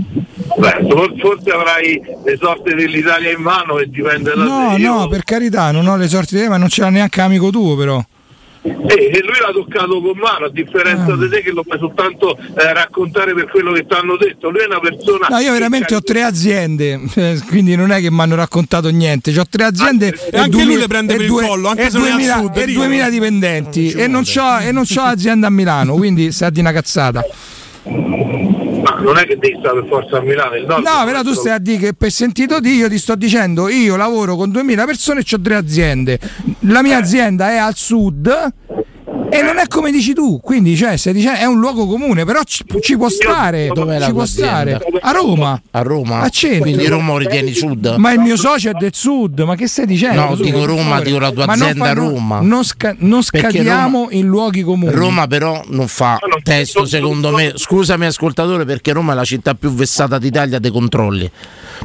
Beh, 0.58 0.86
for- 0.90 1.14
forse 1.18 1.50
avrai 1.50 2.00
le 2.24 2.36
sorti 2.40 2.74
dell'Italia 2.74 3.30
in 3.30 3.40
mano 3.42 3.78
e 3.78 3.88
dipende 3.88 4.32
da 4.34 4.42
No, 4.42 4.72
te. 4.74 4.80
Io- 4.82 4.92
no, 4.92 5.08
per 5.08 5.22
carità, 5.22 5.70
non 5.70 5.86
ho 5.86 5.96
le 5.96 6.08
sorti 6.08 6.34
di 6.34 6.42
te, 6.42 6.48
ma 6.48 6.56
non 6.56 6.68
ce 6.68 6.80
l'ha 6.80 6.88
neanche 6.90 7.20
amico 7.20 7.50
tuo 7.50 7.76
però. 7.76 8.04
Eh, 8.68 9.10
e 9.12 9.20
lui 9.22 9.38
l'ha 9.40 9.50
toccato 9.52 10.00
con 10.00 10.16
mano, 10.18 10.46
a 10.46 10.50
differenza 10.50 11.12
Ah. 11.12 11.16
di 11.16 11.28
te 11.28 11.42
che 11.42 11.50
lo 11.52 11.62
puoi 11.62 11.78
soltanto 11.78 12.36
eh, 12.36 12.72
raccontare 12.72 13.32
per 13.34 13.48
quello 13.48 13.72
che 13.72 13.86
ti 13.86 13.94
hanno 13.94 14.16
detto. 14.16 14.50
Lui 14.50 14.60
è 14.60 14.66
una 14.66 14.80
persona. 14.80 15.26
No, 15.30 15.38
io 15.38 15.52
veramente 15.52 15.94
ho 15.94 16.02
tre 16.02 16.22
aziende, 16.22 17.00
eh, 17.14 17.40
quindi 17.48 17.76
non 17.76 17.90
è 17.90 18.00
che 18.00 18.10
mi 18.10 18.20
hanno 18.20 18.34
raccontato 18.34 18.88
niente. 18.90 19.36
Ho 19.38 19.44
tre 19.48 19.64
aziende 19.64 20.14
E 20.30 20.38
anche 20.38 20.64
lui 20.64 20.76
le 20.76 20.86
prende 20.86 21.14
per 21.16 21.24
il 21.24 21.30
collo, 21.30 21.68
anche 21.68 21.90
se 21.90 21.98
non 21.98 22.06
è 22.06 22.10
2000 22.10 22.36
sud, 22.38 22.56
e 22.56 22.66
dico. 22.66 22.80
2000 22.80 23.10
dipendenti 23.10 23.90
e 23.92 24.06
non 24.06 24.22
c'ho, 24.24 24.58
e 24.58 24.72
non 24.72 24.84
c'ho 24.84 25.02
azienda 25.02 25.46
a 25.46 25.50
Milano, 25.50 25.94
quindi 25.94 26.32
stai 26.32 26.50
di 26.50 26.60
una 26.60 26.72
cazzata. 26.72 27.22
Non 28.98 29.16
è 29.16 29.26
che 29.26 29.36
devi 29.36 29.56
stare 29.60 29.80
per 29.80 29.88
forza 29.88 30.18
a 30.18 30.20
Milano. 30.20 30.56
Il 30.56 30.66
nord 30.66 30.84
No, 30.84 31.04
però 31.04 31.22
tu 31.22 31.32
stai 31.32 31.52
a 31.52 31.58
dire 31.58 31.78
che 31.78 31.94
per 31.94 32.10
sentito 32.10 32.60
di 32.60 32.74
io 32.74 32.88
ti 32.88 32.98
sto 32.98 33.14
dicendo 33.14 33.68
io 33.68 33.96
lavoro 33.96 34.36
con 34.36 34.50
2000 34.50 34.84
persone 34.84 35.20
e 35.20 35.24
ho 35.30 35.40
tre 35.40 35.54
aziende. 35.54 36.18
La 36.60 36.82
mia 36.82 36.98
azienda 36.98 37.50
è 37.50 37.56
al 37.56 37.76
sud 37.76 38.52
e 39.30 39.42
non 39.42 39.58
è 39.58 39.66
come 39.68 39.90
dici 39.90 40.14
tu, 40.14 40.40
quindi 40.40 40.76
cioè, 40.76 40.96
è 40.96 41.44
un 41.44 41.60
luogo 41.60 41.86
comune, 41.86 42.24
però 42.24 42.42
ci, 42.44 42.64
ci 42.80 42.96
può 42.96 43.08
stare, 43.08 43.70
ci 43.74 44.12
può 44.12 44.24
stare. 44.24 44.80
A 45.00 45.12
Roma. 45.12 45.60
A 45.70 45.82
Roma? 45.82 46.20
A. 46.20 46.30
Quindi 46.30 46.86
Roma 46.86 47.12
lo 47.12 47.18
ritieni 47.18 47.52
sud? 47.52 47.96
Ma 47.98 48.12
il 48.12 48.20
mio 48.20 48.36
socio 48.36 48.70
è 48.70 48.72
del 48.72 48.94
sud, 48.94 49.40
ma 49.40 49.54
che 49.54 49.66
stai 49.66 49.86
dicendo? 49.86 50.20
No, 50.20 50.36
Tu, 50.36 50.42
dico 50.42 50.64
Roma, 50.64 51.00
dico 51.00 51.18
la 51.18 51.30
tua 51.30 51.46
Ma 51.46 51.54
non 51.54 51.68
azienda 51.68 51.84
fa- 51.84 51.90
a 51.90 51.94
Roma. 51.94 52.40
Non, 52.40 52.64
sca- 52.64 52.96
non 52.98 53.22
scadiamo 53.22 53.98
Roma- 54.04 54.12
in 54.12 54.26
luoghi 54.26 54.62
comuni. 54.62 54.92
Roma 54.92 55.26
però 55.26 55.62
non 55.68 55.88
fa 55.88 56.18
testo 56.42 56.84
secondo 56.84 57.30
me, 57.30 57.52
scusami 57.54 58.06
ascoltatore 58.06 58.64
perché 58.64 58.92
Roma 58.92 59.12
è 59.12 59.14
la 59.16 59.24
città 59.24 59.54
più 59.54 59.70
vessata 59.72 60.18
d'Italia 60.18 60.58
dei 60.58 60.70
controlli. 60.70 61.30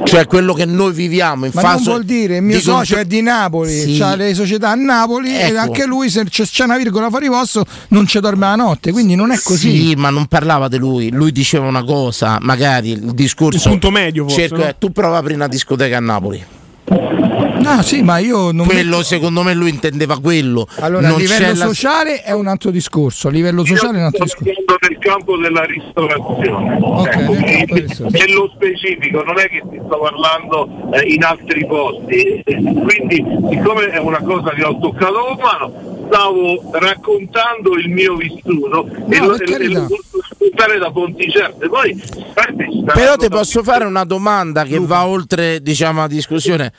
Cioè 0.02 0.26
quello 0.26 0.54
che 0.54 0.64
noi 0.64 0.92
viviamo 0.92 1.44
in 1.44 1.52
Ma 1.54 1.60
fase 1.60 1.74
non 1.74 1.82
vuol 1.84 2.04
dire, 2.04 2.36
il 2.36 2.42
mio 2.42 2.56
di 2.56 2.62
socio 2.62 2.76
contro- 2.94 2.98
è 2.98 3.04
di 3.04 3.22
Napoli, 3.22 3.80
Sì. 3.94 4.02
ha 4.02 4.14
le 4.16 4.34
società 4.34 4.70
a 4.70 4.74
Napoli 4.74 5.36
e 5.36 5.42
Ecco. 5.48 5.58
anche 5.58 5.86
lui 5.86 6.10
se 6.10 6.24
c'è, 6.24 6.64
una 6.64 6.76
virgola 6.76 7.08
fuori 7.10 7.28
posto 7.28 7.64
non 7.88 8.06
ci 8.06 8.18
dorme 8.20 8.46
la 8.46 8.56
notte, 8.56 8.90
quindi 8.92 9.14
non 9.14 9.30
è 9.30 9.38
così. 9.42 9.88
Sì, 9.88 9.94
ma 9.94 10.10
non 10.10 10.26
parlava 10.26 10.68
di 10.68 10.78
lui, 10.78 11.10
lui 11.10 11.30
diceva 11.32 11.66
una 11.66 11.84
cosa, 11.84 12.38
magari 12.40 12.90
il 12.90 13.12
discorso 13.14 13.68
Un 13.68 13.78
punto 13.78 13.90
medio 13.90 14.24
forse, 14.24 14.40
cerco- 14.40 14.56
no? 14.56 14.64
eh, 14.64 14.74
tu 14.78 14.90
prova 14.90 15.16
a 15.16 15.18
aprire 15.18 15.36
una 15.36 15.48
discoteca 15.48 15.96
a 15.96 16.00
Napoli. 16.00 16.44
No, 16.86 17.80
sì, 17.82 18.02
ma 18.02 18.18
io 18.18 18.52
non 18.52 18.66
quello 18.66 19.02
secondo 19.02 19.42
me 19.42 19.54
lui 19.54 19.70
intendeva 19.70 20.20
quello. 20.20 20.66
Allora, 20.80 21.08
non 21.08 21.16
a 21.16 21.18
livello 21.18 21.44
c'è 21.46 21.54
la- 21.54 21.66
sociale 21.66 22.22
è 22.22 22.32
un 22.32 22.46
altro 22.46 22.70
discorso, 22.70 23.28
a 23.28 23.30
livello 23.30 23.64
sociale 23.64 23.96
è 23.96 24.00
un 24.00 24.04
altro 24.06 24.24
discorso. 24.24 24.52
Sto 24.62 24.76
nel 24.86 24.98
campo 24.98 25.36
della 25.38 25.64
ristorazione. 25.64 26.76
Ecco, 26.76 27.32
e- 27.32 27.86
nello 28.10 28.50
specifico, 28.54 29.22
non 29.22 29.38
è 29.38 29.48
che 29.48 29.62
ti 29.70 29.80
sto 29.82 29.98
parlando 29.98 30.90
eh, 30.92 31.12
in 31.12 31.24
altri 31.24 31.66
posti. 31.66 32.42
Quindi, 32.44 33.24
siccome 33.50 33.86
è 33.90 33.98
una 33.98 34.20
cosa 34.20 34.50
che 34.50 34.62
ho 34.62 34.78
toccato 34.78 35.24
con 35.24 35.38
mano, 35.40 35.93
stavo 36.06 36.70
raccontando 36.72 37.74
il 37.74 37.88
mio 37.88 38.16
vissuto 38.16 38.86
e 39.08 39.18
lo, 39.18 39.38
e- 39.38 39.68
lo 39.68 39.86
posso 39.86 40.20
raccontare 40.28 40.78
da 40.78 40.90
fonti 40.92 41.30
certe. 41.30 41.68
Poi, 41.68 42.02
Però 42.92 43.16
ti 43.16 43.28
posso 43.28 43.62
fare 43.62 43.84
una 43.84 44.04
domanda 44.04 44.64
che 44.64 44.78
va 44.78 45.06
oltre 45.06 45.60
diciamo, 45.60 46.00
la 46.00 46.06
discussione. 46.06 46.72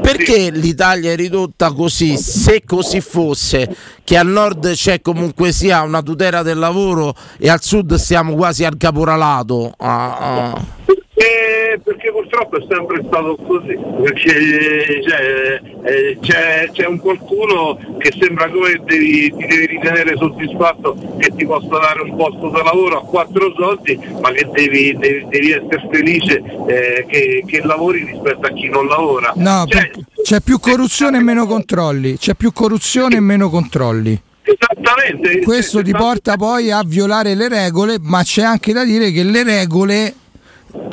Perché 0.00 0.50
l'Italia 0.50 1.12
è 1.12 1.16
ridotta 1.16 1.70
così? 1.72 2.16
Se 2.16 2.62
così 2.64 3.02
fosse, 3.02 3.76
che 4.04 4.16
al 4.16 4.26
nord 4.26 4.72
c'è 4.72 5.02
comunque 5.02 5.52
sia 5.52 5.82
una 5.82 6.00
tutela 6.00 6.42
del 6.42 6.58
lavoro 6.58 7.14
e 7.38 7.50
al 7.50 7.62
sud 7.62 7.94
siamo 7.96 8.34
quasi 8.34 8.64
al 8.64 8.78
caporalato. 8.78 9.74
Ah, 9.76 10.16
ah. 10.16 10.62
Eh, 11.14 11.78
perché 11.84 12.10
purtroppo 12.10 12.56
è 12.56 12.64
sempre 12.66 13.02
stato 13.06 13.36
così, 13.36 13.78
perché 14.02 15.02
cioè, 15.06 15.60
eh, 15.82 16.18
c'è, 16.22 16.70
c'è 16.72 16.86
un 16.86 16.98
qualcuno 16.98 17.78
che 17.98 18.14
sembra 18.18 18.48
come 18.48 18.80
devi, 18.82 19.30
ti 19.30 19.46
devi 19.46 19.66
ritenere 19.66 20.16
soddisfatto 20.16 20.96
che 21.18 21.30
ti 21.36 21.44
possa 21.44 21.78
dare 21.78 22.00
un 22.00 22.16
posto 22.16 22.48
di 22.48 22.62
lavoro 22.64 23.00
a 23.00 23.04
quattro 23.04 23.52
soldi, 23.54 24.00
ma 24.22 24.30
che 24.30 24.48
devi, 24.52 24.96
devi- 24.96 25.26
devi 25.28 25.50
essere 25.50 25.86
felice 25.92 26.42
eh, 26.68 27.04
che, 27.06 27.44
che 27.46 27.60
lavori 27.62 28.04
rispetto 28.04 28.46
a 28.46 28.50
chi 28.50 28.68
non 28.70 28.86
lavora. 28.86 29.34
No, 29.36 29.66
perché 29.68 30.06
c'è 30.22 30.40
più 30.40 30.58
corruzione 30.58 31.18
e 31.18 31.22
meno 31.22 31.46
controlli. 31.46 32.16
C'è 32.16 32.34
più 32.34 32.52
corruzione 32.52 33.16
e 33.16 33.20
meno 33.20 33.50
controlli. 33.50 34.18
Esattamente. 34.44 35.40
Questo 35.40 35.82
ti 35.82 35.92
porta 35.92 36.36
poi 36.36 36.70
a 36.70 36.82
violare 36.84 37.34
le 37.34 37.48
regole, 37.48 37.98
ma 38.00 38.22
c'è 38.22 38.42
anche 38.42 38.72
da 38.72 38.82
dire 38.82 39.10
che 39.12 39.22
le 39.24 39.42
regole 39.44 40.14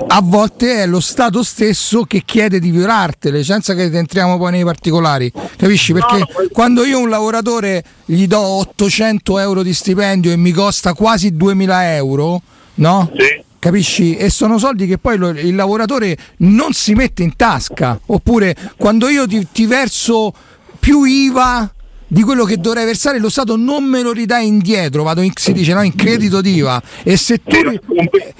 a 0.08 0.22
volte 0.24 0.76
è 0.84 0.88
lo 0.88 1.00
Stato 1.00 1.44
stesso 1.44 2.04
che 2.04 2.24
chiede 2.26 2.60
di 2.60 2.72
violartele, 2.72 3.44
senza 3.44 3.74
che 3.74 3.84
entriamo 3.84 4.38
poi 4.38 4.52
nei 4.52 4.64
particolari. 4.64 5.32
Capisci? 5.58 5.94
Perché 5.94 6.24
quando 6.52 6.84
io 6.84 6.98
a 6.98 7.02
un 7.02 7.10
lavoratore 7.10 7.84
gli 8.06 8.28
do 8.28 8.40
800 8.40 9.40
euro 9.40 9.64
di 9.64 9.74
stipendio 9.74 10.32
e 10.32 10.36
mi 10.38 10.52
costa 10.52 10.94
quasi 10.94 11.36
2000 11.36 11.96
euro, 11.96 12.42
no? 12.76 13.12
Capisci? 13.60 14.16
E 14.16 14.30
sono 14.30 14.58
soldi 14.58 14.88
che 14.88 14.98
poi 14.98 15.18
lo- 15.18 15.30
il 15.30 15.54
lavoratore 15.56 16.18
non 16.38 16.74
si 16.74 16.94
mette 16.94 17.24
in 17.24 17.36
tasca. 17.36 18.00
Oppure 18.08 18.56
quando 18.78 19.10
io 19.10 19.28
ti, 19.28 19.48
ti 19.52 19.66
verso 19.66 20.34
più 20.80 21.04
IVA 21.04 21.70
di 22.10 22.24
quello 22.24 22.44
che 22.44 22.58
dovrei 22.58 22.86
versare, 22.86 23.20
lo 23.20 23.30
Stato 23.30 23.56
non 23.56 23.84
me 23.84 24.02
lo 24.02 24.12
ridà 24.12 24.40
indietro, 24.40 25.04
vado 25.04 25.22
in, 25.22 25.32
si 25.36 25.54
dice 25.54 25.74
no, 25.74 25.84
in 25.84 25.96
credito 25.96 26.42
d'IVA. 26.42 26.82
E 27.04 27.16
se 27.16 27.42
tu, 27.44 27.56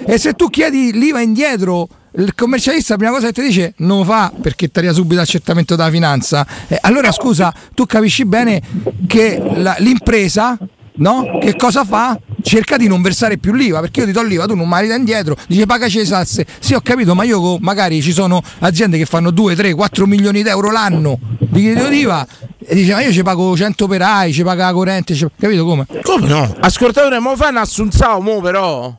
e 0.06 0.18
se 0.18 0.32
tu 0.34 0.48
chiedi 0.48 0.92
l'IVA 0.92 1.20
indietro, 1.20 1.88
il 2.16 2.34
commercialista 2.34 2.94
la 2.94 2.98
prima 2.98 3.12
cosa 3.12 3.26
che 3.28 3.32
ti 3.40 3.42
dice 3.42 3.74
non 3.78 3.98
lo 3.98 4.04
fa 4.04 4.32
perché 4.42 4.68
ti 4.68 4.78
arriva 4.78 4.92
subito 4.92 5.14
l'accertamento 5.20 5.76
della 5.76 5.90
finanza. 5.90 6.44
Eh, 6.66 6.76
allora 6.80 7.12
scusa, 7.12 7.54
tu 7.72 7.86
capisci 7.86 8.24
bene 8.24 8.60
che 9.06 9.40
la- 9.54 9.76
l'impresa 9.78 10.58
no? 10.94 11.38
Che 11.40 11.54
cosa 11.56 11.84
fa? 11.84 12.18
Cerca 12.42 12.76
di 12.76 12.88
non 12.88 13.00
versare 13.00 13.38
più 13.38 13.52
l'IVA 13.52 13.80
perché 13.80 14.00
io 14.00 14.06
ti 14.06 14.12
do 14.12 14.22
l'IVA, 14.22 14.46
tu 14.46 14.54
non 14.54 14.68
mi 14.68 14.86
dai 14.86 14.98
indietro, 14.98 15.36
dice 15.46 15.64
pagaci 15.64 15.98
le 15.98 16.06
tasse. 16.06 16.44
Sì, 16.58 16.74
ho 16.74 16.80
capito, 16.80 17.14
ma 17.14 17.22
io 17.22 17.58
magari 17.58 18.02
ci 18.02 18.12
sono 18.12 18.42
aziende 18.58 18.98
che 18.98 19.06
fanno 19.06 19.30
2, 19.30 19.54
3, 19.54 19.74
4 19.74 20.06
milioni 20.06 20.42
d'euro 20.42 20.70
l'anno 20.70 21.18
di 21.38 21.62
credito 21.62 21.88
d'IVA 21.88 22.26
e 22.64 22.74
dice 22.74 22.92
ma 22.92 23.02
io 23.02 23.12
ci 23.12 23.22
pago 23.22 23.56
100 23.56 23.84
operai, 23.84 24.32
ci 24.32 24.42
paga 24.42 24.66
la 24.66 24.72
corrente, 24.72 25.14
ci- 25.14 25.26
capito 25.38 25.64
come? 25.64 25.86
Come 26.02 26.26
no? 26.28 26.54
Ascoltatore, 26.60 27.18
mo 27.18 27.34
fai 27.36 27.50
un 27.50 27.56
assunzao 27.58 28.20
mo 28.20 28.40
però. 28.40 28.96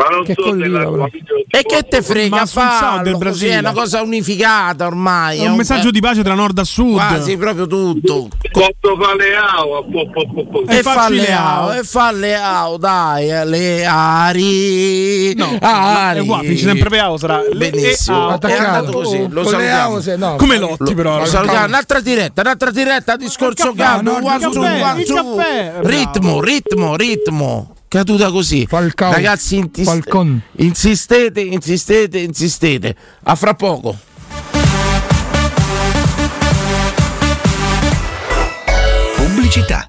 Ma 0.00 0.06
non 0.08 0.24
Che 0.24 0.34
so 0.34 0.42
col 0.42 0.58
se 0.58 0.64
l'IVA, 0.66 0.78
la 0.78 0.90
però. 0.90 1.08
E 1.50 1.62
che 1.62 1.82
te 1.82 2.00
frega 2.00 2.46
farlo 2.46 3.02
del 3.02 3.18
Brasile. 3.18 3.52
è 3.52 3.58
una 3.58 3.72
cosa 3.72 4.00
unificata 4.00 4.86
ormai. 4.86 5.40
È 5.40 5.46
un 5.46 5.56
messaggio 5.56 5.90
di 5.90 6.00
pace 6.00 6.22
tra 6.22 6.32
nord 6.32 6.58
a 6.58 6.64
sud. 6.64 6.94
Quasi 6.94 7.36
proprio 7.36 7.66
tutto. 7.66 8.28
Quanto 8.50 8.96
po, 8.96 10.46
po. 10.50 10.64
E 10.66 10.82
fa 10.82 11.10
le 11.10 11.32
AO, 11.32 11.72
e 11.72 11.84
fa 11.84 12.12
le 12.12 12.34
AO, 12.34 12.78
dai, 12.78 13.30
eh, 13.30 13.44
le 13.44 13.84
Ari. 13.84 15.34
No, 15.34 15.58
Ari. 15.60 16.20
è 16.20 16.24
qua, 16.24 16.38
finisce 16.38 16.66
sempre 16.66 16.88
per 16.88 17.00
AO, 17.00 17.18
sarà 17.18 17.42
le 17.42 17.54
Benissimo, 17.70 18.40
è 18.40 18.52
andato 18.56 18.92
così, 18.92 19.28
lo 19.28 19.42
le 19.42 19.48
salutiamo. 19.48 19.94
AO 19.94 20.00
se- 20.00 20.16
no. 20.16 20.36
Come 20.36 20.58
Lotti 20.58 20.94
però. 20.94 21.18
Lo 21.18 21.26
salutiamo. 21.26 21.66
Un'altra 21.66 22.00
diretta, 22.00 22.40
un'altra 22.40 22.70
diretta, 22.70 23.16
discorso 23.16 23.74
caldo. 23.74 24.18
Ritmo, 25.82 26.40
ritmo, 26.40 26.96
ritmo. 26.96 27.74
Caduta 27.90 28.30
così. 28.30 28.64
Ragazzi, 29.10 29.56
intis- 29.56 29.84
insistete, 30.58 31.40
insistete, 31.40 32.20
insistete. 32.20 32.94
A 33.24 33.34
fra 33.34 33.54
poco. 33.54 33.98
Pubblicità. 39.16 39.88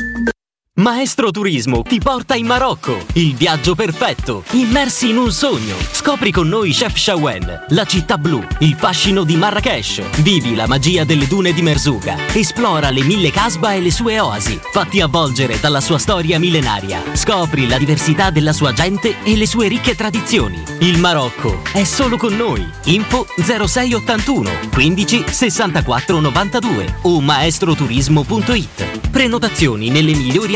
Maestro 0.75 1.31
Turismo 1.31 1.81
ti 1.81 1.99
porta 1.99 2.35
in 2.35 2.45
Marocco, 2.45 2.97
il 3.15 3.35
viaggio 3.35 3.75
perfetto, 3.75 4.45
immersi 4.51 5.09
in 5.09 5.17
un 5.17 5.29
sogno. 5.29 5.75
Scopri 5.91 6.31
con 6.31 6.47
noi 6.47 6.71
Chef 6.71 6.95
Shawen, 6.95 7.65
la 7.71 7.83
città 7.83 8.17
blu, 8.17 8.41
il 8.59 8.75
fascino 8.75 9.25
di 9.25 9.35
Marrakesh. 9.35 10.01
Vivi 10.21 10.55
la 10.55 10.67
magia 10.67 11.03
delle 11.03 11.27
dune 11.27 11.51
di 11.51 11.61
Merzouga. 11.61 12.15
Esplora 12.31 12.89
le 12.89 13.03
mille 13.03 13.31
casba 13.31 13.73
e 13.73 13.81
le 13.81 13.91
sue 13.91 14.17
oasi. 14.21 14.57
Fatti 14.71 15.01
avvolgere 15.01 15.59
dalla 15.59 15.81
sua 15.81 15.97
storia 15.97 16.39
millenaria. 16.39 17.03
Scopri 17.11 17.67
la 17.67 17.77
diversità 17.77 18.29
della 18.29 18.53
sua 18.53 18.71
gente 18.71 19.17
e 19.25 19.35
le 19.35 19.47
sue 19.47 19.67
ricche 19.67 19.93
tradizioni. 19.93 20.63
Il 20.79 20.99
Marocco 20.99 21.63
è 21.73 21.83
solo 21.83 22.15
con 22.15 22.33
noi. 22.33 22.65
Info 22.85 23.27
0681 23.35 24.69
15 24.71 25.25
64 25.27 26.19
92 26.21 26.99
o 27.01 27.19
maestroturismo.it. 27.19 29.09
Prenotazioni 29.09 29.89
nelle 29.89 30.13
migliori 30.13 30.55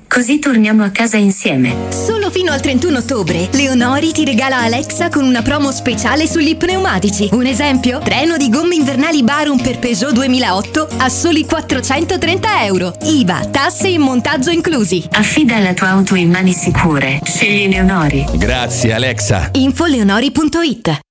così 0.11 0.39
torniamo 0.39 0.83
a 0.83 0.89
casa 0.89 1.15
insieme. 1.15 1.87
Solo 1.89 2.29
fino 2.31 2.51
al 2.51 2.59
31 2.59 2.97
ottobre, 2.97 3.47
Leonori 3.53 4.11
ti 4.11 4.25
regala 4.25 4.57
Alexa 4.57 5.07
con 5.07 5.23
una 5.23 5.41
promo 5.41 5.71
speciale 5.71 6.27
sugli 6.27 6.57
pneumatici. 6.57 7.29
Un 7.31 7.45
esempio? 7.45 7.99
Treno 7.99 8.35
di 8.35 8.49
gomme 8.49 8.75
invernali 8.75 9.23
Barum 9.23 9.61
per 9.61 9.79
Peugeot 9.79 10.11
2008 10.11 10.89
a 10.97 11.07
soli 11.07 11.45
430 11.45 12.65
euro. 12.65 12.93
IVA, 13.03 13.47
tasse 13.51 13.87
e 13.87 13.97
montaggio 13.97 14.49
inclusi. 14.49 15.07
Affida 15.11 15.59
la 15.59 15.73
tua 15.73 15.87
auto 15.87 16.15
in 16.15 16.29
mani 16.29 16.51
sicure. 16.51 17.21
Scegli 17.23 17.69
Leonori. 17.69 18.25
Grazie 18.33 18.91
Alexa. 18.91 19.51
Infoleonori.it 19.53 21.10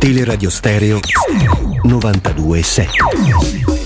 Teleradio 0.00 0.50
Stereo 0.50 1.00
92.7 1.84 3.79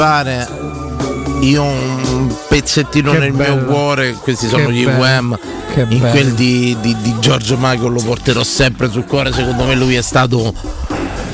Pare. 0.00 0.48
Io 1.40 1.62
un 1.62 2.34
pezzettino 2.48 3.12
Che 3.12 3.18
nel 3.18 3.32
bello. 3.32 3.56
mio 3.56 3.64
cuore, 3.66 4.12
questi 4.14 4.46
Che 4.46 4.50
sono 4.50 4.70
gli 4.70 4.82
bello. 4.86 4.98
Wham. 4.98 5.38
Che 5.74 5.80
In 5.82 5.98
bello. 5.98 6.08
quel 6.10 6.32
di, 6.32 6.74
di, 6.80 6.96
di 7.02 7.14
Giorgio 7.20 7.56
Michael 7.58 7.92
lo 7.92 8.00
porterò 8.00 8.42
sempre 8.42 8.90
sul 8.90 9.04
cuore. 9.04 9.30
Secondo 9.30 9.64
me 9.64 9.74
lui 9.74 9.96
è 9.96 10.00
stato. 10.00 10.54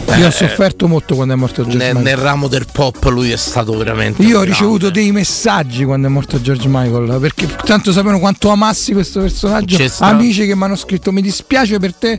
Io 0.09 0.15
eh, 0.17 0.25
ho 0.25 0.31
sofferto 0.33 0.89
molto 0.89 1.15
quando 1.15 1.35
è 1.35 1.37
morto 1.37 1.63
George 1.63 1.77
nel, 1.77 1.95
Michael. 1.95 2.05
nel 2.17 2.17
ramo 2.25 2.49
del 2.49 2.67
pop 2.73 3.05
lui 3.05 3.31
è 3.31 3.37
stato 3.37 3.77
veramente. 3.77 4.21
Io 4.23 4.31
ho 4.31 4.31
grande. 4.41 4.51
ricevuto 4.51 4.91
dei 4.91 5.13
messaggi 5.13 5.85
quando 5.85 6.09
è 6.09 6.11
morto 6.11 6.41
George 6.41 6.67
Michael 6.67 7.19
perché 7.21 7.47
tanto 7.65 7.93
sapevano 7.93 8.19
quanto 8.19 8.49
amassi 8.49 8.93
questo 8.95 9.21
personaggio. 9.21 9.79
Amici 10.01 10.45
che 10.45 10.57
mi 10.57 10.65
hanno 10.65 10.75
scritto 10.77 11.13
mi 11.13 11.23
dispiace 11.23 11.79
per 11.79 11.95
te. 11.95 12.19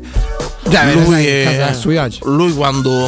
Dai, 0.63 0.93
lui, 0.93 1.25
è- 1.25 1.57
casa 1.57 2.09
lui 2.23 2.53
quando 2.53 3.05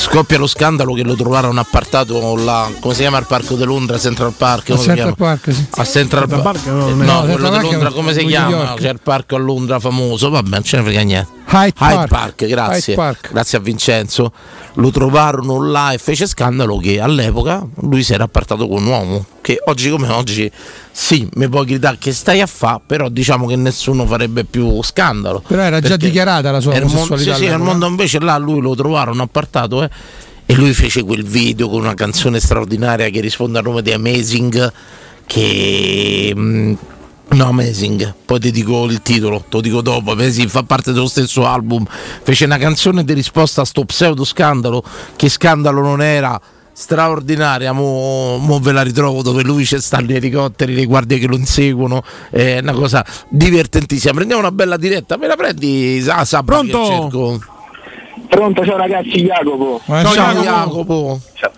scoppia 0.00 0.38
lo 0.38 0.46
scandalo 0.46 0.94
che 0.94 1.02
lo 1.02 1.14
trovarono 1.14 1.60
appartato 1.60 2.34
là, 2.36 2.68
come 2.80 2.94
si 2.94 3.00
chiama 3.00 3.18
il 3.18 3.26
parco 3.26 3.54
di 3.54 3.64
Londra, 3.64 3.98
Central 3.98 4.32
Park? 4.32 4.70
A 4.70 4.78
Central? 4.78 5.14
Park, 5.14 5.52
sì. 5.52 5.66
A 5.72 5.84
Central, 5.84 6.28
Central 6.28 6.42
Park? 6.42 6.62
Park 6.62 6.66
no, 6.66 6.88
Eh, 6.88 6.92
no, 6.92 7.20
quello 7.22 7.50
di 7.50 7.70
Londra 7.70 7.90
come 7.90 8.12
si 8.14 8.24
chiama? 8.24 8.48
York. 8.50 8.80
C'è 8.80 8.90
il 8.90 9.00
parco 9.02 9.36
a 9.36 9.38
Londra 9.38 9.78
famoso, 9.78 10.30
vabbè, 10.30 10.48
non 10.48 10.62
ce 10.62 10.76
ne 10.78 10.82
frega 10.84 11.02
niente. 11.02 11.28
Hyde 11.50 11.72
Hyde 11.78 11.94
Park. 11.94 12.08
Park, 12.08 12.46
grazie. 12.46 12.94
Hyde 12.94 13.02
Park. 13.02 13.28
Grazie 13.30 13.58
a 13.58 13.60
Vincenzo. 13.60 14.32
Lo 14.74 14.90
trovarono 14.90 15.62
là 15.68 15.92
e 15.92 15.98
fece 15.98 16.26
scandalo 16.26 16.76
che 16.78 17.00
all'epoca 17.00 17.66
lui 17.80 18.02
si 18.04 18.12
era 18.12 18.24
appartato 18.24 18.68
con 18.68 18.82
un 18.82 18.88
uomo. 18.88 19.26
Che 19.40 19.58
oggi 19.64 19.90
come 19.90 20.08
oggi, 20.08 20.50
sì, 20.92 21.28
mi 21.34 21.48
puoi 21.48 21.66
gridare 21.66 21.96
che 21.98 22.12
stai 22.12 22.40
a 22.40 22.46
fa, 22.46 22.80
però 22.84 23.08
diciamo 23.08 23.46
che 23.46 23.56
nessuno 23.56 24.06
farebbe 24.06 24.44
più 24.44 24.82
scandalo. 24.82 25.42
Però 25.46 25.62
era 25.62 25.80
già 25.80 25.96
dichiarata 25.96 26.50
la 26.50 26.60
sua 26.60 26.72
nel 26.72 26.84
mondo, 26.84 26.98
omosessualità. 26.98 27.34
sì, 27.34 27.42
sì, 27.44 27.48
nel 27.48 27.58
mondo 27.58 27.86
invece 27.86 28.20
là 28.20 28.36
lui 28.36 28.60
lo 28.60 28.74
trovarono 28.74 29.22
appartato 29.22 29.82
eh, 29.82 29.90
e 30.46 30.54
lui 30.54 30.72
fece 30.72 31.02
quel 31.02 31.24
video 31.24 31.68
con 31.68 31.80
una 31.80 31.94
canzone 31.94 32.38
straordinaria 32.38 33.08
che 33.08 33.20
risponde 33.20 33.58
al 33.58 33.64
nome 33.64 33.82
di 33.82 33.92
Amazing 33.92 34.72
che 35.26 36.32
mm, 36.34 36.72
no 37.32 37.46
Amazing 37.46 38.14
poi 38.24 38.40
ti 38.40 38.50
dico 38.50 38.84
il 38.86 39.02
titolo 39.02 39.40
te 39.40 39.46
lo 39.50 39.60
dico 39.60 39.80
dopo 39.80 40.12
Amazing 40.12 40.48
fa 40.48 40.62
parte 40.62 40.92
dello 40.92 41.06
stesso 41.06 41.46
album 41.46 41.84
fece 42.22 42.44
una 42.44 42.58
canzone 42.58 43.04
di 43.04 43.12
risposta 43.12 43.60
a 43.60 43.64
sto 43.64 43.84
pseudo 43.84 44.24
scandalo 44.24 44.82
che 45.16 45.28
scandalo 45.28 45.80
non 45.80 46.02
era 46.02 46.40
straordinaria, 46.72 47.72
mo, 47.72 48.38
mo 48.38 48.58
ve 48.58 48.72
la 48.72 48.80
ritrovo 48.80 49.20
dove 49.20 49.42
lui 49.42 49.64
c'è 49.64 49.78
sta 49.80 50.00
gli 50.00 50.14
elicotteri, 50.14 50.74
le 50.74 50.86
guardie 50.86 51.18
che 51.18 51.26
lo 51.26 51.36
inseguono, 51.36 52.02
è 52.30 52.60
una 52.62 52.72
cosa 52.72 53.04
divertentissima. 53.28 54.14
Prendiamo 54.14 54.40
una 54.40 54.52
bella 54.52 54.78
diretta, 54.78 55.18
me 55.18 55.26
la 55.26 55.36
prendi? 55.36 56.02
Ah, 56.08 56.24
sabato 56.24 56.62
che 56.62 56.68
Pronto? 56.70 56.86
cerco. 56.86 57.38
Pronto, 58.30 58.64
ciao 58.64 58.78
ragazzi, 58.78 59.10
Jacopo. 59.10 59.80
Eh, 59.84 60.02
Ciao, 60.02 60.12
ciao. 60.12 60.42
Jacopo. 60.42 61.20
Ciao. 61.34 61.50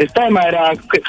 Il 0.00 0.10
tema 0.12 0.46
era 0.46 0.70
que- 0.86 1.02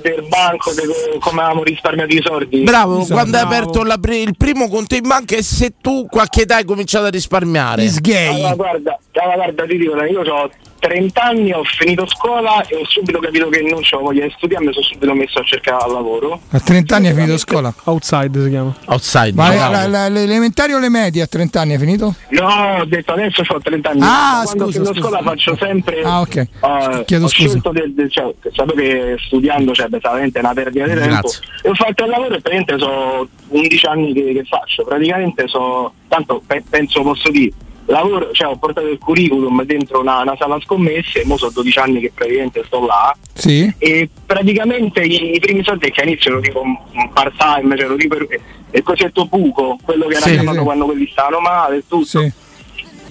del 0.00 0.26
banco, 0.28 0.72
de 0.72 0.82
come 1.18 1.42
avevamo 1.42 1.62
risparmiato 1.62 2.14
i 2.14 2.22
soldi. 2.24 2.62
Bravo, 2.62 3.00
Esatto, 3.00 3.12
quando 3.12 3.36
hai 3.36 3.42
aperto 3.42 3.82
la 3.84 3.98
pri- 3.98 4.22
il 4.22 4.34
primo 4.36 4.68
conto 4.68 4.94
in 4.94 5.06
banca 5.06 5.36
e 5.36 5.42
se 5.42 5.74
tu 5.80 6.06
qualche 6.08 6.42
età 6.42 6.56
hai 6.56 6.64
cominciato 6.64 7.04
a 7.04 7.10
risparmiare. 7.10 7.82
Allora, 7.84 8.54
guarda, 8.54 8.98
allora, 9.20 9.36
guarda, 9.36 9.64
ti 9.66 9.76
dico, 9.76 10.02
io 10.04 10.20
ho 10.22 10.50
30 10.80 11.22
anni, 11.22 11.52
ho 11.52 11.62
finito 11.64 12.06
scuola 12.08 12.64
e 12.66 12.74
ho 12.76 12.84
subito 12.86 13.18
capito 13.18 13.50
che 13.50 13.60
non 13.60 13.82
c'ho 13.82 13.98
voglia 13.98 14.24
di 14.24 14.32
studiare, 14.34 14.64
mi 14.64 14.72
sono 14.72 14.84
subito 14.86 15.12
messo 15.14 15.38
a 15.38 15.42
cercare 15.44 15.90
lavoro. 15.92 16.40
A 16.50 16.58
30 16.58 16.96
anni 16.96 17.08
hai 17.08 17.14
finito 17.14 17.36
scuola. 17.36 17.72
Outside 17.84 18.42
si 18.42 18.48
chiama. 18.48 18.74
Outside. 18.86 19.32
Ma 19.34 19.54
la- 19.68 19.86
la- 19.86 20.08
le 20.08 20.22
elementari 20.22 20.72
o 20.72 20.78
le 20.78 20.88
medie 20.88 21.20
a 21.22 21.26
30 21.26 21.60
anni 21.60 21.74
hai 21.74 21.78
finito? 21.78 22.14
No, 22.30 22.78
ho 22.80 22.84
detto 22.86 23.12
adesso 23.12 23.42
ho 23.46 23.60
30 23.60 23.90
anni. 23.90 24.00
Ah, 24.02 24.40
quando 24.44 24.64
scusa, 24.64 24.72
finito 24.78 24.94
scusa. 24.94 25.00
scuola 25.08 25.22
faccio 25.22 25.56
sempre. 25.56 26.02
Ah, 26.02 26.20
ok. 26.20 26.36
eh, 26.36 27.02
Chiedo 27.04 27.24
ho 27.26 27.28
scusa. 27.28 27.48
scelto 27.48 27.70
del, 27.72 27.92
del- 27.92 28.10
cioè, 28.10 28.32
sapevo 28.54 28.80
che 28.80 29.16
studiando 29.26 29.72
cioè, 29.74 29.88
beh, 29.88 29.98
veramente 30.00 30.38
è 30.38 30.42
una 30.42 30.54
perdita 30.54 30.84
di 30.86 30.94
tempo. 30.94 31.08
Grazie. 31.08 31.40
E 31.62 31.68
ho 31.68 31.74
fatto 31.74 32.04
il 32.04 32.10
lavoro 32.10 32.34
e 32.34 32.40
praticamente 32.40 32.78
sono 32.78 33.28
11 33.48 33.86
anni 33.86 34.12
che, 34.14 34.32
che 34.32 34.44
faccio. 34.48 34.82
Praticamente 34.84 35.46
so, 35.46 35.92
tanto 36.08 36.42
pe- 36.46 36.64
penso 36.70 37.02
posso 37.02 37.30
dire. 37.30 37.52
Lavoro, 37.90 38.30
cioè 38.32 38.48
ho 38.48 38.56
portato 38.56 38.86
il 38.86 38.98
curriculum 38.98 39.62
dentro 39.64 40.00
una, 40.00 40.20
una 40.20 40.36
sala 40.38 40.58
scommesse, 40.60 41.24
mo 41.24 41.36
sono 41.36 41.50
12 41.50 41.78
anni 41.80 42.00
che 42.00 42.12
praticamente 42.14 42.62
sto 42.66 42.86
là 42.86 43.14
Sì. 43.32 43.72
e 43.78 44.08
praticamente 44.24 45.00
i, 45.02 45.34
i 45.34 45.40
primi 45.40 45.64
soldi 45.64 45.90
che 45.90 46.02
all'inizio 46.02 46.30
ero 46.30 46.40
tipo 46.40 46.60
un, 46.60 46.76
un 46.92 47.12
part 47.12 47.34
time, 47.36 47.76
cioè 47.76 47.86
ero 47.86 47.96
tipo 47.96 48.16
il, 48.16 48.82
cosiddetto 48.84 49.26
buco, 49.26 49.76
quello 49.82 50.06
che 50.06 50.14
era 50.16 50.24
Sì, 50.26 50.32
chiamato 50.32 50.58
sì. 50.58 50.64
quando 50.64 50.84
quelli 50.84 51.08
stavano 51.10 51.40
male 51.40 51.76
e 51.78 51.84
tutto. 51.88 52.04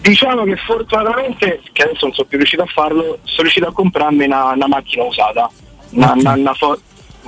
Diciamo 0.02 0.44
che 0.46 0.56
fortunatamente, 0.56 1.60
che 1.74 1.84
adesso 1.84 2.06
non 2.06 2.14
sono 2.14 2.28
più 2.28 2.38
riuscito 2.38 2.62
a 2.64 2.68
farlo, 2.68 3.20
sono 3.24 3.42
riuscito 3.42 3.68
a 3.68 3.74
comprarmi 3.74 4.24
una, 4.26 4.54
una 4.54 4.68
macchina 4.68 5.04
usata, 5.04 5.50
una, 5.92 6.14
una, 6.16 6.34
una 6.34 6.54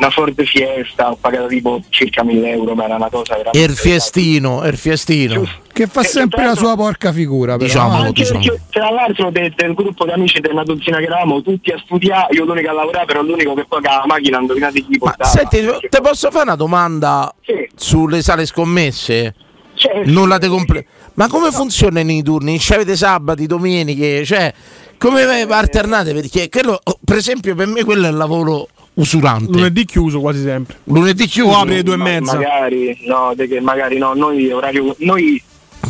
una 0.02 0.10
Ford 0.10 0.44
Fiesta, 0.44 1.12
ho 1.12 1.16
pagato 1.16 1.46
tipo 1.48 1.82
circa 1.90 2.24
1000 2.24 2.50
euro, 2.52 2.74
ma 2.74 2.86
era 2.86 2.96
una 2.96 3.10
cosa 3.10 3.36
veramente... 3.36 3.60
Il 3.72 3.78
fiestino, 3.78 4.64
e 4.64 4.70
il 4.70 4.78
fiestino. 4.78 5.48
Che 5.72 5.86
fa 5.88 6.02
Eh, 6.02 6.06
sempre 6.06 6.44
la 6.44 6.56
sua 6.56 6.76
porca 6.76 7.14
figura, 7.14 7.54
però. 7.56 7.66
Diciamo. 7.66 7.98
no? 7.98 8.04
Anche 8.06 8.22
diciamo. 8.24 8.40
perché 8.40 8.62
tra 8.72 8.90
l'altro 8.90 9.30
de- 9.30 9.54
del 9.56 9.74
gruppo 9.76 10.06
di 10.06 10.12
amici 10.12 10.40
della 10.40 10.64
dozzina 10.64 10.98
che 10.98 11.04
eravamo 11.06 11.42
tutti 11.44 11.70
a 11.72 11.80
studiare, 11.84 12.34
io 12.34 12.46
l'unico 12.46 12.70
a 12.70 12.74
lavorare, 12.74 13.06
però 13.06 13.22
l'unico 13.22 13.54
che 13.54 13.66
poi 13.68 13.82
la 13.84 14.04
macchina 14.08 14.40
indovinate 14.40 14.82
chi 14.82 14.88
Ma 14.90 14.98
portava. 14.98 15.30
senti, 15.30 15.60
ti 15.90 16.02
posso 16.02 16.32
fare 16.32 16.44
una 16.46 16.56
domanda 16.56 17.34
Sì. 17.46 17.70
sulle 17.76 18.22
sale 18.24 18.46
scommesse? 18.48 19.36
Cioè, 19.76 20.02
Nulla 20.06 20.38
te 20.40 20.48
comple- 20.48 20.86
Ma 21.14 21.28
come 21.28 21.52
funzionano 21.52 22.12
i 22.12 22.24
turni? 22.24 22.60
Ci 22.60 22.74
avete 22.74 22.96
sabati, 22.96 23.46
domeniche? 23.46 24.26
Cioè, 24.26 24.52
come 24.98 25.26
ve- 25.26 25.48
alternate? 25.54 26.14
Perché 26.14 26.50
quello, 26.50 26.80
per 27.06 27.18
esempio, 27.18 27.54
per 27.56 27.68
me 27.68 27.84
quello 27.84 28.06
è 28.08 28.10
il 28.10 28.16
lavoro 28.18 28.68
usurante. 28.96 29.52
Lunedì 29.52 29.86
chiuso 29.86 30.20
quasi 30.20 30.42
sempre. 30.44 30.78
Lunedì 30.86 31.24
O 31.24 31.28
chiuso. 31.28 31.58
apri 31.58 31.74
alle 31.74 31.84
due 31.84 31.94
e 31.94 31.98
Ma- 31.98 32.04
mezza. 32.04 32.36
Magari, 32.36 32.98
no, 33.08 33.34
magari 33.62 33.98
no, 33.98 34.14
noi 34.14 34.52
orario 34.52 34.96
noi 35.00 35.42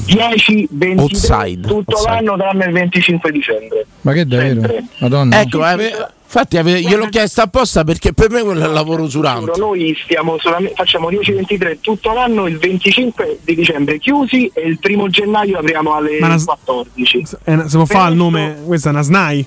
10, 0.06 0.68
23, 0.72 1.02
Outside, 1.02 1.68
tutto 1.68 1.95
outside. 1.95 2.10
l'anno 2.14 2.38
tranne 2.38 2.65
il 2.65 2.72
25 2.72 3.32
dicembre. 3.32 3.86
Ma 4.02 4.14
che 4.14 4.26
davvero? 4.26 4.61
Sempre. 4.61 4.86
Madonna. 4.99 5.41
Ecco, 5.41 5.65
eh, 5.68 5.94
infatti 6.23 6.57
ave- 6.57 6.82
gliel'ho 6.82 7.07
chiesto 7.07 7.41
apposta 7.41 7.84
perché 7.84 8.14
per 8.14 8.30
me 8.30 8.41
quello 8.41 8.64
è 8.64 8.68
il 8.68 8.72
lavoro 8.73 9.03
usurante. 9.03 9.52
Noi 9.60 9.95
stiamo 10.03 10.38
solamente, 10.40 10.76
facciamo 10.76 11.10
10-23 11.10 11.80
tutto 11.82 12.14
l'anno, 12.14 12.48
il 12.48 12.57
25 12.57 13.40
di 13.44 13.53
dicembre 13.56 13.99
chiusi 13.99 14.49
e 14.53 14.61
il 14.68 14.80
primo 14.80 15.07
gennaio 15.10 15.57
apriamo 15.60 15.94
alle 15.94 16.19
Ma 16.19 16.28
una- 16.28 16.41
14. 16.44 17.23
Eh, 17.44 17.64
se 17.68 17.78
può 17.78 17.86
fare 17.86 18.11
il 18.11 18.18
nome, 18.18 18.61
questa 18.65 18.90
è 18.90 18.91
una 18.94 19.02
SNAI. 19.02 19.45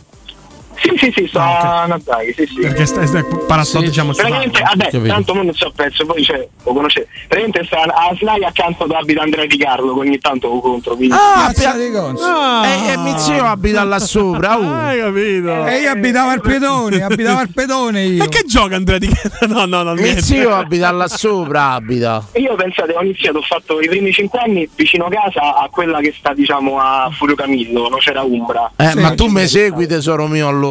Sì, 0.77 0.93
sì, 0.97 1.13
sì, 1.15 1.27
sta 1.29 1.83
a 1.83 1.87
Natale, 1.87 2.33
sì, 2.35 2.47
sì. 2.47 2.61
Perché 2.61 2.87
sta, 2.87 3.07
sta, 3.07 3.25
parastot, 3.47 3.83
Sì, 3.83 3.89
diciamo, 3.89 4.13
Praticamente, 4.13 4.61
vabbè, 4.63 5.07
tanto 5.07 5.35
non 5.35 5.53
so 5.55 5.73
pezzo, 5.75 6.05
poi 6.07 6.23
cioè, 6.23 6.47
lo 6.65 6.73
conoscete. 6.73 7.09
Praticamente 7.29 7.65
sta 7.65 7.83
a 7.83 8.15
Snai 8.19 8.45
accanto 8.45 8.87
dove 8.87 8.99
abita 8.99 9.23
Andrea 9.23 9.47
Di 9.47 9.57
Carlo, 9.57 9.95
che 9.95 10.01
ogni 10.01 10.19
tanto 10.19 10.49
lo 10.49 10.61
contro. 10.61 10.97
Quindi. 10.97 11.15
Ah, 11.15 11.53
pe- 11.55 11.79
di 11.79 11.91
cozzo. 11.93 12.25
Ah, 12.25 12.67
e, 12.67 12.93
e 12.93 12.97
mio 12.99 13.19
zio 13.19 13.45
abita 13.45 13.83
là 13.85 13.99
sopra. 13.99 14.59
oh. 14.59 14.73
Hai 14.75 14.99
capito? 14.99 15.67
E 15.67 15.81
io 15.81 15.91
abitavo 15.91 16.31
al 16.31 16.41
pedone, 16.41 17.03
abitavo 17.03 17.39
al 17.41 17.51
pedone 17.53 18.03
io. 18.05 18.25
E 18.25 18.29
che 18.29 18.45
gioca 18.47 18.77
Andrea 18.77 18.99
Di 18.99 19.09
No, 19.49 19.65
no, 19.67 19.83
no, 19.83 19.95
Mio 19.95 20.21
zio 20.21 20.55
abita 20.55 20.91
là 20.91 21.09
sopra, 21.09 21.73
abita. 21.73 22.27
E 22.33 22.41
Io 22.41 22.55
pensate, 22.57 22.93
ho 22.95 23.03
iniziato, 23.03 23.39
ho 23.39 23.43
fatto 23.43 23.81
i 23.81 23.89
primi 23.89 24.13
5 24.13 24.39
anni 24.39 24.69
vicino 24.75 25.09
casa 25.09 25.57
a 25.57 25.69
quella 25.71 26.01
che 26.01 26.15
sta 26.17 26.33
diciamo 26.35 26.79
a 26.79 27.11
Furio 27.13 27.35
Camillo, 27.35 27.89
non 27.89 27.99
c'era 27.99 28.23
Umbra. 28.23 28.71
Eh, 28.77 28.91
Sì. 28.91 28.99
ma 29.01 29.15
tu 29.15 29.27
mi 29.27 29.47
segui 29.47 29.87
tesoro 29.87 30.27
mio 30.27 30.49
allora, 30.49 30.64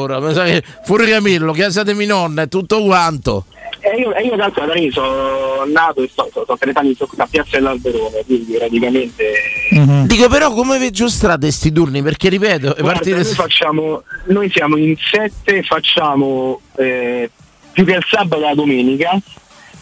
che 0.44 0.64
Fuori 0.84 1.10
Camillo, 1.10 1.54
mia 1.54 2.08
nonna 2.08 2.42
e 2.44 2.48
tutto 2.48 2.84
quanto. 2.84 3.46
E 3.80 4.00
io, 4.00 4.14
e 4.14 4.24
io 4.24 4.38
calcolo, 4.38 4.68
da 4.68 4.74
lì 4.74 4.90
sono 4.92 5.66
nato 5.66 6.04
e 6.04 6.08
sto, 6.10 6.28
sto, 6.30 6.44
sto 6.44 6.58
30 6.58 6.80
anni 6.80 6.96
sto 6.96 7.10
a 7.18 7.28
Piazza 7.30 7.58
dell'Alberone, 7.58 8.24
quindi 8.26 8.54
praticamente... 8.54 9.34
Mhm. 9.72 10.08
Dico 10.08 10.30
però 10.30 10.54
come 10.54 10.80
vi 10.80 10.86
aggiustate 10.86 11.52
sti 11.52 11.72
turni? 11.74 12.02
Perché 12.02 12.30
ripeto, 12.30 12.68
Guarda, 12.68 12.84
partite... 12.84 13.16
noi, 13.16 13.26
facciamo, 13.26 14.04
noi 14.26 14.50
siamo 14.52 14.78
in 14.78 14.96
sette, 14.98 15.64
facciamo 15.64 16.62
eh, 16.78 17.30
più 17.74 17.84
che 17.84 17.96
il 17.96 18.06
sabato 18.08 18.42
la 18.42 18.56
domenica 18.56 19.20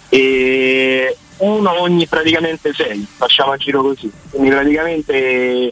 e 0.09 1.15
uno 1.38 1.81
ogni 1.81 2.07
praticamente 2.07 2.73
sei, 2.73 3.05
facciamo 3.17 3.51
a 3.51 3.57
giro 3.57 3.81
così. 3.81 4.11
Quindi 4.31 4.49
praticamente 4.49 5.71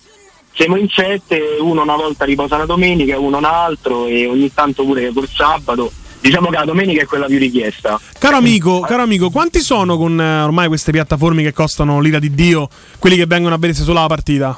siamo 0.54 0.76
in 0.76 0.88
sette, 0.90 1.58
uno 1.60 1.84
una 1.84 1.96
volta 1.96 2.26
riposa 2.26 2.58
la 2.58 2.66
domenica, 2.66 3.18
uno 3.20 3.38
un 3.38 3.46
altro 3.46 4.08
e 4.08 4.28
ogni 4.28 4.54
tanto 4.54 4.84
pure 4.84 5.12
col 5.14 5.28
sabato. 5.28 5.92
Diciamo 6.22 6.50
che 6.50 6.58
la 6.58 6.66
domenica 6.66 7.02
è 7.02 7.06
quella 7.06 7.28
più 7.28 7.38
richiesta. 7.38 8.00
Caro 8.20 8.36
amico, 8.36 8.82
caro 8.82 9.04
amico, 9.04 9.30
quanti 9.30 9.62
sono 9.62 9.96
con 9.96 10.20
eh, 10.20 10.42
ormai 10.42 10.68
queste 10.68 10.92
piattaforme 10.92 11.44
che 11.44 11.54
costano 11.54 12.02
l'ira 12.02 12.20
di 12.20 12.34
Dio, 12.34 12.68
quelli 13.00 13.16
che 13.16 13.26
vengono 13.26 13.56
a 13.56 13.58
vedersi 13.58 13.84
solo 13.84 14.02
la 14.02 14.08
partita? 14.08 14.58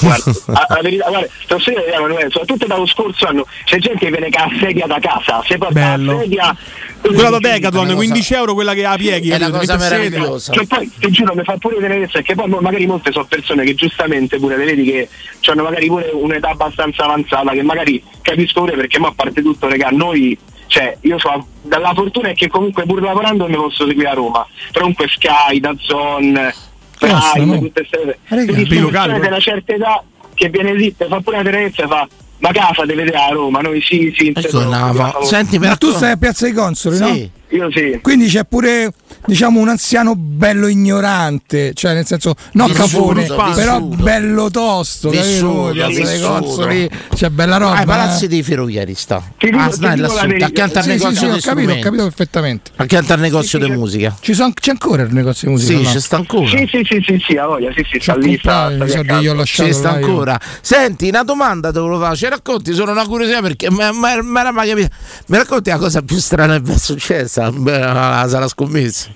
Guarda, 0.00 0.30
a- 0.52 0.66
la 0.74 0.80
verità, 0.82 1.08
guarda, 1.08 1.28
spiego, 1.58 1.84
Emanuele, 1.84 2.30
soprattutto 2.30 2.66
dallo 2.66 2.86
scorso 2.86 3.26
anno 3.26 3.46
c'è 3.64 3.78
gente 3.78 4.04
che 4.04 4.10
viene 4.10 4.28
che 4.28 4.38
assedia 4.38 4.86
da 4.86 4.98
casa, 5.00 5.42
se 5.46 5.56
porta 5.58 5.74
Bello. 5.74 6.12
la 6.12 6.18
sedia 6.20 6.56
Quella 7.00 7.30
da 7.30 7.38
Decathlon, 7.38 7.94
15 7.94 8.34
euro 8.34 8.54
quella 8.54 8.74
che 8.74 8.84
ha 8.84 8.90
la 8.90 8.96
pieghi. 8.96 9.30
È 9.30 9.36
una 9.36 9.50
cosa 9.50 9.76
meravigliosa. 9.76 10.52
Che 10.52 10.66
poi 10.66 10.90
ti 10.98 11.10
giuro 11.10 11.34
mi 11.34 11.44
fa 11.44 11.56
pure 11.56 11.76
tenerezza 11.76 12.20
che 12.20 12.34
poi 12.34 12.48
magari 12.48 12.86
molte 12.86 13.12
sono 13.12 13.26
persone 13.26 13.64
che 13.64 13.74
giustamente 13.74 14.38
pure 14.38 14.56
le 14.56 14.64
vedi 14.64 14.84
che 14.84 15.08
hanno 15.46 15.62
magari 15.62 15.86
pure 15.86 16.10
un'età 16.12 16.48
abbastanza 16.50 17.04
avanzata 17.04 17.52
che 17.52 17.62
magari 17.62 18.02
capisco 18.22 18.60
pure 18.60 18.74
perché 18.74 18.98
ma 18.98 19.08
a 19.08 19.12
parte 19.14 19.42
tutto 19.42 19.68
regà 19.68 19.88
noi 19.90 20.36
cioè 20.66 20.96
io 21.02 21.18
so 21.18 21.46
dalla 21.62 21.92
fortuna 21.94 22.30
è 22.30 22.34
che 22.34 22.48
comunque 22.48 22.84
pur 22.84 23.00
lavorando 23.00 23.46
mi 23.46 23.54
posso 23.54 23.86
seguire 23.86 24.08
a 24.08 24.14
Roma 24.14 24.44
però 24.72 24.86
comunque 24.86 25.06
Sky, 25.08 25.60
Dazon 25.60 26.52
Prime, 26.98 27.44
no? 27.44 27.58
tutte 27.58 27.86
queste 27.88 28.78
locali, 28.80 29.20
della 29.20 29.40
certa 29.40 29.72
età 29.74 30.02
che 30.34 30.48
viene 30.48 30.76
ti 30.76 30.94
fa 30.96 31.20
pure 31.20 31.36
la 31.38 31.42
tenerezza 31.42 31.84
e 31.84 31.86
fa 31.86 32.08
ma 32.38 32.52
casa 32.52 32.84
deve 32.84 33.04
vedere 33.04 33.22
a 33.22 33.28
Roma 33.28 33.60
noi 33.60 33.80
sì 33.80 34.12
sì 34.14 34.32
Ecco, 34.34 35.22
senti, 35.24 35.58
Ma 35.58 35.76
tu 35.76 35.90
stai 35.90 36.12
a 36.12 36.16
Piazza 36.16 36.44
dei 36.44 36.54
Consoli, 36.54 36.96
Sì. 36.96 37.02
no? 37.02 37.30
Io 37.50 37.70
sì. 37.70 38.00
Quindi 38.02 38.26
c'è 38.26 38.44
pure, 38.44 38.92
diciamo, 39.24 39.60
un 39.60 39.68
anziano 39.68 40.16
bello 40.16 40.66
ignorante, 40.66 41.74
cioè 41.74 41.94
nel 41.94 42.04
senso, 42.04 42.34
cafone, 42.72 43.20
vissuto. 43.22 43.52
però 43.54 43.80
bello 43.80 44.50
tosto, 44.50 45.10
Vissuto, 45.10 45.70
vissuto. 45.86 46.28
Consoli, 46.40 46.90
c'è 47.14 47.28
bella 47.28 47.58
roba. 47.58 47.76
Ai 47.76 47.84
palazzi 47.86 48.24
eh. 48.24 48.28
dei 48.28 48.42
ferroviari 48.42 48.94
sta. 48.94 49.22
Ah, 49.52 49.64
accanto 49.66 50.78
al 50.78 50.84
Sì, 50.84 50.90
sì, 50.90 50.96
negozio 50.96 51.14
sì, 51.14 51.48
ho 51.48 51.54
capito, 51.54 51.72
ho 51.72 51.78
capito 51.78 52.02
perfettamente. 52.02 52.70
Accanto 52.76 53.12
al 53.12 53.20
negozio 53.20 53.58
di 53.60 53.70
musica. 53.70 54.16
Ci 54.20 54.34
son- 54.34 54.52
c'è 54.52 54.70
ancora 54.72 55.02
il 55.02 55.12
negozio 55.12 55.46
di 55.48 55.54
musica? 55.54 55.78
Sì, 55.78 55.84
no? 55.84 55.90
c'è 55.92 56.00
sta 56.00 56.16
ancora. 56.16 56.48
Sì, 56.48 56.68
sì, 56.68 56.82
sì, 56.84 57.02
sì, 57.04 57.24
sì, 57.24 57.36
a 57.36 57.46
voglia, 57.46 57.72
sì, 57.76 57.86
sì, 57.88 57.98
sta 58.00 58.16
lì, 58.16 58.36
sta, 58.38 58.68
lì 58.70 59.18
io 59.20 59.32
ho 59.32 59.34
lasciato 59.36 59.72
sta 59.72 59.90
ancora. 59.90 60.38
Senti, 60.60 61.08
una 61.08 61.22
domanda 61.22 61.70
te 61.70 61.78
volevo 61.78 62.00
fare. 62.00 62.16
Ci 62.16 62.28
racconti 62.28 62.72
solo 62.74 62.90
una 62.90 63.06
curiosità 63.06 63.40
perché 63.40 63.70
mi 63.70 63.78
era 63.82 64.50
mai 64.50 64.68
capito. 64.68 64.88
Mi 65.28 65.36
racconti 65.36 65.70
la 65.70 65.78
cosa 65.78 66.02
più 66.02 66.16
strana 66.16 66.54
che 66.54 66.62
vi 66.62 66.72
è 66.72 66.78
successa 66.78 67.35
Beh, 67.50 67.82
alla 67.82 68.26
sala 68.28 68.48
scommesse? 68.48 69.14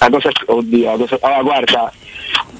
La 0.00 0.10
cosa, 0.10 0.30
oddio, 0.46 0.90
la 0.90 0.96
cosa, 0.96 1.18
allora 1.20 1.42
guarda, 1.42 1.92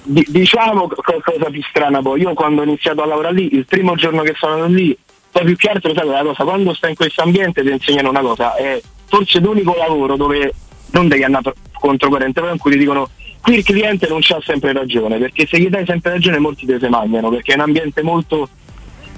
di- 0.03 0.27
diciamo 0.29 0.89
co- 0.89 1.21
cosa 1.23 1.51
più 1.51 1.63
strana 1.69 2.01
poi, 2.01 2.21
io 2.21 2.33
quando 2.35 2.63
ho 2.63 2.65
iniziato 2.65 3.03
a 3.03 3.07
lavorare 3.07 3.35
lì, 3.35 3.55
il 3.55 3.67
primo 3.67 3.95
giorno 3.97 4.23
che 4.23 4.35
sono 4.37 4.55
andato 4.55 4.73
lì, 4.73 4.97
poi 5.31 5.45
più 5.45 5.57
che 5.57 5.69
altro 5.69 5.93
sai 5.95 6.07
la 6.07 6.23
cosa, 6.23 6.45
quando 6.45 6.75
stai 6.75 6.91
in 6.91 6.97
questo 6.97 7.23
ambiente 7.23 7.63
ti 7.63 7.71
insegnano 7.71 8.11
una 8.11 8.21
cosa, 8.21 8.55
è 8.55 8.81
forse 9.07 9.41
l'unico 9.41 9.75
lavoro 9.77 10.17
dove 10.17 10.55
non 10.93 11.09
devi 11.09 11.25
andare 11.25 11.53
controcorrente, 11.73 12.41
però 12.41 12.53
in 12.53 12.59
cui 12.59 12.73
ti 12.73 12.79
dicono 12.79 13.09
qui 13.41 13.57
il 13.57 13.65
cliente 13.65 14.09
non 14.09 14.21
c'ha 14.23 14.41
sempre 14.45 14.73
ragione, 14.73 15.19
perché 15.19 15.47
se 15.47 15.59
gli 15.59 15.69
dai 15.69 15.85
sempre 15.85 16.13
ragione 16.13 16.39
molti 16.39 16.67
te 16.67 16.79
se 16.81 16.89
mangiano, 16.89 17.29
perché 17.31 17.53
è 17.53 17.57
un 17.57 17.63
ambiente 17.63 18.03
molto 18.03 18.49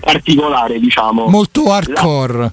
particolare, 0.00 0.80
diciamo. 0.80 1.26
Molto 1.26 1.70
hardcore. 1.70 2.52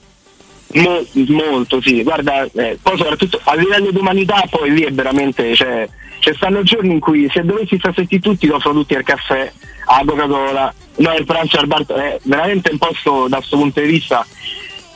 Mo- 0.73 1.05
molto 1.27 1.81
sì, 1.81 2.01
guarda, 2.01 2.47
eh, 2.53 2.79
poi 2.81 2.97
soprattutto 2.97 3.39
a 3.43 3.53
livello 3.55 3.91
di 3.91 3.97
umanità 3.97 4.43
poi 4.49 4.71
lì 4.71 4.81
è 4.83 4.91
veramente, 4.91 5.55
cioè, 5.55 5.87
ci 6.19 6.33
stanno 6.35 6.63
giorni 6.63 6.93
in 6.93 6.99
cui 6.99 7.29
se 7.31 7.43
dovessi 7.43 7.77
stare 7.77 7.93
setti 7.95 8.19
tutti 8.19 8.47
lo 8.47 8.55
offro 8.55 8.71
tutti 8.71 8.95
al 8.95 9.03
caffè, 9.03 9.51
alla 9.85 10.11
Coca-Cola, 10.11 10.73
no 10.95 11.13
il 11.15 11.25
pranzo 11.25 11.57
al 11.57 11.67
bar, 11.67 11.85
è 11.85 12.19
veramente 12.23 12.71
un 12.71 12.77
posto 12.77 13.27
da 13.27 13.37
questo 13.37 13.57
punto 13.57 13.81
di 13.81 13.87
vista. 13.87 14.25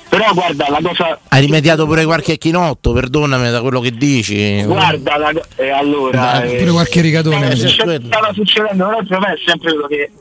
Però 0.09 0.33
guarda, 0.33 0.69
la 0.69 0.79
cosa, 0.81 1.19
Hai 1.27 1.41
rimediato 1.41 1.85
pure 1.85 2.05
qualche 2.05 2.37
chinotto, 2.37 2.93
perdonami 2.93 3.51
da 3.51 3.59
quello 3.61 3.81
che 3.81 3.91
dici. 3.91 4.63
guarda, 4.63 5.17
la, 5.17 5.33
e 5.57 5.69
allora... 5.69 6.39
Beh, 6.39 6.53
eh, 6.53 6.57
pure 6.59 6.71
qualche 6.71 7.01
rigatone, 7.01 7.51
eh, 7.51 7.55
stava 7.57 8.31
succedendo, 8.33 8.85
però 8.85 9.03
per 9.03 9.19
me 9.19 9.33
è 9.33 9.37
sempre 9.45 9.71
quello 9.73 9.87
che... 9.87 10.11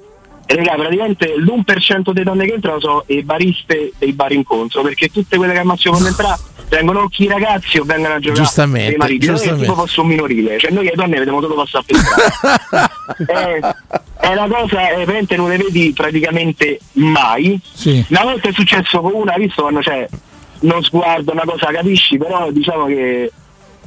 Raga, 0.47 0.74
praticamente 0.74 1.35
l'1% 1.36 2.12
delle 2.12 2.24
donne 2.24 2.47
che 2.47 2.55
entrano 2.55 2.81
sono 2.81 3.05
i 3.09 3.23
bariste 3.23 3.93
dei 3.98 4.12
bar 4.12 4.32
incontro, 4.32 4.82
perché 4.82 5.09
tutte 5.09 5.36
quelle 5.36 5.52
che 5.52 5.59
al 5.59 5.66
massimo 5.66 5.94
possono 5.94 6.10
entrare 6.10 6.40
vengono 6.68 7.01
o 7.01 7.09
chi 7.09 7.28
ragazzi 7.28 7.78
o 7.78 7.85
vengono 7.85 8.14
a 8.14 8.18
giocare 8.18 8.43
Giustamente, 8.43 8.89
dei 8.89 8.97
mariti. 8.97 9.27
Noi 9.27 9.35
è 9.35 9.39
giustamente. 9.39 9.66
tipo 9.66 9.81
fosse 9.81 10.01
un 10.01 10.06
minorile, 10.06 10.59
cioè 10.59 10.70
noi 10.70 10.85
le 10.85 10.93
donne 10.94 11.18
vediamo 11.18 11.40
solo 11.40 11.55
passare 11.55 11.85
per 11.86 11.97
strada. 11.97 12.90
è, 13.27 13.60
è 14.27 14.32
una 14.32 14.48
cosa, 14.48 14.90
eh, 14.90 14.97
veramente 14.97 15.36
non 15.36 15.48
le 15.48 15.56
vedi 15.56 15.93
praticamente 15.93 16.81
mai. 16.93 17.60
Sì. 17.73 18.05
Una 18.09 18.23
volta 18.23 18.48
è 18.48 18.52
successo 18.52 19.01
con 19.01 19.12
una, 19.14 19.35
visto 19.36 19.62
quando 19.62 19.81
c'è 19.81 20.09
uno 20.60 20.82
sguardo, 20.82 21.32
una 21.32 21.44
cosa 21.44 21.66
capisci, 21.66 22.16
però 22.16 22.51
diciamo 22.51 22.86
che 22.86 23.32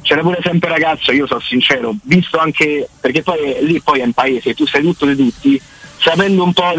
c'era 0.02 0.22
pure 0.22 0.38
sempre 0.42 0.70
ragazzo, 0.70 1.12
io 1.12 1.26
sono 1.26 1.40
sincero, 1.40 1.94
visto 2.04 2.38
anche, 2.38 2.88
perché 3.00 3.22
poi 3.22 3.56
lì 3.60 3.80
poi 3.82 4.00
è 4.00 4.04
un 4.04 4.12
paese, 4.12 4.54
tu 4.54 4.66
sei 4.66 4.82
tutto 4.82 5.04
di 5.06 5.16
tutti, 5.16 5.60
sapendo 6.00 6.42
un 6.42 6.52
po' 6.52 6.72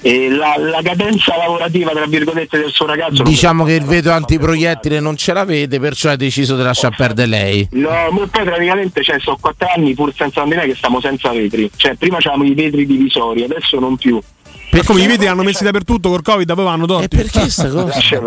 eh, 0.00 0.28
la, 0.28 0.56
la 0.58 0.82
cadenza 0.82 1.36
lavorativa, 1.36 1.90
tra 1.92 2.06
virgolette, 2.06 2.58
del 2.58 2.70
suo 2.70 2.86
ragazzo. 2.86 3.22
Diciamo 3.22 3.64
che 3.64 3.72
il 3.72 3.84
vetro 3.84 4.12
antiproiettile 4.12 5.00
non 5.00 5.16
ce 5.16 5.32
l'avete, 5.32 5.80
perciò 5.80 6.10
hai 6.10 6.16
deciso 6.16 6.56
di 6.56 6.62
lasciar 6.62 6.94
perdere 6.94 7.28
lei. 7.28 7.68
No, 7.72 7.88
ma 7.88 8.26
poi 8.30 8.44
praticamente 8.44 9.02
cioè, 9.02 9.18
sono 9.18 9.38
quattro 9.40 9.66
anni 9.74 9.94
pur 9.94 10.12
senza 10.14 10.40
pandemia 10.40 10.66
che 10.66 10.74
stiamo 10.74 11.00
senza 11.00 11.30
vetri. 11.32 11.70
Cioè, 11.74 11.94
prima 11.94 12.18
c'avevamo 12.18 12.44
i 12.44 12.54
vetri 12.54 12.84
divisori, 12.86 13.44
adesso 13.44 13.78
non 13.80 13.96
più. 13.96 14.20
Ma 14.70 14.82
come 14.82 15.02
i 15.02 15.06
vetri 15.06 15.26
hanno 15.28 15.44
messi 15.44 15.62
dappertto 15.62 15.98
col 16.00 16.22
Covid, 16.22 16.52
poi 16.52 16.64
vanno 16.64 16.84
torti. 16.84 17.16
perché 17.16 17.48
sta 17.48 17.68
cosa? 17.68 17.92
Sì, 17.92 18.18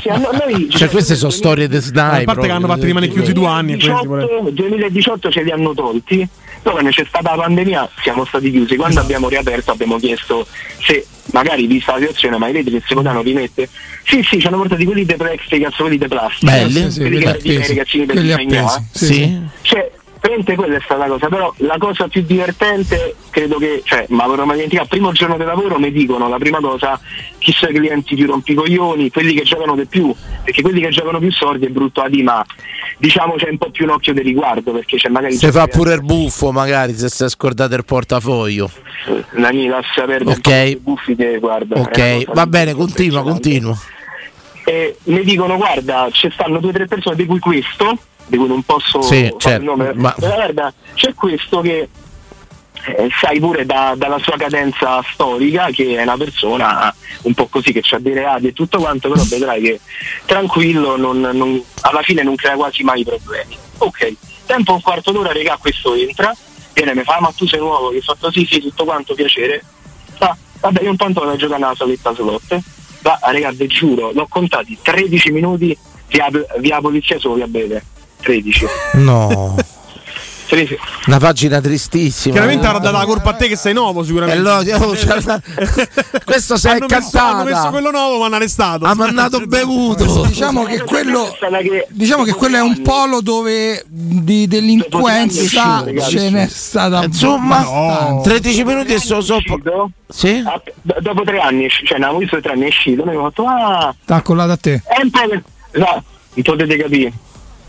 sì, 0.00 0.08
a 0.08 0.16
no- 0.16 0.30
noi, 0.32 0.70
Cioè, 0.70 0.88
queste 0.88 1.16
sono 1.16 1.30
storie 1.30 1.68
di 1.68 1.78
Snai. 1.78 2.22
A 2.22 2.24
parte 2.24 2.46
che 2.46 2.52
hanno 2.52 2.68
fatto 2.68 2.84
rimanere 2.84 3.10
chiusi 3.12 3.32
due 3.32 3.48
anni. 3.48 3.72
e 3.72 3.78
questi, 3.78 4.06
pure. 4.06 4.26
2018, 4.26 4.50
2018 4.50 5.30
ce 5.30 5.42
li 5.42 5.50
hanno 5.50 5.74
tolti, 5.74 6.28
poi 6.62 6.72
quando 6.72 6.90
c'è 6.90 7.04
stata 7.08 7.34
la 7.34 7.42
pandemia 7.42 7.88
siamo 8.02 8.24
stati 8.24 8.50
chiusi. 8.50 8.76
Quando 8.76 9.00
abbiamo 9.00 9.28
riaperto 9.28 9.70
abbiamo 9.72 9.98
chiesto 9.98 10.46
se 10.80 11.06
magari 11.32 11.66
vista 11.66 11.92
la 11.92 11.98
situazione, 11.98 12.38
ma 12.38 12.48
i 12.48 12.52
vetri 12.52 12.72
che 12.72 12.82
si 12.86 12.94
potevano 12.94 13.22
rimettere. 13.22 13.68
Sì, 14.04 14.22
sì, 14.22 14.40
ci 14.40 14.46
hanno 14.46 14.56
portati 14.58 14.84
quelli 14.84 15.04
di 15.04 15.14
plexiglass, 15.14 15.76
quelli 15.76 15.98
di 15.98 16.08
plastica, 16.08 16.52
Belli. 16.52 16.72
quelli 16.72 16.90
Sì, 16.90 16.98
che 16.98 17.08
quelli 17.08 17.22
erano 17.24 17.64
i 17.64 17.66
ragazzini 17.68 18.06
per 18.06 18.20
disegnare. 18.20 18.84
sì, 18.92 19.04
sì. 19.06 19.40
Cioè, 19.62 19.90
veramente 20.28 20.54
quella 20.54 20.76
è 20.76 20.80
stata 20.84 21.06
la 21.06 21.12
cosa, 21.12 21.28
però 21.28 21.52
la 21.58 21.76
cosa 21.78 22.06
più 22.08 22.22
divertente 22.22 23.14
credo 23.30 23.56
che, 23.58 23.82
cioè, 23.84 24.06
ma 24.10 24.24
avrò 24.24 24.44
mai 24.44 24.56
dimenticato, 24.56 24.88
primo 24.88 25.12
giorno 25.12 25.36
di 25.36 25.44
lavoro 25.44 25.78
mi 25.78 25.90
dicono 25.90 26.28
la 26.28 26.36
prima 26.36 26.58
cosa 26.60 27.00
chi 27.38 27.52
sono 27.52 27.72
i 27.72 27.74
clienti 27.74 28.14
più 28.14 28.26
rompicoglioni, 28.26 29.10
quelli 29.10 29.34
che 29.34 29.42
giocano 29.42 29.74
di 29.74 29.86
più, 29.86 30.14
perché 30.44 30.60
quelli 30.62 30.80
che 30.80 30.88
giocano 30.90 31.18
più 31.18 31.32
sordi 31.32 31.66
è 31.66 31.70
brutto 31.70 32.00
a 32.02 32.08
dire, 32.08 32.22
ma 32.24 32.44
diciamo 32.98 33.34
c'è 33.36 33.48
un 33.50 33.58
po' 33.58 33.70
più 33.70 33.84
un 33.84 33.90
occhio 33.92 34.12
di 34.12 34.20
riguardo, 34.22 34.72
perché 34.72 34.96
c'è 34.96 35.08
magari 35.08 35.34
Se 35.34 35.50
fa 35.50 35.66
pure 35.66 35.94
il 35.94 36.02
buffo, 36.02 36.52
magari 36.52 36.94
se 36.94 37.08
si 37.08 37.24
è 37.24 37.28
scordato 37.28 37.74
il 37.74 37.84
portafoglio. 37.84 38.70
la 39.32 39.52
mia 39.52 39.70
lascia 39.70 40.04
perdere 40.04 40.36
Ok. 40.38 40.46
un 40.46 40.52
po' 40.52 40.64
di 40.68 40.76
buffi 40.76 41.16
che 41.16 41.38
guarda. 41.38 41.76
una 41.78 41.84
Ok, 41.88 42.32
va 42.34 42.46
bene, 42.46 42.74
continua, 42.74 43.22
continua. 43.22 43.76
e 44.64 44.96
mi 45.04 45.22
dicono 45.24 45.56
guarda 45.56 46.08
ci 46.12 46.28
stanno 46.30 46.58
due 46.58 46.70
o 46.70 46.72
tre 46.74 46.84
persone 46.86 47.16
di 47.16 47.24
cui 47.24 47.38
questo 47.38 47.96
di 48.28 48.36
cui 48.36 48.46
non 48.46 48.62
posso 48.62 49.00
Sì, 49.02 49.22
fare 49.24 49.34
certo, 49.38 49.58
il 49.58 49.64
nome. 49.64 49.92
ma- 49.94 50.14
guarda 50.16 50.72
c'è 50.94 51.14
questo 51.14 51.60
che 51.60 51.88
eh, 52.86 53.08
sai 53.20 53.40
pure 53.40 53.66
da- 53.66 53.94
dalla 53.96 54.18
sua 54.20 54.36
cadenza 54.36 55.02
storica 55.12 55.68
che 55.70 55.96
è 55.96 56.02
una 56.02 56.16
persona 56.16 56.94
un 57.22 57.34
po' 57.34 57.46
così 57.48 57.72
che 57.72 57.82
ha 57.90 57.98
dei 57.98 58.14
reati 58.14 58.46
e 58.48 58.52
tutto 58.52 58.78
quanto 58.78 59.08
però 59.10 59.22
vedrai 59.28 59.60
che 59.62 59.80
tranquillo 60.24 60.96
non- 60.96 61.20
non- 61.20 61.62
alla 61.82 62.02
fine 62.02 62.22
non 62.22 62.34
crea 62.36 62.54
quasi 62.54 62.82
mai 62.84 63.04
problemi. 63.04 63.56
Ok 63.78 64.14
tempo 64.46 64.72
un 64.72 64.80
quarto 64.80 65.10
d'ora 65.12 65.32
regà 65.32 65.56
questo 65.60 65.94
entra 65.94 66.34
viene 66.72 66.94
mi 66.94 67.02
fa 67.02 67.18
ma 67.20 67.32
tu 67.36 67.46
sei 67.46 67.58
nuovo 67.58 67.92
io 67.92 67.98
ho 67.98 68.02
fatto 68.02 68.30
sì 68.30 68.46
sì 68.50 68.60
tutto 68.60 68.84
quanto 68.84 69.14
piacere. 69.14 69.62
Fa 70.16 70.36
vabbè 70.60 70.82
io 70.82 70.90
intanto 70.90 71.20
vado 71.20 71.32
a 71.32 71.36
giocare 71.36 71.60
nella 71.60 71.74
soletta 71.74 72.14
slot. 72.14 72.58
Va 73.02 73.18
regà 73.26 73.50
vi 73.52 73.66
giuro 73.66 74.10
l'ho 74.12 74.26
contati 74.28 74.76
13 74.80 75.30
minuti 75.30 75.76
via, 76.08 76.28
via 76.58 76.80
polizia 76.80 77.18
solo 77.18 77.34
via 77.34 77.46
bere 77.46 77.84
13 78.22 78.66
No. 78.94 79.54
13 80.48 80.78
Una 81.08 81.18
pagina 81.18 81.60
tristissima. 81.60 82.32
Chiaramente 82.32 82.66
avrà 82.66 82.78
dato 82.78 82.96
la 82.96 83.04
colpa 83.04 83.30
a 83.30 83.34
te 83.34 83.48
che 83.48 83.56
sei 83.56 83.74
nuovo, 83.74 84.02
sicuramente. 84.02 84.40
Eh, 84.40 84.42
lo- 84.78 84.84
oh, 84.86 84.96
cioè, 84.96 85.22
questo 86.24 86.56
si 86.56 86.66
è 86.68 86.70
hanno 86.70 86.86
messo, 86.88 87.18
hanno 87.18 87.44
messo 87.44 87.68
quello 87.68 87.90
nuovo, 87.90 88.18
ma 88.18 88.26
hanno 88.26 88.36
arrestato. 88.36 88.86
Ha 88.86 88.94
mandato 88.94 89.40
bevuto. 89.40 90.24
Diciamo 90.24 90.64
che 90.64 90.80
quello, 90.84 91.36
diciamo 91.90 92.22
che 92.22 92.32
quello 92.32 92.56
è 92.56 92.62
un 92.62 92.80
polo 92.80 93.20
dove 93.20 93.84
di 93.86 94.48
delinquenza 94.48 95.84
ce 96.08 96.30
n'è 96.30 96.48
stata 96.48 97.04
Insomma, 97.04 97.58
abbastanza. 97.58 98.30
13 98.30 98.64
minuti 98.64 98.92
e 98.94 99.00
so, 99.00 99.20
so 99.20 99.38
Sì? 100.08 100.42
Ah, 100.46 100.60
dopo 101.00 101.24
tre 101.24 101.40
anni 101.40 101.68
cioè 101.68 101.98
ne 101.98 102.04
avevo 102.06 102.20
visto 102.20 102.40
tre 102.40 102.52
anni 102.52 102.64
è 102.64 102.68
uscito 102.68 103.04
mi 103.04 103.14
ho 103.14 103.22
fatto 103.24 103.44
ah 103.46 103.94
T'ha 104.04 104.22
collato 104.22 104.52
a 104.52 104.56
te. 104.56 104.82
è 104.86 105.02
un 105.02 105.10
po' 105.10 105.20
che 105.28 105.42
no, 105.78 106.02
non 106.34 106.42
potete 106.42 106.76
capire 106.76 107.12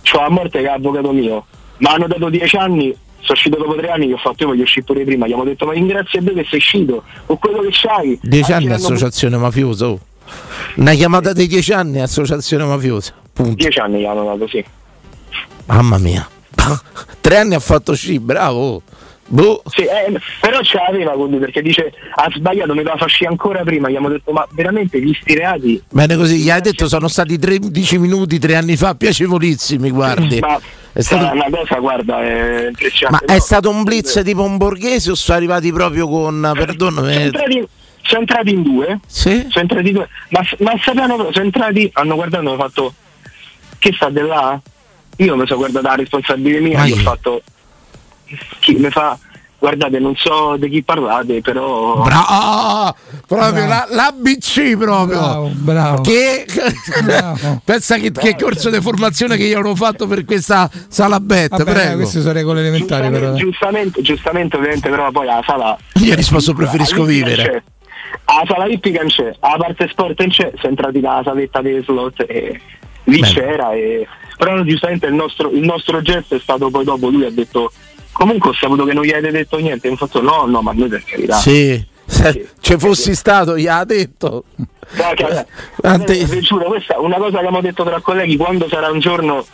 c'ho 0.04 0.22
la 0.22 0.30
morte 0.30 0.60
che 0.62 0.68
è 0.68 0.72
avvocato 0.72 1.12
mio 1.12 1.46
ma 1.78 1.92
hanno 1.92 2.08
dato 2.08 2.30
dieci 2.30 2.56
anni 2.56 2.96
sono 3.20 3.34
uscito 3.34 3.58
dopo 3.58 3.76
tre 3.76 3.90
anni 3.90 4.08
che 4.08 4.14
ho 4.14 4.18
fatto 4.18 4.44
io 4.44 4.48
voglio 4.50 4.64
uscire 4.64 4.86
pure 4.86 5.04
prima 5.04 5.28
gli 5.28 5.34
hanno 5.34 5.44
detto 5.44 5.66
ma 5.66 5.74
ringrazia 5.74 6.20
a 6.20 6.24
te 6.24 6.34
che 6.34 6.46
sei 6.50 6.60
uscito 6.60 7.04
con 7.26 7.38
quello 7.38 7.62
che 7.62 7.70
c'hai 7.72 8.18
10 8.22 8.52
anni 8.52 8.66
Anzi, 8.68 8.76
hanno- 8.86 8.94
associazione 8.96 9.38
mafiosa. 9.38 9.88
oh. 9.88 10.00
Una 10.76 10.94
chiamata 10.94 11.34
dei 11.34 11.48
10 11.48 11.74
anni 11.74 12.02
associazione 12.02 12.64
mafiosa. 12.66 13.14
Punto. 13.34 13.54
dieci 13.56 13.80
anni 13.80 14.00
gli 14.02 14.06
hanno 14.06 14.24
dato 14.26 14.48
sì 14.48 14.64
Mamma 15.66 15.98
mia. 15.98 16.28
Tre 17.22 17.38
anni 17.38 17.54
ha 17.54 17.60
fatto 17.60 17.94
sci, 17.96 18.20
bravo. 18.20 18.82
Oh. 19.30 19.36
Boh. 19.36 19.62
Sì, 19.68 19.82
eh, 19.82 20.20
però 20.42 20.62
ce 20.62 20.78
l'aveva 20.78 21.14
lui 21.16 21.38
perché 21.38 21.62
dice 21.62 21.92
ha 22.16 22.28
sbagliato, 22.34 22.72
mi 22.74 22.78
doveva 22.84 22.98
farci 22.98 23.26
ancora 23.26 23.62
prima. 23.64 23.88
Gli 23.88 23.96
abbiamo 23.96 24.10
detto, 24.10 24.32
ma 24.32 24.48
veramente 24.52 25.00
visti 25.00 25.32
i 25.32 25.36
reati? 25.36 25.82
Bene 25.90 26.16
così, 26.16 26.38
gli 26.38 26.50
hai 26.50 26.62
detto 26.62 26.88
sono 26.88 27.08
stati 27.08 27.38
13 27.38 27.98
minuti 28.00 28.40
tre 28.40 28.56
anni 28.56 28.76
fa, 28.76 28.96
piacevolissimi, 28.96 29.90
guardi. 29.92 30.40
Ma 30.40 30.60
È 30.92 31.02
è 31.02 31.14
una 31.14 31.46
cosa, 31.52 31.76
guarda, 31.80 32.22
è 32.24 32.62
Ma 32.62 32.68
impressionante. 32.68 33.26
è 33.26 33.36
No, 33.36 33.40
stato 33.42 33.70
un 33.70 33.84
blitz 33.84 34.22
tipo 34.24 34.44
un 34.44 34.58
borghese 34.58 35.12
o 35.12 35.16
sono 35.16 35.38
arrivati 35.38 35.72
proprio 35.72 36.08
con, 36.08 36.52
perdonami, 36.56 37.14
Sono 37.14 37.24
entrati, 37.26 37.68
sono 38.02 38.20
entrati 38.22 38.50
in 38.54 38.64
due. 38.64 39.00
Sì. 39.06 39.46
Sono 39.50 39.62
entrati 39.62 39.88
in 39.88 39.94
due. 39.94 40.10
Ma, 40.30 40.42
ma 40.60 40.74
sapevano, 40.82 41.32
sono 41.32 41.46
entrati, 41.46 41.90
hanno 41.94 42.16
guardato 42.16 42.44
e 42.44 42.48
hanno 42.48 42.58
fatto. 42.58 42.94
Che 43.78 43.94
sta 43.94 44.10
di 44.10 44.20
là? 44.22 44.60
Io 45.18 45.36
mi 45.36 45.46
sono 45.46 45.60
guardato 45.60 45.88
la 45.88 45.96
responsabile 45.96 46.60
mia, 46.60 46.80
Ma 46.80 46.86
io 46.86 46.96
ho 46.96 47.00
fatto. 47.00 47.42
Chi 48.60 48.74
mi 48.76 48.90
fa. 48.90 49.18
Guardate, 49.62 50.00
non 50.00 50.16
so 50.16 50.56
di 50.58 50.70
chi 50.70 50.84
parlate, 50.84 51.42
però. 51.42 52.02
Bravo, 52.02 52.96
proprio 53.28 53.66
la- 53.68 53.88
l'ABC 53.90 54.78
proprio. 54.78 55.18
Bravo, 55.20 55.52
bravo. 55.54 56.02
Che 56.02 56.46
pensa 57.66 57.98
che, 57.98 58.12
che 58.12 58.38
corso 58.40 58.70
di 58.70 58.80
formazione 58.80 59.36
che 59.36 59.44
io 59.44 59.58
avrò 59.58 59.76
fatto 59.76 60.08
per 60.08 60.24
questa 60.24 60.70
sala 60.88 61.20
bet, 61.20 61.50
Vabbè, 61.50 61.64
prego. 61.74 61.96
queste 61.98 62.22
sono 62.22 62.32
regole 62.32 62.62
elementari 62.62 63.10
però. 63.10 63.32
dai. 63.32 63.40
Giustamente, 63.40 64.02
giustamente, 64.02 64.56
ovviamente, 64.56 64.90
però 64.90 65.12
poi 65.12 65.28
alla 65.28 65.44
sala. 65.46 65.78
Io 65.96 66.14
ho 66.14 66.16
risposto 66.16 66.54
preferisco 66.54 67.04
vivere. 67.04 67.44
c'è. 67.44 67.64
Alla 68.26 68.44
sala 68.48 68.66
hippica 68.66 69.00
non 69.02 69.10
c'è, 69.10 69.36
alla 69.42 69.58
parte 69.58 69.88
sport 69.90 70.18
non 70.20 70.30
c'è, 70.30 70.52
sono 70.56 70.70
entrati 70.70 71.00
nella 71.02 71.22
saletta 71.24 71.62
dei 71.62 71.84
slot 71.84 72.22
e 72.28 72.62
lì 73.04 73.20
Bene. 73.20 73.34
c'era. 73.34 73.72
E... 73.74 74.08
Però 74.38 74.62
giustamente 74.64 75.08
il 75.08 75.16
nostro, 75.16 75.52
il 75.52 75.64
nostro 75.64 76.02
gesto 76.02 76.36
è 76.36 76.40
stato 76.40 76.70
poi 76.70 76.86
dopo, 76.86 77.10
lui 77.10 77.26
ha 77.26 77.30
detto. 77.32 77.72
Comunque 78.20 78.50
ho 78.50 78.54
saputo 78.54 78.84
che 78.84 78.92
non 78.92 79.06
gli 79.06 79.12
avete 79.12 79.32
detto 79.32 79.56
niente, 79.60 79.88
ho 79.88 79.96
fatto 79.96 80.22
no, 80.22 80.44
no, 80.46 80.62
ma 80.62 80.74
noi 80.74 80.90
per 80.90 81.06
carità. 81.06 81.38
Sì, 81.38 81.82
se 82.06 82.50
ci 82.60 82.78
fossi 82.78 83.16
stato, 83.16 83.58
gli 83.58 83.66
ha 83.66 83.86
detto. 83.86 84.44
Dai, 84.94 85.46
Ante- 85.84 86.20
eh, 86.20 86.26
vi 86.26 86.42
giuro, 86.42 86.66
questa 86.66 86.96
è 86.96 86.98
una 86.98 87.16
cosa 87.16 87.32
che 87.32 87.38
abbiamo 87.38 87.62
detto 87.62 87.86
tra 87.86 88.02
colleghi, 88.02 88.36
quando 88.36 88.68
sarà 88.68 88.92
un 88.92 89.00
giorno 89.00 89.46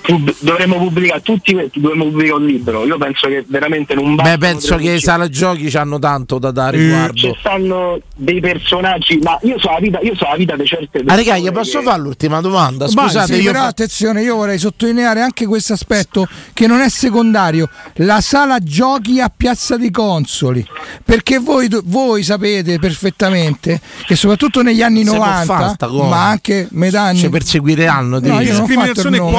pub- 0.00 0.34
dovremo 0.40 0.76
pubblicare 0.78 1.20
tutti, 1.22 1.52
dovremo 1.74 2.04
pubblicare 2.04 2.40
un 2.40 2.46
libro. 2.46 2.84
Io 2.86 2.96
penso 2.98 3.28
che 3.28 3.44
veramente 3.48 3.94
non 3.94 4.14
basta. 4.14 4.32
Beh, 4.32 4.38
penso 4.38 4.76
che 4.76 4.98
sala 5.00 5.28
giochi 5.28 5.74
hanno 5.76 5.98
tanto 5.98 6.38
da 6.38 6.50
dare 6.50 6.76
Ci 6.78 6.82
riguardo. 6.84 7.36
stanno 7.38 8.00
dei 8.16 8.40
personaggi, 8.40 9.18
ma 9.22 9.38
io 9.42 9.58
so 9.58 9.70
la 9.70 9.78
vita, 9.80 9.98
io 10.00 10.14
so 10.16 10.24
la 10.28 10.36
vita 10.36 10.56
di 10.56 10.64
certe 10.66 10.98
Ah, 10.98 11.02
persone. 11.04 11.16
raga, 11.24 11.38
gli 11.38 11.52
posso 11.52 11.78
che- 11.78 11.84
fare 11.84 12.00
l'ultima 12.00 12.40
domanda? 12.40 12.86
Vai, 12.86 13.04
Scusate, 13.06 13.34
sì, 13.34 13.40
io 13.42 13.50
però 13.52 13.62
fa- 13.64 13.68
attenzione, 13.68 14.22
io 14.22 14.36
vorrei 14.36 14.58
sottolineare 14.58 15.20
anche 15.20 15.46
questo 15.46 15.72
aspetto 15.72 16.26
che 16.52 16.66
non 16.66 16.80
è 16.80 16.88
secondario, 16.88 17.68
la 17.96 18.20
sala 18.20 18.58
giochi 18.60 19.20
a 19.20 19.30
Piazza 19.34 19.76
dei 19.76 19.90
Consoli, 19.90 20.64
perché 21.04 21.38
voi, 21.38 21.68
voi 21.84 22.22
sapete 22.22 22.78
perfettamente 22.78 23.80
che 24.06 24.14
soprattutto 24.16 24.62
negli 24.62 24.82
anni 24.82 25.04
Se 25.04 25.10
può 25.14 25.24
90, 25.24 25.44
fare 25.56 25.68
sta 25.74 25.86
cosa. 25.86 26.08
ma 26.08 26.28
anche 26.28 26.68
metà 26.72 27.02
anni 27.02 27.18
ci 27.18 27.28
perseguiranno. 27.28 28.18
No, 28.18 28.20
dici. 28.20 28.30
io 28.30 28.32
non 28.32 28.40
ho 28.40 28.44
fatto 28.44 28.52
il 28.52 28.92
Discriminazione 28.92 29.16
nome. 29.18 29.36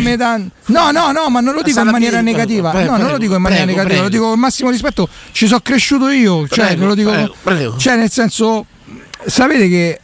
Metà- 0.00 0.36
No, 0.66 0.90
no, 0.90 1.12
no, 1.12 1.28
ma 1.28 1.40
non 1.40 1.54
lo 1.54 1.62
dico 1.62 1.80
in 1.80 1.88
maniera 1.90 2.20
negativa. 2.20 2.70
Prego, 2.70 2.90
no, 2.92 2.96
non 3.02 3.10
lo 3.12 3.18
dico 3.18 3.34
in 3.36 3.42
maniera 3.42 3.64
negativa, 3.64 4.02
lo 4.02 4.08
dico 4.08 4.28
con 4.30 4.38
massimo 4.38 4.70
rispetto. 4.70 5.08
Ci 5.32 5.46
sono 5.46 5.60
cresciuto 5.60 6.08
io, 6.08 6.46
cioè, 6.48 6.66
Prego, 6.66 6.86
lo 6.86 6.94
dico, 6.94 7.10
cioè 7.78 7.96
nel 7.96 8.10
senso, 8.10 8.66
sapete 9.26 9.68
che 9.68 10.00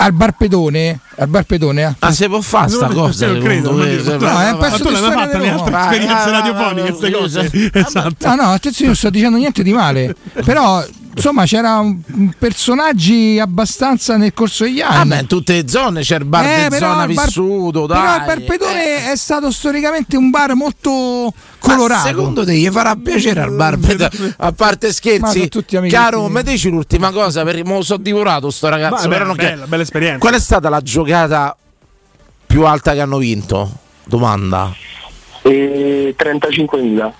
al 0.00 0.12
bar 0.12 0.32
pedone, 0.36 1.00
al 1.16 1.26
bar 1.28 1.42
pedone, 1.42 1.82
eh, 1.82 1.94
Ah, 1.98 2.12
se 2.12 2.28
può 2.28 2.40
fare 2.40 2.68
sta 2.68 2.86
cosa? 2.86 3.26
Credo, 3.38 3.72
non 3.72 4.00
Se- 4.04 4.16
No, 4.16 4.40
è 4.40 4.50
un 4.52 4.58
pezzo 4.58 4.76
tu 4.78 4.84
di 4.84 4.90
l'hai 4.92 5.02
storia 5.02 5.18
fatta 5.18 5.38
nelle 5.38 5.50
altre 5.50 5.80
esperienze 5.80 6.30
radiofoniche, 6.30 6.92
queste 6.92 7.10
cose? 7.10 7.70
Esatto. 7.72 8.26
Ah 8.28 8.34
no, 8.34 8.52
attenzione, 8.52 8.86
non 8.86 8.96
sto 8.96 9.10
dicendo 9.10 9.36
niente 9.38 9.62
di 9.64 9.72
male. 9.72 10.14
Però, 10.44 10.84
insomma, 11.14 11.44
c'erano 11.44 12.00
personaggi 12.38 13.38
abbastanza 13.38 14.16
nel 14.16 14.32
corso 14.34 14.64
degli 14.64 14.80
Ah, 14.80 14.88
anni. 15.00 15.08
beh, 15.10 15.18
in 15.20 15.26
tutte 15.26 15.52
le 15.54 15.68
zone 15.68 16.00
c'è 16.02 16.16
il 16.18 16.24
bar 16.24 16.44
Eh, 16.44 16.62
di 16.64 16.68
però 16.68 16.92
zona 16.92 17.06
bar- 17.06 17.24
vissuto, 17.26 17.86
Però 17.86 18.00
dai. 18.02 18.18
il 18.18 18.24
Barpedone 18.26 19.10
è 19.12 19.16
stato 19.16 19.50
storicamente 19.50 20.16
un 20.16 20.30
bar 20.30 20.54
molto 20.54 21.32
colorato. 21.58 22.02
Ma 22.02 22.06
secondo 22.08 22.44
te 22.44 22.54
gli 22.54 22.68
farà 22.68 22.94
piacere 22.96 23.40
al 23.40 23.52
bar? 23.52 23.78
A 24.38 24.52
parte 24.52 24.86
Ma 24.88 24.92
scherzi, 24.92 25.48
caro, 25.88 26.28
mi 26.28 26.42
dici 26.42 26.68
l'ultima 26.70 27.10
cosa 27.10 27.42
perché 27.44 27.64
me 27.64 27.74
lo 27.74 27.82
so 27.82 27.96
divorato 27.96 28.50
sto 28.50 28.68
ragazzo. 28.68 29.08
Però 29.08 29.24
non 29.24 29.36
che- 29.36 29.44
bella, 29.46 29.66
bella 29.66 29.82
esperienza. 29.82 30.18
Qual 30.18 30.34
è 30.34 30.40
stata 30.40 30.68
la 30.68 30.80
giocata 30.80 31.56
più 32.46 32.64
alta 32.64 32.92
che 32.92 33.00
hanno 33.00 33.18
vinto? 33.18 33.70
Domanda. 34.04 34.72
E 35.42 36.14
35.000. 36.16 37.12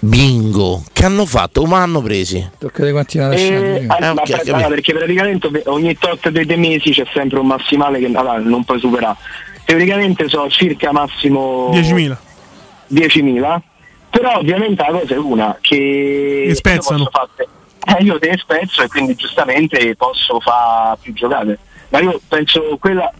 Bingo. 0.00 0.82
Che 0.92 1.04
hanno 1.04 1.24
fatto? 1.26 1.62
Come 1.62 1.76
hanno 1.76 2.00
presi? 2.02 2.48
Tocca 2.58 2.84
di 2.84 2.90
quanti 2.92 3.18
ne 3.18 3.24
ha 3.24 3.26
E, 3.26 3.30
lasciati. 3.30 3.86
ah, 3.88 3.96
Eh, 3.96 4.12
ma 4.14 4.20
ok, 4.22 4.30
aspetta, 4.30 4.52
allora, 4.54 4.68
perché 4.68 4.94
praticamente 4.94 5.62
ogni 5.66 5.96
tot 5.98 6.28
dei 6.28 6.44
dei 6.46 6.56
mesi 6.58 6.90
c'è 6.90 7.06
sempre 7.12 7.38
un 7.38 7.46
massimale 7.46 7.98
che 7.98 8.06
allora, 8.06 8.38
non 8.38 8.64
puoi 8.64 8.78
superare. 8.78 9.16
Teoricamente 9.64 10.28
so 10.28 10.48
circa 10.48 10.92
massimo 10.92 11.70
10.000. 11.72 12.16
10.000, 12.92 13.58
però 14.10 14.36
ovviamente 14.38 14.82
la 14.86 14.98
cosa 15.00 15.14
è 15.14 15.18
una 15.18 15.58
che 15.60 16.52
spezzano. 16.54 16.98
io, 16.98 17.08
posso 17.10 17.26
fare- 17.34 17.98
eh, 17.98 18.02
io 18.04 18.18
te 18.18 18.28
ne 18.30 18.36
spezzo 18.36 18.82
e 18.82 18.88
quindi 18.88 19.14
giustamente 19.16 19.96
posso 19.96 20.38
fare 20.40 20.96
più 21.00 21.12
giocate. 21.14 21.58
Ma 21.88 22.00
io 22.00 22.20
penso 22.28 22.76
quella 22.78 23.10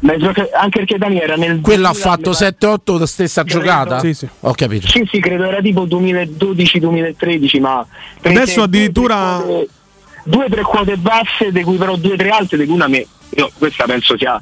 anche 0.00 0.78
perché 0.78 0.96
Dani 0.98 1.20
era 1.20 1.34
nel 1.36 1.60
Quello 1.60 1.88
ha 1.88 1.92
2000, 1.92 2.10
fatto 2.10 2.30
mi 2.30 2.36
pare- 2.36 2.56
7-8 2.58 2.98
la 2.98 3.06
stessa 3.06 3.42
Credo. 3.44 3.58
giocata? 3.60 3.98
Sì, 4.00 4.14
sì. 4.14 4.28
Ho 4.40 4.52
capito. 4.52 4.86
Sì, 4.88 5.08
sì, 5.10 5.18
credo 5.20 5.44
era 5.44 5.60
tipo 5.60 5.84
2012-2013, 5.86 7.60
ma 7.60 7.84
Adesso 8.22 8.62
addirittura- 8.62 9.38
due, 9.44 9.46
tre 9.46 9.52
quote- 9.54 9.68
due 10.24 10.44
o 10.44 10.48
tre 10.48 10.62
quote 10.62 10.96
basse, 10.96 11.50
di 11.52 11.62
cui 11.62 11.76
però 11.76 11.96
due 11.96 12.12
o 12.12 12.16
tre 12.16 12.28
alte, 12.30 12.56
di 12.56 12.64
cui 12.66 12.74
una 12.74 12.86
me. 12.88 13.06
Io 13.36 13.50
questa 13.58 13.84
penso 13.84 14.16
sia. 14.16 14.40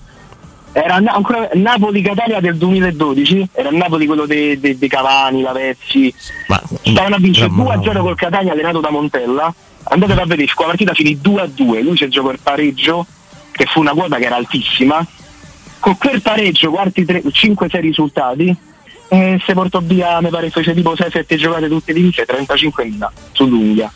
Era 0.72 0.98
na- 0.98 1.12
ancora 1.12 1.48
Napoli-Catania 1.54 2.38
del 2.40 2.56
2012, 2.56 3.48
era 3.52 3.70
il 3.70 3.76
Napoli 3.76 4.04
quello 4.06 4.26
dei 4.26 4.60
dei- 4.60 4.76
dei 4.76 4.88
Cavani, 4.90 5.40
Lavezzi. 5.40 6.12
Ma, 6.48 6.60
Stavano 6.82 7.14
a 7.14 7.18
vincere 7.18 7.48
Mamma 7.48 7.76
2-0 7.76 8.02
col 8.02 8.14
Catania 8.16 8.52
allenato 8.52 8.80
da 8.80 8.90
Montella. 8.90 9.52
Andate 9.84 10.12
a 10.12 10.26
vedere, 10.26 10.44
la 10.54 10.64
partita 10.66 10.92
finì 10.92 11.18
2-2, 11.18 11.80
lui 11.80 11.96
si 11.96 12.06
giocò 12.08 12.30
il 12.30 12.40
pareggio, 12.42 13.06
che 13.52 13.64
fu 13.66 13.80
una 13.80 13.92
quota 13.92 14.18
che 14.18 14.24
era 14.26 14.36
altissima. 14.36 15.04
Con 15.86 15.98
quel 15.98 16.20
pareggio, 16.20 16.72
quarti 16.72 17.04
5-6 17.04 17.80
risultati, 17.80 18.56
e 19.06 19.40
si 19.46 19.52
portò 19.52 19.78
via, 19.80 20.20
mi 20.20 20.30
pare 20.30 20.50
fece 20.50 20.74
tipo 20.74 20.94
6-7 20.94 21.36
giocate 21.36 21.68
tutte 21.68 21.92
divise, 21.92 22.26
35.000 22.26 23.08
sull'unghia. 23.30 23.92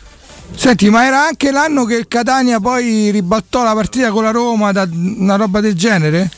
Senti, 0.55 0.89
ma 0.89 1.05
era 1.05 1.25
anche 1.25 1.51
l'anno 1.51 1.83
che 1.83 1.95
il 1.95 2.07
Catania 2.07 2.61
poi 2.61 3.11
ribaltò 3.11 3.63
la 3.63 3.73
partita 3.73 4.09
con 4.09 4.23
la 4.23 4.31
Roma, 4.31 4.71
da 4.71 4.87
una 4.89 5.35
roba 5.35 5.59
del 5.59 5.73
genere? 5.75 6.29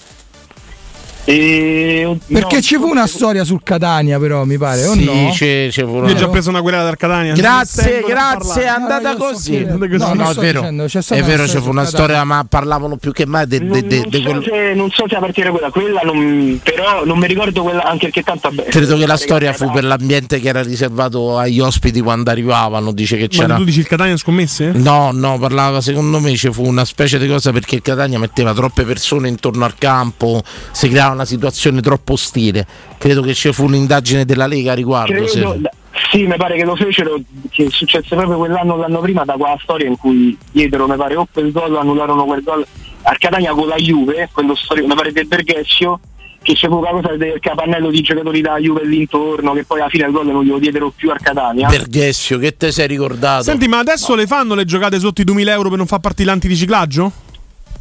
E, 1.25 2.17
Perché 2.27 2.55
no, 2.55 2.61
ci 2.61 2.75
fu 2.75 2.87
una 2.89 3.07
storia 3.07 3.45
sul 3.45 3.61
Catania, 3.63 4.19
però, 4.19 4.43
mi 4.43 4.57
pare, 4.57 4.85
o 4.85 4.91
Sì, 4.93 5.05
no? 5.05 5.29
c'è, 5.31 5.67
c'è 5.71 5.83
pure 5.85 6.07
Io 6.07 6.13
ho 6.13 6.17
già 6.17 6.27
preso 6.27 6.49
una 6.49 6.61
querela 6.61 6.83
dal 6.83 6.97
Catania. 6.97 7.33
Grazie, 7.33 8.03
grazie, 8.05 8.63
è 8.63 8.67
andata 8.67 9.01
No, 9.01 9.09
io 9.09 9.15
sto 9.15 9.25
così. 9.33 9.49
chiedendo. 9.51 9.85
No, 9.87 9.97
No, 9.97 10.07
non 10.07 10.17
no, 10.17 10.29
è 10.31 10.33
vero. 10.33 10.59
dicendo, 10.59 10.85
È 10.85 10.99
una 11.17 11.25
vero, 11.25 11.43
c'è 11.45 11.59
fu 11.61 11.69
una 11.69 11.85
storia, 11.85 12.23
ma 12.25 12.45
parlavano 12.47 12.97
più 12.97 13.11
che 13.13 13.25
mai 13.25 13.47
de- 13.47 13.59
de- 13.59 13.65
non, 13.65 13.87
de- 13.87 13.97
non 13.99 14.09
de 14.09 14.21
so 14.21 14.41
se, 14.43 14.73
non 14.75 14.91
so 14.91 15.05
se 15.07 15.15
a 15.15 15.19
partire 15.19 15.49
quella, 15.51 15.69
quella 15.69 16.01
non, 16.03 16.59
però 16.61 17.05
non 17.05 17.17
mi 17.17 17.27
ricordo 17.27 17.63
quella, 17.63 17.83
anche 17.83 18.09
perché 18.09 18.23
tanto 18.23 18.49
vabbè, 18.53 18.69
Credo 18.69 18.97
che 18.97 19.05
la 19.07 19.13
eh, 19.13 19.17
storia 19.17 19.53
fu 19.53 19.71
per 19.71 19.85
l'ambiente 19.85 20.39
che 20.41 20.49
era 20.49 20.61
riservato 20.61 21.37
agli 21.37 21.59
ospiti 21.61 22.01
quando 22.01 22.31
arrivavano. 22.31 22.91
Dice 22.91 23.15
che 23.15 23.29
Ma 23.31 23.41
c'era. 23.43 23.55
tu 23.55 23.63
dici 23.63 23.79
il 23.79 23.87
Catania 23.87 24.17
scommesse? 24.17 24.71
No, 24.73 25.11
no, 25.13 25.37
parlava 25.39 25.79
secondo 25.79 26.19
me 26.19 26.35
ci 26.35 26.51
fu 26.51 26.65
una 26.65 26.83
specie 26.85 27.17
di 27.17 27.27
cosa 27.29 27.51
perché 27.53 27.75
il 27.75 27.81
Catania 27.81 28.19
metteva 28.19 28.53
troppe 28.53 28.83
persone 28.83 29.29
intorno 29.29 29.63
al 29.63 29.75
campo, 29.77 30.43
si 30.71 30.89
creava 30.89 31.11
una 31.13 31.25
situazione 31.25 31.81
troppo 31.81 32.13
ostile. 32.13 32.65
Credo 32.97 33.21
che 33.21 33.33
ci 33.33 33.51
fu 33.53 33.65
un'indagine 33.65 34.25
della 34.25 34.47
Lega 34.47 34.73
a 34.73 34.75
riguardo. 34.75 35.13
Credo, 35.13 35.27
se- 35.27 35.69
sì, 36.11 36.25
mi 36.25 36.35
pare 36.37 36.57
che 36.57 36.65
lo 36.65 36.75
fecero, 36.75 37.19
che 37.49 37.67
successe 37.69 38.15
proprio 38.15 38.37
quell'anno 38.37 38.73
o 38.73 38.77
l'anno 38.77 38.99
prima 38.99 39.23
da 39.25 39.33
quella 39.33 39.57
storia 39.61 39.87
in 39.87 39.97
cui 39.97 40.37
diedero, 40.51 40.87
mi 40.87 40.95
pare, 40.95 41.15
o 41.15 41.27
quel 41.31 41.51
gol 41.51 41.75
annullarono 41.75 42.25
quel 42.25 42.43
gol 42.43 42.65
al 43.03 43.17
Catania 43.17 43.53
con 43.53 43.67
la 43.67 43.75
Juve, 43.75 44.29
quello 44.31 44.55
storico, 44.55 44.87
mi 44.87 44.95
pare 44.95 45.11
del 45.11 45.27
Berghessio, 45.27 45.99
che 46.41 46.53
c'è 46.53 46.67
fu 46.67 46.81
la 46.81 46.89
cosa 46.89 47.15
del 47.15 47.39
capannello 47.39 47.89
di 47.89 48.01
giocatori 48.01 48.41
da 48.41 48.57
Juve 48.57 48.85
l'intorno, 48.85 49.53
che 49.53 49.63
poi 49.65 49.79
alla 49.79 49.89
fine 49.89 50.05
il 50.05 50.11
gol 50.11 50.27
non 50.27 50.43
glielo 50.43 50.59
diedero 50.59 50.91
più 50.95 51.09
al 51.09 51.19
Catania. 51.19 51.67
Berghessio, 51.67 52.37
che 52.37 52.57
te 52.57 52.71
sei 52.71 52.87
ricordato? 52.87 53.43
Senti, 53.43 53.67
ma 53.67 53.79
adesso 53.79 54.15
le 54.15 54.27
fanno 54.27 54.55
le 54.55 54.65
giocate 54.65 54.99
sotto 54.99 55.21
i 55.21 55.23
2000 55.23 55.51
euro 55.51 55.69
per 55.69 55.77
non 55.77 55.87
far 55.87 55.99
partire 55.99 56.29
l'antiriciclaggio? 56.29 57.11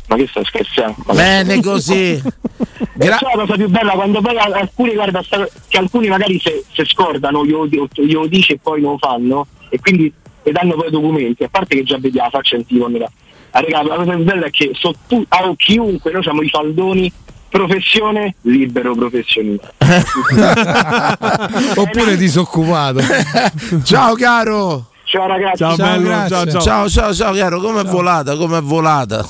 Ma 0.08 0.16
che 0.16 0.26
stai 0.28 0.44
scherzando? 0.44 1.12
Bene 1.12 1.60
così. 1.62 2.20
Gra- 2.94 3.18
è 3.18 3.36
la 3.36 3.44
cosa 3.44 3.54
più 3.54 3.68
bella 3.68 3.92
quando 3.92 4.20
poi 4.20 4.36
al- 4.36 4.52
alcuni, 4.52 4.94
guarda, 4.94 5.22
che 5.68 5.78
alcuni 5.78 6.08
magari 6.08 6.38
se, 6.40 6.64
se 6.72 6.84
scordano, 6.84 7.44
glielo, 7.44 7.66
glielo 7.66 8.26
dice 8.26 8.54
e 8.54 8.58
poi 8.62 8.80
non 8.80 8.98
fanno, 8.98 9.46
e 9.68 9.78
quindi 9.80 10.12
e 10.42 10.52
danno 10.52 10.74
poi 10.74 10.90
documenti, 10.90 11.44
a 11.44 11.48
parte 11.48 11.76
che 11.76 11.84
già 11.84 11.98
vedi 11.98 12.16
la 12.18 12.28
faccia 12.30 12.56
in 12.56 12.66
tipo, 12.66 12.88
Ah, 13.54 13.60
raga, 13.60 13.82
la 13.82 13.96
cosa 13.96 14.14
più 14.14 14.24
bella 14.24 14.46
è 14.46 14.50
che 14.50 14.70
so 14.74 14.94
tu, 15.06 15.22
a 15.28 15.52
chiunque, 15.56 16.10
noi 16.10 16.22
siamo 16.22 16.40
i 16.42 16.48
faldoni 16.48 17.12
professione 17.50 18.34
libero 18.42 18.94
professionista. 18.94 19.72
Oppure 21.76 22.16
disoccupato. 22.16 23.00
ciao 23.84 24.14
caro. 24.14 24.86
Ciao 25.04 25.26
ragazzi. 25.26 25.58
Ciao, 25.58 25.76
bello, 25.76 26.08
ciao, 26.28 26.46
ciao. 26.46 26.60
ciao, 26.60 26.88
ciao, 26.88 27.14
ciao, 27.14 27.34
caro, 27.34 27.60
com'è 27.60 27.84
volata? 27.84 28.36
Com'è 28.36 28.62
volata? 28.62 29.28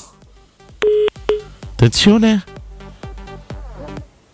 Attenzione. 1.82 2.44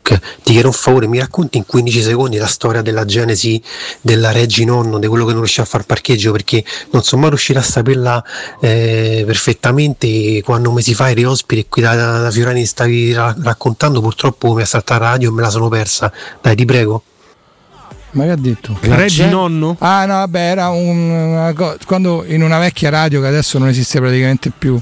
Ti 0.02 0.52
chiedo 0.52 0.66
un 0.66 0.74
favore, 0.74 1.06
mi 1.06 1.18
racconti 1.18 1.56
in 1.56 1.64
15 1.64 2.02
secondi 2.02 2.36
la 2.36 2.46
storia 2.46 2.82
della 2.82 3.06
genesi 3.06 3.62
della 4.02 4.32
Reggi 4.32 4.66
Nonno, 4.66 4.98
di 4.98 5.06
quello 5.06 5.24
che 5.24 5.30
non 5.30 5.40
riusciva 5.40 5.62
a 5.62 5.66
far 5.66 5.84
parcheggio, 5.84 6.30
perché 6.30 6.62
non 6.90 7.02
sono 7.02 7.22
mai 7.22 7.30
riuscito 7.30 7.58
a 7.58 7.62
saperla 7.62 8.22
eh, 8.60 9.22
perfettamente. 9.26 10.42
Quando 10.42 10.72
mesi 10.72 10.92
fa 10.92 11.08
eri 11.08 11.24
ospite 11.24 11.66
qui 11.70 11.80
da, 11.80 11.94
da 11.94 12.30
Fiorani 12.30 12.66
stavi 12.66 13.14
ra- 13.14 13.34
raccontando, 13.42 14.02
purtroppo 14.02 14.52
mi 14.52 14.60
è 14.60 14.66
saltata 14.66 15.04
la 15.04 15.10
radio 15.12 15.30
e 15.30 15.32
me 15.32 15.40
la 15.40 15.50
sono 15.50 15.68
persa. 15.68 16.12
Dai, 16.42 16.54
ti 16.54 16.66
prego. 16.66 17.02
Ma 18.10 18.24
che 18.24 18.30
ha 18.30 18.36
detto? 18.36 18.76
Reggi 18.80 19.26
Nonno? 19.26 19.76
Ah 19.78 20.04
no, 20.04 20.14
vabbè, 20.14 20.38
era 20.38 20.68
un, 20.68 21.10
una 21.10 21.52
co- 21.54 21.76
quando 21.86 22.24
in 22.26 22.42
una 22.42 22.58
vecchia 22.58 22.90
radio 22.90 23.22
che 23.22 23.26
adesso 23.26 23.58
non 23.58 23.68
esiste 23.68 24.00
praticamente 24.00 24.50
più. 24.56 24.78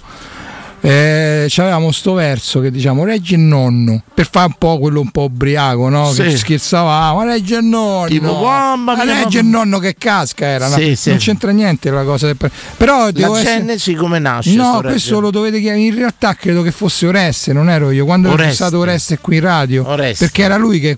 Eh, 0.88 1.46
c'avevamo 1.48 1.90
sto 1.90 2.12
verso 2.12 2.60
che 2.60 2.70
diciamo 2.70 3.02
reggi 3.02 3.34
il 3.34 3.40
nonno 3.40 4.02
per 4.14 4.28
fare 4.30 4.46
un 4.46 4.54
po' 4.56 4.78
quello 4.78 5.00
un 5.00 5.10
po' 5.10 5.22
ubriaco 5.24 5.88
no? 5.88 6.12
Sì. 6.12 6.22
che 6.22 6.30
ci 6.30 6.36
scherzavamo 6.36 7.16
ma 7.18 7.24
reggi 7.24 7.54
il 7.54 7.64
nonno 7.64 8.06
Tipo, 8.06 8.40
mamma 8.40 8.94
ma 8.94 9.02
mia, 9.04 9.14
reggi 9.14 9.36
mamma- 9.36 9.40
il 9.40 9.46
nonno 9.46 9.78
che 9.80 9.96
casca 9.98 10.46
era 10.46 10.68
no? 10.68 10.76
Sì, 10.76 10.94
sì. 10.94 11.08
non 11.08 11.18
c'entra 11.18 11.50
niente 11.50 11.90
la 11.90 12.04
cosa 12.04 12.26
del- 12.26 12.36
però 12.76 13.10
devo 13.10 13.32
La 13.32 13.40
essere- 13.40 13.56
genesi 13.58 13.94
come 13.94 14.20
nasce? 14.20 14.54
No, 14.54 14.74
sto 14.78 14.82
questo 14.88 15.18
lo 15.18 15.30
dovete 15.32 15.58
chiamare. 15.60 15.82
In 15.82 15.94
realtà 15.96 16.34
credo 16.34 16.62
che 16.62 16.70
fosse 16.70 17.06
Oreste, 17.08 17.52
non 17.52 17.68
ero 17.68 17.90
io. 17.90 18.04
Quando 18.04 18.30
Oreste. 18.30 18.50
è 18.52 18.54
stato 18.54 18.78
Oreste 18.78 19.18
qui 19.18 19.36
in 19.36 19.42
radio, 19.42 19.88
Oreste. 19.88 20.24
perché 20.26 20.42
era 20.42 20.56
lui 20.56 20.78
che 20.78 20.96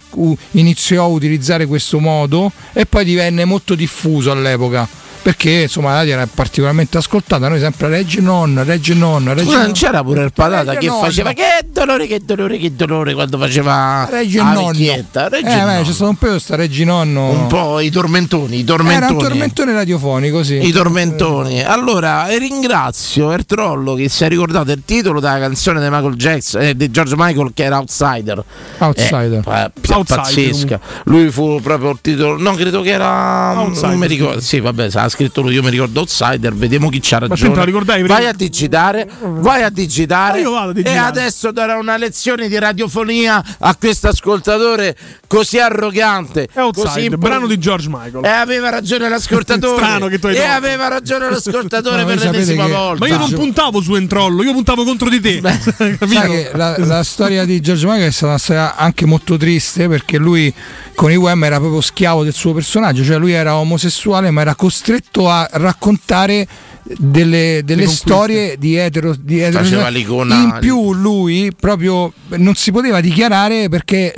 iniziò 0.50 1.04
a 1.04 1.06
utilizzare 1.06 1.64
questo 1.64 1.98
modo 1.98 2.52
e 2.74 2.84
poi 2.84 3.06
divenne 3.06 3.46
molto 3.46 3.74
diffuso 3.74 4.30
all'epoca. 4.32 4.86
Perché 5.20 5.50
insomma 5.62 5.90
la 5.90 5.96
radio 5.98 6.14
era 6.14 6.26
particolarmente 6.32 6.96
ascoltata, 6.96 7.48
noi 7.48 7.60
sempre 7.60 7.88
Reggi 7.88 8.20
non, 8.22 8.62
Reggi 8.64 8.94
non, 8.96 9.22
Scusa, 9.36 9.56
non 9.56 9.62
non. 9.64 9.72
c'era 9.72 10.02
pure 10.02 10.22
il 10.24 10.32
patata 10.32 10.76
che 10.76 10.86
nonno. 10.86 11.00
faceva 11.02 11.32
che 11.32 11.66
dolore, 11.70 12.06
che 12.06 12.20
dolore, 12.24 12.56
che 12.56 12.74
dolore 12.74 13.12
quando 13.14 13.36
faceva 13.36 14.06
Reggi 14.10 14.36
il 14.36 14.42
la 14.42 14.52
nonno. 14.52 14.68
vecchietta. 14.68 15.28
Reggi 15.28 15.44
Eh, 15.46 15.54
beh, 15.54 15.60
nonno. 15.64 15.82
c'è 15.82 15.92
stato 15.92 16.10
un 16.10 16.16
periodo 16.16 16.38
sta 16.40 16.56
Reggi 16.56 16.84
nonno. 16.84 17.28
un 17.30 17.46
po' 17.46 17.80
i 17.80 17.90
tormentoni, 17.90 18.56
i 18.56 18.60
Era 18.60 18.66
tormentoni. 18.76 19.12
un 19.12 19.18
tormentone 19.18 19.72
radiofonico, 19.72 20.42
sì. 20.42 20.66
I 20.66 20.70
tormentoni. 20.72 21.62
Allora, 21.62 22.26
ringrazio 22.38 23.30
Ertrollo 23.32 23.94
che 23.94 24.08
si 24.08 24.24
è 24.24 24.28
ricordato 24.28 24.70
il 24.72 24.82
titolo 24.84 25.20
della 25.20 25.38
canzone 25.38 25.80
di 25.80 25.88
Michael 25.90 26.14
Jackson, 26.14 26.62
eh, 26.62 26.76
di 26.76 26.90
George 26.90 27.14
Michael 27.16 27.50
che 27.54 27.64
era 27.64 27.76
Outsider. 27.78 28.42
Outsider. 28.78 29.42
Eh, 29.46 29.70
Outsider. 29.92 30.04
pazzesca. 30.04 30.80
Lui 31.04 31.30
fu 31.30 31.60
proprio 31.60 31.90
il 31.90 31.98
titolo. 32.00 32.38
No, 32.40 32.54
credo 32.54 32.80
che 32.80 32.90
era. 32.90 33.58
Outsider, 33.58 33.88
Non 33.90 33.98
mi 33.98 34.06
ricordo. 34.06 34.40
Sì, 34.40 34.60
vabbè, 34.60 34.88
ha 34.92 35.08
scritto 35.18 35.40
lui. 35.40 35.54
Io 35.54 35.62
mi 35.62 35.70
ricordo 35.70 36.00
Outsider. 36.00 36.54
Vediamo 36.54 36.88
chi 36.88 37.00
c'ha 37.02 37.18
ragione. 37.18 37.54
la 37.54 37.64
ricordavi 37.64 38.02
prima? 38.02 38.14
vai 38.18 38.26
a 38.26 38.32
digitare. 38.32 39.08
Vai 39.20 39.62
a 39.62 39.68
digitare. 39.70 40.40
Io 40.40 40.50
vado 40.52 40.70
a 40.70 40.72
digitare. 40.72 40.96
E 40.96 40.98
adesso 41.00 41.50
darò 41.50 41.78
una 41.80 41.96
lezione 41.96 42.48
di 42.48 42.58
radiofonia 42.58 43.42
a 43.58 43.74
questo 43.76 44.08
ascoltatore 44.08 44.96
così 45.26 45.58
arrogante. 45.58 46.48
È 46.52 46.60
Outsider, 46.60 46.92
così 46.92 47.08
brano 47.16 47.46
di 47.48 47.58
George 47.58 47.88
Michael. 47.88 48.24
E 48.24 48.28
aveva 48.28 48.68
ragione 48.68 49.08
l'ascoltatore. 49.10 49.76
Strano 49.76 50.06
che 50.06 50.18
tu 50.18 50.26
hai 50.28 50.34
E 50.34 50.38
tolto. 50.38 50.52
aveva 50.52 50.88
ragione 50.88 51.30
l'ascoltatore 51.30 52.04
per 52.04 52.18
l'ennesima 52.18 52.66
che- 52.66 52.72
volta. 52.72 52.98
Ma 53.04 53.08
io 53.08 53.18
non 53.18 53.32
puntavo 53.32 53.80
su 53.80 53.94
Entrollo, 53.96 54.42
io 54.42 54.52
puntavo 54.52 54.84
contro 54.84 55.08
di 55.08 55.20
te. 55.20 55.40
Che 56.28 56.50
la, 56.54 56.76
la 56.78 57.02
storia 57.02 57.44
di 57.44 57.60
George 57.60 57.86
Michael 57.86 58.08
è 58.08 58.10
stata 58.10 58.28
una 58.32 58.38
storia 58.38 58.76
anche 58.76 59.06
molto 59.06 59.36
triste 59.36 59.88
perché 59.88 60.18
lui 60.18 60.52
con 60.94 61.10
i 61.12 61.16
Wham 61.16 61.44
era 61.44 61.58
proprio 61.58 61.80
schiavo 61.80 62.24
del 62.24 62.34
suo 62.34 62.52
personaggio, 62.52 63.04
cioè 63.04 63.18
lui 63.18 63.32
era 63.32 63.56
omosessuale 63.56 64.30
ma 64.30 64.40
era 64.40 64.54
costretto 64.54 64.97
a 65.28 65.48
raccontare 65.52 66.46
delle, 66.96 67.62
delle 67.64 67.86
storie 67.86 68.56
di 68.58 68.76
etero, 68.76 69.14
di 69.18 69.40
etero- 69.40 69.62
in 70.34 70.56
più 70.60 70.94
lui 70.94 71.52
proprio 71.58 72.12
non 72.28 72.54
si 72.54 72.70
poteva 72.70 73.00
dichiarare 73.00 73.68
perché 73.68 74.14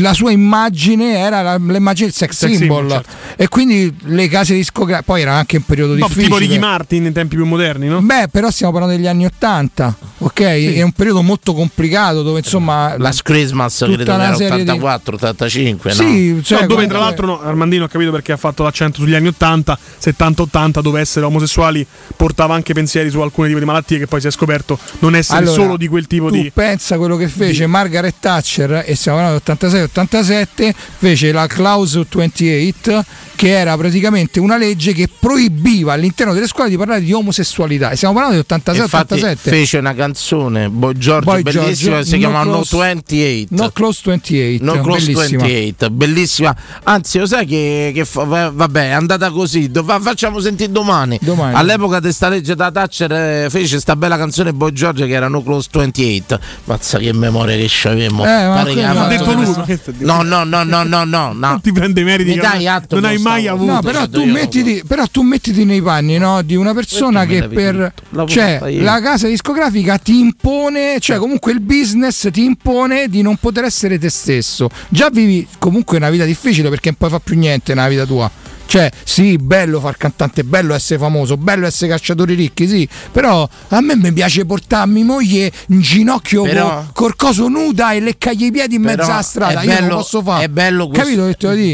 la 0.00 0.12
sua 0.14 0.30
immagine 0.30 1.16
era 1.18 1.42
la- 1.42 1.56
l'immagine 1.56 2.06
del 2.08 2.14
sex, 2.14 2.30
Sex 2.36 2.50
symbol, 2.56 2.58
symbol, 2.58 2.90
certo. 2.90 3.10
e 3.36 3.48
quindi 3.48 3.94
le 4.04 4.28
case 4.28 4.54
discografiche 4.54 5.04
poi 5.06 5.20
era 5.22 5.34
anche 5.34 5.56
un 5.56 5.64
periodo 5.64 5.92
No, 5.94 6.06
difficile 6.06 6.22
tipo 6.24 6.36
Ricky 6.38 6.58
Martin 6.58 7.04
in 7.06 7.12
tempi 7.12 7.36
più 7.36 7.44
moderni, 7.44 7.88
no? 7.88 8.00
Beh, 8.00 8.28
però 8.30 8.50
stiamo 8.50 8.72
parlando 8.72 8.96
degli 8.96 9.06
anni 9.08 9.24
Ottanta, 9.24 9.94
ok? 10.18 10.40
È 10.40 10.82
un 10.82 10.92
periodo 10.92 11.22
molto 11.22 11.54
complicato 11.54 12.22
dove 12.22 12.38
insomma. 12.38 12.96
Last 12.98 13.22
Christmas 13.22 13.78
credo 13.78 14.02
era 14.12 14.34
serie 14.34 14.56
di- 14.64 14.70
84, 14.70 15.16
85, 15.16 15.90
no? 15.90 15.96
Sì, 15.96 16.40
cioè, 16.44 16.60
No, 16.62 16.66
dove 16.66 16.74
comunque- 16.74 16.86
tra 16.86 16.98
l'altro 16.98 17.26
no, 17.26 17.40
Armandino 17.42 17.84
ho 17.84 17.88
capito 17.88 18.10
perché 18.10 18.32
ha 18.32 18.36
fatto 18.36 18.62
l'accento 18.62 19.00
sugli 19.00 19.14
anni 19.14 19.28
80, 19.28 19.78
70-80 20.00 20.80
dove 20.80 21.00
essere 21.00 21.24
omosessuali 21.26 21.86
portava 22.16 22.54
anche 22.54 22.74
pensieri 22.74 23.10
su 23.10 23.20
alcune 23.20 23.48
tipi 23.48 23.60
di 23.60 23.66
malattie 23.66 23.98
che 23.98 24.06
poi 24.06 24.20
si 24.20 24.26
è 24.26 24.30
scoperto 24.30 24.78
non 25.00 25.14
essere 25.16 25.38
Allora, 25.38 25.54
solo 25.62 25.76
di 25.76 25.88
quel 25.88 26.06
tipo 26.06 26.28
tu 26.28 26.34
di... 26.40 26.50
pensa 26.52 26.96
quello 26.98 27.16
che 27.16 27.28
fece 27.28 27.66
Margaret 27.66 28.14
Thatcher 28.20 28.84
e 28.86 28.94
stiamo 28.94 29.18
parlando 29.18 29.31
del 29.32 29.40
86-87 29.44 30.72
fece 30.98 31.32
la 31.32 31.46
Clause 31.46 32.06
28 32.08 33.04
che 33.34 33.48
era 33.58 33.76
praticamente 33.76 34.38
una 34.38 34.56
legge 34.56 34.92
che 34.92 35.08
proibiva 35.18 35.94
all'interno 35.94 36.32
delle 36.32 36.46
scuole 36.46 36.70
di 36.70 36.76
parlare 36.76 37.00
di 37.00 37.12
omosessualità. 37.12 37.90
E 37.90 37.96
stiamo 37.96 38.14
parlando 38.14 38.40
di 38.40 38.46
Infatti 38.78 39.14
86-87 39.14 39.36
fece 39.36 39.78
una 39.78 39.94
canzone 39.94 40.68
Boy 40.68 40.94
George 40.96 41.24
Boy 41.24 41.42
bellissima 41.42 41.94
George, 41.96 42.08
si 42.08 42.18
chiama 42.18 42.42
No 42.44 42.50
No 42.50 42.62
Close- 42.62 42.76
28 42.76 43.54
No 43.56 43.70
Close 43.70 44.00
28 44.04 44.64
No 44.64 44.80
Close 44.80 45.12
bellissima. 45.12 45.42
28 45.42 45.90
bellissima. 45.90 46.56
Anzi 46.84 47.18
lo 47.18 47.26
sai 47.26 47.46
che, 47.46 47.90
che 47.94 48.04
fa- 48.04 48.24
va- 48.24 48.50
vabbè 48.54 48.88
è 48.88 48.92
andata 48.92 49.30
così. 49.30 49.70
Do- 49.70 49.82
fa- 49.82 49.98
facciamo 49.98 50.38
sentire 50.38 50.70
domani, 50.70 51.18
Domani. 51.20 51.54
all'epoca 51.56 51.98
di 51.98 52.12
sta 52.12 52.28
legge 52.28 52.54
da 52.54 52.70
Thatcher 52.70 53.12
eh, 53.12 53.46
fece 53.50 53.80
sta 53.80 53.96
bella 53.96 54.16
canzone 54.16 54.52
Boy 54.52 54.72
George 54.72 55.06
che 55.06 55.12
era 55.14 55.26
No 55.28 55.42
Close 55.42 55.68
28 55.72 56.38
mazza 56.64 56.98
che 56.98 57.12
memoria 57.12 57.56
che 57.56 57.66
c'avevamo 57.68 58.24
Eh, 58.24 58.26
ma 58.46 58.54
Pare 58.62 58.74
che 58.74 58.82
fatto 59.24 59.38
detto 59.38 59.44
lui, 59.44 59.44
questo- 59.44 59.60
ma 59.60 59.64
che 59.66 59.76
sta 59.76 59.92
no 60.04 60.22
no 60.22 60.44
no 60.44 60.62
no 60.64 60.82
no 60.84 61.04
no, 61.04 61.32
no. 61.32 61.60
ti 61.62 61.72
prende 61.72 62.00
i 62.00 62.04
meriti 62.04 62.30
mi 62.30 62.36
dai 62.36 62.64
non- 62.64 62.74
atto 62.74 62.94
non 62.96 63.04
hai 63.04 63.18
mai 63.18 63.46
avuto. 63.48 63.72
No, 63.72 63.80
però 63.80 64.08
tu, 64.08 64.24
mettiti, 64.24 64.82
però 64.86 65.04
tu 65.06 65.22
mettiti 65.22 65.64
nei 65.64 65.80
panni 65.82 66.18
no, 66.18 66.42
di 66.42 66.54
una 66.56 66.74
persona 66.74 67.24
che 67.26 67.48
per 67.48 67.92
cioè 68.26 68.60
la 68.80 69.00
casa 69.00 69.28
discografica 69.28 69.98
ti 69.98 70.18
impone, 70.18 70.98
cioè 71.00 71.18
comunque 71.18 71.52
il 71.52 71.60
business 71.60 72.28
ti 72.30 72.44
impone 72.44 73.08
di 73.08 73.22
non 73.22 73.36
poter 73.36 73.64
essere 73.64 73.98
te 73.98 74.08
stesso. 74.08 74.68
Già 74.88 75.10
vivi 75.10 75.46
comunque 75.58 75.96
una 75.96 76.10
vita 76.10 76.24
difficile 76.24 76.68
perché 76.68 76.88
non 76.88 76.96
puoi 76.98 77.10
fare 77.10 77.22
più 77.24 77.36
niente 77.38 77.74
nella 77.74 77.88
vita 77.88 78.04
tua. 78.06 78.30
Cioè, 78.72 78.90
sì, 79.04 79.36
bello 79.36 79.80
far 79.80 79.98
cantante, 79.98 80.44
bello 80.44 80.72
essere 80.72 80.98
famoso, 80.98 81.36
bello 81.36 81.66
essere 81.66 81.90
cacciatori 81.90 82.32
ricchi, 82.32 82.66
sì, 82.66 82.88
però 83.10 83.46
a 83.68 83.80
me 83.82 83.96
mi 83.96 84.10
piace 84.14 84.46
portarmi 84.46 85.04
moglie 85.04 85.52
in 85.66 85.80
ginocchio 85.82 86.44
Però- 86.44 86.76
co- 86.86 86.86
col 86.94 87.14
coso 87.14 87.48
nuda 87.48 87.92
e 87.92 88.00
leccargli 88.00 88.44
i 88.44 88.50
piedi 88.50 88.76
in 88.76 88.80
mezzo 88.80 89.02
alla 89.12 89.20
strada. 89.20 89.60
è 89.60 89.64
Io 89.64 89.68
non 89.72 89.78
bello- 89.80 89.88
lo 89.90 89.96
posso 89.96 90.22
fare. 90.22 90.44
È 90.44 90.48
bello 90.48 90.86
questo? 90.86 91.04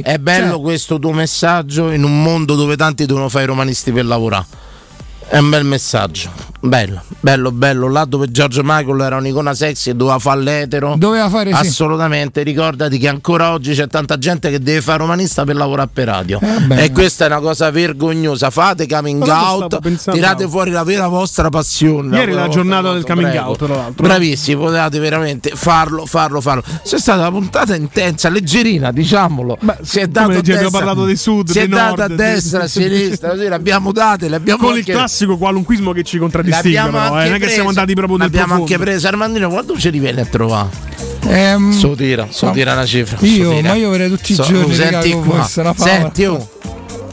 È 0.02 0.18
bello 0.18 0.54
Cioè, 0.54 0.60
questo 0.60 0.98
tuo 0.98 1.12
messaggio 1.12 1.92
in 1.92 2.02
un 2.02 2.20
mondo 2.20 2.56
dove 2.56 2.76
tanti 2.76 3.06
devono 3.06 3.28
fare 3.28 3.44
i 3.44 3.46
romanisti 3.46 3.92
per 3.92 4.04
lavorare. 4.04 4.46
È 5.28 5.38
un 5.38 5.50
bel 5.50 5.64
messaggio. 5.64 6.30
Bello, 6.60 7.02
bello, 7.20 7.52
bello. 7.52 7.88
Là 7.88 8.04
dove 8.04 8.30
George 8.30 8.62
Michael 8.64 9.00
era 9.00 9.16
un'icona 9.16 9.54
sexy 9.54 9.90
e 9.90 9.94
doveva 9.94 10.18
fare 10.18 10.40
l'etero. 10.40 10.94
Doveva 10.98 11.28
fare 11.28 11.52
sì. 11.52 11.56
Assolutamente. 11.56 12.42
Ricordati 12.42 12.98
che 12.98 13.06
ancora 13.08 13.52
oggi 13.52 13.74
c'è 13.74 13.86
tanta 13.86 14.18
gente 14.18 14.50
che 14.50 14.58
deve 14.58 14.80
fare 14.80 14.98
romanista 14.98 15.44
per 15.44 15.54
lavorare 15.54 15.88
per 15.92 16.06
radio. 16.06 16.40
beh. 16.40 16.82
e 16.82 16.90
questa 16.90 17.24
è 17.24 17.28
una 17.28 17.38
cosa 17.40 17.70
vergognosa. 17.70 18.50
Fate 18.50 18.88
coming 18.88 19.22
out, 19.22 20.10
tirate 20.10 20.48
fuori 20.48 20.70
la 20.70 20.82
vera 20.82 21.06
vostra 21.06 21.48
passione. 21.48 22.16
Ieri 22.16 22.32
è 22.32 22.34
la 22.34 22.40
vera 22.42 22.52
giornata 22.52 22.92
del 22.92 23.04
coming 23.04 23.30
prego. 23.30 23.46
out, 23.46 23.58
tra 23.58 23.74
l'altro. 23.74 24.06
Bravissimi, 24.06 24.60
potevate 24.60 24.98
veramente 24.98 25.52
farlo, 25.54 26.06
farlo, 26.06 26.40
farlo. 26.40 26.64
C'è 26.82 26.98
stata 26.98 27.20
una 27.20 27.30
puntata 27.30 27.76
intensa, 27.76 28.28
leggerina, 28.30 28.90
diciamolo. 28.90 29.58
si 29.82 30.00
è 30.00 30.08
dato 30.08 30.30
a 30.30 30.34
destra, 30.34 30.54
Abbiamo 30.54 30.70
parlato 30.70 31.04
di 31.04 31.16
sud, 31.16 31.50
si 31.50 31.58
è 31.60 31.68
data 31.68 32.04
a 32.04 32.08
destra, 32.08 32.62
a 32.64 32.66
sinistra, 32.66 33.30
così 33.38 33.48
le 33.48 33.54
abbiamo 33.54 33.92
date, 33.92 34.28
le 34.28 34.36
abbiamo 34.36 34.64
Con 34.64 34.72
il 34.72 34.78
anche- 34.78 34.92
classico 34.92 35.36
qualunquismo 35.36 35.92
che 35.92 36.02
ci 36.02 36.18
contraddistingue, 36.18 36.46
l'abbiamo 36.50 36.90
però, 36.90 37.02
eh, 37.04 37.06
anche 37.18 37.24
non 37.28 37.34
è 37.34 37.38
che 37.40 37.48
siamo 37.48 37.68
andati 37.68 37.94
proprio 37.94 38.16
nel 38.18 38.30
profondo. 38.30 38.54
anche 38.62 38.78
preso 38.78 39.06
Armandino, 39.08 39.48
quando 39.48 39.78
ci 39.78 39.88
riviene 39.90 40.20
a 40.22 40.24
trovare? 40.26 40.68
Ehm, 41.28 41.72
So 41.72 41.94
tira, 41.94 42.26
so 42.30 42.46
no. 42.46 42.52
tira 42.52 42.72
una 42.72 42.86
cifra. 42.86 43.16
Io, 43.26 43.52
so 43.56 43.60
ma 43.62 43.74
io 43.74 43.88
vorrei 43.90 44.08
tutti 44.08 44.32
i 44.32 44.34
So- 44.34 44.42
giorni, 44.44 44.74
senti 44.74 45.12
qua. 45.12 45.46
Senti, 45.76 46.24
oh, 46.24 46.48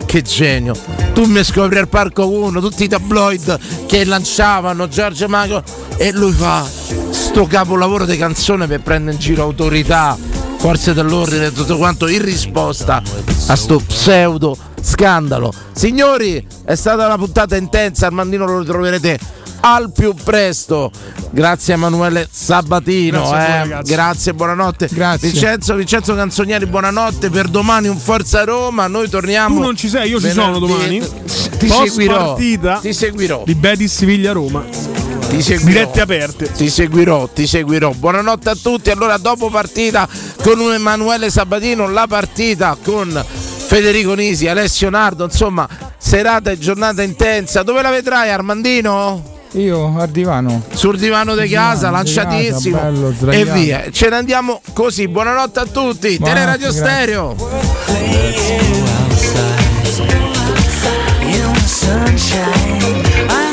che 0.06 0.22
genio. 0.22 0.76
Tu 1.14 1.26
mi 1.26 1.44
scopri 1.44 1.78
al 1.80 1.88
parco 1.90 2.30
1 2.30 2.60
tutti 2.62 2.84
i 2.84 2.88
tabloid 2.88 3.60
che 3.88 4.06
lanciavano 4.06 4.88
Giorgio 4.88 5.28
Mago 5.28 5.62
e 5.98 6.12
lui 6.12 6.32
fa 6.32 6.66
sto 7.10 7.46
capolavoro 7.48 8.06
di 8.06 8.16
canzone 8.18 8.68
per 8.68 8.82
prendere 8.82 9.16
in 9.16 9.22
giro 9.22 9.44
autorità, 9.44 10.18
forze 10.58 10.94
dell'ordine 10.94 11.48
e 11.48 11.52
tutto 11.52 11.78
quanto 11.78 12.08
in 12.08 12.22
risposta 12.24 13.02
a 13.48 13.56
sto 13.56 13.80
pseudo 13.86 14.58
scandalo. 14.86 15.52
Signori, 15.74 16.46
è 16.64 16.76
stata 16.76 17.06
una 17.06 17.18
puntata 17.18 17.56
intensa, 17.56 18.06
Armandino 18.06 18.46
lo 18.46 18.60
ritroverete 18.60 19.20
al 19.62 19.92
più 19.92 20.14
presto. 20.14 20.92
Grazie 21.32 21.74
Emanuele 21.74 22.28
Sabatino. 22.32 23.28
Grazie 23.28 23.38
voi, 23.38 23.46
eh. 23.46 23.58
ragazzi. 23.58 23.92
Grazie, 23.92 24.34
buonanotte. 24.34 24.90
Grazie. 24.92 25.30
Vincenzo, 25.30 25.76
Vincenzo 25.76 26.16
Canzonieri, 26.16 26.66
buonanotte. 26.68 27.30
Per 27.30 27.48
domani 27.48 27.88
un 27.88 27.98
Forza 27.98 28.44
Roma. 28.44 28.88
Noi 28.88 29.10
torniamo. 29.10 29.56
Tu 29.56 29.62
non 29.62 29.76
ci 29.76 29.90
sei, 29.90 30.10
io 30.12 30.20
ci 30.22 30.30
sono 30.30 30.60
domani. 30.60 31.00
Ti 31.00 31.68
Post 31.68 31.88
seguirò. 31.88 32.18
partita 32.18 32.80
Ti 32.82 32.94
seguirò. 32.94 33.44
di 33.46 33.56
Betis 33.56 33.96
Siviglia 33.96 34.34
Roma. 34.34 34.64
Ti 35.28 35.42
seguirò. 35.42 35.72
Dirette 35.72 36.02
aperte. 36.02 36.52
Ti 36.52 36.70
seguirò, 36.70 37.28
ti 37.34 37.48
seguirò. 37.48 37.92
Buonanotte 37.92 38.50
a 38.50 38.56
tutti. 38.62 38.92
Allora, 38.92 39.18
dopo 39.18 39.50
partita 39.50 40.08
con 40.44 40.60
un 40.60 40.74
Emanuele 40.74 41.30
Sabatino, 41.32 41.90
la 41.90 42.06
partita 42.08 42.78
con 42.82 43.26
Federico 43.76 44.14
Nisi, 44.14 44.48
Alessio 44.48 44.90
Nardo. 44.90 45.26
Insomma, 45.26 45.68
serata 45.98 46.50
e 46.50 46.58
giornata 46.58 47.02
intensa. 47.02 47.62
Dove 47.62 47.82
la 47.82 47.90
vedrai, 47.90 48.30
Armandino? 48.30 49.22
Io 49.52 50.00
al 50.00 50.08
divano. 50.12 50.64
Sul 50.72 50.98
divano 50.98 51.36
di 51.36 51.50
casa, 51.50 51.90
lanciatissimo. 51.90 52.78
casa, 52.78 53.14
bello, 53.20 53.32
e 53.32 53.44
via. 53.44 53.84
Ce 53.92 54.08
ne 54.08 54.16
andiamo 54.16 54.62
così. 54.72 55.10
Buonanotte 55.10 55.60
a 55.60 55.66
tutti. 55.66 56.18
Buonanotte, 56.18 56.24
Teleradio 56.24 56.72
grazie. 56.72 56.82
Stereo. 56.82 57.36
In 61.20 61.52
the 61.52 61.68
sunshine, 61.68 63.45